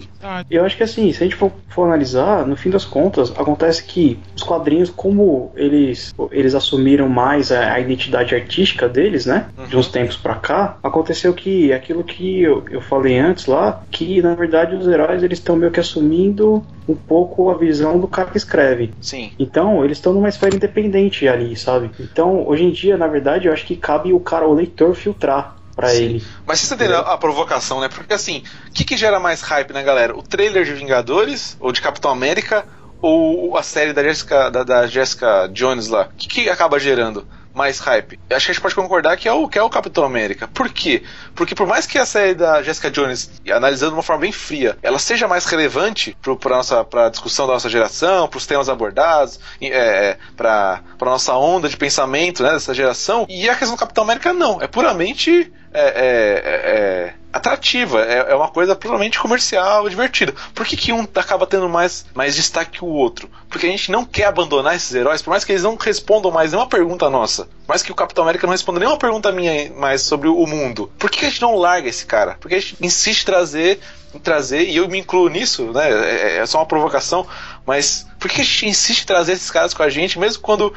eu 0.49 0.63
acho 0.63 0.77
que 0.77 0.83
assim, 0.83 1.11
se 1.11 1.23
a 1.23 1.25
gente 1.25 1.35
for, 1.35 1.51
for 1.69 1.85
analisar, 1.85 2.45
no 2.45 2.55
fim 2.55 2.69
das 2.69 2.85
contas, 2.85 3.31
acontece 3.31 3.83
que 3.83 4.19
os 4.35 4.43
quadrinhos, 4.43 4.89
como 4.89 5.51
eles, 5.55 6.13
eles 6.31 6.55
assumiram 6.55 7.09
mais 7.09 7.51
a, 7.51 7.73
a 7.73 7.79
identidade 7.79 8.33
artística 8.35 8.87
deles, 8.87 9.25
né? 9.25 9.49
De 9.67 9.75
uns 9.75 9.87
tempos 9.87 10.15
pra 10.15 10.35
cá, 10.35 10.77
aconteceu 10.83 11.33
que 11.33 11.73
aquilo 11.73 12.03
que 12.03 12.41
eu, 12.41 12.63
eu 12.69 12.81
falei 12.81 13.17
antes 13.17 13.45
lá, 13.47 13.83
que 13.91 14.21
na 14.21 14.35
verdade 14.35 14.75
os 14.75 14.87
heróis 14.87 15.23
eles 15.23 15.39
estão 15.39 15.55
meio 15.55 15.71
que 15.71 15.79
assumindo 15.79 16.63
um 16.87 16.95
pouco 16.95 17.49
a 17.51 17.53
visão 17.57 17.99
do 17.99 18.07
cara 18.07 18.31
que 18.31 18.37
escreve. 18.37 18.91
Sim. 18.99 19.31
Então, 19.37 19.85
eles 19.85 19.97
estão 19.97 20.11
numa 20.11 20.27
esfera 20.27 20.55
independente 20.55 21.27
ali, 21.27 21.55
sabe? 21.55 21.91
Então, 21.99 22.28
hoje 22.47 22.63
em 22.63 22.71
dia, 22.71 22.97
na 22.97 23.07
verdade, 23.07 23.47
eu 23.47 23.53
acho 23.53 23.65
que 23.65 23.75
cabe 23.75 24.13
o 24.13 24.19
cara, 24.19 24.47
o 24.47 24.53
leitor, 24.53 24.95
filtrar 24.95 25.55
pra 25.75 25.93
ele. 25.93 26.23
Mas 26.45 26.59
você 26.59 26.73
entendeu 26.73 26.99
a 26.99 27.17
provocação, 27.17 27.79
né? 27.79 27.87
Porque 27.87 28.13
assim, 28.13 28.43
o 28.67 28.71
que, 28.71 28.83
que 28.83 28.97
gera 28.97 29.19
mais 29.19 29.41
hype 29.41 29.71
na 29.71 29.81
galera? 29.81 30.15
O 30.15 30.21
trailer 30.21 30.65
de 30.65 30.73
Vingadores, 30.73 31.57
ou 31.59 31.71
de 31.71 31.81
Capitão 31.81 32.11
América, 32.11 32.65
ou 33.01 33.57
a 33.57 33.63
série 33.63 33.93
da 33.93 34.03
Jessica, 34.03 34.49
da, 34.49 34.63
da 34.63 34.87
Jessica 34.87 35.49
Jones 35.53 35.87
lá? 35.87 36.09
O 36.11 36.17
que, 36.17 36.27
que 36.27 36.49
acaba 36.49 36.79
gerando 36.79 37.25
mais 37.59 37.77
hype? 37.79 38.17
Acho 38.29 38.45
que 38.45 38.51
a 38.51 38.53
gente 38.53 38.61
pode 38.61 38.73
concordar 38.73 39.17
que 39.17 39.27
é 39.27 39.33
o, 39.33 39.49
que 39.49 39.59
é 39.59 39.61
o 39.61 39.69
Capitão 39.69 40.05
América. 40.05 40.47
Por 40.47 40.69
quê? 40.69 41.03
Porque 41.35 41.53
por 41.53 41.67
mais 41.67 41.85
que 41.85 41.97
a 41.97 42.05
série 42.05 42.33
da 42.33 42.63
Jessica 42.63 42.89
Jones, 42.89 43.29
analisando 43.51 43.91
de 43.91 43.97
uma 43.97 44.03
forma 44.03 44.21
bem 44.21 44.31
fria, 44.31 44.77
ela 44.81 44.97
seja 44.97 45.27
mais 45.27 45.45
relevante 45.45 46.15
para 46.21 46.85
pra 46.85 47.09
discussão 47.09 47.45
da 47.45 47.53
nossa 47.53 47.67
geração, 47.67 48.29
para 48.29 48.37
os 48.37 48.47
temas 48.47 48.69
abordados, 48.69 49.41
e, 49.59 49.67
é, 49.67 50.17
para 50.37 50.81
a 50.99 51.05
nossa 51.05 51.33
onda 51.33 51.67
de 51.67 51.75
pensamento 51.75 52.41
né, 52.43 52.51
dessa 52.51 52.73
geração, 52.73 53.25
e 53.27 53.49
a 53.49 53.55
questão 53.55 53.75
do 53.75 53.79
Capitão 53.79 54.05
América 54.05 54.31
não. 54.31 54.61
É 54.61 54.67
puramente 54.67 55.51
é, 55.73 55.81
é, 55.81 56.41
é, 56.45 57.13
atrativa, 57.31 58.01
é, 58.01 58.31
é 58.31 58.35
uma 58.35 58.49
coisa 58.49 58.75
puramente 58.75 59.19
comercial, 59.19 59.87
divertida. 59.87 60.33
Por 60.53 60.65
que, 60.65 60.75
que 60.75 60.91
um 60.91 61.07
acaba 61.15 61.45
tendo 61.45 61.69
mais, 61.69 62.05
mais 62.13 62.35
destaque 62.35 62.79
que 62.79 62.83
o 62.83 62.87
outro? 62.87 63.29
Porque 63.49 63.67
a 63.67 63.69
gente 63.69 63.91
não 63.91 64.03
quer 64.03 64.25
abandonar 64.25 64.75
esses 64.75 64.93
heróis, 64.93 65.21
por 65.21 65.29
mais 65.29 65.43
que 65.43 65.51
eles 65.51 65.63
não 65.63 65.75
respondam 65.75 66.31
mais 66.31 66.51
nenhuma 66.51 66.67
pergunta 66.67 67.09
nossa, 67.09 67.45
por 67.45 67.69
mais 67.69 67.83
que 67.83 67.91
o 67.91 67.95
Capitão 67.95 68.23
América 68.23 68.47
não 68.47 68.51
responda 68.51 68.79
nenhuma 68.79 68.97
pergunta 68.97 69.31
minha 69.31 69.71
mais 69.73 70.01
sobre 70.01 70.27
o 70.27 70.45
mundo. 70.47 70.91
Por 70.97 71.09
que, 71.09 71.19
que 71.19 71.25
a 71.25 71.29
gente 71.29 71.41
não 71.41 71.55
larga 71.55 71.87
esse 71.87 72.05
cara? 72.05 72.37
Porque 72.39 72.55
a 72.55 72.59
gente 72.59 72.77
insiste 72.81 73.21
em 73.21 73.25
trazer 73.25 73.79
em 74.11 74.17
trazer, 74.17 74.63
e 74.63 74.77
eu 74.77 74.87
me 74.87 74.97
incluo 74.97 75.29
nisso, 75.29 75.71
né? 75.71 75.87
É, 75.91 76.37
é 76.37 76.45
só 76.47 76.57
uma 76.57 76.65
provocação, 76.65 77.27
mas 77.63 78.07
por 78.19 78.27
que 78.27 78.41
a 78.41 78.43
gente 78.43 78.67
insiste 78.67 79.03
em 79.03 79.05
trazer 79.05 79.33
esses 79.33 79.51
caras 79.51 79.71
com 79.71 79.83
a 79.83 79.89
gente, 79.89 80.17
mesmo 80.17 80.41
quando 80.41 80.73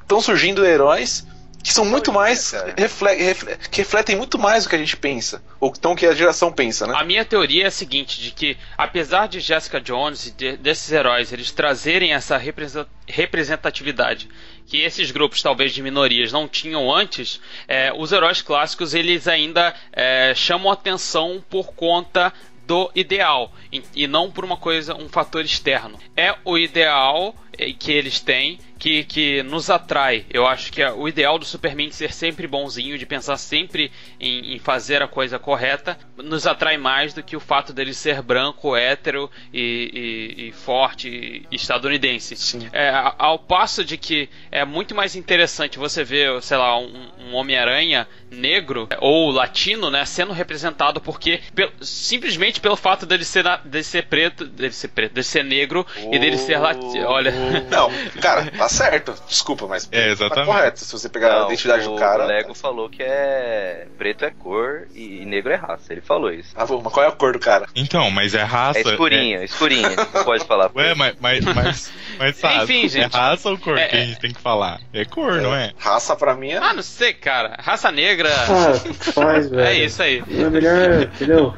estão 0.00 0.20
surgindo 0.20 0.66
heróis 0.66 1.24
que 1.62 1.72
são 1.72 1.84
muito 1.84 2.12
mais. 2.12 2.52
refle- 2.76 3.14
refle- 3.14 3.56
que 3.70 3.82
refletem 3.82 4.16
muito 4.16 4.38
mais 4.38 4.64
do 4.64 4.70
que 4.70 4.76
a 4.76 4.78
gente 4.78 4.96
pensa. 4.96 5.42
Ou 5.60 5.72
então 5.76 5.94
que 5.94 6.06
a 6.06 6.14
geração 6.14 6.52
pensa, 6.52 6.86
né? 6.86 6.94
A 6.96 7.04
minha 7.04 7.24
teoria 7.24 7.64
é 7.64 7.66
a 7.66 7.70
seguinte, 7.70 8.20
de 8.20 8.30
que 8.30 8.56
apesar 8.78 9.28
de 9.28 9.40
Jessica 9.40 9.80
Jones 9.80 10.26
e 10.26 10.30
de- 10.30 10.56
desses 10.56 10.90
heróis 10.90 11.32
eles 11.32 11.50
trazerem 11.50 12.12
essa 12.12 12.36
represen- 12.36 12.86
representatividade 13.06 14.28
que 14.66 14.78
esses 14.82 15.10
grupos 15.10 15.42
talvez 15.42 15.72
de 15.74 15.82
minorias 15.82 16.30
não 16.30 16.46
tinham 16.46 16.94
antes, 16.94 17.40
é, 17.66 17.92
os 17.92 18.12
heróis 18.12 18.40
clássicos 18.40 18.94
eles 18.94 19.26
ainda 19.26 19.74
é, 19.92 20.32
chamam 20.34 20.70
atenção 20.70 21.42
por 21.50 21.72
conta 21.74 22.32
do 22.66 22.88
ideal 22.94 23.52
e, 23.72 23.82
e 23.96 24.06
não 24.06 24.30
por 24.30 24.44
uma 24.44 24.56
coisa, 24.56 24.94
um 24.94 25.08
fator 25.08 25.44
externo. 25.44 25.98
É 26.16 26.36
o 26.44 26.56
ideal 26.56 27.34
eh, 27.58 27.72
que 27.76 27.90
eles 27.90 28.20
têm 28.20 28.60
que, 28.80 29.04
que 29.04 29.42
nos 29.44 29.68
atrai. 29.70 30.24
Eu 30.30 30.46
acho 30.46 30.72
que 30.72 30.82
é 30.82 30.90
o 30.90 31.06
ideal 31.06 31.38
do 31.38 31.44
Superman 31.44 31.90
ser 31.92 32.12
sempre 32.12 32.46
bonzinho, 32.46 32.96
de 32.98 33.04
pensar 33.06 33.36
sempre 33.36 33.92
em, 34.18 34.54
em 34.54 34.58
fazer 34.58 35.02
a 35.02 35.06
coisa 35.06 35.38
correta, 35.38 35.96
nos 36.16 36.46
atrai 36.46 36.78
mais 36.78 37.12
do 37.12 37.22
que 37.22 37.36
o 37.36 37.40
fato 37.40 37.72
dele 37.74 37.92
ser 37.94 38.22
branco, 38.22 38.74
hétero 38.74 39.30
e, 39.52 40.34
e- 40.40 40.48
e 40.48 40.52
forte 40.52 41.46
e 41.50 41.54
estadunidense. 41.54 42.68
É, 42.72 42.88
a- 42.88 43.14
ao 43.18 43.38
passo 43.38 43.84
de 43.84 43.98
que 43.98 44.30
é 44.50 44.64
muito 44.64 44.94
mais 44.94 45.14
interessante 45.14 45.78
você 45.78 46.02
ver, 46.02 46.42
sei 46.42 46.56
lá, 46.56 46.78
um, 46.78 47.10
um 47.20 47.34
Homem-Aranha 47.34 48.08
negro 48.30 48.86
é, 48.90 48.96
ou 49.00 49.30
latino, 49.30 49.90
né, 49.90 50.06
sendo 50.06 50.32
representado 50.32 51.02
porque 51.02 51.40
pel- 51.54 51.70
simplesmente 51.82 52.60
pelo 52.60 52.76
fato 52.76 53.04
dele 53.04 53.24
ser, 53.26 53.44
dele 53.64 53.84
ser 53.84 54.06
preto, 54.06 54.46
dele 54.46 54.72
ser 54.72 54.88
preto, 54.88 55.12
dele 55.12 55.24
ser 55.24 55.44
negro 55.44 55.86
e 56.10 56.18
dele 56.18 56.38
ser 56.38 56.58
latino. 56.58 57.06
Olha, 57.08 57.30
Não, 57.70 57.90
cara, 58.22 58.50
tá 58.50 58.69
certo. 58.70 59.14
Desculpa, 59.28 59.66
mas 59.66 59.88
É, 59.92 60.06
tá 60.06 60.08
exatamente. 60.10 60.46
correto. 60.46 60.80
Se 60.80 60.92
você 60.92 61.08
pegar 61.08 61.32
a 61.32 61.38
Não, 61.40 61.46
identidade 61.46 61.86
o 61.86 61.92
do 61.92 61.96
cara. 61.98 62.24
Lego 62.24 62.54
falou 62.54 62.88
que 62.88 63.02
é 63.02 63.86
preto 63.98 64.24
é 64.24 64.30
cor 64.30 64.86
e 64.94 65.24
negro 65.26 65.52
é 65.52 65.56
raça. 65.56 65.92
Ele 65.92 66.00
falou 66.00 66.32
isso. 66.32 66.50
Ah, 66.54 66.64
bom, 66.66 66.80
mas 66.82 66.92
qual 66.92 67.04
é 67.04 67.08
a 67.08 67.12
cor 67.12 67.32
do 67.32 67.38
cara? 67.38 67.66
Então, 67.74 68.10
mas 68.10 68.34
é 68.34 68.42
raça. 68.42 68.78
É 68.78 68.82
escurinha, 68.82 69.44
escurinha. 69.44 69.90
Não 70.14 70.24
pode 70.24 70.44
falar. 70.44 70.70
Ué, 70.74 70.94
mas, 70.94 71.14
mas, 71.20 71.44
mas, 71.44 71.92
mas 72.18 72.36
sabe, 72.36 72.64
Enfim, 72.64 72.88
gente. 72.88 73.14
é 73.14 73.18
raça 73.18 73.50
ou 73.50 73.58
cor 73.58 73.76
É, 73.78 73.88
que 73.88 73.96
a 73.96 74.00
é. 74.00 74.06
gente 74.06 74.20
tem 74.20 74.32
que 74.32 74.40
falar? 74.40 74.80
É 74.92 75.04
cor, 75.04 75.40
não 75.40 75.54
é? 75.54 75.72
Raça 75.78 76.14
pra 76.16 76.34
mim 76.34 76.50
é. 76.52 76.58
ah, 76.58 76.72
não 76.72 76.82
sei, 76.82 77.12
cara. 77.12 77.56
Raça 77.58 77.90
negra. 77.90 78.30
Ah, 78.32 78.94
faz, 79.12 79.48
velho. 79.50 79.60
É 79.66 79.74
isso 79.74 80.02
aí. 80.02 80.18
É 80.28 80.50
melhor, 80.50 81.02
entendeu? 81.02 81.54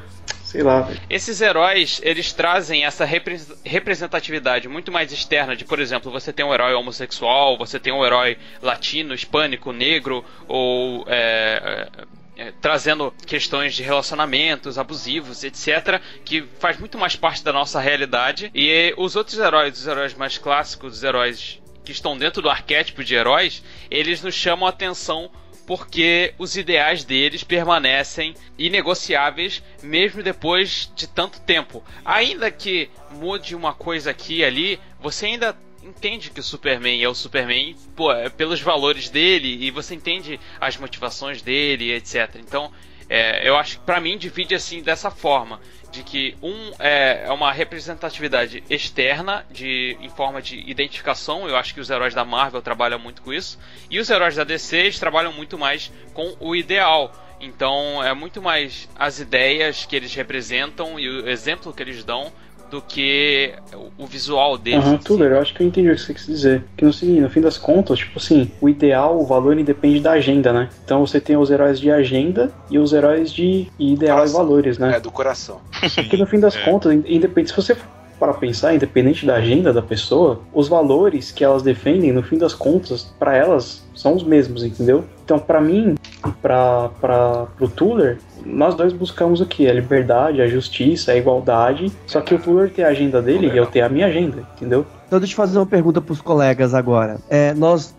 Sei 0.53 0.63
lá, 0.63 0.83
velho. 0.83 1.01
Esses 1.09 1.41
heróis, 1.41 1.99
eles 2.05 2.31
trazem 2.31 2.85
essa 2.85 3.07
repre- 3.07 3.41
representatividade 3.65 4.69
muito 4.69 4.93
mais 4.93 5.11
externa 5.11 5.57
de, 5.57 5.65
por 5.65 5.81
exemplo, 5.81 6.13
você 6.13 6.31
tem 6.31 6.45
um 6.45 6.53
herói 6.53 6.75
homossexual, 6.75 7.57
você 7.57 7.81
tem 7.81 7.91
um 7.91 8.05
herói 8.05 8.37
latino, 8.61 9.15
hispânico, 9.15 9.73
negro, 9.73 10.23
ou 10.47 11.07
é, 11.09 11.89
é, 12.37 12.49
é, 12.49 12.53
trazendo 12.61 13.11
questões 13.27 13.75
de 13.75 13.83
relacionamentos 13.83 14.77
abusivos, 14.77 15.43
etc., 15.43 16.03
que 16.23 16.45
faz 16.61 16.77
muito 16.79 16.99
mais 16.99 17.17
parte 17.17 17.43
da 17.43 17.51
nossa 17.51 17.81
realidade. 17.81 18.51
E 18.55 18.93
os 18.99 19.17
outros 19.17 19.39
heróis, 19.39 19.79
os 19.79 19.87
heróis 19.87 20.13
mais 20.13 20.37
clássicos, 20.37 20.99
os 20.99 21.03
heróis 21.03 21.63
que 21.83 21.93
estão 21.93 22.15
dentro 22.15 22.43
do 22.43 22.51
arquétipo 22.51 23.03
de 23.03 23.15
heróis, 23.15 23.65
eles 23.91 24.23
nos 24.23 24.35
chamam 24.35 24.67
a 24.67 24.69
atenção 24.69 25.31
porque 25.75 26.35
os 26.37 26.55
ideais 26.55 27.03
deles 27.03 27.43
permanecem 27.43 28.35
inegociáveis 28.59 29.62
mesmo 29.83 30.23
depois 30.23 30.93
de 30.95 31.07
tanto 31.07 31.41
tempo. 31.41 31.83
Ainda 32.05 32.51
que 32.51 32.91
mude 33.12 33.55
uma 33.55 33.73
coisa 33.73 34.11
aqui 34.11 34.41
e 34.41 34.45
ali, 34.45 34.81
você 35.01 35.25
ainda 35.25 35.57
entende 35.83 36.29
que 36.29 36.41
o 36.41 36.43
Superman 36.43 37.03
é 37.03 37.09
o 37.09 37.14
Superman 37.14 37.75
pô, 37.97 38.12
é 38.12 38.29
pelos 38.29 38.61
valores 38.61 39.09
dele 39.09 39.64
e 39.64 39.70
você 39.70 39.95
entende 39.95 40.39
as 40.61 40.77
motivações 40.77 41.41
dele, 41.41 41.91
etc. 41.93 42.37
Então, 42.37 42.70
é, 43.15 43.47
eu 43.47 43.59
acho 43.59 43.79
que 43.79 43.85
pra 43.85 44.01
mim 44.01 44.17
divide 44.17 44.55
assim 44.55 44.83
dessa 44.83 45.11
forma 45.11 45.61
de 45.91 46.03
que 46.03 46.35
um 46.43 46.73
é, 46.79 47.25
é 47.27 47.31
uma 47.31 47.53
representatividade 47.53 48.65
externa 48.71 49.45
de 49.51 49.99
em 50.01 50.09
forma 50.09 50.41
de 50.41 50.59
identificação 50.61 51.47
eu 51.47 51.55
acho 51.55 51.75
que 51.75 51.81
os 51.81 51.91
heróis 51.91 52.15
da 52.15 52.25
Marvel 52.25 52.63
trabalham 52.63 52.99
muito 52.99 53.21
com 53.21 53.31
isso 53.31 53.59
e 53.91 53.99
os 53.99 54.09
heróis 54.09 54.37
da 54.37 54.45
DC 54.45 54.93
trabalham 54.99 55.31
muito 55.31 55.59
mais 55.59 55.93
com 56.15 56.35
o 56.41 56.57
ideal. 56.57 57.15
Então 57.39 58.03
é 58.03 58.15
muito 58.15 58.41
mais 58.41 58.89
as 58.99 59.21
ideias 59.21 59.85
que 59.85 59.95
eles 59.95 60.15
representam 60.15 60.99
e 60.99 61.07
o 61.07 61.29
exemplo 61.29 61.71
que 61.71 61.83
eles 61.83 62.03
dão 62.03 62.33
do 62.73 62.81
que 62.81 63.53
o- 63.75 64.05
o 64.05 64.07
visual 64.07 64.57
deles 64.57 64.83
Aham, 64.83 64.95
em 64.95 64.99
si. 64.99 65.05
tudo, 65.05 65.25
eu 65.25 65.39
acho 65.39 65.53
que 65.53 65.62
eu 65.62 65.66
entendi 65.66 65.91
o 65.91 65.95
que 65.95 66.01
você 66.01 66.14
quis 66.14 66.25
dizer. 66.27 66.64
Que 66.75 66.87
no, 66.87 66.93
seguinte, 66.93 67.20
no 67.20 67.29
fim 67.29 67.43
das 67.43 67.59
contas, 67.59 67.99
tipo 67.99 68.18
assim, 68.18 68.51
o 68.62 68.68
ideal, 68.68 69.20
o 69.20 69.27
valor 69.27 69.53
ele 69.53 69.62
depende 69.62 70.01
da 70.01 70.12
agenda, 70.12 70.55
né? 70.55 70.70
Então 70.83 71.07
você 71.07 71.20
tem 71.20 71.37
os 71.37 71.51
heróis 71.51 71.79
de 71.79 71.91
agenda 71.91 72.51
e 72.70 72.79
os 72.79 72.95
heróis 72.95 73.31
de 73.31 73.68
ideal 73.79 74.16
Coração. 74.16 74.41
e 74.41 74.43
valores, 74.45 74.79
né? 74.79 74.97
É, 74.97 75.01
do 75.01 75.11
coração. 75.11 75.61
Porque 75.95 76.16
no 76.16 76.27
fim 76.27 76.41
das 76.41 76.57
É. 76.57 76.61
contas, 76.64 76.95
independente, 77.07 77.51
se 77.51 77.57
você 77.57 77.75
for 77.75 77.87
para 78.18 78.33
pensar, 78.35 78.73
independente 78.73 79.27
da 79.27 79.35
agenda 79.35 79.70
da 79.73 79.83
pessoa, 79.83 80.41
os 80.55 80.66
valores 80.68 81.31
que 81.33 81.45
elas 81.45 81.61
defendem, 81.62 82.11
no 82.12 82.23
fim 82.23 82.39
das 82.39 82.55
contas, 82.55 83.03
para 83.18 83.37
elas 83.37 83.85
são 83.97 84.14
os 84.14 84.23
mesmos, 84.23 84.62
entendeu? 84.64 85.05
Então, 85.25 85.39
pra 85.41 85.61
mim 85.61 85.97
e 86.27 86.31
pra, 86.41 86.89
pra, 87.01 87.47
pro 87.57 87.68
Tuller, 87.68 88.18
nós 88.45 88.74
dois 88.74 88.93
buscamos 88.93 89.40
o 89.40 89.47
que? 89.47 89.68
A 89.68 89.72
liberdade, 89.72 90.40
a 90.40 90.47
justiça, 90.47 91.12
a 91.12 91.16
igualdade. 91.16 91.93
Só 92.07 92.20
que 92.20 92.34
o 92.34 92.38
Tuller 92.38 92.70
tem 92.70 92.84
a 92.84 92.88
agenda 92.88 93.20
dele 93.20 93.51
e 93.53 93.57
eu 93.57 93.66
tenho 93.66 93.86
a 93.86 93.88
minha 93.88 94.07
agenda, 94.07 94.43
entendeu? 94.57 94.86
Então 95.13 95.21
deixa 95.21 95.35
eu 95.35 95.37
fazer 95.37 95.59
uma 95.59 95.67
pergunta 95.67 96.01
pros 96.01 96.23
colegas 96.23 96.73
agora. 96.73 97.21
É, 97.29 97.53
nós, 97.53 97.95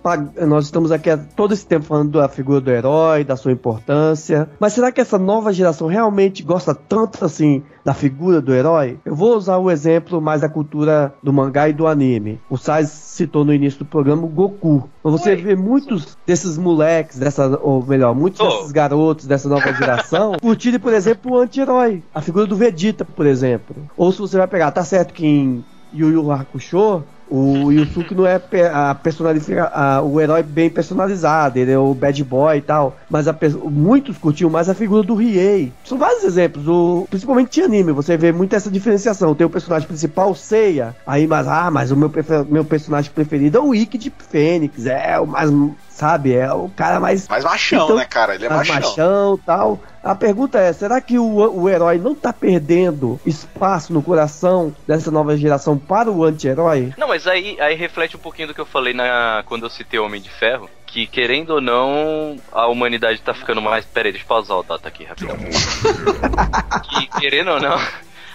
nós 0.47 0.66
estamos 0.66 0.91
aqui 0.91 1.11
há 1.11 1.16
todo 1.16 1.53
esse 1.53 1.64
tempo 1.64 1.86
falando 1.86 2.20
da 2.20 2.28
figura 2.28 2.59
do 2.59 2.72
herói, 2.72 3.24
da 3.24 3.36
sua 3.36 3.51
importância. 3.51 4.49
Mas 4.59 4.74
será 4.74 4.91
que 4.91 4.99
essa 4.99 5.20
nova 5.20 5.53
geração 5.53 5.86
realmente 5.88 6.41
gosta 6.41 6.74
tanto 6.74 7.24
assim 7.24 7.61
da 7.86 7.93
figura 7.93 8.41
do 8.41 8.51
herói? 8.51 8.97
Eu 9.05 9.14
vou 9.16 9.38
usar 9.38 9.57
o 9.57 9.70
exemplo 9.70 10.20
mais 10.20 10.41
da 10.41 10.49
cultura 10.49 11.14
do 11.22 11.32
mangá 11.32 11.70
e 11.70 11.74
do 11.74 11.86
anime. 11.86 12.41
O 12.49 12.57
Sais 12.57 12.89
citou 12.89 13.45
no 13.45 13.53
início 13.53 13.78
do 13.78 13.86
programa 13.86 14.24
o 14.24 14.28
Goku. 14.28 14.89
Você 15.03 15.36
vê 15.36 15.55
muitos 15.55 16.18
desses 16.26 16.57
moleques, 16.57 17.20
dessa, 17.20 17.59
ou 17.61 17.86
melhor, 17.86 18.16
muitos 18.16 18.39
Oh. 18.39 18.49
desses 18.49 18.72
garotos 18.72 19.28
dessa 19.28 19.47
nova 19.47 19.72
geração 19.72 20.32
curtirem, 20.41 20.80
por 20.80 20.91
exemplo, 20.91 21.34
o 21.34 21.38
anti-herói. 21.38 22.01
A 22.11 22.22
figura 22.22 22.47
do 22.47 22.55
Vegeta, 22.55 23.05
por 23.05 23.28
exemplo. 23.28 23.76
Ou 23.95 24.11
se 24.11 24.18
você 24.18 24.36
vai 24.36 24.47
pegar, 24.47 24.72
tá 24.72 24.84
certo 24.84 25.14
que 25.14 25.28
em 25.28 25.64
Yu 25.93 26.09
Yu 26.11 26.31
Hakusho, 26.31 27.03
o 27.29 27.71
Yusuke 27.71 28.13
não 28.13 28.25
é 28.27 28.39
a 28.71 28.93
personalifica, 28.93 29.65
a- 29.73 30.01
o 30.01 30.19
herói 30.21 30.43
bem 30.43 30.69
personalizado, 30.69 31.57
ele 31.57 31.71
é 31.71 31.77
o 31.77 31.93
bad 31.93 32.23
boy 32.23 32.57
e 32.57 32.61
tal. 32.61 32.95
Mas 33.09 33.27
a 33.27 33.35
muitos 33.63 34.17
curtiam 34.17 34.49
mais 34.49 34.69
a 34.69 34.73
figura 34.75 35.01
do 35.03 35.15
Riei. 35.15 35.71
São 35.83 35.97
vários 35.97 36.23
exemplos, 36.23 36.67
o, 36.67 37.07
principalmente 37.09 37.59
em 37.59 37.63
anime, 37.63 37.91
você 37.91 38.15
vê 38.17 38.31
muito 38.31 38.55
essa 38.55 38.69
diferenciação. 38.69 39.33
Tem 39.33 39.47
o 39.47 39.49
personagem 39.49 39.87
principal, 39.87 40.31
o 40.31 40.35
Seiya, 40.35 40.95
aí, 41.07 41.25
mas, 41.25 41.47
ah, 41.47 41.71
mas 41.71 41.91
o 41.91 41.95
meu, 41.97 42.11
meu 42.49 42.65
personagem 42.65 43.11
preferido 43.11 43.57
é 43.57 43.61
o 43.61 43.73
Ikki 43.73 43.97
de 43.97 44.13
Fênix, 44.29 44.85
é 44.85 45.19
o 45.19 45.25
mais, 45.25 45.49
sabe, 45.93 46.35
é 46.35 46.51
o 46.51 46.69
cara 46.69 46.99
mais 46.99 47.27
Mais 47.27 47.43
machão, 47.43 47.85
Então, 47.85 47.95
né, 47.97 48.05
cara? 48.05 48.35
Ele 48.35 48.45
é 48.45 48.49
mais 48.49 48.67
machão. 48.67 48.89
machão 48.89 49.39
tal. 49.45 49.79
A 50.03 50.15
pergunta 50.15 50.59
é: 50.59 50.73
será 50.73 50.99
que 50.99 51.17
o, 51.17 51.25
o 51.61 51.69
herói 51.69 51.97
não 51.97 52.13
tá 52.13 52.33
perdendo 52.33 53.19
espaço 53.25 53.93
no 53.93 54.01
coração 54.01 54.75
dessa 54.87 55.09
nova 55.11 55.37
geração 55.37 55.77
para 55.77 56.11
o 56.11 56.23
anti-herói? 56.23 56.93
Não, 56.97 57.07
mas 57.07 57.25
aí, 57.27 57.59
aí 57.61 57.75
reflete 57.75 58.15
um 58.15 58.19
pouquinho 58.19 58.49
do 58.49 58.53
que 58.53 58.59
eu 58.61 58.65
falei 58.65 58.93
na, 58.93 59.43
quando 59.45 59.63
eu 59.63 59.69
citei 59.69 59.99
o 59.99 60.05
Homem 60.05 60.21
de 60.21 60.29
Ferro. 60.29 60.69
Que 60.85 61.07
querendo 61.07 61.51
ou 61.55 61.61
não, 61.61 62.35
a 62.51 62.67
humanidade 62.67 63.21
tá 63.21 63.33
ficando 63.33 63.61
mais. 63.61 63.85
Pera 63.85 64.07
aí, 64.07 64.11
deixa 64.11 64.25
eu 64.25 64.27
pausar 64.27 64.57
o 64.57 64.63
data 64.63 64.87
aqui 64.87 65.03
rapidão. 65.05 65.35
que 66.83 67.07
querendo 67.19 67.51
ou 67.51 67.59
não, 67.59 67.79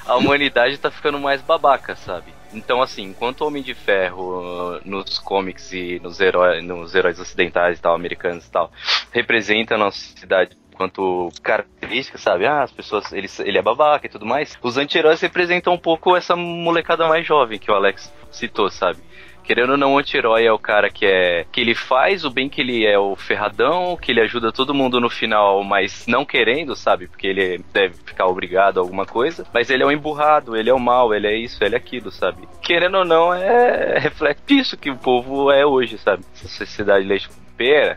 a 0.07 0.17
humanidade 0.17 0.79
tá 0.79 0.91
ficando 0.91 1.19
mais 1.19 1.41
babaca, 1.43 1.95
sabe? 1.97 2.38
Então, 2.53 2.81
assim, 2.81 3.03
enquanto 3.03 3.43
o 3.43 3.47
Homem 3.47 3.63
de 3.63 3.75
Ferro 3.75 4.77
uh, 4.77 4.81
nos 4.85 5.19
comics 5.19 5.73
e 5.73 6.01
nos 6.03 6.19
heróis, 6.21 6.65
nos 6.65 6.95
heróis 6.95 7.21
ocidentais 7.21 7.79
e 7.79 7.83
tal, 7.83 7.95
americanos 7.95 8.47
e 8.47 8.51
tal, 8.51 8.73
representa 9.13 9.75
a 9.75 9.79
nossa 9.79 9.99
sociedade 9.99 10.57
quanto 10.79 11.29
característica, 11.43 12.17
sabe? 12.17 12.47
Ah, 12.47 12.63
as 12.63 12.71
pessoas, 12.71 13.13
ele, 13.13 13.29
ele 13.41 13.59
é 13.59 13.63
babaca 13.63 14.07
e 14.07 14.09
tudo 14.09 14.25
mais. 14.25 14.57
Os 14.63 14.79
anti-heróis 14.79 15.21
representam 15.21 15.75
um 15.75 15.79
pouco 15.79 16.17
essa 16.17 16.37
molecada 16.37 17.07
mais 17.09 17.27
jovem 17.27 17.59
que 17.59 17.71
o 17.71 17.75
Alex 17.75 18.13
citou, 18.31 18.71
sabe? 18.71 18.99
Querendo 19.49 19.71
ou 19.71 19.79
não, 19.79 19.95
o 19.95 19.99
anti-herói 19.99 20.45
é 20.45 20.53
o 20.53 20.59
cara 20.59 20.91
que 20.91 21.07
é. 21.07 21.47
que 21.51 21.59
ele 21.59 21.75
faz 21.75 22.23
o 22.23 22.31
bem 22.31 22.51
que 22.51 22.61
ele 22.61 22.85
é 22.85 22.99
o 22.99 23.17
ferradão, 23.17 23.97
que 23.97 24.13
ele 24.13 24.21
ajuda 24.21 24.53
todo 24.53 24.75
mundo 24.75 25.01
no 25.01 25.09
final, 25.09 25.65
mas 25.65 26.05
não 26.07 26.23
querendo, 26.23 26.77
sabe? 26.77 27.09
Porque 27.09 27.27
ele 27.27 27.65
deve 27.73 27.95
ficar 28.05 28.27
obrigado 28.27 28.77
a 28.77 28.83
alguma 28.83 29.07
coisa. 29.07 29.47
Mas 29.55 29.71
ele 29.71 29.83
é 29.83 29.87
o 29.87 29.91
emburrado, 29.91 30.55
ele 30.55 30.69
é 30.69 30.75
o 30.75 30.79
mal, 30.79 31.15
ele 31.15 31.27
é 31.27 31.35
isso, 31.35 31.65
ele 31.65 31.75
é 31.75 31.79
aquilo, 31.79 32.11
sabe? 32.11 32.47
Querendo 32.63 32.99
ou 32.99 33.07
não, 33.07 33.33
é 33.33 33.99
reflexo 33.99 34.43
disso 34.47 34.77
que 34.77 34.91
o 34.91 34.97
povo 34.97 35.51
é 35.51 35.65
hoje, 35.65 35.97
sabe? 35.97 36.23
Essa 36.35 36.49
sociedade 36.49 37.07
leite. 37.07 37.31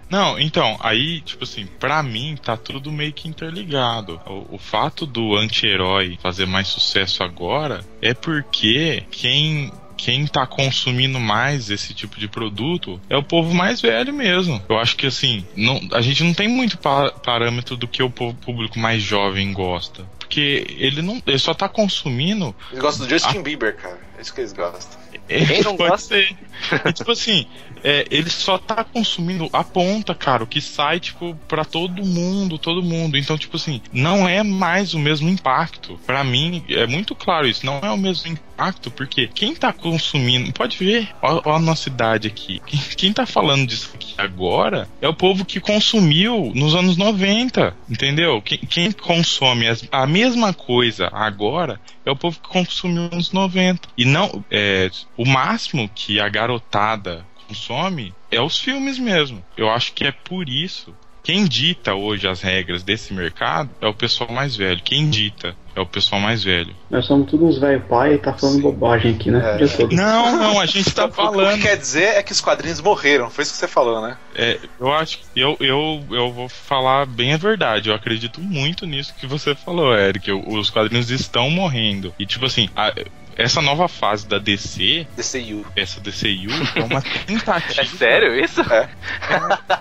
Não, 0.10 0.40
então, 0.40 0.76
aí, 0.80 1.22
tipo 1.22 1.44
assim, 1.44 1.68
pra 1.80 2.02
mim 2.02 2.36
tá 2.36 2.58
tudo 2.58 2.92
meio 2.92 3.14
que 3.14 3.28
interligado. 3.28 4.20
O, 4.26 4.56
o 4.56 4.58
fato 4.58 5.06
do 5.06 5.36
anti-herói 5.36 6.18
fazer 6.20 6.48
mais 6.48 6.68
sucesso 6.68 7.24
agora 7.24 7.86
é 8.02 8.14
porque 8.14 9.04
quem. 9.12 9.72
Quem 10.04 10.26
tá 10.26 10.48
consumindo 10.48 11.20
mais 11.20 11.70
esse 11.70 11.94
tipo 11.94 12.20
de 12.20 12.28
produto 12.28 13.00
é 13.08 13.16
o 13.16 13.22
povo 13.22 13.54
mais 13.54 13.80
velho 13.82 14.12
mesmo. 14.12 14.60
Eu 14.68 14.80
acho 14.80 14.96
que 14.96 15.06
assim, 15.06 15.46
não, 15.56 15.80
a 15.94 16.02
gente 16.02 16.24
não 16.24 16.34
tem 16.34 16.48
muito 16.48 16.76
pa- 16.80 17.12
parâmetro 17.12 17.78
do 17.78 17.88
que 17.88 18.02
o 18.02 18.10
povo 18.10 18.36
público 18.36 18.80
mais 18.80 19.04
jovem 19.04 19.54
gosta. 19.54 20.04
Porque 20.18 20.66
ele 20.78 21.04
não. 21.04 21.22
Ele 21.28 21.38
só 21.38 21.54
tá 21.54 21.70
consumindo 21.70 22.56
Eles 22.72 22.82
gostam 22.82 23.06
do 23.06 23.10
Justin 23.12 23.44
Bieber, 23.44 23.76
cara. 23.76 24.00
É 24.18 24.22
isso 24.22 24.34
que 24.34 24.42
eles 24.42 24.54
gostam. 24.54 25.00
Quem 25.28 25.62
não 25.62 25.76
gosta? 25.78 26.16
ser. 26.16 26.36
E, 26.86 26.94
tipo 26.94 27.12
assim, 27.12 27.46
é, 27.84 28.06
ele 28.10 28.30
só 28.30 28.58
tá 28.58 28.84
consumindo 28.84 29.50
a 29.54 29.64
ponta, 29.64 30.14
cara, 30.16 30.44
o 30.44 30.48
que 30.48 30.62
sai, 30.62 31.00
tipo, 31.00 31.36
pra 31.48 31.64
todo 31.66 32.04
mundo, 32.06 32.58
todo 32.58 32.82
mundo. 32.84 33.18
Então, 33.18 33.38
tipo 33.38 33.58
assim, 33.58 33.82
não 33.92 34.28
é 34.28 34.44
mais 34.44 34.94
o 34.94 35.00
mesmo 35.00 35.30
impacto. 35.30 36.00
Pra 36.06 36.24
mim, 36.24 36.64
é 36.70 36.86
muito 36.88 37.16
claro 37.16 37.48
isso, 37.48 37.66
não 37.66 37.80
é 37.82 37.90
o 37.92 37.98
mesmo 37.98 38.32
impacto, 38.32 38.92
porque 38.92 39.28
quem 39.28 39.56
tá 39.56 39.74
consumindo, 39.74 40.52
pode 40.54 40.78
ver, 40.78 41.10
ó, 41.22 41.42
ó 41.46 41.56
a 41.56 41.60
nossa 41.60 41.90
idade 41.90 42.28
aqui. 42.28 42.62
Quem, 42.66 42.80
quem 42.98 43.14
tá 43.14 43.26
falando 43.26 43.66
disso 43.68 43.92
aqui 43.94 44.14
agora 44.18 44.88
é 45.02 45.08
o 45.08 45.14
povo 45.14 45.44
que 45.46 45.60
consumiu 45.60 46.52
nos 46.56 46.76
anos 46.76 46.96
90, 46.98 47.76
entendeu? 47.90 48.42
Quem, 48.42 48.58
quem 48.60 48.92
consome 48.92 49.68
as- 49.68 49.88
a 49.92 50.06
mesma 50.06 50.54
coisa 50.54 51.10
agora 51.12 51.80
é 52.06 52.12
o 52.12 52.16
povo 52.16 52.40
que 52.40 52.48
consumiu 52.50 53.04
nos 53.04 53.12
anos 53.14 53.32
90. 53.32 53.88
E 53.98 54.06
não, 54.06 54.44
é, 54.50 54.90
o 55.18 55.26
máximo 55.26 55.90
que 55.94 56.20
a 56.20 56.30
garotada 56.42 57.26
consome 57.48 58.14
é 58.32 58.42
os 58.42 58.58
filmes 58.58 58.98
mesmo. 58.98 59.44
Eu 59.58 59.70
acho 59.70 59.94
que 59.94 60.06
é 60.06 60.12
por 60.12 60.48
isso. 60.50 60.94
Quem 61.24 61.46
dita 61.46 61.94
hoje 61.94 62.28
as 62.28 62.42
regras 62.42 62.82
desse 62.82 63.14
mercado 63.14 63.70
é 63.80 63.86
o 63.88 63.94
pessoal 63.94 64.32
mais 64.32 64.56
velho. 64.56 64.82
Quem 64.84 65.08
dita 65.08 65.56
é 65.76 65.80
o 65.80 65.86
pessoal 65.86 66.20
mais 66.20 66.44
velho. 66.44 66.76
Nós 66.90 67.06
somos 67.06 67.30
todos 67.30 67.48
uns 67.48 67.60
velho 67.60 67.80
pai 67.82 68.16
e 68.16 68.18
tá 68.18 68.34
falando 68.34 68.60
bobagem 68.64 69.14
aqui, 69.14 69.30
né? 69.30 69.40
É. 69.62 69.96
Não, 69.96 70.36
não, 70.36 70.60
a 70.60 70.66
gente 70.66 70.92
tá 70.92 71.06
O 71.06 71.10
que 71.10 71.16
falando. 71.16 71.62
quer 71.62 71.78
dizer 71.78 72.16
é 72.18 72.24
que 72.24 72.32
os 72.32 72.42
quadrinhos 72.42 72.82
morreram. 72.82 73.30
Foi 73.30 73.44
isso 73.44 73.52
que 73.54 73.60
você 73.60 73.68
falou, 73.68 74.02
né? 74.02 74.18
É, 74.34 74.58
eu 74.80 74.92
acho 74.92 75.20
que 75.20 75.40
eu, 75.40 75.56
eu, 75.60 76.04
eu 76.10 76.32
vou 76.32 76.50
falar 76.50 77.06
bem 77.06 77.34
a 77.34 77.38
verdade. 77.38 77.90
Eu 77.90 77.96
acredito 77.96 78.42
muito 78.42 78.88
nisso 78.88 79.14
que 79.20 79.28
você 79.28 79.54
falou, 79.54 79.94
Eric. 79.96 80.32
Os 80.32 80.72
quadrinhos 80.72 81.12
estão 81.12 81.52
morrendo. 81.52 82.12
E 82.18 82.26
tipo 82.26 82.48
assim, 82.48 82.68
a- 82.76 82.96
essa 83.36 83.62
nova 83.62 83.88
fase 83.88 84.28
da 84.28 84.38
DC, 84.40 85.08
DCU. 85.16 85.66
essa 85.76 86.00
DCU, 86.00 86.50
é 86.76 86.84
uma 86.84 87.02
tentativa. 87.02 87.82
É 87.82 87.86
sério 87.86 88.44
isso? 88.44 88.62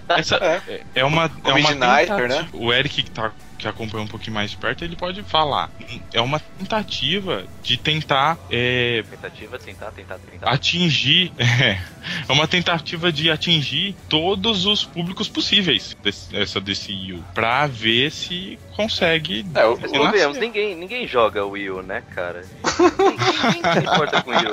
Essa, 0.09 0.37
é, 0.69 0.83
é 0.95 1.05
uma, 1.05 1.31
é 1.45 1.53
uma 1.53 1.69
tentativa- 1.73 2.29
né? 2.29 2.49
O 2.53 2.73
Eric 2.73 3.03
que 3.03 3.11
tá 3.11 3.33
que 3.59 3.69
acompanha 3.69 4.05
um 4.05 4.09
pouquinho 4.09 4.33
mais 4.33 4.51
de 4.53 4.57
perto, 4.57 4.83
ele 4.83 4.97
pode 4.97 5.23
falar. 5.23 5.71
É 6.15 6.21
uma 6.23 6.41
tentativa 6.41 7.45
de 7.63 7.77
tentar 7.77 8.39
é, 8.51 9.03
Tentativa, 9.11 9.59
tentar, 9.59 9.91
tentar, 9.93 10.19
tentar. 10.19 10.51
atingir. 10.51 11.31
É, 12.27 12.33
uma 12.33 12.49
tentativa 12.49 13.13
de 13.13 13.31
atingir 13.31 13.95
todos 14.09 14.65
os 14.65 14.83
públicos 14.83 15.29
possíveis 15.29 15.95
desse, 16.03 16.35
essa 16.35 16.59
DCU. 16.59 17.23
Pra 17.35 17.67
ver 17.67 18.11
se 18.11 18.59
consegue. 18.83 19.47
É, 19.55 19.65
o- 19.67 19.77
convenhamos, 19.77 20.39
ninguém, 20.39 20.75
ninguém 20.77 21.07
joga 21.07 21.45
o 21.45 21.51
Will, 21.51 21.83
né, 21.83 22.03
cara? 22.15 22.43
Ninguém, 22.81 23.55
ninguém 23.55 23.73
se 23.73 23.79
importa 23.81 24.23
com 24.23 24.31
o 24.31 24.35
Will. 24.35 24.51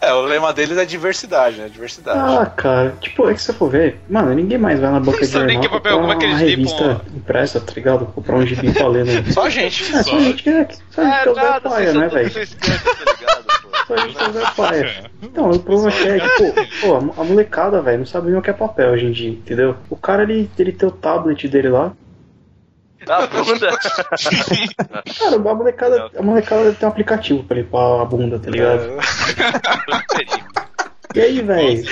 É, 0.00 0.12
o 0.12 0.22
lema 0.22 0.52
deles 0.52 0.76
é 0.76 0.84
diversidade, 0.84 1.56
né? 1.56 1.68
Diversidade. 1.68 2.18
Ah, 2.18 2.46
cara, 2.46 2.94
tipo, 3.00 3.28
é 3.28 3.34
que 3.34 3.40
se 3.40 3.46
você 3.46 3.52
for 3.54 3.70
ver, 3.70 3.98
mano, 4.08 4.34
ninguém 4.34 4.58
mais 4.58 4.78
vai 4.80 4.90
na 4.90 5.00
banca 5.00 5.20
de 5.20 5.26
jornal 5.26 5.60
que 5.60 5.68
papel, 5.68 5.98
como 6.00 6.12
é 6.12 6.16
que 6.16 6.26
uma 6.26 6.34
eles 6.40 6.48
revista 6.50 7.00
impressa, 7.14 7.60
tá 7.60 7.72
ligado? 7.74 8.06
Comprar 8.06 8.36
um 8.36 8.46
gibi 8.46 8.72
pra 8.72 8.88
ler, 8.88 9.04
né? 9.06 9.24
Só 9.32 9.44
a 9.46 9.50
gente. 9.50 9.84
É, 9.94 10.02
só 10.02 10.16
a 10.16 10.20
gente 10.20 10.42
que 10.42 10.50
é, 10.50 10.68
só 10.90 11.02
a 11.02 11.04
gente 11.04 11.22
que 11.22 11.28
é 11.28 11.30
o 11.30 11.34
Zé 11.34 11.60
Paia, 11.60 11.92
né, 11.94 12.08
velho? 12.08 12.30
pô? 12.30 13.68
Só 13.88 13.94
a 13.94 13.96
gente 14.06 14.14
que 14.16 14.22
é 14.22 14.28
o 14.28 14.32
Zé 14.32 14.44
Paia. 14.56 15.10
Então, 15.22 15.50
o 15.50 15.58
problema 15.58 15.90
é 15.90 16.00
que 16.02 16.08
é, 16.08 16.18
tipo, 16.52 16.80
pô, 16.80 16.96
a 17.20 17.24
molecada, 17.24 17.80
velho, 17.80 17.98
não 17.98 18.06
sabe 18.06 18.30
nem 18.30 18.38
o 18.38 18.42
que 18.42 18.50
é 18.50 18.52
papel 18.52 18.90
hoje 18.92 19.06
em 19.06 19.12
dia, 19.12 19.30
entendeu? 19.30 19.76
O 19.90 19.96
cara, 19.96 20.22
ele, 20.24 20.50
ele 20.58 20.72
tem 20.72 20.88
o 20.88 20.92
tablet 20.92 21.48
dele 21.48 21.68
lá. 21.70 21.92
A 23.08 23.26
bunda. 23.26 23.78
Cara, 25.18 25.36
a 25.36 25.54
molecada, 25.54 26.10
a 26.16 26.22
molecada 26.22 26.64
deve 26.64 26.76
ter 26.76 26.86
um 26.86 26.88
aplicativo 26.88 27.44
pra 27.44 27.56
limpar 27.56 28.02
a 28.02 28.04
bunda, 28.04 28.38
tá 28.38 28.50
ligado? 28.50 28.82
E 31.14 31.20
aí, 31.20 31.40
velho? 31.40 31.84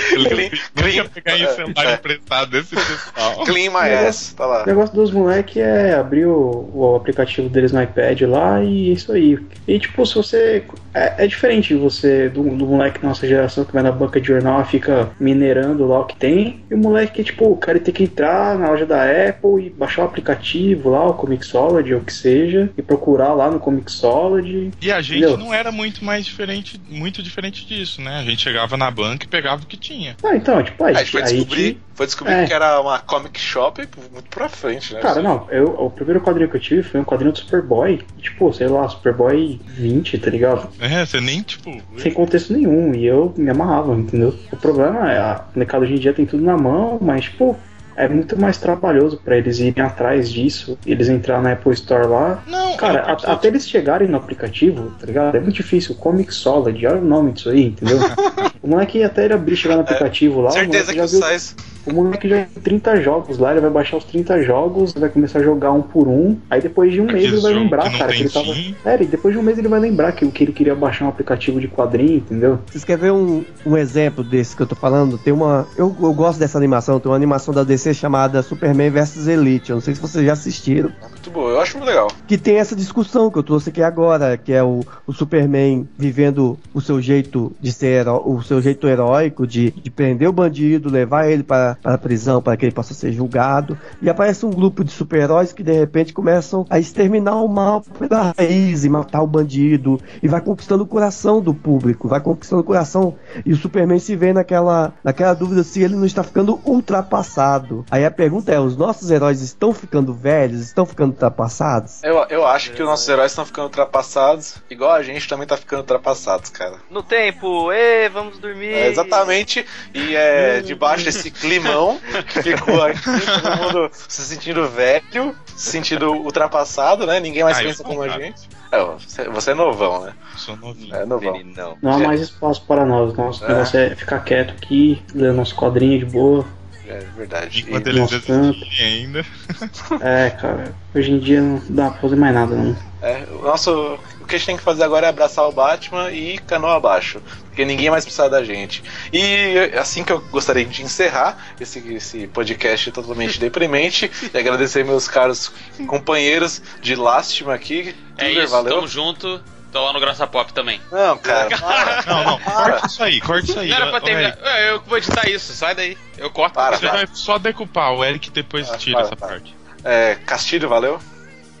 Clean, 0.75 1.05
pegar 1.07 1.37
em 1.37 1.47
celular 1.47 1.93
emprestado 1.93 2.51
desse 2.51 2.75
pessoal. 2.75 3.45
clean 3.45 3.71
my 3.71 3.89
ass. 4.07 4.33
Tá 4.33 4.45
lá. 4.45 4.63
O 4.63 4.65
negócio 4.65 4.95
dos 4.95 5.11
moleques 5.11 5.57
é 5.57 5.93
abrir 5.93 6.25
o, 6.25 6.69
o 6.73 6.95
aplicativo 6.95 7.49
deles 7.49 7.71
no 7.71 7.81
iPad 7.81 8.21
lá 8.21 8.63
e 8.63 8.89
é 8.89 8.93
isso 8.93 9.11
aí. 9.11 9.39
E 9.67 9.79
tipo, 9.79 10.05
se 10.05 10.15
você. 10.15 10.63
É, 10.93 11.23
é 11.23 11.27
diferente 11.27 11.73
você 11.73 12.27
do, 12.29 12.43
do 12.43 12.65
moleque 12.65 12.99
da 12.99 13.07
nossa 13.07 13.25
geração 13.27 13.63
que 13.63 13.71
vai 13.71 13.81
na 13.81 13.91
banca 13.91 14.19
de 14.19 14.27
jornal 14.27 14.61
e 14.61 14.65
fica 14.65 15.09
minerando 15.19 15.87
lá 15.87 16.01
o 16.01 16.05
que 16.05 16.15
tem. 16.15 16.61
E 16.69 16.73
o 16.73 16.77
moleque 16.77 17.11
que, 17.11 17.23
tipo, 17.23 17.45
o 17.45 17.57
cara 17.57 17.79
tem 17.79 17.93
que 17.93 18.03
entrar 18.03 18.57
na 18.57 18.69
loja 18.69 18.85
da 18.85 19.03
Apple 19.03 19.65
e 19.65 19.69
baixar 19.69 20.03
o 20.03 20.05
aplicativo 20.05 20.89
lá, 20.89 21.07
o 21.07 21.13
Comixology 21.13 21.93
ou 21.93 22.01
o 22.01 22.03
que 22.03 22.13
seja, 22.13 22.69
e 22.77 22.81
procurar 22.81 23.33
lá 23.33 23.49
no 23.49 23.59
Comixology. 23.59 24.71
E 24.81 24.91
a 24.91 25.01
gente 25.01 25.19
Entendeu? 25.19 25.37
não 25.37 25.53
era 25.53 25.71
muito 25.71 26.03
mais 26.03 26.25
diferente, 26.25 26.81
muito 26.89 27.21
diferente 27.21 27.65
disso, 27.65 28.01
né? 28.01 28.19
A 28.19 28.23
gente 28.23 28.41
chegava 28.41 28.75
na 28.77 28.89
banca 28.89 29.10
banco 29.11 29.23
e 29.23 29.27
pegava 29.27 29.61
o 29.61 29.65
que 29.65 29.77
tinha. 29.77 30.15
Ah, 30.23 30.35
então, 30.35 30.63
tipo, 30.63 30.83
aí, 30.83 30.95
a 30.95 30.99
gente 30.99 31.11
foi 31.11 31.21
aí 31.21 31.33
descobrir, 31.33 31.73
te- 31.73 31.81
foi 31.93 32.05
descobrir 32.05 32.33
é. 32.33 32.45
que 32.45 32.53
era 32.53 32.79
uma 32.79 32.99
comic 32.99 33.39
shop 33.39 33.87
muito 34.11 34.29
pra 34.29 34.49
frente, 34.49 34.93
né? 34.93 35.01
Cara, 35.01 35.21
não, 35.21 35.47
eu, 35.51 35.65
o 35.67 35.89
primeiro 35.89 36.21
quadrinho 36.21 36.49
que 36.49 36.57
eu 36.57 36.61
tive 36.61 36.83
foi 36.83 36.99
um 36.99 37.03
quadrinho 37.03 37.31
do 37.31 37.37
Superboy, 37.37 38.01
tipo, 38.19 38.51
sei 38.53 38.67
lá, 38.67 38.87
Superboy 38.87 39.59
20, 39.65 40.17
tá 40.17 40.29
ligado? 40.29 40.69
É, 40.79 41.05
você 41.05 41.19
nem, 41.19 41.41
tipo. 41.41 41.81
Sem 41.97 42.11
contexto 42.13 42.53
nenhum, 42.53 42.93
e 42.93 43.05
eu 43.05 43.33
me 43.37 43.49
amarrava, 43.49 43.93
entendeu? 43.93 44.37
O 44.51 44.57
problema 44.57 45.11
é, 45.11 45.17
a 45.17 45.45
mercado 45.55 45.83
hoje 45.83 45.93
em 45.93 45.99
dia 45.99 46.13
tem 46.13 46.25
tudo 46.25 46.43
na 46.43 46.57
mão, 46.57 46.97
mas, 47.01 47.25
tipo, 47.25 47.57
é 47.95 48.07
muito 48.07 48.39
mais 48.39 48.57
trabalhoso 48.57 49.17
pra 49.23 49.37
eles 49.37 49.59
irem 49.59 49.83
atrás 49.83 50.29
disso, 50.31 50.77
eles 50.85 51.09
entrar 51.09 51.41
na 51.41 51.53
Apple 51.53 51.73
Store 51.73 52.07
lá. 52.07 52.43
Não, 52.47 52.75
Cara, 52.77 52.99
é 52.99 53.15
porque- 53.15 53.25
a- 53.27 53.33
até 53.33 53.47
eles 53.49 53.67
chegarem 53.67 54.07
no 54.07 54.17
aplicativo, 54.17 54.91
tá 54.99 55.05
ligado? 55.05 55.35
É 55.35 55.39
muito 55.39 55.55
difícil. 55.55 55.95
Comic 55.95 56.33
Solid, 56.33 56.85
olha 56.87 56.97
o 56.97 57.05
nome 57.05 57.31
disso 57.33 57.49
aí, 57.49 57.65
entendeu? 57.67 57.97
o 58.61 58.67
moleque 58.67 59.03
até 59.03 59.25
ele 59.25 59.33
abrir 59.33 59.55
chegar 59.55 59.75
no 59.75 59.81
aplicativo 59.81 60.41
lá, 60.41 60.49
o 60.49 60.53
Certeza 60.53 60.67
moleque 60.67 60.91
que 60.93 60.97
já 60.97 61.05
o 61.05 61.07
viu 61.07 61.19
Sais. 61.19 61.55
O 61.85 61.93
moleque 61.93 62.29
já 62.29 62.45
tem 62.45 62.61
30 62.61 63.01
jogos 63.01 63.37
lá, 63.37 63.51
ele 63.51 63.61
vai 63.61 63.69
baixar 63.69 63.97
os 63.97 64.03
30 64.03 64.43
jogos, 64.43 64.93
vai 64.93 65.09
começar 65.09 65.39
a 65.39 65.43
jogar 65.43 65.71
um 65.71 65.81
por 65.81 66.07
um. 66.07 66.37
Aí 66.49 66.61
depois 66.61 66.93
de 66.93 67.01
um 67.01 67.05
mês 67.05 67.25
ele 67.25 67.41
vai 67.41 67.53
lembrar, 67.53 67.89
que 67.89 67.97
cara, 67.97 68.11
que 68.11 68.21
ele 68.21 68.29
tava. 68.29 68.53
fim. 68.53 68.75
É, 68.85 68.97
depois 68.97 69.33
de 69.33 69.39
um 69.39 69.43
mês 69.43 69.57
ele 69.57 69.67
vai 69.67 69.79
lembrar 69.79 70.11
que, 70.11 70.27
que 70.29 70.43
ele 70.43 70.51
queria 70.51 70.75
baixar 70.75 71.05
um 71.05 71.09
aplicativo 71.09 71.59
de 71.59 71.67
quadrinho, 71.67 72.17
entendeu? 72.17 72.59
Vocês 72.67 72.83
querem 72.83 73.01
ver 73.01 73.11
um, 73.11 73.43
um 73.65 73.77
exemplo 73.77 74.23
desse 74.23 74.55
que 74.55 74.61
eu 74.61 74.67
tô 74.67 74.75
falando? 74.75 75.17
Tem 75.17 75.33
uma. 75.33 75.67
Eu, 75.77 75.95
eu 75.99 76.13
gosto 76.13 76.39
dessa 76.39 76.57
animação, 76.57 76.99
tem 76.99 77.09
uma 77.09 77.15
animação 77.15 77.53
da 77.53 77.63
DC 77.63 77.93
chamada 77.93 78.41
Superman 78.41 78.89
vs 78.89 79.27
Elite. 79.27 79.71
Eu 79.71 79.75
não 79.75 79.81
sei 79.81 79.95
se 79.95 80.01
vocês 80.01 80.25
já 80.25 80.33
assistiram. 80.33 80.91
Muito 81.21 81.29
boa, 81.29 81.51
eu 81.51 81.61
acho 81.61 81.77
muito 81.77 81.87
legal. 81.87 82.07
Que 82.27 82.35
tem 82.35 82.55
essa 82.55 82.75
discussão 82.75 83.29
que 83.29 83.37
eu 83.37 83.43
trouxe 83.43 83.69
aqui 83.69 83.83
agora, 83.83 84.35
que 84.37 84.51
é 84.51 84.63
o, 84.63 84.83
o 85.05 85.13
Superman 85.13 85.87
vivendo 85.95 86.57
o 86.73 86.81
seu 86.81 86.99
jeito 86.99 87.51
de 87.61 87.71
ser 87.71 88.07
o 88.07 88.41
seu 88.41 88.59
jeito 88.59 88.87
heróico, 88.87 89.45
de, 89.45 89.69
de 89.69 89.91
prender 89.91 90.27
o 90.27 90.33
bandido, 90.33 90.89
levar 90.89 91.29
ele 91.29 91.43
para, 91.43 91.77
para 91.79 91.93
a 91.93 91.97
prisão 91.97 92.41
para 92.41 92.57
que 92.57 92.65
ele 92.65 92.73
possa 92.73 92.95
ser 92.95 93.11
julgado. 93.11 93.77
E 94.01 94.09
aparece 94.09 94.47
um 94.47 94.49
grupo 94.49 94.83
de 94.83 94.91
super-heróis 94.91 95.53
que 95.53 95.61
de 95.61 95.71
repente 95.71 96.11
começam 96.11 96.65
a 96.67 96.79
exterminar 96.79 97.35
o 97.35 97.47
mal 97.47 97.81
pela 97.99 98.33
raiz 98.35 98.83
e 98.83 98.89
matar 98.89 99.21
o 99.21 99.27
bandido. 99.27 100.01
E 100.23 100.27
vai 100.27 100.41
conquistando 100.41 100.85
o 100.85 100.87
coração 100.87 101.39
do 101.39 101.53
público, 101.53 102.07
vai 102.07 102.19
conquistando 102.19 102.63
o 102.63 102.65
coração. 102.65 103.13
E 103.45 103.53
o 103.53 103.57
Superman 103.57 103.99
se 103.99 104.15
vê 104.15 104.33
naquela, 104.33 104.91
naquela 105.03 105.35
dúvida 105.35 105.61
se 105.61 105.83
ele 105.83 105.95
não 105.95 106.05
está 106.05 106.23
ficando 106.23 106.59
ultrapassado. 106.65 107.85
Aí 107.91 108.03
a 108.03 108.09
pergunta 108.09 108.51
é: 108.51 108.59
os 108.59 108.75
nossos 108.75 109.11
heróis 109.11 109.39
estão 109.41 109.71
ficando 109.71 110.15
velhos, 110.15 110.61
estão 110.61 110.83
ficando 110.83 111.10
ultrapassados? 111.11 112.03
Eu, 112.03 112.25
eu 112.29 112.45
acho 112.45 112.71
que 112.71 112.81
os 112.81 112.87
nossos 112.89 113.07
heróis 113.07 113.31
estão 113.31 113.45
ficando 113.45 113.65
ultrapassados, 113.65 114.55
igual 114.69 114.91
a 114.91 115.03
gente 115.03 115.27
também 115.27 115.47
tá 115.47 115.55
ficando 115.57 115.79
ultrapassados, 115.79 116.49
cara. 116.49 116.75
No 116.89 117.03
tempo, 117.03 117.71
ê, 117.71 118.09
vamos 118.09 118.37
dormir. 118.39 118.73
É, 118.73 118.87
exatamente. 118.87 119.65
E 119.93 120.15
é 120.15 120.61
debaixo 120.61 121.05
desse 121.05 121.29
climão 121.31 121.99
que 122.27 122.41
ficou 122.43 122.81
aqui, 122.83 122.99
todo 123.41 123.57
mundo 123.57 123.91
se 123.93 124.21
sentindo 124.23 124.67
velho, 124.67 125.35
se 125.55 125.71
sentindo 125.71 126.11
ultrapassado, 126.13 127.05
né? 127.05 127.19
Ninguém 127.19 127.43
mais 127.43 127.57
Ah, 127.57 127.63
eu 127.63 127.67
pensa 127.69 127.83
como 127.83 128.01
a 128.01 128.09
gente. 128.09 128.49
É, 128.71 128.81
você, 128.83 129.23
você 129.29 129.51
é 129.51 129.53
novão, 129.53 130.05
né? 130.05 130.13
Sou 130.37 130.55
novinho. 130.55 130.95
É 130.95 131.05
novão. 131.05 131.33
Meninão. 131.33 131.77
Não 131.81 131.91
há 131.91 132.01
É. 132.01 132.07
mais 132.07 132.21
espaço 132.21 132.63
para 132.65 132.85
nós. 132.85 133.13
Nosso 133.13 133.43
É. 133.43 133.47
negócio 133.49 133.77
é 133.79 133.95
ficar 133.95 134.19
quieto 134.21 134.51
aqui, 134.51 135.03
ler 135.13 135.33
nosso 135.33 135.53
quadrinho 135.55 135.99
de 135.99 136.05
boa. 136.05 136.45
É 136.91 137.05
verdade. 137.15 137.61
Enquanto 137.61 137.87
E- 137.87 137.89
eles 137.89 138.11
existirem 138.11 138.85
ainda. 138.85 139.25
É, 140.01 140.29
cara, 140.31 140.73
hoje 140.95 141.11
em 141.11 141.19
dia 141.19 141.41
não 141.41 141.61
dá 141.69 141.89
pra 141.91 141.99
fazer 142.01 142.15
mais 142.15 142.33
nada, 142.33 142.55
não. 142.55 142.75
é, 143.01 143.25
o 143.31 143.43
nosso. 143.43 143.99
O 144.21 144.25
que 144.25 144.35
a 144.35 144.37
gente 144.37 144.45
tem 144.47 144.57
que 144.57 144.63
fazer 144.63 144.83
agora 144.83 145.05
é 145.07 145.09
abraçar 145.09 145.47
o 145.47 145.51
Batman 145.51 146.09
e 146.11 146.37
canoa 146.39 146.75
abaixo. 146.77 147.21
Porque 147.47 147.65
ninguém 147.65 147.89
mais 147.89 148.05
precisa 148.05 148.29
da 148.29 148.43
gente. 148.43 148.81
E 149.11 149.57
assim 149.77 150.03
que 150.03 150.11
eu 150.13 150.21
gostaria 150.31 150.63
de 150.65 150.81
encerrar 150.83 151.37
esse, 151.59 151.79
esse 151.93 152.27
podcast 152.27 152.91
totalmente 152.91 153.37
deprimente 153.41 154.09
e 154.33 154.37
agradecer 154.37 154.85
meus 154.85 155.07
caros 155.07 155.51
companheiros 155.85 156.61
de 156.81 156.95
lástima 156.95 157.53
aqui. 157.53 157.93
É 158.17 158.31
isso, 158.31 158.47
valeu. 158.51 158.75
tamo 158.75 158.87
junto. 158.87 159.41
Tô 159.71 159.83
lá 159.85 159.93
no 159.93 159.99
Graça 160.01 160.27
Pop 160.27 160.51
também. 160.53 160.81
Não, 160.91 161.17
cara, 161.17 161.49
para. 161.57 162.03
Não, 162.05 162.23
não, 162.25 162.39
Para. 162.39 162.71
corta 162.71 162.87
isso 162.87 163.03
aí, 163.03 163.21
corta 163.21 163.45
isso 163.45 163.59
aí. 163.59 163.69
Não 163.69 163.77
era 163.77 163.89
pra 163.89 164.01
terminar. 164.01 164.37
É, 164.43 164.71
Eu 164.71 164.81
vou 164.81 164.97
editar 164.97 165.29
isso, 165.29 165.53
sai 165.53 165.73
daí. 165.73 165.97
Eu 166.17 166.29
corto. 166.29 166.53
Para, 166.55 166.77
Você 166.77 166.87
vai 166.87 167.07
só 167.13 167.37
decupar, 167.37 167.93
o 167.93 168.03
Eric 168.03 168.29
depois 168.31 168.69
Ah, 168.69 168.77
tira 168.77 168.97
para, 168.97 169.07
essa 169.07 169.15
para. 169.15 169.27
parte. 169.29 169.55
É, 169.83 170.15
Castilho, 170.25 170.67
valeu. 170.67 170.99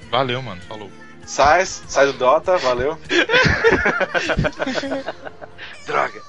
Valeu, 0.09 0.41
mano, 0.41 0.61
falou. 0.67 0.91
Sais, 1.25 1.83
sai 1.87 2.07
do 2.07 2.13
Dota, 2.13 2.57
valeu. 2.57 2.97
Droga. 5.85 6.21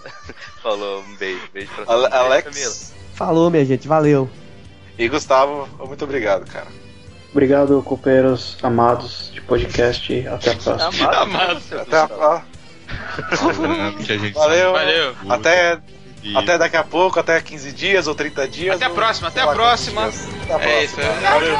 Falou, 0.63 1.01
um 1.03 1.17
beijo. 1.17 1.43
Beijo 1.53 1.71
pra 1.75 1.93
Ale-. 1.93 2.09
Alex 2.15 2.95
Falou, 3.15 3.51
minha 3.51 3.65
gente, 3.65 3.87
valeu. 3.89 4.31
e 4.99 5.09
Gustavo, 5.09 5.69
muito 5.87 6.05
obrigado, 6.05 6.49
cara. 6.51 6.67
Obrigado, 7.33 7.83
companheiros 7.83 8.57
amados 8.63 9.31
de 9.33 9.41
podcast. 9.41 10.29
Até 10.29 10.51
a 10.53 10.57
próxima. 10.57 11.09
Amado. 11.09 11.17
Amado. 11.23 11.61
seu 11.61 11.81
Até, 11.81 11.97
a, 11.97 12.07
Gustavo. 12.07 12.23
ó, 12.23 12.41
Lembrando 13.53 13.97
que 14.05 14.13
a 14.13 14.19
gente 14.19 14.35
valeu. 14.35 14.73
Valeu. 14.73 15.15
Até, 15.31 15.79
e- 16.23 16.37
até 16.37 16.59
daqui 16.59 16.77
a 16.77 16.85
pouco, 16.85 17.19
até 17.19 17.41
15 17.41 17.73
dias 17.73 18.07
ou 18.07 18.15
30 18.15 18.47
dias. 18.47 18.77
Até 18.77 18.85
a 18.85 18.89
ou- 18.91 18.95
próxima, 18.95 19.29
até 19.29 19.41
a 19.41 19.47
próxima. 19.49 20.05
Até 20.07 20.53
a 20.53 20.57
É 20.57 20.59
próxima. 20.59 20.83
isso, 20.85 21.01
é. 21.01 21.31
Valeu. 21.31 21.57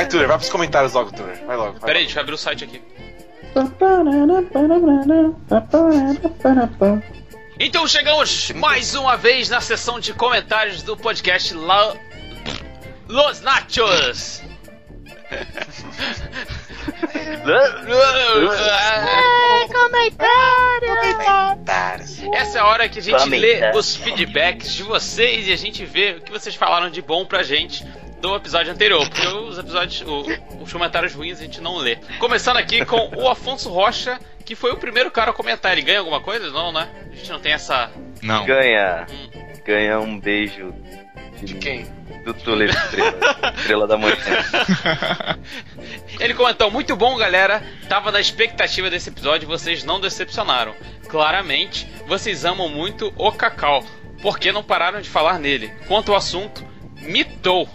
Vai, 0.00 0.08
Tuller, 0.08 0.28
vai 0.28 0.38
pros 0.38 0.48
comentários 0.48 0.94
logo, 0.94 1.12
Tuller. 1.12 1.44
Vai 1.44 1.56
logo. 1.58 1.72
vai 1.72 1.80
Peraí, 1.80 1.94
logo. 1.96 2.06
deixa 2.06 2.18
eu 2.18 2.22
abrir 2.22 2.34
o 2.34 2.38
site 2.38 2.64
aqui. 2.64 2.80
Então 7.58 7.86
chegamos 7.86 8.50
mais 8.52 8.94
uma 8.94 9.18
vez 9.18 9.50
na 9.50 9.60
sessão 9.60 10.00
de 10.00 10.14
comentários 10.14 10.82
do 10.82 10.96
podcast 10.96 11.52
La... 11.52 11.94
Los 13.08 13.42
Nachos. 13.42 14.42
Essa 22.34 22.58
é 22.58 22.60
a 22.62 22.66
hora 22.66 22.88
que 22.88 23.00
a 23.00 23.02
gente 23.02 23.28
lê 23.28 23.70
os 23.74 23.96
feedbacks 23.96 24.72
de 24.72 24.82
vocês 24.82 25.46
e 25.46 25.52
a 25.52 25.56
gente 25.56 25.84
vê 25.84 26.12
o 26.12 26.22
que 26.22 26.32
vocês 26.32 26.54
falaram 26.54 26.88
de 26.88 27.02
bom 27.02 27.26
pra 27.26 27.42
gente 27.42 27.84
do 28.20 28.34
episódio 28.36 28.72
anterior, 28.72 29.08
porque 29.08 29.26
os 29.26 29.58
episódios, 29.58 30.02
o- 30.02 30.62
os 30.62 30.72
comentários 30.72 31.14
ruins 31.14 31.38
a 31.38 31.42
gente 31.42 31.60
não 31.60 31.76
lê. 31.76 31.96
Começando 32.18 32.56
aqui 32.58 32.84
com 32.84 33.10
o 33.16 33.28
Afonso 33.28 33.70
Rocha, 33.70 34.18
que 34.44 34.54
foi 34.54 34.72
o 34.72 34.76
primeiro 34.76 35.10
cara 35.10 35.30
a 35.30 35.34
comentar. 35.34 35.72
Ele 35.72 35.82
ganha 35.82 35.98
alguma 36.00 36.20
coisa? 36.20 36.50
Não, 36.50 36.70
né? 36.72 36.88
A 37.12 37.14
gente 37.14 37.30
não 37.30 37.40
tem 37.40 37.52
essa. 37.52 37.90
Não. 38.22 38.44
Ganha. 38.44 39.06
Hum. 39.10 39.30
Ganha 39.64 40.00
um 40.00 40.18
beijo 40.18 40.74
De 41.42 41.54
quem? 41.54 41.86
do 42.24 42.34
Tuller 42.34 42.68
Estrela. 42.70 43.18
Estrela 43.56 43.86
da 43.86 43.96
manhã. 43.96 44.16
Ele 46.18 46.34
comentou: 46.34 46.70
Muito 46.70 46.94
bom, 46.96 47.16
galera. 47.16 47.62
Tava 47.88 48.10
na 48.12 48.20
expectativa 48.20 48.90
desse 48.90 49.08
episódio 49.08 49.46
e 49.46 49.48
vocês 49.48 49.84
não 49.84 50.00
decepcionaram. 50.00 50.74
Claramente, 51.08 51.86
vocês 52.06 52.44
amam 52.44 52.68
muito 52.68 53.12
o 53.16 53.32
Cacau. 53.32 53.82
Por 54.22 54.38
que 54.38 54.52
não 54.52 54.62
pararam 54.62 55.00
de 55.00 55.08
falar 55.08 55.38
nele? 55.38 55.72
Quanto 55.88 56.12
ao 56.12 56.18
assunto, 56.18 56.62
mitou. 57.00 57.68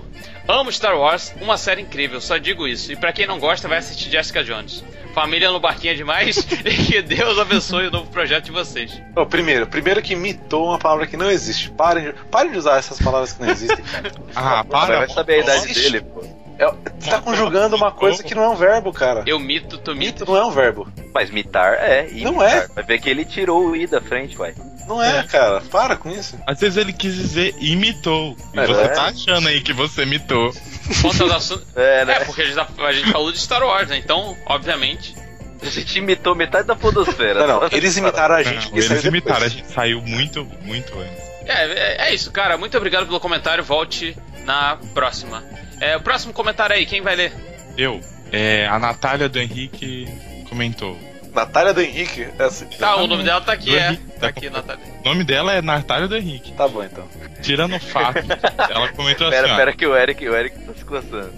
Amo 0.47 0.72
Star 0.72 0.95
Wars, 0.97 1.34
uma 1.41 1.57
série 1.57 1.81
incrível, 1.81 2.22
só 2.22 2.38
digo 2.38 2.67
isso. 2.67 2.91
E 2.91 2.95
pra 2.95 3.11
quem 3.11 3.26
não 3.26 3.39
gosta, 3.39 3.67
vai 3.67 3.80
assistir 3.80 4.11
Jessica 4.11 4.43
Jones. 4.43 4.84
Família 5.13 5.49
no 5.49 5.59
barquinho 5.59 5.93
é 5.93 5.95
demais 5.95 6.38
e 6.63 6.73
que 6.85 7.01
Deus 7.01 7.39
abençoe 7.39 7.88
o 7.88 7.91
novo 7.91 8.11
projeto 8.11 8.45
de 8.45 8.51
vocês. 8.51 9.01
Ô, 9.15 9.26
primeiro, 9.26 9.65
primeiro 9.65 10.01
que 10.01 10.15
mitou 10.15 10.67
uma 10.67 10.77
palavra 10.77 11.07
que 11.07 11.17
não 11.17 11.31
existe. 11.31 11.72
Parem, 11.72 12.13
parem 12.30 12.51
de 12.51 12.57
usar 12.59 12.77
essas 12.77 12.99
palavras 12.99 13.34
que 13.34 13.41
não 13.41 13.49
existem, 13.49 13.84
cara. 13.85 14.11
Ah, 14.35 14.63
para. 14.63 14.99
vai 14.99 15.09
saber 15.09 15.34
a 15.35 15.38
idade 15.39 15.63
Existe. 15.65 15.84
dele, 15.84 16.01
pô. 16.01 16.23
É, 16.57 16.65
você 16.99 17.10
tá 17.10 17.22
conjugando 17.22 17.76
uma 17.76 17.91
coisa 17.91 18.23
que 18.23 18.34
não 18.34 18.44
é 18.44 18.49
um 18.49 18.56
verbo, 18.56 18.94
cara. 18.94 19.23
Eu 19.26 19.38
mito, 19.40 19.77
tu 19.77 19.91
mito. 19.95 20.22
Mito 20.22 20.26
não 20.26 20.38
é 20.38 20.45
um 20.45 20.52
verbo. 20.52 20.88
Mas 21.14 21.30
mitar 21.30 21.73
é. 21.73 22.07
Não 22.14 22.41
é. 22.41 22.68
Vai 22.73 22.84
ver 22.84 22.99
que 22.99 23.10
ele 23.10 23.26
tirou 23.26 23.68
o 23.69 23.76
i 23.76 23.86
da 23.88 23.99
frente, 24.02 24.38
uai. 24.40 24.53
Não 24.88 25.02
é, 25.03 25.23
cara. 25.23 25.61
Para 25.61 25.95
com 25.98 26.10
isso. 26.11 26.38
Às 26.45 26.60
vezes 26.60 26.77
ele 26.77 26.94
quis 26.94 27.15
dizer 27.15 27.56
imitou. 27.60 28.38
E 28.53 28.60
É, 28.60 28.68
você 28.68 28.82
é. 28.82 28.88
tá 28.90 29.06
achando 29.06 29.48
aí 29.49 29.60
que 29.61 29.73
você 29.73 30.03
imitou. 30.03 30.53
Quanto 31.02 31.23
aos 31.23 31.32
assuntos. 31.34 31.65
É, 31.76 32.06
né? 32.06 32.14
É, 32.18 32.26
porque 32.26 32.41
a 32.41 32.45
gente, 32.45 32.56
tá- 32.56 32.68
a 32.86 32.94
gente 32.94 33.11
falou 33.11 33.32
de 33.32 33.40
Star 33.40 33.64
Wars, 33.64 33.90
né? 33.90 33.98
Então, 33.98 34.38
obviamente. 34.45 35.15
A 35.61 35.65
gente 35.69 35.98
imitou 35.98 36.36
metade 36.36 36.68
da 36.68 36.76
podosfera. 36.76 37.40
Não, 37.48 37.61
não. 37.61 37.69
Eles 37.72 37.98
imitaram 37.98 38.36
a 38.36 38.44
gente. 38.44 38.69
Não, 38.72 38.77
eles 38.77 39.03
imitaram, 39.03 39.38
a 39.38 39.40
depois. 39.48 39.53
gente 39.53 39.73
saiu 39.73 39.99
muito, 40.02 40.45
muito 40.61 40.94
antes. 40.99 41.23
É, 41.48 41.65
é, 41.65 42.10
é 42.10 42.14
isso, 42.14 42.30
cara. 42.32 42.56
Muito 42.57 42.77
obrigado 42.77 43.07
pelo 43.07 43.19
comentário. 43.19 43.64
Volte 43.64 44.15
na 44.45 44.77
próxima. 44.94 45.44
É, 45.80 45.95
o 45.97 46.02
próximo 46.02 46.34
comentário 46.34 46.76
aí, 46.76 46.85
quem 46.85 47.02
vai 47.02 47.15
ler? 47.15 47.34
Eu, 47.77 47.99
é, 48.31 48.68
a 48.68 48.80
Natália 48.80 49.27
do 49.30 49.39
Henrique 49.39 50.07
comentou. 50.49 50.97
Natália 51.34 51.73
do 51.73 51.81
Henrique. 51.81 52.27
é 52.39 52.43
assim. 52.43 52.65
Tá, 52.65 52.95
o 52.95 53.07
nome 53.07 53.23
dela 53.23 53.41
tá 53.41 53.52
aqui, 53.53 53.69
Do 53.72 53.77
é. 53.77 53.88
Henrique, 53.88 54.19
Tá 54.19 54.27
aqui, 54.27 54.49
Natália. 54.49 54.84
O 55.03 55.10
nome 55.10 55.23
dela 55.23 55.53
é 55.53 55.61
Natália 55.61 56.07
do 56.07 56.15
Henrique. 56.15 56.53
Tá 56.53 56.68
bom, 56.68 56.81
então. 56.84 57.06
Tirando 57.41 57.76
o 57.76 57.80
fato, 57.80 58.19
ela 58.72 58.88
comentou 58.93 59.27
assim, 59.27 59.41
Pera, 59.41 59.56
pera 59.56 59.73
que 59.73 59.85
o 59.85 59.95
Eric, 59.95 60.27
o 60.27 60.35
Eric 60.35 60.57
tá 60.60 60.73
se 60.73 60.85
coçando. 60.85 61.34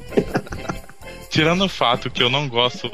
tirando 1.30 1.64
o 1.64 1.68
fato 1.68 2.10
que 2.10 2.22
eu 2.22 2.28
não 2.28 2.48
gosto 2.48 2.88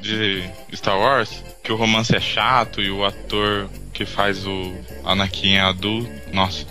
de 0.00 0.42
Star 0.74 0.98
Wars, 0.98 1.44
que 1.62 1.70
o 1.70 1.76
romance 1.76 2.16
é 2.16 2.20
chato 2.20 2.80
e 2.80 2.90
o 2.90 3.04
ator 3.04 3.68
que 3.92 4.04
faz 4.04 4.46
o 4.46 4.74
Anakin 5.04 5.58
adulto, 5.58 6.10
nossa, 6.32 6.66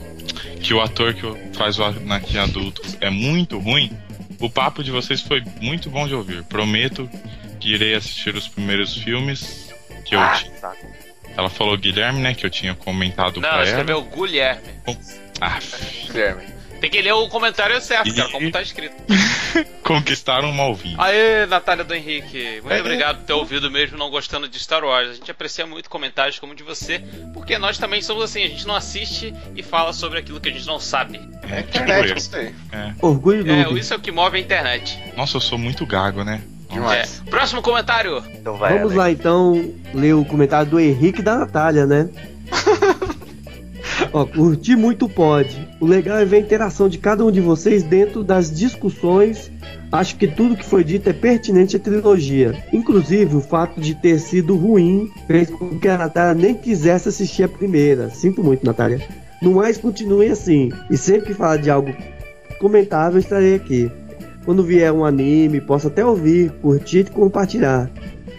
que 0.62 0.74
o 0.74 0.82
ator 0.82 1.14
que 1.14 1.22
faz 1.58 1.78
o 1.80 1.84
Anakin 1.84 2.38
adulto 2.38 2.82
é 3.00 3.10
muito 3.10 3.58
ruim, 3.60 3.92
o 4.40 4.50
papo 4.50 4.84
de 4.84 4.92
vocês 4.92 5.22
foi 5.22 5.44
muito 5.62 5.90
bom 5.90 6.08
de 6.08 6.14
ouvir. 6.16 6.44
Prometo 6.44 7.10
que 7.60 7.74
irei 7.74 7.94
assistir 7.96 8.36
os 8.36 8.48
primeiros 8.48 8.96
filmes 8.98 9.72
que 10.06 10.16
eu 10.16 10.20
Ah, 10.20 10.32
tinha. 10.36 10.52
Ela 11.38 11.50
falou 11.50 11.78
Guilherme, 11.78 12.20
né, 12.20 12.34
que 12.34 12.46
eu 12.46 12.50
tinha 12.50 12.74
comentado 12.76 13.36
Não, 13.36 13.42
pra 13.42 13.58
ela. 13.60 13.64
escreveu 13.64 14.02
Guilherme. 14.04 14.68
Ah, 15.40 15.60
Guilherme. 16.08 16.44
Tem 16.82 16.90
que 16.90 17.00
ler 17.02 17.14
o 17.14 17.28
comentário 17.30 17.80
certo, 17.80 18.10
E- 18.10 18.14
cara, 18.14 18.30
como 18.30 18.52
tá 18.52 18.62
escrito. 18.62 18.96
conquistaram 19.84 20.50
uma 20.50 20.64
ouvinte. 20.66 20.96
Aê, 20.98 21.46
Natália 21.46 21.84
do 21.84 21.94
Henrique. 21.94 22.60
Muito 22.62 22.72
É. 22.74 22.80
obrigado 22.80 23.18
por 23.20 23.26
ter 23.26 23.34
ouvido 23.34 23.70
mesmo 23.70 23.98
não 23.98 24.10
gostando 24.10 24.48
de 24.48 24.58
Star 24.60 24.84
Wars. 24.84 25.10
A 25.10 25.14
gente 25.14 25.30
aprecia 25.30 25.66
muito 25.66 25.90
comentários 25.90 26.40
como 26.40 26.54
o 26.54 26.56
de 26.56 26.64
você, 26.64 27.00
porque 27.34 27.58
nós 27.58 27.78
também 27.78 28.02
somos 28.02 28.24
assim, 28.24 28.44
a 28.44 28.48
gente 28.48 28.66
não 28.66 28.76
assiste 28.76 29.34
e 29.56 29.62
fala 29.62 29.94
sobre 29.94 30.20
aquilo 30.20 30.40
que 30.42 30.50
a 30.50 30.52
gente 30.52 30.66
não 30.66 30.80
sabe. 30.80 31.22
É, 31.44 31.62
tipo 31.62 31.84
Internet, 31.84 32.10
eu. 32.12 32.18
isso 32.18 32.36
aí. 32.36 32.54
Orgulho 33.02 33.50
É, 33.52 33.64
noob. 33.64 33.80
isso 33.80 33.94
é 33.94 33.98
o 33.98 34.00
que 34.00 34.12
move 34.12 34.38
a 34.38 34.40
internet. 34.40 34.98
Nossa, 35.16 35.38
eu 35.38 35.42
sou 35.42 35.58
muito 35.58 35.86
gago, 35.86 36.24
né? 36.24 36.42
Demais. 36.72 37.22
É. 37.28 37.30
Próximo 37.30 37.62
comentário. 37.62 38.24
Então 38.34 38.56
vai, 38.58 38.74
Vamos 38.80 38.94
Alex. 38.94 38.98
lá 38.98 39.12
então 39.12 39.74
ler 39.94 40.14
o 40.16 40.24
comentário 40.26 40.70
do 40.72 40.80
Henrique 40.80 41.20
e 41.20 41.24
da 41.24 41.36
Natália, 41.38 41.86
né? 41.86 42.10
Ó, 44.14 44.26
curti 44.26 44.76
muito 44.76 45.08
pode. 45.08 45.68
O 45.80 45.86
legal 45.86 46.18
é 46.18 46.26
ver 46.26 46.38
a 46.38 46.40
interação 46.40 46.90
de 46.90 46.98
cada 46.98 47.26
um 47.26 47.32
de 47.32 47.40
vocês 47.40 47.84
dentro 47.84 48.24
das 48.24 48.52
discussões. 48.52 49.52
Acho 49.92 50.16
que 50.16 50.28
tudo 50.28 50.56
que 50.56 50.66
foi 50.66 50.84
dito 50.84 51.10
é 51.10 51.14
pertinente 51.14 51.76
à 51.76 51.80
trilogia. 51.80 52.64
Inclusive, 52.74 53.36
o 53.36 53.42
fato 53.42 53.80
de 53.80 53.96
ter 53.96 54.20
sido 54.20 54.56
ruim 54.56 55.10
fez 55.28 55.50
com 55.50 55.78
que 55.80 55.88
a 55.88 55.98
Natália 55.98 56.42
nem 56.42 56.54
quisesse 56.56 57.10
assistir 57.10 57.44
a 57.44 57.48
primeira. 57.48 58.10
Sinto 58.10 58.44
muito, 58.44 58.66
Natália. 58.66 59.02
No 59.42 59.54
mais, 59.54 59.78
continue 59.78 60.28
assim. 60.28 60.72
E 60.90 60.98
sempre 60.98 61.28
que 61.28 61.34
falar 61.34 61.58
de 61.58 61.70
algo 61.70 61.94
comentável, 62.60 63.20
estarei 63.20 63.56
aqui. 63.56 63.92
Quando 64.46 64.64
vier 64.64 64.92
um 64.92 65.06
anime, 65.06 65.62
posso 65.62 65.88
até 65.88 66.06
ouvir, 66.06 66.52
curtir 66.62 67.00
e 67.00 67.12
compartilhar. 67.12 67.90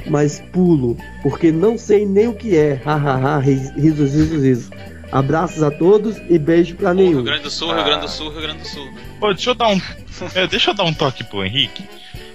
Mas 0.09 0.41
pulo, 0.53 0.97
porque 1.23 1.53
não 1.53 1.79
sei 1.79 2.05
nem 2.05 2.27
o 2.29 2.35
que 2.35 2.57
é. 2.57 2.75
Hahaha, 2.85 3.39
ris- 3.39 3.71
risos, 3.77 4.13
risos, 4.15 4.43
risos. 4.43 4.71
Abraços 5.13 5.63
a 5.63 5.71
todos 5.71 6.17
e 6.31 6.39
beijo 6.39 6.75
pra 6.75 6.93
Rio 6.93 7.05
nenhum. 7.05 7.23
Grande 7.23 7.43
do 7.43 7.51
Sul, 7.51 7.73
Rio 7.75 7.85
Grande 7.85 8.01
do 8.01 8.09
Sul, 8.09 8.31
Rio 8.31 8.41
Grande 8.41 8.63
do 8.63 8.69
Sul. 8.69 8.93
Pô, 9.21 9.33
deixa 9.35 9.51
eu 9.51 9.55
dar 9.55 9.69
um. 9.69 9.81
é, 10.35 10.47
deixa 10.47 10.71
eu 10.71 10.75
dar 10.75 10.85
um 10.85 10.95
toque 10.95 11.23
pro 11.23 11.45
Henrique. 11.45 11.85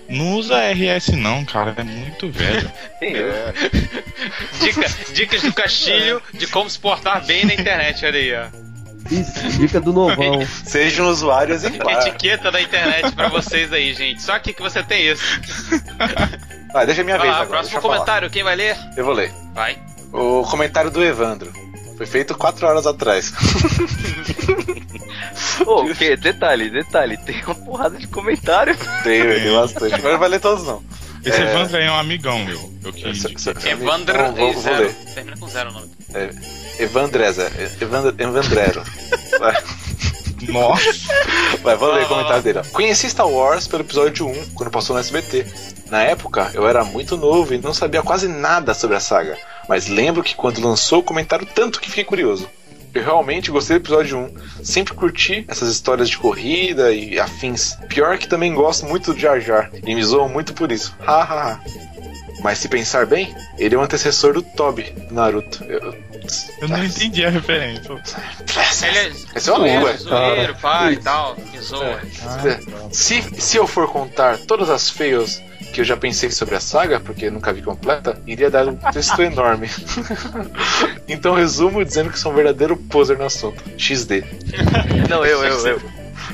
Não 0.08 0.36
usa 0.36 0.56
RS 0.72 1.10
não, 1.18 1.44
cara. 1.44 1.74
É 1.76 1.84
muito 1.84 2.30
velho. 2.30 2.72
É. 3.00 3.54
Dica, 4.60 4.86
dicas 5.14 5.42
do 5.44 5.54
Castilho 5.54 6.22
de 6.34 6.48
como 6.48 6.68
se 6.70 6.80
portar 6.80 7.24
bem 7.26 7.46
na 7.46 7.54
internet, 7.54 8.04
olha 8.06 8.18
aí, 8.20 8.34
ó. 8.34 8.68
Isso, 9.12 9.60
dica 9.60 9.80
do 9.80 9.94
novão. 9.94 10.46
Seja 10.66 11.04
um 11.04 11.10
usuário 11.10 11.54
exemplar. 11.54 12.08
Etiqueta 12.08 12.52
da 12.52 12.60
internet 12.62 13.12
pra 13.14 13.28
vocês 13.30 13.72
aí, 13.72 13.94
gente. 13.94 14.22
Só 14.22 14.34
aqui 14.34 14.54
que 14.54 14.62
você 14.62 14.82
tem 14.84 15.08
isso. 15.12 15.24
Ah, 16.74 16.84
deixa 16.86 17.02
a 17.02 17.04
minha 17.06 17.18
Vai 17.18 17.28
vez 17.28 17.38
lá, 17.38 17.44
agora. 17.44 17.50
próximo 17.50 17.64
deixa 17.64 17.78
eu 17.78 17.82
falar. 17.82 17.94
comentário, 17.96 18.30
quem 18.30 18.44
vai 18.44 18.56
ler? 18.56 18.76
Eu 18.98 19.06
vou 19.06 19.14
ler. 19.14 19.32
Vai. 19.54 19.78
O 20.12 20.44
comentário 20.44 20.90
do 20.92 21.04
Evandro. 21.04 21.52
Foi 21.98 22.06
feito 22.06 22.36
4 22.36 22.68
horas 22.68 22.86
atrás. 22.86 23.34
Ô, 25.66 25.82
o 25.82 25.96
que? 25.96 26.16
Detalhe, 26.16 26.70
detalhe, 26.70 27.18
tem 27.18 27.44
uma 27.44 27.56
porrada 27.56 27.98
de 27.98 28.08
comentário. 28.08 28.76
Tem, 29.04 29.22
tem 29.24 29.52
bastante. 29.54 29.92
Mas 30.02 30.04
não 30.04 30.20
vai 30.20 30.30
ler 30.30 30.40
todos, 30.40 30.64
não. 30.66 30.82
Esse 31.26 31.42
É. 31.42 31.52
Evandro 31.52 31.78
aí 31.78 31.84
é 31.86 31.92
um 31.92 31.96
amigão 32.00 32.40
meu. 32.46 32.72
Eu 32.84 32.94
que 32.94 33.08
indiquei. 33.10 33.36
essa- 33.36 33.70
Evandro 33.70 34.16
Então, 34.16 34.36
vou, 34.36 34.54
vou 34.54 34.62
zero. 34.62 34.84
ler. 34.84 34.94
Termina 35.14 35.38
com 35.38 35.48
zero 35.50 35.72
o 35.72 35.74
nome. 35.74 35.92
Evandreza. 36.80 37.52
Evandro, 37.82 38.16
Evandrero. 38.18 38.84
Vai. 39.40 39.64
Nossa. 40.50 40.84
Vai, 41.64 41.76
vou 41.76 41.92
ler 41.92 42.06
o 42.06 42.08
comentário 42.08 42.44
dele. 42.44 42.62
Conheci 42.72 43.10
Star 43.10 43.28
Wars 43.28 43.68
pelo 43.68 43.82
episódio 43.84 44.28
1, 44.28 44.50
quando 44.54 44.70
passou 44.70 44.94
no 44.96 45.00
SBT. 45.00 45.46
Na 45.90 46.04
época, 46.04 46.52
eu 46.54 46.68
era 46.68 46.84
muito 46.86 47.18
novo 47.18 47.54
e 47.54 47.58
não 47.58 47.74
sabia 47.74 48.04
quase 48.04 48.28
nada 48.28 48.74
sobre 48.74 48.96
a 48.96 49.00
saga. 49.00 49.36
Mas 49.68 49.88
lembro 49.88 50.24
que 50.24 50.36
quando 50.36 50.62
lançou 50.66 51.00
o 51.00 51.04
comentário, 51.04 51.46
tanto 51.46 51.80
que 51.80 51.90
fiquei 51.90 52.04
curioso. 52.04 52.50
Eu 52.94 53.04
realmente 53.04 53.52
gostei 53.52 53.78
do 53.78 53.82
episódio 53.84 54.18
1. 54.18 54.64
Sempre 54.64 54.94
curti 54.94 55.46
essas 55.48 55.70
histórias 55.70 56.10
de 56.10 56.18
corrida 56.18 56.92
e 56.92 57.20
afins. 57.20 57.76
Pior 57.90 58.18
que 58.18 58.28
também 58.28 58.54
gosto 58.54 58.86
muito 58.86 59.14
do 59.14 59.20
Jar 59.20 59.40
Jar. 59.40 59.70
E 59.86 59.94
me 59.94 60.04
zoam 60.04 60.30
muito 60.30 60.54
por 60.54 60.72
isso. 60.72 60.96
Hahaha. 61.06 61.60
Mas 62.42 62.60
se 62.60 62.68
pensar 62.70 63.06
bem, 63.06 63.36
ele 63.58 63.76
é 63.76 63.78
o 63.78 63.82
antecessor 63.82 64.34
do 64.34 64.42
Toby, 64.42 64.84
do 65.10 65.14
Naruto. 65.14 65.64
Eu, 65.64 65.96
Eu 66.62 66.68
não 66.68 66.84
entendi 66.84 67.26
a 67.26 67.30
referência. 67.30 67.92
Ele 67.92 68.98
é 68.98 69.08
Esse 69.08 69.26
é 69.36 69.40
zoeiro, 69.40 69.66
língua. 69.66 69.98
zoeiro, 69.98 70.56
pai 70.56 70.94
e 70.94 70.98
tal. 70.98 71.36
Que 71.36 71.60
zoa. 71.60 72.00
Se, 72.92 73.22
se 73.40 73.58
eu 73.58 73.68
for 73.68 73.88
contar 73.92 74.38
todas 74.40 74.70
as 74.70 74.90
fails 74.90 75.42
que 75.78 75.82
eu 75.82 75.86
já 75.86 75.96
pensei 75.96 76.32
sobre 76.32 76.56
a 76.56 76.60
saga, 76.60 77.00
porque 77.00 77.30
nunca 77.30 77.54
vi 77.54 77.62
completa, 77.62 78.20
iria 78.26 78.50
dar 78.50 78.68
um 78.68 78.76
texto 78.76 79.22
enorme. 79.22 79.70
então 81.08 81.36
resumo 81.36 81.86
dizendo 81.86 82.10
que 82.10 82.18
sou 82.18 82.32
um 82.32 82.36
verdadeiro 82.36 82.76
poser 82.76 83.16
no 83.16 83.26
assunto. 83.26 83.64
XD. 83.78 84.24
Não, 85.08 85.24
eu, 85.24 85.44
eu, 85.44 85.68
eu. 85.68 85.82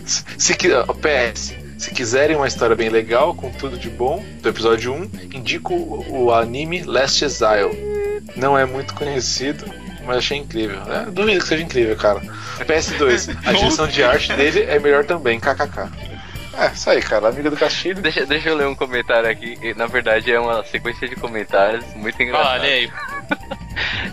Se, 0.06 0.24
se 0.38 0.54
PS, 0.54 1.56
se 1.78 1.92
quiserem 1.92 2.38
uma 2.38 2.48
história 2.48 2.74
bem 2.74 2.88
legal, 2.88 3.36
com 3.36 3.52
tudo 3.52 3.78
de 3.78 3.90
bom, 3.90 4.24
do 4.42 4.48
episódio 4.48 4.94
1, 4.94 5.10
indico 5.34 5.74
o, 5.74 6.28
o 6.28 6.34
anime 6.34 6.82
Last 6.84 7.26
Exile. 7.26 8.24
Não 8.38 8.58
é 8.58 8.66
muito 8.66 8.94
conhecido, 8.94 9.66
mas 10.06 10.20
achei 10.20 10.38
incrível. 10.38 10.80
É, 10.90 11.12
duvido 11.12 11.42
que 11.42 11.48
seja 11.50 11.64
incrível, 11.64 11.98
cara. 11.98 12.22
PS2, 12.60 13.38
a 13.46 13.52
direção 13.52 13.88
de 13.88 14.04
arte 14.06 14.32
dele 14.32 14.62
é 14.62 14.80
melhor 14.80 15.04
também, 15.04 15.38
kkk. 15.38 16.13
É, 16.58 16.72
isso 16.72 16.90
aí, 16.90 17.02
cara, 17.02 17.30
amiga 17.30 17.50
do 17.50 17.58
Castilho. 17.58 18.02
Deixa, 18.02 18.26
deixa 18.26 18.50
eu 18.50 18.56
ler 18.56 18.68
um 18.68 18.76
comentário 18.76 19.30
aqui. 19.30 19.74
Na 19.76 19.88
verdade 19.88 20.32
é 20.32 20.40
uma 20.40 20.64
sequência 20.64 21.08
de 21.08 21.16
comentários 21.16 21.84
muito 21.96 22.22
engraçada. 22.22 22.62
lê 22.62 22.74
aí. 22.74 22.92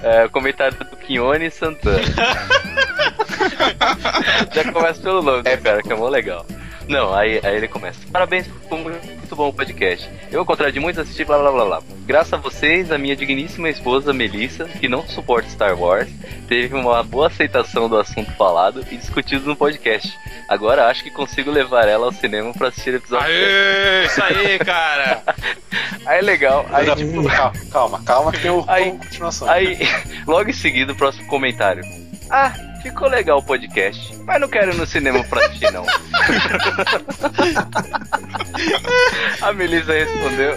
É, 0.02 0.26
comentário 0.28 0.78
do 0.78 0.96
Quione 0.96 1.50
Santana. 1.50 2.00
Já 4.54 4.72
começa 4.72 5.02
pelo 5.02 5.20
nome 5.22 5.42
do 5.42 5.58
cara, 5.62 5.82
que 5.82 5.92
é 5.92 5.94
mó 5.94 6.08
legal. 6.08 6.46
Não, 6.90 7.14
aí, 7.14 7.40
aí 7.44 7.54
ele 7.56 7.68
começa. 7.68 8.00
Parabéns 8.12 8.48
por 8.68 8.76
um 8.76 8.82
muito 8.82 9.36
bom 9.36 9.52
podcast. 9.52 10.10
Eu, 10.30 10.40
ao 10.40 10.44
contrário 10.44 10.72
de 10.74 10.80
muitos, 10.80 11.00
assisti 11.02 11.24
blá 11.24 11.38
blá 11.38 11.52
blá 11.52 11.64
blá. 11.64 11.82
Graças 12.04 12.32
a 12.32 12.36
vocês, 12.36 12.90
a 12.90 12.98
minha 12.98 13.14
digníssima 13.14 13.68
esposa 13.68 14.12
Melissa, 14.12 14.64
que 14.64 14.88
não 14.88 15.06
suporta 15.06 15.48
Star 15.50 15.78
Wars, 15.80 16.08
teve 16.48 16.74
uma 16.74 17.00
boa 17.04 17.28
aceitação 17.28 17.88
do 17.88 17.96
assunto 17.96 18.32
falado 18.32 18.84
e 18.90 18.96
discutido 18.96 19.46
no 19.46 19.54
podcast. 19.54 20.12
Agora 20.48 20.88
acho 20.88 21.04
que 21.04 21.12
consigo 21.12 21.48
levar 21.48 21.86
ela 21.86 22.06
ao 22.06 22.12
cinema 22.12 22.52
pra 22.52 22.68
assistir 22.68 22.90
o 22.94 22.96
episódio. 22.96 23.24
Aê, 23.28 24.06
isso 24.06 24.22
aí, 24.24 24.58
cara. 24.58 25.22
Aí 26.06 26.18
é 26.18 26.22
legal. 26.22 26.66
Aí, 26.72 26.86
Não, 26.86 26.96
tipo, 26.96 27.22
calma, 27.28 27.52
calma, 27.70 28.02
calma, 28.04 28.32
que 28.32 28.40
tem 28.40 28.50
o 28.50 28.64
Aí- 28.66 28.88
a 28.88 28.92
continuação. 28.92 29.48
Aí, 29.48 29.78
logo 30.26 30.50
em 30.50 30.52
seguida, 30.52 30.92
o 30.92 30.96
próximo 30.96 31.28
comentário. 31.28 31.84
Ah, 32.30 32.52
ficou 32.82 33.08
legal 33.08 33.38
o 33.38 33.42
podcast, 33.42 34.14
mas 34.24 34.40
não 34.40 34.48
quero 34.48 34.72
ir 34.72 34.76
no 34.76 34.86
cinema 34.86 35.22
pra 35.24 35.46
assistir, 35.46 35.72
não. 35.72 35.84
A 39.42 39.52
Melissa 39.52 39.92
respondeu. 39.92 40.56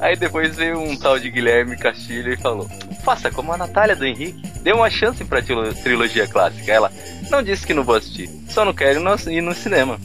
Aí 0.00 0.16
depois 0.16 0.54
veio 0.56 0.78
um 0.78 0.96
tal 0.96 1.18
de 1.18 1.30
Guilherme 1.30 1.76
Castilho 1.76 2.32
e 2.32 2.36
falou: 2.36 2.68
Faça 3.04 3.30
como 3.30 3.52
a 3.52 3.56
Natália 3.56 3.96
do 3.96 4.06
Henrique, 4.06 4.40
dê 4.60 4.72
uma 4.72 4.90
chance 4.90 5.24
pra 5.24 5.42
trilo- 5.42 5.74
trilogia 5.74 6.26
clássica. 6.26 6.72
Ela 6.72 6.92
não 7.30 7.42
disse 7.42 7.66
que 7.66 7.74
não 7.74 7.82
vou 7.82 7.96
assistir, 7.96 8.28
só 8.48 8.64
não 8.64 8.72
quero 8.72 9.00
ir 9.30 9.40
no, 9.40 9.54
cinema. 9.54 9.98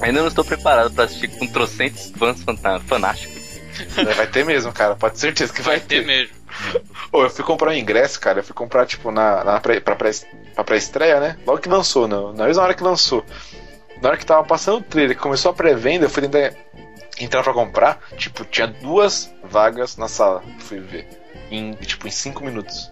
Ainda 0.00 0.20
não 0.20 0.28
estou 0.28 0.44
preparado 0.44 0.92
pra 0.92 1.04
assistir 1.04 1.28
com 1.28 1.46
trocentos 1.46 2.12
fãs 2.16 2.42
fanáticos. 2.86 3.42
Vai 4.16 4.26
ter 4.26 4.44
mesmo, 4.44 4.72
cara. 4.72 4.94
Pode 4.96 5.14
ter 5.14 5.20
certeza 5.20 5.52
que 5.52 5.62
vai, 5.62 5.78
Vai 5.78 5.86
ter 5.86 6.04
mesmo. 6.04 6.34
Eu 7.12 7.30
fui 7.30 7.44
comprar 7.44 7.70
um 7.70 7.74
ingresso, 7.74 8.20
cara. 8.20 8.40
Eu 8.40 8.44
fui 8.44 8.54
comprar, 8.54 8.86
tipo, 8.86 9.10
na, 9.10 9.44
na 9.44 9.60
pré, 9.60 9.80
pra, 9.80 9.96
pra 9.96 10.64
pré-estreia, 10.64 11.20
né? 11.20 11.36
Logo 11.46 11.60
que 11.60 11.68
lançou, 11.68 12.08
não, 12.08 12.32
na 12.32 12.46
mesma 12.46 12.62
hora 12.62 12.74
que 12.74 12.82
lançou. 12.82 13.24
Na 14.00 14.08
hora 14.08 14.18
que 14.18 14.26
tava 14.26 14.44
passando 14.44 14.78
o 14.78 14.82
trailer, 14.82 15.16
começou 15.16 15.50
a 15.50 15.54
pré-venda, 15.54 16.06
eu 16.06 16.10
fui 16.10 16.22
tentar 16.22 16.54
entrar 17.20 17.42
pra 17.42 17.52
comprar. 17.52 18.00
Tipo, 18.16 18.44
tinha 18.44 18.66
duas 18.66 19.32
vagas 19.44 19.96
na 19.96 20.08
sala. 20.08 20.42
Fui 20.58 20.80
ver. 20.80 21.08
Em, 21.50 21.72
tipo, 21.74 22.08
em 22.08 22.10
cinco 22.10 22.44
minutos. 22.44 22.90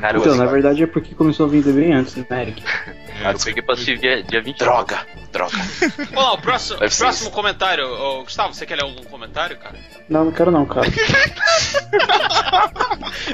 Cara, 0.00 0.18
Então, 0.18 0.34
na 0.36 0.46
verdade 0.46 0.82
é 0.82 0.86
porque 0.86 1.14
começou 1.14 1.46
a 1.46 1.48
vender 1.48 1.72
bem 1.72 1.92
antes, 1.94 2.14
né, 2.16 2.26
Eric? 2.42 2.62
Eu 3.24 3.38
peguei 3.44 3.62
pra 3.62 3.74
assistir 3.74 3.98
dia, 3.98 4.22
dia 4.22 4.42
20 4.42 4.58
Droga, 4.58 5.06
droga. 5.32 5.56
Vamos 5.96 6.12
lá, 6.14 6.32
o 6.34 6.38
próximo, 6.38 6.78
próximo 6.78 7.10
isso. 7.10 7.30
comentário. 7.30 7.86
Ô, 7.86 8.22
Gustavo, 8.24 8.52
você 8.54 8.66
quer 8.66 8.76
ler 8.76 8.82
algum 8.82 9.02
comentário, 9.04 9.56
cara? 9.58 9.76
Não, 10.08 10.24
não 10.24 10.32
quero 10.32 10.50
não, 10.50 10.64
cara. 10.64 10.86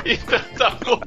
Então 0.04 0.40
tá 0.58 0.70
bom. 0.70 1.00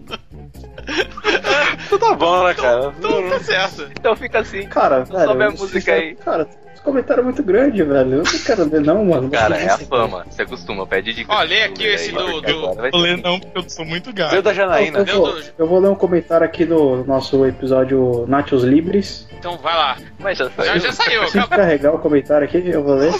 Então 1.85 1.99
tá 1.99 2.13
bom, 2.15 2.47
né, 2.47 2.53
cara? 2.53 2.93
Então 2.97 3.29
tá 3.29 3.39
certo. 3.39 3.83
Então 3.91 4.15
fica 4.15 4.39
assim. 4.39 4.65
Cara, 4.67 5.03
velho. 5.03 5.25
Sobe 5.25 5.43
a 5.43 5.51
música 5.51 5.93
aí. 5.93 6.15
Cara, 6.15 6.47
comentário 6.87 7.23
muito 7.23 7.43
grande, 7.43 7.83
velho. 7.83 8.13
Eu 8.15 8.23
não 8.23 8.39
quero 8.45 8.69
ver, 8.69 8.81
não, 8.81 9.05
mano. 9.05 9.29
Cara, 9.29 9.57
é 9.57 9.69
a 9.69 9.77
fama. 9.77 10.25
Você 10.29 10.41
acostuma, 10.41 10.85
pede 10.87 11.13
dica. 11.13 11.31
Ó, 11.33 11.43
de 11.43 11.49
lê 11.49 11.63
aqui 11.63 11.85
esse 11.85 12.09
aí, 12.09 12.15
do- 12.15 12.41
do- 12.41 12.61
Vou 12.91 12.99
ler 13.01 13.17
não, 13.17 13.39
porque 13.39 13.57
eu 13.59 13.69
sou 13.69 13.85
muito 13.85 14.11
gato. 14.13 14.41
Da 14.41 14.51
Eu, 14.51 14.55
Janaína. 14.55 14.99
eu 14.99 15.05
Deu 15.05 15.15
vou, 15.17 15.39
eu 15.59 15.67
vou 15.67 15.79
ler 15.79 15.89
um 15.89 15.95
comentário 15.95 16.45
aqui 16.45 16.65
do 16.65 17.03
nosso 17.05 17.45
episódio 17.45 18.25
Nachos 18.27 18.63
Libres. 18.63 19.27
Então 19.37 19.57
vai 19.57 19.75
lá. 19.75 19.97
Mas 20.19 20.37
já 20.37 20.45
Já, 20.45 20.51
saiu. 20.51 20.79
já 20.81 20.91
saiu. 20.91 21.19
Deixa 21.21 21.37
eu 21.37 21.41
acabou. 21.43 21.57
carregar 21.65 21.93
o 21.93 21.99
comentário 21.99 22.45
aqui, 22.47 22.63
eu 22.69 22.83
vou 22.83 22.95
ler. 22.95 23.13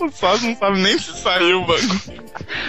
O 0.00 0.10
Sós 0.10 0.42
não 0.42 0.56
sabe 0.56 0.80
nem 0.80 0.98
se 0.98 1.12
saiu, 1.16 1.60
mano. 1.60 2.00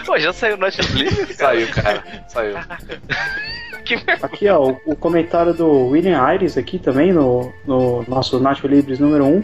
Pô, 0.06 0.20
já 0.20 0.32
saiu 0.32 0.58
Netflix, 0.58 1.36
cara. 1.38 1.56
Saiu, 1.56 1.68
cara. 1.70 2.04
Saiu. 2.28 2.56
Aqui, 4.22 4.48
ó, 4.48 4.70
o, 4.70 4.80
o 4.86 4.96
comentário 4.96 5.54
do 5.54 5.88
William 5.88 6.22
Aires 6.22 6.56
aqui 6.58 6.78
também, 6.80 7.12
no, 7.12 7.52
no 7.66 8.04
nosso 8.08 8.40
Nacho 8.40 8.68
Libres 8.68 9.00
número 9.00 9.26
1. 9.26 9.44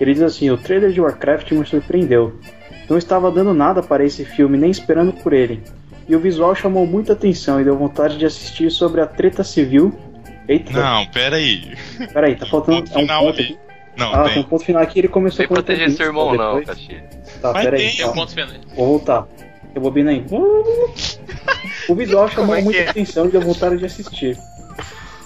Ele 0.00 0.14
diz 0.14 0.22
assim, 0.22 0.50
o 0.50 0.56
trailer 0.56 0.90
de 0.92 1.00
Warcraft 1.00 1.52
me 1.52 1.64
surpreendeu. 1.66 2.38
Não 2.88 2.96
estava 2.98 3.30
dando 3.30 3.52
nada 3.54 3.82
para 3.82 4.04
esse 4.04 4.24
filme, 4.24 4.56
nem 4.58 4.70
esperando 4.70 5.12
por 5.12 5.32
ele. 5.32 5.62
E 6.08 6.16
o 6.16 6.20
visual 6.20 6.54
chamou 6.54 6.86
muita 6.86 7.12
atenção 7.12 7.60
e 7.60 7.64
deu 7.64 7.76
vontade 7.76 8.16
de 8.18 8.24
assistir 8.26 8.70
sobre 8.70 9.00
a 9.00 9.06
treta 9.06 9.44
civil. 9.44 9.92
Eita, 10.48 10.72
Não, 10.72 11.06
pera 11.06 11.36
aí. 11.36 11.76
peraí, 12.12 12.34
tá 12.34 12.46
faltando 12.46 12.82
Ponto 12.82 12.98
é 12.98 13.02
um 13.02 13.06
ponto 13.06 13.28
ali. 13.28 13.42
aqui. 13.44 13.58
Não, 13.96 14.12
Ah, 14.14 14.24
tem 14.24 14.32
tem. 14.34 14.42
um 14.42 14.46
ponto 14.46 14.64
final 14.64 14.82
aqui, 14.82 14.98
ele 15.00 15.08
começou 15.08 15.36
Sem 15.36 15.46
com 15.46 15.54
proteger 15.54 15.90
seu 15.92 16.06
irmão, 16.06 16.34
não, 16.34 16.62
Caxi. 16.64 16.96
Tá, 17.40 17.52
Mas 17.52 17.64
peraí. 17.64 17.80
tem, 17.88 17.96
Tem 17.96 18.04
um 18.06 18.08
tá. 18.08 18.14
ponto 18.14 18.32
final. 18.32 18.48
Vou 18.74 18.86
voltar. 18.86 19.28
Rebobina 19.74 20.10
aí. 20.10 20.24
O 21.88 21.94
visual 21.94 22.26
chamou 22.30 22.54
é 22.56 22.62
muita 22.62 22.80
é? 22.80 22.88
atenção 22.88 23.26
e 23.26 23.30
deu 23.30 23.40
vontade 23.40 23.76
de 23.78 23.84
assistir. 23.84 24.36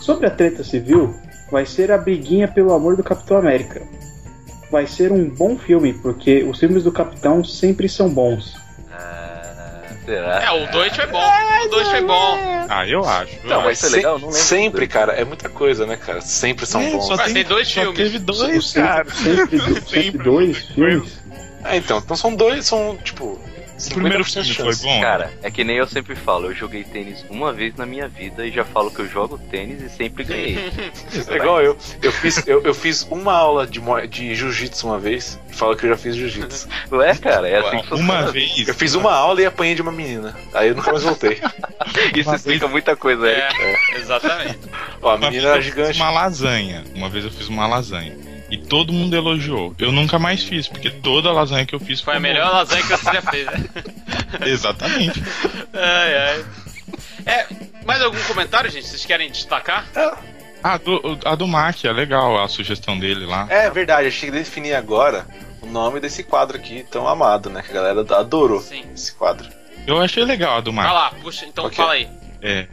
Sobre 0.01 0.27
a 0.27 0.31
treta 0.31 0.63
civil, 0.63 1.15
vai 1.51 1.65
ser 1.65 1.91
a 1.91 1.97
briguinha 1.97 2.47
pelo 2.49 2.73
amor 2.75 2.97
do 2.97 3.03
Capitão 3.05 3.39
América. 3.39 3.81
Vai 4.75 4.89
ser 4.89 5.13
um 5.13 5.29
bom 5.31 5.57
filme, 5.57 5.93
porque 5.93 6.43
os 6.43 6.59
filmes 6.59 6.83
do 6.83 6.91
Capitão 6.91 7.45
sempre 7.45 7.89
são 7.89 8.09
bons. 8.09 8.57
Ah, 8.91 9.83
será? 10.05 10.43
É, 10.43 10.51
o 10.51 10.69
2 10.73 10.97
foi 10.97 11.07
bom. 11.07 11.23
O 11.65 11.69
2 11.69 11.89
foi 11.91 12.01
bom. 12.01 12.39
Ah, 12.69 12.85
eu 12.85 13.05
acho. 13.05 13.39
Não, 13.45 13.59
vai 13.59 13.67
mas 13.67 13.79
ser 13.79 13.87
se- 13.91 13.97
legal? 13.99 14.19
Não 14.19 14.33
sempre, 14.33 14.89
cara, 14.89 15.13
é 15.13 15.25
muita 15.25 15.49
coisa, 15.49 15.87
né, 15.87 15.97
cara? 15.97 16.21
Sempre 16.21 16.67
são 16.67 16.81
É, 16.81 16.91
bons. 16.91 17.07
só 17.07 17.17
tem 17.17 17.45
dois 17.45 17.69
só 17.69 17.83
filmes. 17.83 17.97
Teve 17.97 18.19
dois, 18.19 18.73
cara. 18.73 19.07
Sempre, 19.15 19.81
sempre 19.83 20.19
dois 20.19 20.57
filmes. 20.75 21.21
Ah, 21.63 21.77
então, 21.77 21.99
então 21.99 22.17
são 22.17 22.35
dois, 22.35 22.67
são, 22.67 22.97
tipo, 23.05 23.39
O 23.75 23.95
primeiro 23.95 24.25
50% 24.25 24.33
filme 24.33 24.49
de 24.49 24.55
foi 24.55 24.65
chance. 24.73 24.83
bom? 24.85 25.01
Cara, 25.01 25.33
é 25.43 25.51
que 25.51 25.65
nem 25.65 25.77
eu 25.77 25.87
sempre 25.87 26.15
falo, 26.15 26.47
eu 26.47 26.55
joguei 26.55 26.85
tênis 26.85 27.25
uma 27.29 27.53
vez 27.53 27.75
na 27.77 27.85
minha 27.85 28.07
vida 28.09 28.47
e 28.47 28.51
já 28.53 28.65
falo 28.65 28.91
que 28.91 29.01
eu 29.01 29.09
jogo 29.09 29.37
tênis 29.51 29.83
e 29.83 29.89
sempre 29.91 30.25
ganhei. 30.25 30.55
É 31.29 31.37
igual 31.37 31.61
eu. 31.63 31.77
Eu 32.03 32.13
fiz, 32.13 32.47
eu, 32.47 32.63
eu 32.63 32.75
fiz 32.75 33.03
uma 33.11 33.33
aula 33.33 33.67
de, 33.67 33.81
de 34.09 34.35
jiu-jitsu 34.35 34.87
uma 34.87 34.99
vez. 34.99 35.39
e 35.51 35.55
Falo 35.55 35.77
que 35.77 35.85
eu 35.87 35.91
já 35.91 35.97
fiz 35.97 36.15
jiu-jitsu. 36.17 36.69
Ué, 36.93 37.15
cara, 37.17 37.49
é 37.49 37.59
assim 37.59 37.79
que 37.79 37.87
funciona. 37.89 38.13
Uma 38.23 38.33
vez. 38.33 38.69
Eu 38.69 38.75
fiz 38.75 38.95
uma 38.95 39.13
aula 39.13 39.41
e 39.43 39.47
apanhei 39.47 39.75
de 39.75 39.83
uma 39.83 39.93
menina. 39.93 40.37
Aí 40.53 40.69
eu 40.69 40.75
nunca 40.77 40.91
mais 40.93 41.03
voltei. 41.05 41.41
Isso 42.15 42.35
explica 42.35 42.69
muita 42.69 42.95
coisa, 42.97 43.27
É, 43.29 43.49
Eric. 43.49 43.97
exatamente. 43.97 44.59
Ó, 45.03 45.11
a 45.11 45.15
Uma 45.17 45.27
menina 45.31 45.45
era 45.49 45.53
vez 45.55 45.65
gigante. 45.67 45.97
uma 46.01 46.11
lasanha. 46.11 46.85
Uma 46.95 47.09
vez 47.09 47.25
eu 47.25 47.31
fiz 47.31 47.49
uma 47.49 47.67
lasanha. 47.67 48.17
E 48.55 48.59
todo 48.59 48.93
mundo 48.93 49.17
elogiou. 49.17 49.75
Eu 49.81 49.91
nunca 49.91 50.17
mais 50.17 50.45
fiz, 50.45 50.69
porque 50.69 50.89
toda 50.89 51.33
lasanha 51.33 51.67
que 51.67 51.75
eu 51.75 51.81
fiz 51.81 52.01
Foi 52.01 52.15
a 52.15 52.21
melhor 52.21 52.47
boa. 52.47 52.59
lasanha 52.59 52.83
que 52.83 52.89
você 52.89 53.13
já 53.13 53.23
fez. 53.23 53.47
né? 53.47 53.65
Exatamente. 54.47 55.21
Ai, 55.73 56.17
ai. 56.17 56.45
É, 57.27 57.47
mais 57.85 58.01
algum 58.01 58.23
comentário, 58.25 58.71
gente? 58.71 58.87
Vocês 58.87 59.05
querem 59.05 59.29
destacar? 59.31 59.87
Ah, 60.63 60.79
do, 60.79 61.19
a 61.25 61.35
do 61.35 61.49
Mac 61.49 61.85
é 61.85 61.93
legal, 61.93 62.41
a 62.43 62.47
sugestão 62.49 62.97
dele 62.99 63.27
lá. 63.27 63.47
É 63.51 63.69
verdade, 63.71 64.07
eu 64.07 64.13
cheguei 64.13 64.41
a 64.41 64.43
definir 64.45 64.75
agora 64.75 65.27
o 65.61 65.67
nome 65.67 65.99
desse 65.99 66.23
quadro 66.23 66.57
aqui 66.57 66.87
tão 66.91 67.09
amado, 67.09 67.51
né? 67.51 67.61
Que 67.63 67.71
a 67.73 67.75
galera 67.75 68.01
adorou 68.17 68.61
Sim. 68.61 68.85
esse 68.95 69.13
quadro. 69.15 69.49
Eu 69.87 70.01
achei 70.01 70.25
legal 70.25 70.59
a 70.59 70.61
do 70.61 70.73
Mac. 70.73 70.85
Vai 70.87 70.95
lá, 70.95 71.11
puxa, 71.23 71.45
então 71.45 71.65
Ok. 71.67 71.77
fala 71.77 71.95
aí. 71.95 72.09
É. 72.41 72.67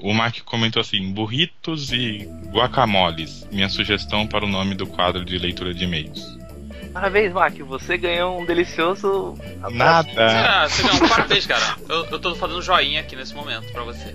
O 0.00 0.12
Mac 0.14 0.38
comentou 0.44 0.80
assim: 0.80 1.12
burritos 1.12 1.92
e 1.92 2.28
guacamoles. 2.52 3.46
Minha 3.50 3.68
sugestão 3.68 4.26
para 4.26 4.44
o 4.44 4.48
nome 4.48 4.74
do 4.74 4.86
quadro 4.86 5.24
de 5.24 5.38
leitura 5.38 5.74
de 5.74 5.84
e-mails. 5.84 6.36
Parabéns, 6.92 7.32
Mac, 7.32 7.54
você 7.58 7.96
ganhou 7.98 8.40
um 8.40 8.44
delicioso. 8.46 9.36
Nada. 9.70 10.10
Ah, 10.16 10.68
você 10.68 10.82
ganhou, 10.82 11.08
parabéns, 11.08 11.46
cara. 11.46 11.76
Eu, 11.88 12.06
eu 12.06 12.18
tô 12.18 12.34
fazendo 12.34 12.62
joinha 12.62 13.00
aqui 13.00 13.14
nesse 13.14 13.34
momento 13.34 13.70
pra 13.72 13.82
você. 13.82 14.14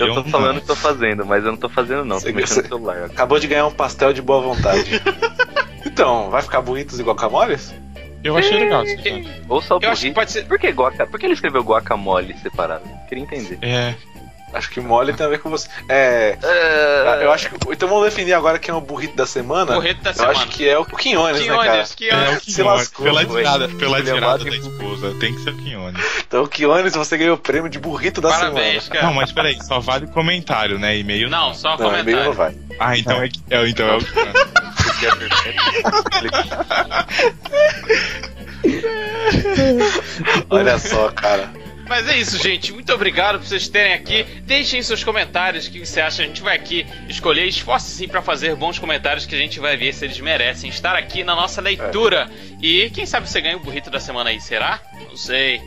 Eu 0.00 0.06
Eu 0.08 0.14
tô 0.14 0.22
não. 0.22 0.28
falando 0.30 0.60
que 0.60 0.66
tô 0.66 0.76
fazendo, 0.76 1.24
mas 1.26 1.44
eu 1.44 1.50
não 1.52 1.58
tô 1.58 1.68
fazendo 1.68 2.04
não, 2.04 2.18
Você- 2.18 2.30
tô 2.30 2.36
mexendo 2.36 2.54
você- 2.56 2.62
no 2.62 2.68
celular. 2.68 3.04
Acabou 3.04 3.38
de 3.38 3.46
ganhar 3.46 3.66
um 3.66 3.72
pastel 3.72 4.12
de 4.12 4.22
boa 4.22 4.40
vontade. 4.40 5.00
então, 5.84 6.30
vai 6.30 6.42
ficar 6.42 6.60
burritos 6.62 6.98
igual 6.98 7.14
camoles? 7.16 7.74
Eu 8.22 8.36
achei 8.38 8.58
legal 8.58 8.86
sugestão. 8.86 9.22
Ou 9.48 9.60
só 9.60 9.78
Eu 9.82 9.90
acho 9.90 10.00
que 10.00 10.06
burrito. 10.08 10.14
pode 10.14 10.32
ser. 10.32 10.46
Por 10.46 10.58
que, 10.58 10.70
guaca... 10.72 11.06
Por 11.06 11.20
que 11.20 11.26
ele 11.26 11.34
escreveu 11.34 11.62
guacamole 11.62 12.34
separado? 12.38 12.84
Queria 13.06 13.22
entender. 13.24 13.58
É. 13.60 13.94
Acho 14.54 14.70
que 14.70 14.80
mole 14.80 15.12
tem 15.12 15.26
a 15.26 15.28
ver 15.28 15.40
com 15.40 15.50
você. 15.50 15.68
É. 15.88 16.38
Ah, 16.42 17.18
Eu 17.22 17.32
acho 17.32 17.50
que. 17.50 17.56
Então 17.72 17.88
vamos 17.88 18.04
definir 18.04 18.32
agora 18.34 18.58
quem 18.58 18.72
é 18.72 18.76
o 18.76 18.80
burrito 18.80 19.16
da 19.16 19.26
semana. 19.26 19.74
Burrito 19.74 20.02
da 20.02 20.10
eu 20.10 20.14
semana. 20.14 20.32
acho 20.32 20.46
que 20.48 20.68
é 20.68 20.78
o 20.78 20.84
Quinones, 20.84 21.40
né, 21.40 21.46
cara? 21.48 21.84
Quinones, 21.84 21.90
É 21.90 21.92
o 21.92 21.96
Quinones. 21.96 22.42
Se 22.44 22.54
Quinones. 22.54 22.78
lascou, 22.80 23.04
Pela 23.04 23.24
tirada, 23.24 23.68
pela 23.68 23.98
é 23.98 24.02
tirada 24.02 24.44
da 24.44 24.56
esposa. 24.56 25.14
Tem 25.18 25.34
que 25.34 25.40
ser 25.42 25.50
o 25.50 25.56
Quinones. 25.56 26.00
Então, 26.26 26.46
Quinones, 26.46 26.94
você 26.94 27.16
ganhou 27.16 27.34
o 27.34 27.38
prêmio 27.38 27.68
de 27.68 27.78
burrito 27.78 28.20
da 28.20 28.28
Parabéns, 28.30 28.84
semana. 28.84 29.00
cara. 29.00 29.06
Não, 29.06 29.14
mas 29.14 29.32
peraí, 29.32 29.58
só 29.62 29.80
vale 29.80 30.06
comentário, 30.06 30.78
né? 30.78 30.96
E-mail 30.96 31.28
Não, 31.28 31.52
só 31.52 31.76
Não, 31.76 31.88
e-mail 31.98 32.16
não 32.16 32.32
comentário. 32.32 32.34
vai. 32.34 32.54
Ah, 32.78 32.96
então 32.96 33.20
é, 33.22 33.28
é, 33.50 33.68
então 33.68 33.86
é 33.88 33.96
o 33.96 34.04
Quinones. 34.04 34.34
é. 35.02 35.14
Olha 40.50 40.78
só, 40.78 41.10
cara. 41.10 41.50
Mas 41.94 42.08
é 42.08 42.16
isso, 42.16 42.42
gente. 42.42 42.72
Muito 42.72 42.92
obrigado 42.92 43.38
por 43.38 43.46
vocês 43.46 43.62
estarem 43.62 43.92
aqui. 43.92 44.24
Deixem 44.42 44.82
seus 44.82 45.04
comentários. 45.04 45.68
O 45.68 45.70
que 45.70 45.78
você 45.86 46.00
acha? 46.00 46.22
A 46.22 46.26
gente 46.26 46.42
vai 46.42 46.56
aqui 46.56 46.84
escolher. 47.08 47.46
Esforce-se 47.46 48.08
pra 48.08 48.20
fazer 48.20 48.56
bons 48.56 48.80
comentários 48.80 49.26
que 49.26 49.34
a 49.34 49.38
gente 49.38 49.60
vai 49.60 49.76
ver 49.76 49.94
se 49.94 50.04
eles 50.04 50.18
merecem 50.18 50.68
estar 50.68 50.96
aqui 50.96 51.22
na 51.22 51.36
nossa 51.36 51.60
leitura. 51.60 52.28
E 52.60 52.90
quem 52.90 53.06
sabe 53.06 53.28
você 53.30 53.40
ganha 53.40 53.56
o 53.56 53.60
burrito 53.60 53.90
da 53.90 54.00
semana 54.00 54.30
aí, 54.30 54.40
será? 54.40 54.80
Não 55.08 55.16
sei. 55.16 55.60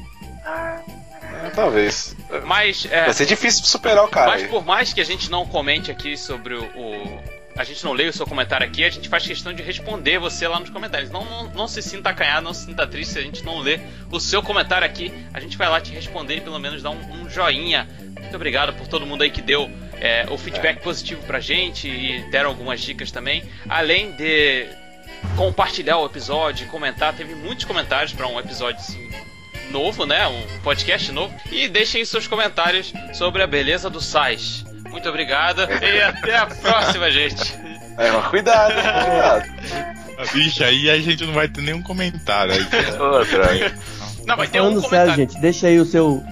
É, 1.45 1.49
talvez. 1.55 2.13
Mas, 2.43 2.85
é, 2.91 3.05
Vai 3.05 3.13
ser 3.13 3.25
difícil 3.25 3.63
superar 3.63 4.03
o 4.03 4.09
cara. 4.09 4.31
mas 4.31 4.41
aí. 4.43 4.49
por 4.49 4.65
mais 4.65 4.91
que 4.91 4.99
a 4.99 5.05
gente 5.05 5.31
não 5.31 5.45
comente 5.45 5.89
aqui 5.89 6.17
sobre 6.17 6.55
o. 6.55 6.63
o- 6.75 7.36
a 7.57 7.63
gente 7.63 7.83
não 7.83 7.91
leia 7.91 8.09
o 8.09 8.13
seu 8.13 8.25
comentário 8.25 8.65
aqui, 8.65 8.83
a 8.83 8.89
gente 8.89 9.09
faz 9.09 9.25
questão 9.25 9.51
de 9.51 9.63
responder 9.63 10.19
você 10.19 10.47
lá 10.47 10.59
nos 10.59 10.69
comentários. 10.69 11.09
Não, 11.09 11.25
não, 11.25 11.49
não 11.49 11.67
se 11.67 11.81
sinta 11.81 12.09
acanhado, 12.09 12.43
não 12.43 12.53
se 12.53 12.65
sinta 12.65 12.85
triste 12.85 13.13
se 13.13 13.19
a 13.19 13.21
gente 13.21 13.43
não 13.43 13.59
ler 13.59 13.81
o 14.11 14.19
seu 14.19 14.43
comentário 14.43 14.85
aqui. 14.85 15.11
A 15.33 15.39
gente 15.39 15.57
vai 15.57 15.67
lá 15.67 15.81
te 15.81 15.91
responder 15.91 16.37
e 16.37 16.41
pelo 16.41 16.59
menos 16.59 16.83
dar 16.83 16.91
um, 16.91 17.21
um 17.21 17.29
joinha. 17.29 17.87
Muito 18.19 18.35
obrigado 18.35 18.73
por 18.73 18.87
todo 18.87 19.05
mundo 19.05 19.23
aí 19.23 19.31
que 19.31 19.41
deu 19.41 19.69
é, 19.99 20.27
o 20.29 20.37
feedback 20.37 20.81
positivo 20.81 21.23
pra 21.23 21.39
gente 21.39 21.87
e 21.87 22.29
deram 22.29 22.49
algumas 22.49 22.79
dicas 22.79 23.11
também. 23.11 23.43
Além 23.67 24.11
de 24.11 24.67
compartilhar 25.35 25.97
o 25.97 26.05
episódio, 26.05 26.67
comentar, 26.67 27.13
teve 27.13 27.33
muitos 27.33 27.65
comentários 27.65 28.13
para 28.13 28.27
um 28.27 28.39
episódio 28.39 28.79
assim, 28.79 29.09
novo, 29.71 30.05
né? 30.05 30.27
Um 30.27 30.59
podcast 30.61 31.11
novo. 31.11 31.33
E 31.51 31.67
deixem 31.67 32.05
seus 32.05 32.27
comentários 32.27 32.93
sobre 33.13 33.41
a 33.41 33.47
beleza 33.47 33.89
do 33.89 33.99
Sais. 33.99 34.66
Muito 34.97 35.09
obrigado 35.09 35.61
e 35.61 36.01
até 36.01 36.37
a 36.37 36.47
próxima, 36.47 37.11
gente. 37.11 37.53
É, 37.97 38.11
mas 38.11 38.27
cuidado, 38.27 38.73
cuidado. 38.73 39.43
Vixe, 40.33 40.63
aí 40.63 40.89
a 40.89 40.99
gente 40.99 41.23
não 41.25 41.33
vai 41.33 41.47
ter 41.47 41.61
nenhum 41.61 41.81
comentário. 41.83 42.53
Aí, 42.53 42.63
droga. 42.91 43.73
Não, 44.25 44.35
vai 44.35 44.47
ter 44.47 44.59
um 44.59 44.65
Falando 44.65 44.81
sério, 44.81 44.89
comentário. 44.89 45.15
gente, 45.15 45.39
deixa 45.39 45.67
aí 45.67 45.79
o 45.79 45.85
seu. 45.85 46.23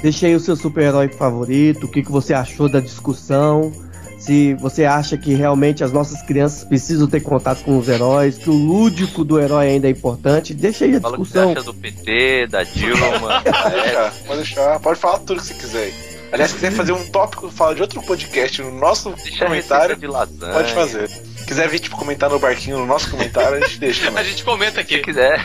Deixa 0.00 0.26
aí 0.26 0.34
o 0.34 0.40
seu 0.40 0.56
super-herói 0.56 1.08
favorito, 1.08 1.86
o 1.86 1.88
que, 1.88 2.02
que 2.02 2.10
você 2.10 2.32
achou 2.34 2.68
da 2.68 2.80
discussão. 2.80 3.72
Se 4.18 4.54
você 4.54 4.84
acha 4.84 5.16
que 5.16 5.34
realmente 5.34 5.82
as 5.82 5.92
nossas 5.92 6.22
crianças 6.22 6.62
precisam 6.62 7.08
ter 7.08 7.20
contato 7.20 7.64
com 7.64 7.76
os 7.76 7.88
heróis, 7.88 8.38
que 8.38 8.48
o 8.48 8.52
lúdico 8.52 9.24
do 9.24 9.40
herói 9.40 9.68
ainda 9.70 9.88
é 9.88 9.90
importante, 9.90 10.54
deixa 10.54 10.84
aí 10.84 10.94
a 10.96 11.00
Fala 11.00 11.16
o 11.18 11.24
que 11.24 11.28
você 11.28 11.40
discussão. 11.40 11.52
acha 11.52 11.62
do 11.64 11.74
PT, 11.74 12.46
da 12.46 12.62
Dilma. 12.62 13.42
Deixar, 13.42 14.12
pode 14.24 14.36
deixar. 14.38 14.80
Pode 14.80 15.00
falar 15.00 15.18
tudo 15.18 15.40
que 15.40 15.46
você 15.46 15.54
quiser 15.54 15.82
aí. 15.84 16.11
Aliás, 16.32 16.50
se 16.50 16.56
quiser 16.56 16.72
fazer 16.72 16.92
um 16.92 17.10
tópico, 17.10 17.50
fala 17.50 17.74
de 17.74 17.82
outro 17.82 18.02
podcast 18.02 18.62
no 18.62 18.72
nosso 18.78 19.10
Deixa 19.22 19.44
comentário, 19.44 19.98
lasanha. 20.10 20.52
pode 20.54 20.72
fazer. 20.72 21.08
Se 21.08 21.44
quiser 21.46 21.68
vir, 21.68 21.78
tipo, 21.80 21.96
comentar 21.96 22.30
no 22.30 22.38
barquinho 22.38 22.78
no 22.78 22.86
nosso 22.86 23.10
comentário, 23.10 23.58
a 23.58 23.60
gente 23.66 23.78
deixa 23.78 24.10
A 24.18 24.22
gente 24.24 24.42
comenta 24.42 24.74
Se 24.76 24.80
aqui. 24.80 24.98
quiser, 25.00 25.44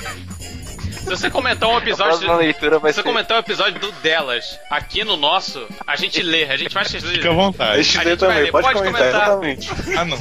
Se 1.08 1.22
você 1.22 1.30
comentar 1.30 1.70
um 1.70 1.76
a 1.76 1.78
episódio. 1.80 2.36
leitura 2.38 2.80
vai 2.80 2.92
Se 2.92 2.96
você 2.98 3.02
ser... 3.02 3.08
comentar 3.08 3.38
um 3.38 3.40
episódio 3.40 3.80
do 3.80 3.92
delas 3.94 4.60
aqui 4.70 5.04
no 5.04 5.16
nosso, 5.16 5.66
a 5.86 5.96
gente 5.96 6.22
lê, 6.22 6.44
a 6.46 6.58
gente 6.58 6.74
faz 6.74 6.92
Fica 6.92 7.30
à 7.30 7.32
A 7.32 7.36
vontade. 7.36 7.84
gente 7.84 7.98
A 7.98 8.04
gente 8.04 8.20
vai 8.20 8.30
também, 8.30 8.44
ler, 8.44 8.52
pode, 8.52 8.68
pode 8.68 8.80
comentar, 8.80 9.30
comentar. 9.32 9.76
Ah, 9.98 10.06
não. 10.06 10.20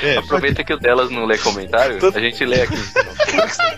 É, 0.00 0.16
Aproveita 0.18 0.62
que 0.62 0.72
o 0.72 0.78
delas 0.78 1.10
não 1.10 1.24
lê 1.24 1.36
comentário, 1.38 1.98
Tudo- 1.98 2.16
a 2.16 2.20
gente 2.20 2.44
lê 2.44 2.62
aqui. 2.62 2.76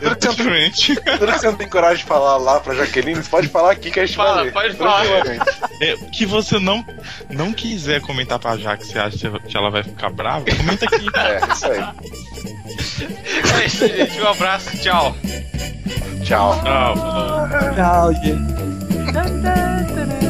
exatamente. 0.00 0.94
Tudo 0.96 1.32
que 1.32 1.38
você 1.38 1.46
não 1.46 1.56
tem 1.56 1.68
coragem 1.68 1.98
de 1.98 2.04
falar 2.04 2.36
lá 2.36 2.60
pra 2.60 2.74
Jaqueline, 2.74 3.22
você 3.22 3.30
pode 3.30 3.48
falar 3.48 3.72
aqui 3.72 3.90
que 3.90 4.00
a 4.00 4.06
gente 4.06 4.16
Fala, 4.16 4.34
vai 4.36 4.44
ler. 4.44 4.52
pode 4.52 4.74
falar. 4.76 5.04
Tranquilamente. 5.04 5.50
É, 5.82 5.96
que 6.12 6.26
você 6.26 6.58
não, 6.58 6.84
não 7.30 7.52
quiser 7.52 8.00
comentar 8.02 8.38
pra 8.38 8.56
Jaque 8.56 8.86
se 8.86 8.98
acha 8.98 9.30
que 9.48 9.56
ela 9.56 9.70
vai 9.70 9.82
ficar 9.82 10.10
brava, 10.10 10.44
comenta 10.44 10.84
aqui. 10.84 11.06
É, 11.16 11.52
isso 11.54 11.66
aí. 11.66 11.84
É 13.60 13.66
isso, 13.66 13.86
gente. 13.86 14.20
Um 14.20 14.28
abraço, 14.28 14.76
tchau. 14.78 15.14
Tchau. 16.22 16.58
Tchau. 16.62 16.94
Tchau, 17.74 18.12
gente. 18.22 20.30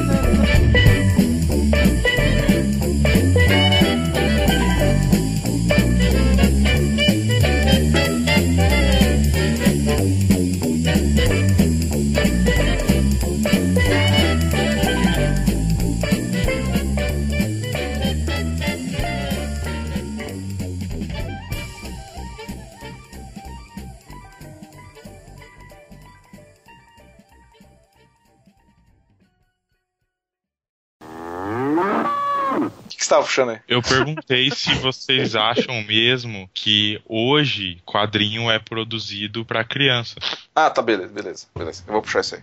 O 33.11 33.11
que, 33.11 33.11
que 33.11 33.11
você 33.11 33.11
tava 33.11 33.25
puxando 33.25 33.51
aí? 33.51 33.61
Eu 33.67 33.83
perguntei 33.83 34.51
se 34.51 34.75
vocês 34.77 35.35
acham 35.35 35.83
mesmo 35.83 36.49
que 36.55 37.03
hoje 37.07 37.81
quadrinho 37.85 38.51
é 38.51 38.59
produzido 38.59 39.45
pra 39.45 39.65
criança. 39.65 40.15
Ah, 40.55 40.71
tá, 40.71 40.81
beleza, 40.81 41.13
beleza, 41.13 41.47
beleza. 41.57 41.85
Eu 41.87 41.95
vou 41.95 42.03
puxar 42.03 42.21
isso 42.21 42.37
aí. 42.37 42.43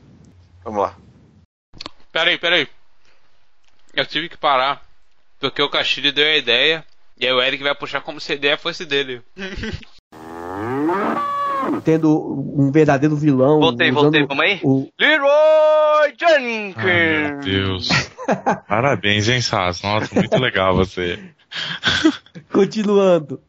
Vamos 0.64 0.82
lá. 0.82 0.96
Peraí, 2.12 2.38
peraí. 2.38 2.68
Eu 3.94 4.06
tive 4.06 4.30
que 4.30 4.38
parar. 4.38 4.86
Porque 5.40 5.62
o 5.62 5.70
Castilho 5.70 6.12
deu 6.12 6.26
a 6.26 6.38
ideia. 6.38 6.86
E 7.20 7.26
aí 7.26 7.32
o 7.32 7.42
Eric 7.42 7.64
vai 7.64 7.74
puxar 7.74 8.02
como 8.02 8.20
se 8.20 8.32
a 8.32 8.36
ideia 8.36 8.58
fosse 8.58 8.86
dele. 8.86 9.22
Tendo 11.84 12.54
um 12.58 12.72
verdadeiro 12.72 13.16
vilão. 13.16 13.60
Voltei, 13.60 13.92
voltei, 13.92 14.26
vamos 14.26 14.44
aí? 14.44 14.60
O... 14.64 14.88
Leroy 15.00 15.28
Ai, 16.08 16.14
meu 16.14 17.42
Jenkins! 17.42 17.46
Deus. 17.46 17.90
Parabéns, 18.68 19.28
hein, 19.30 19.42
Sass? 19.42 19.82
Nossa, 19.82 20.14
muito 20.16 20.38
legal 20.38 20.76
você. 20.76 21.20
Continuando. 22.52 23.42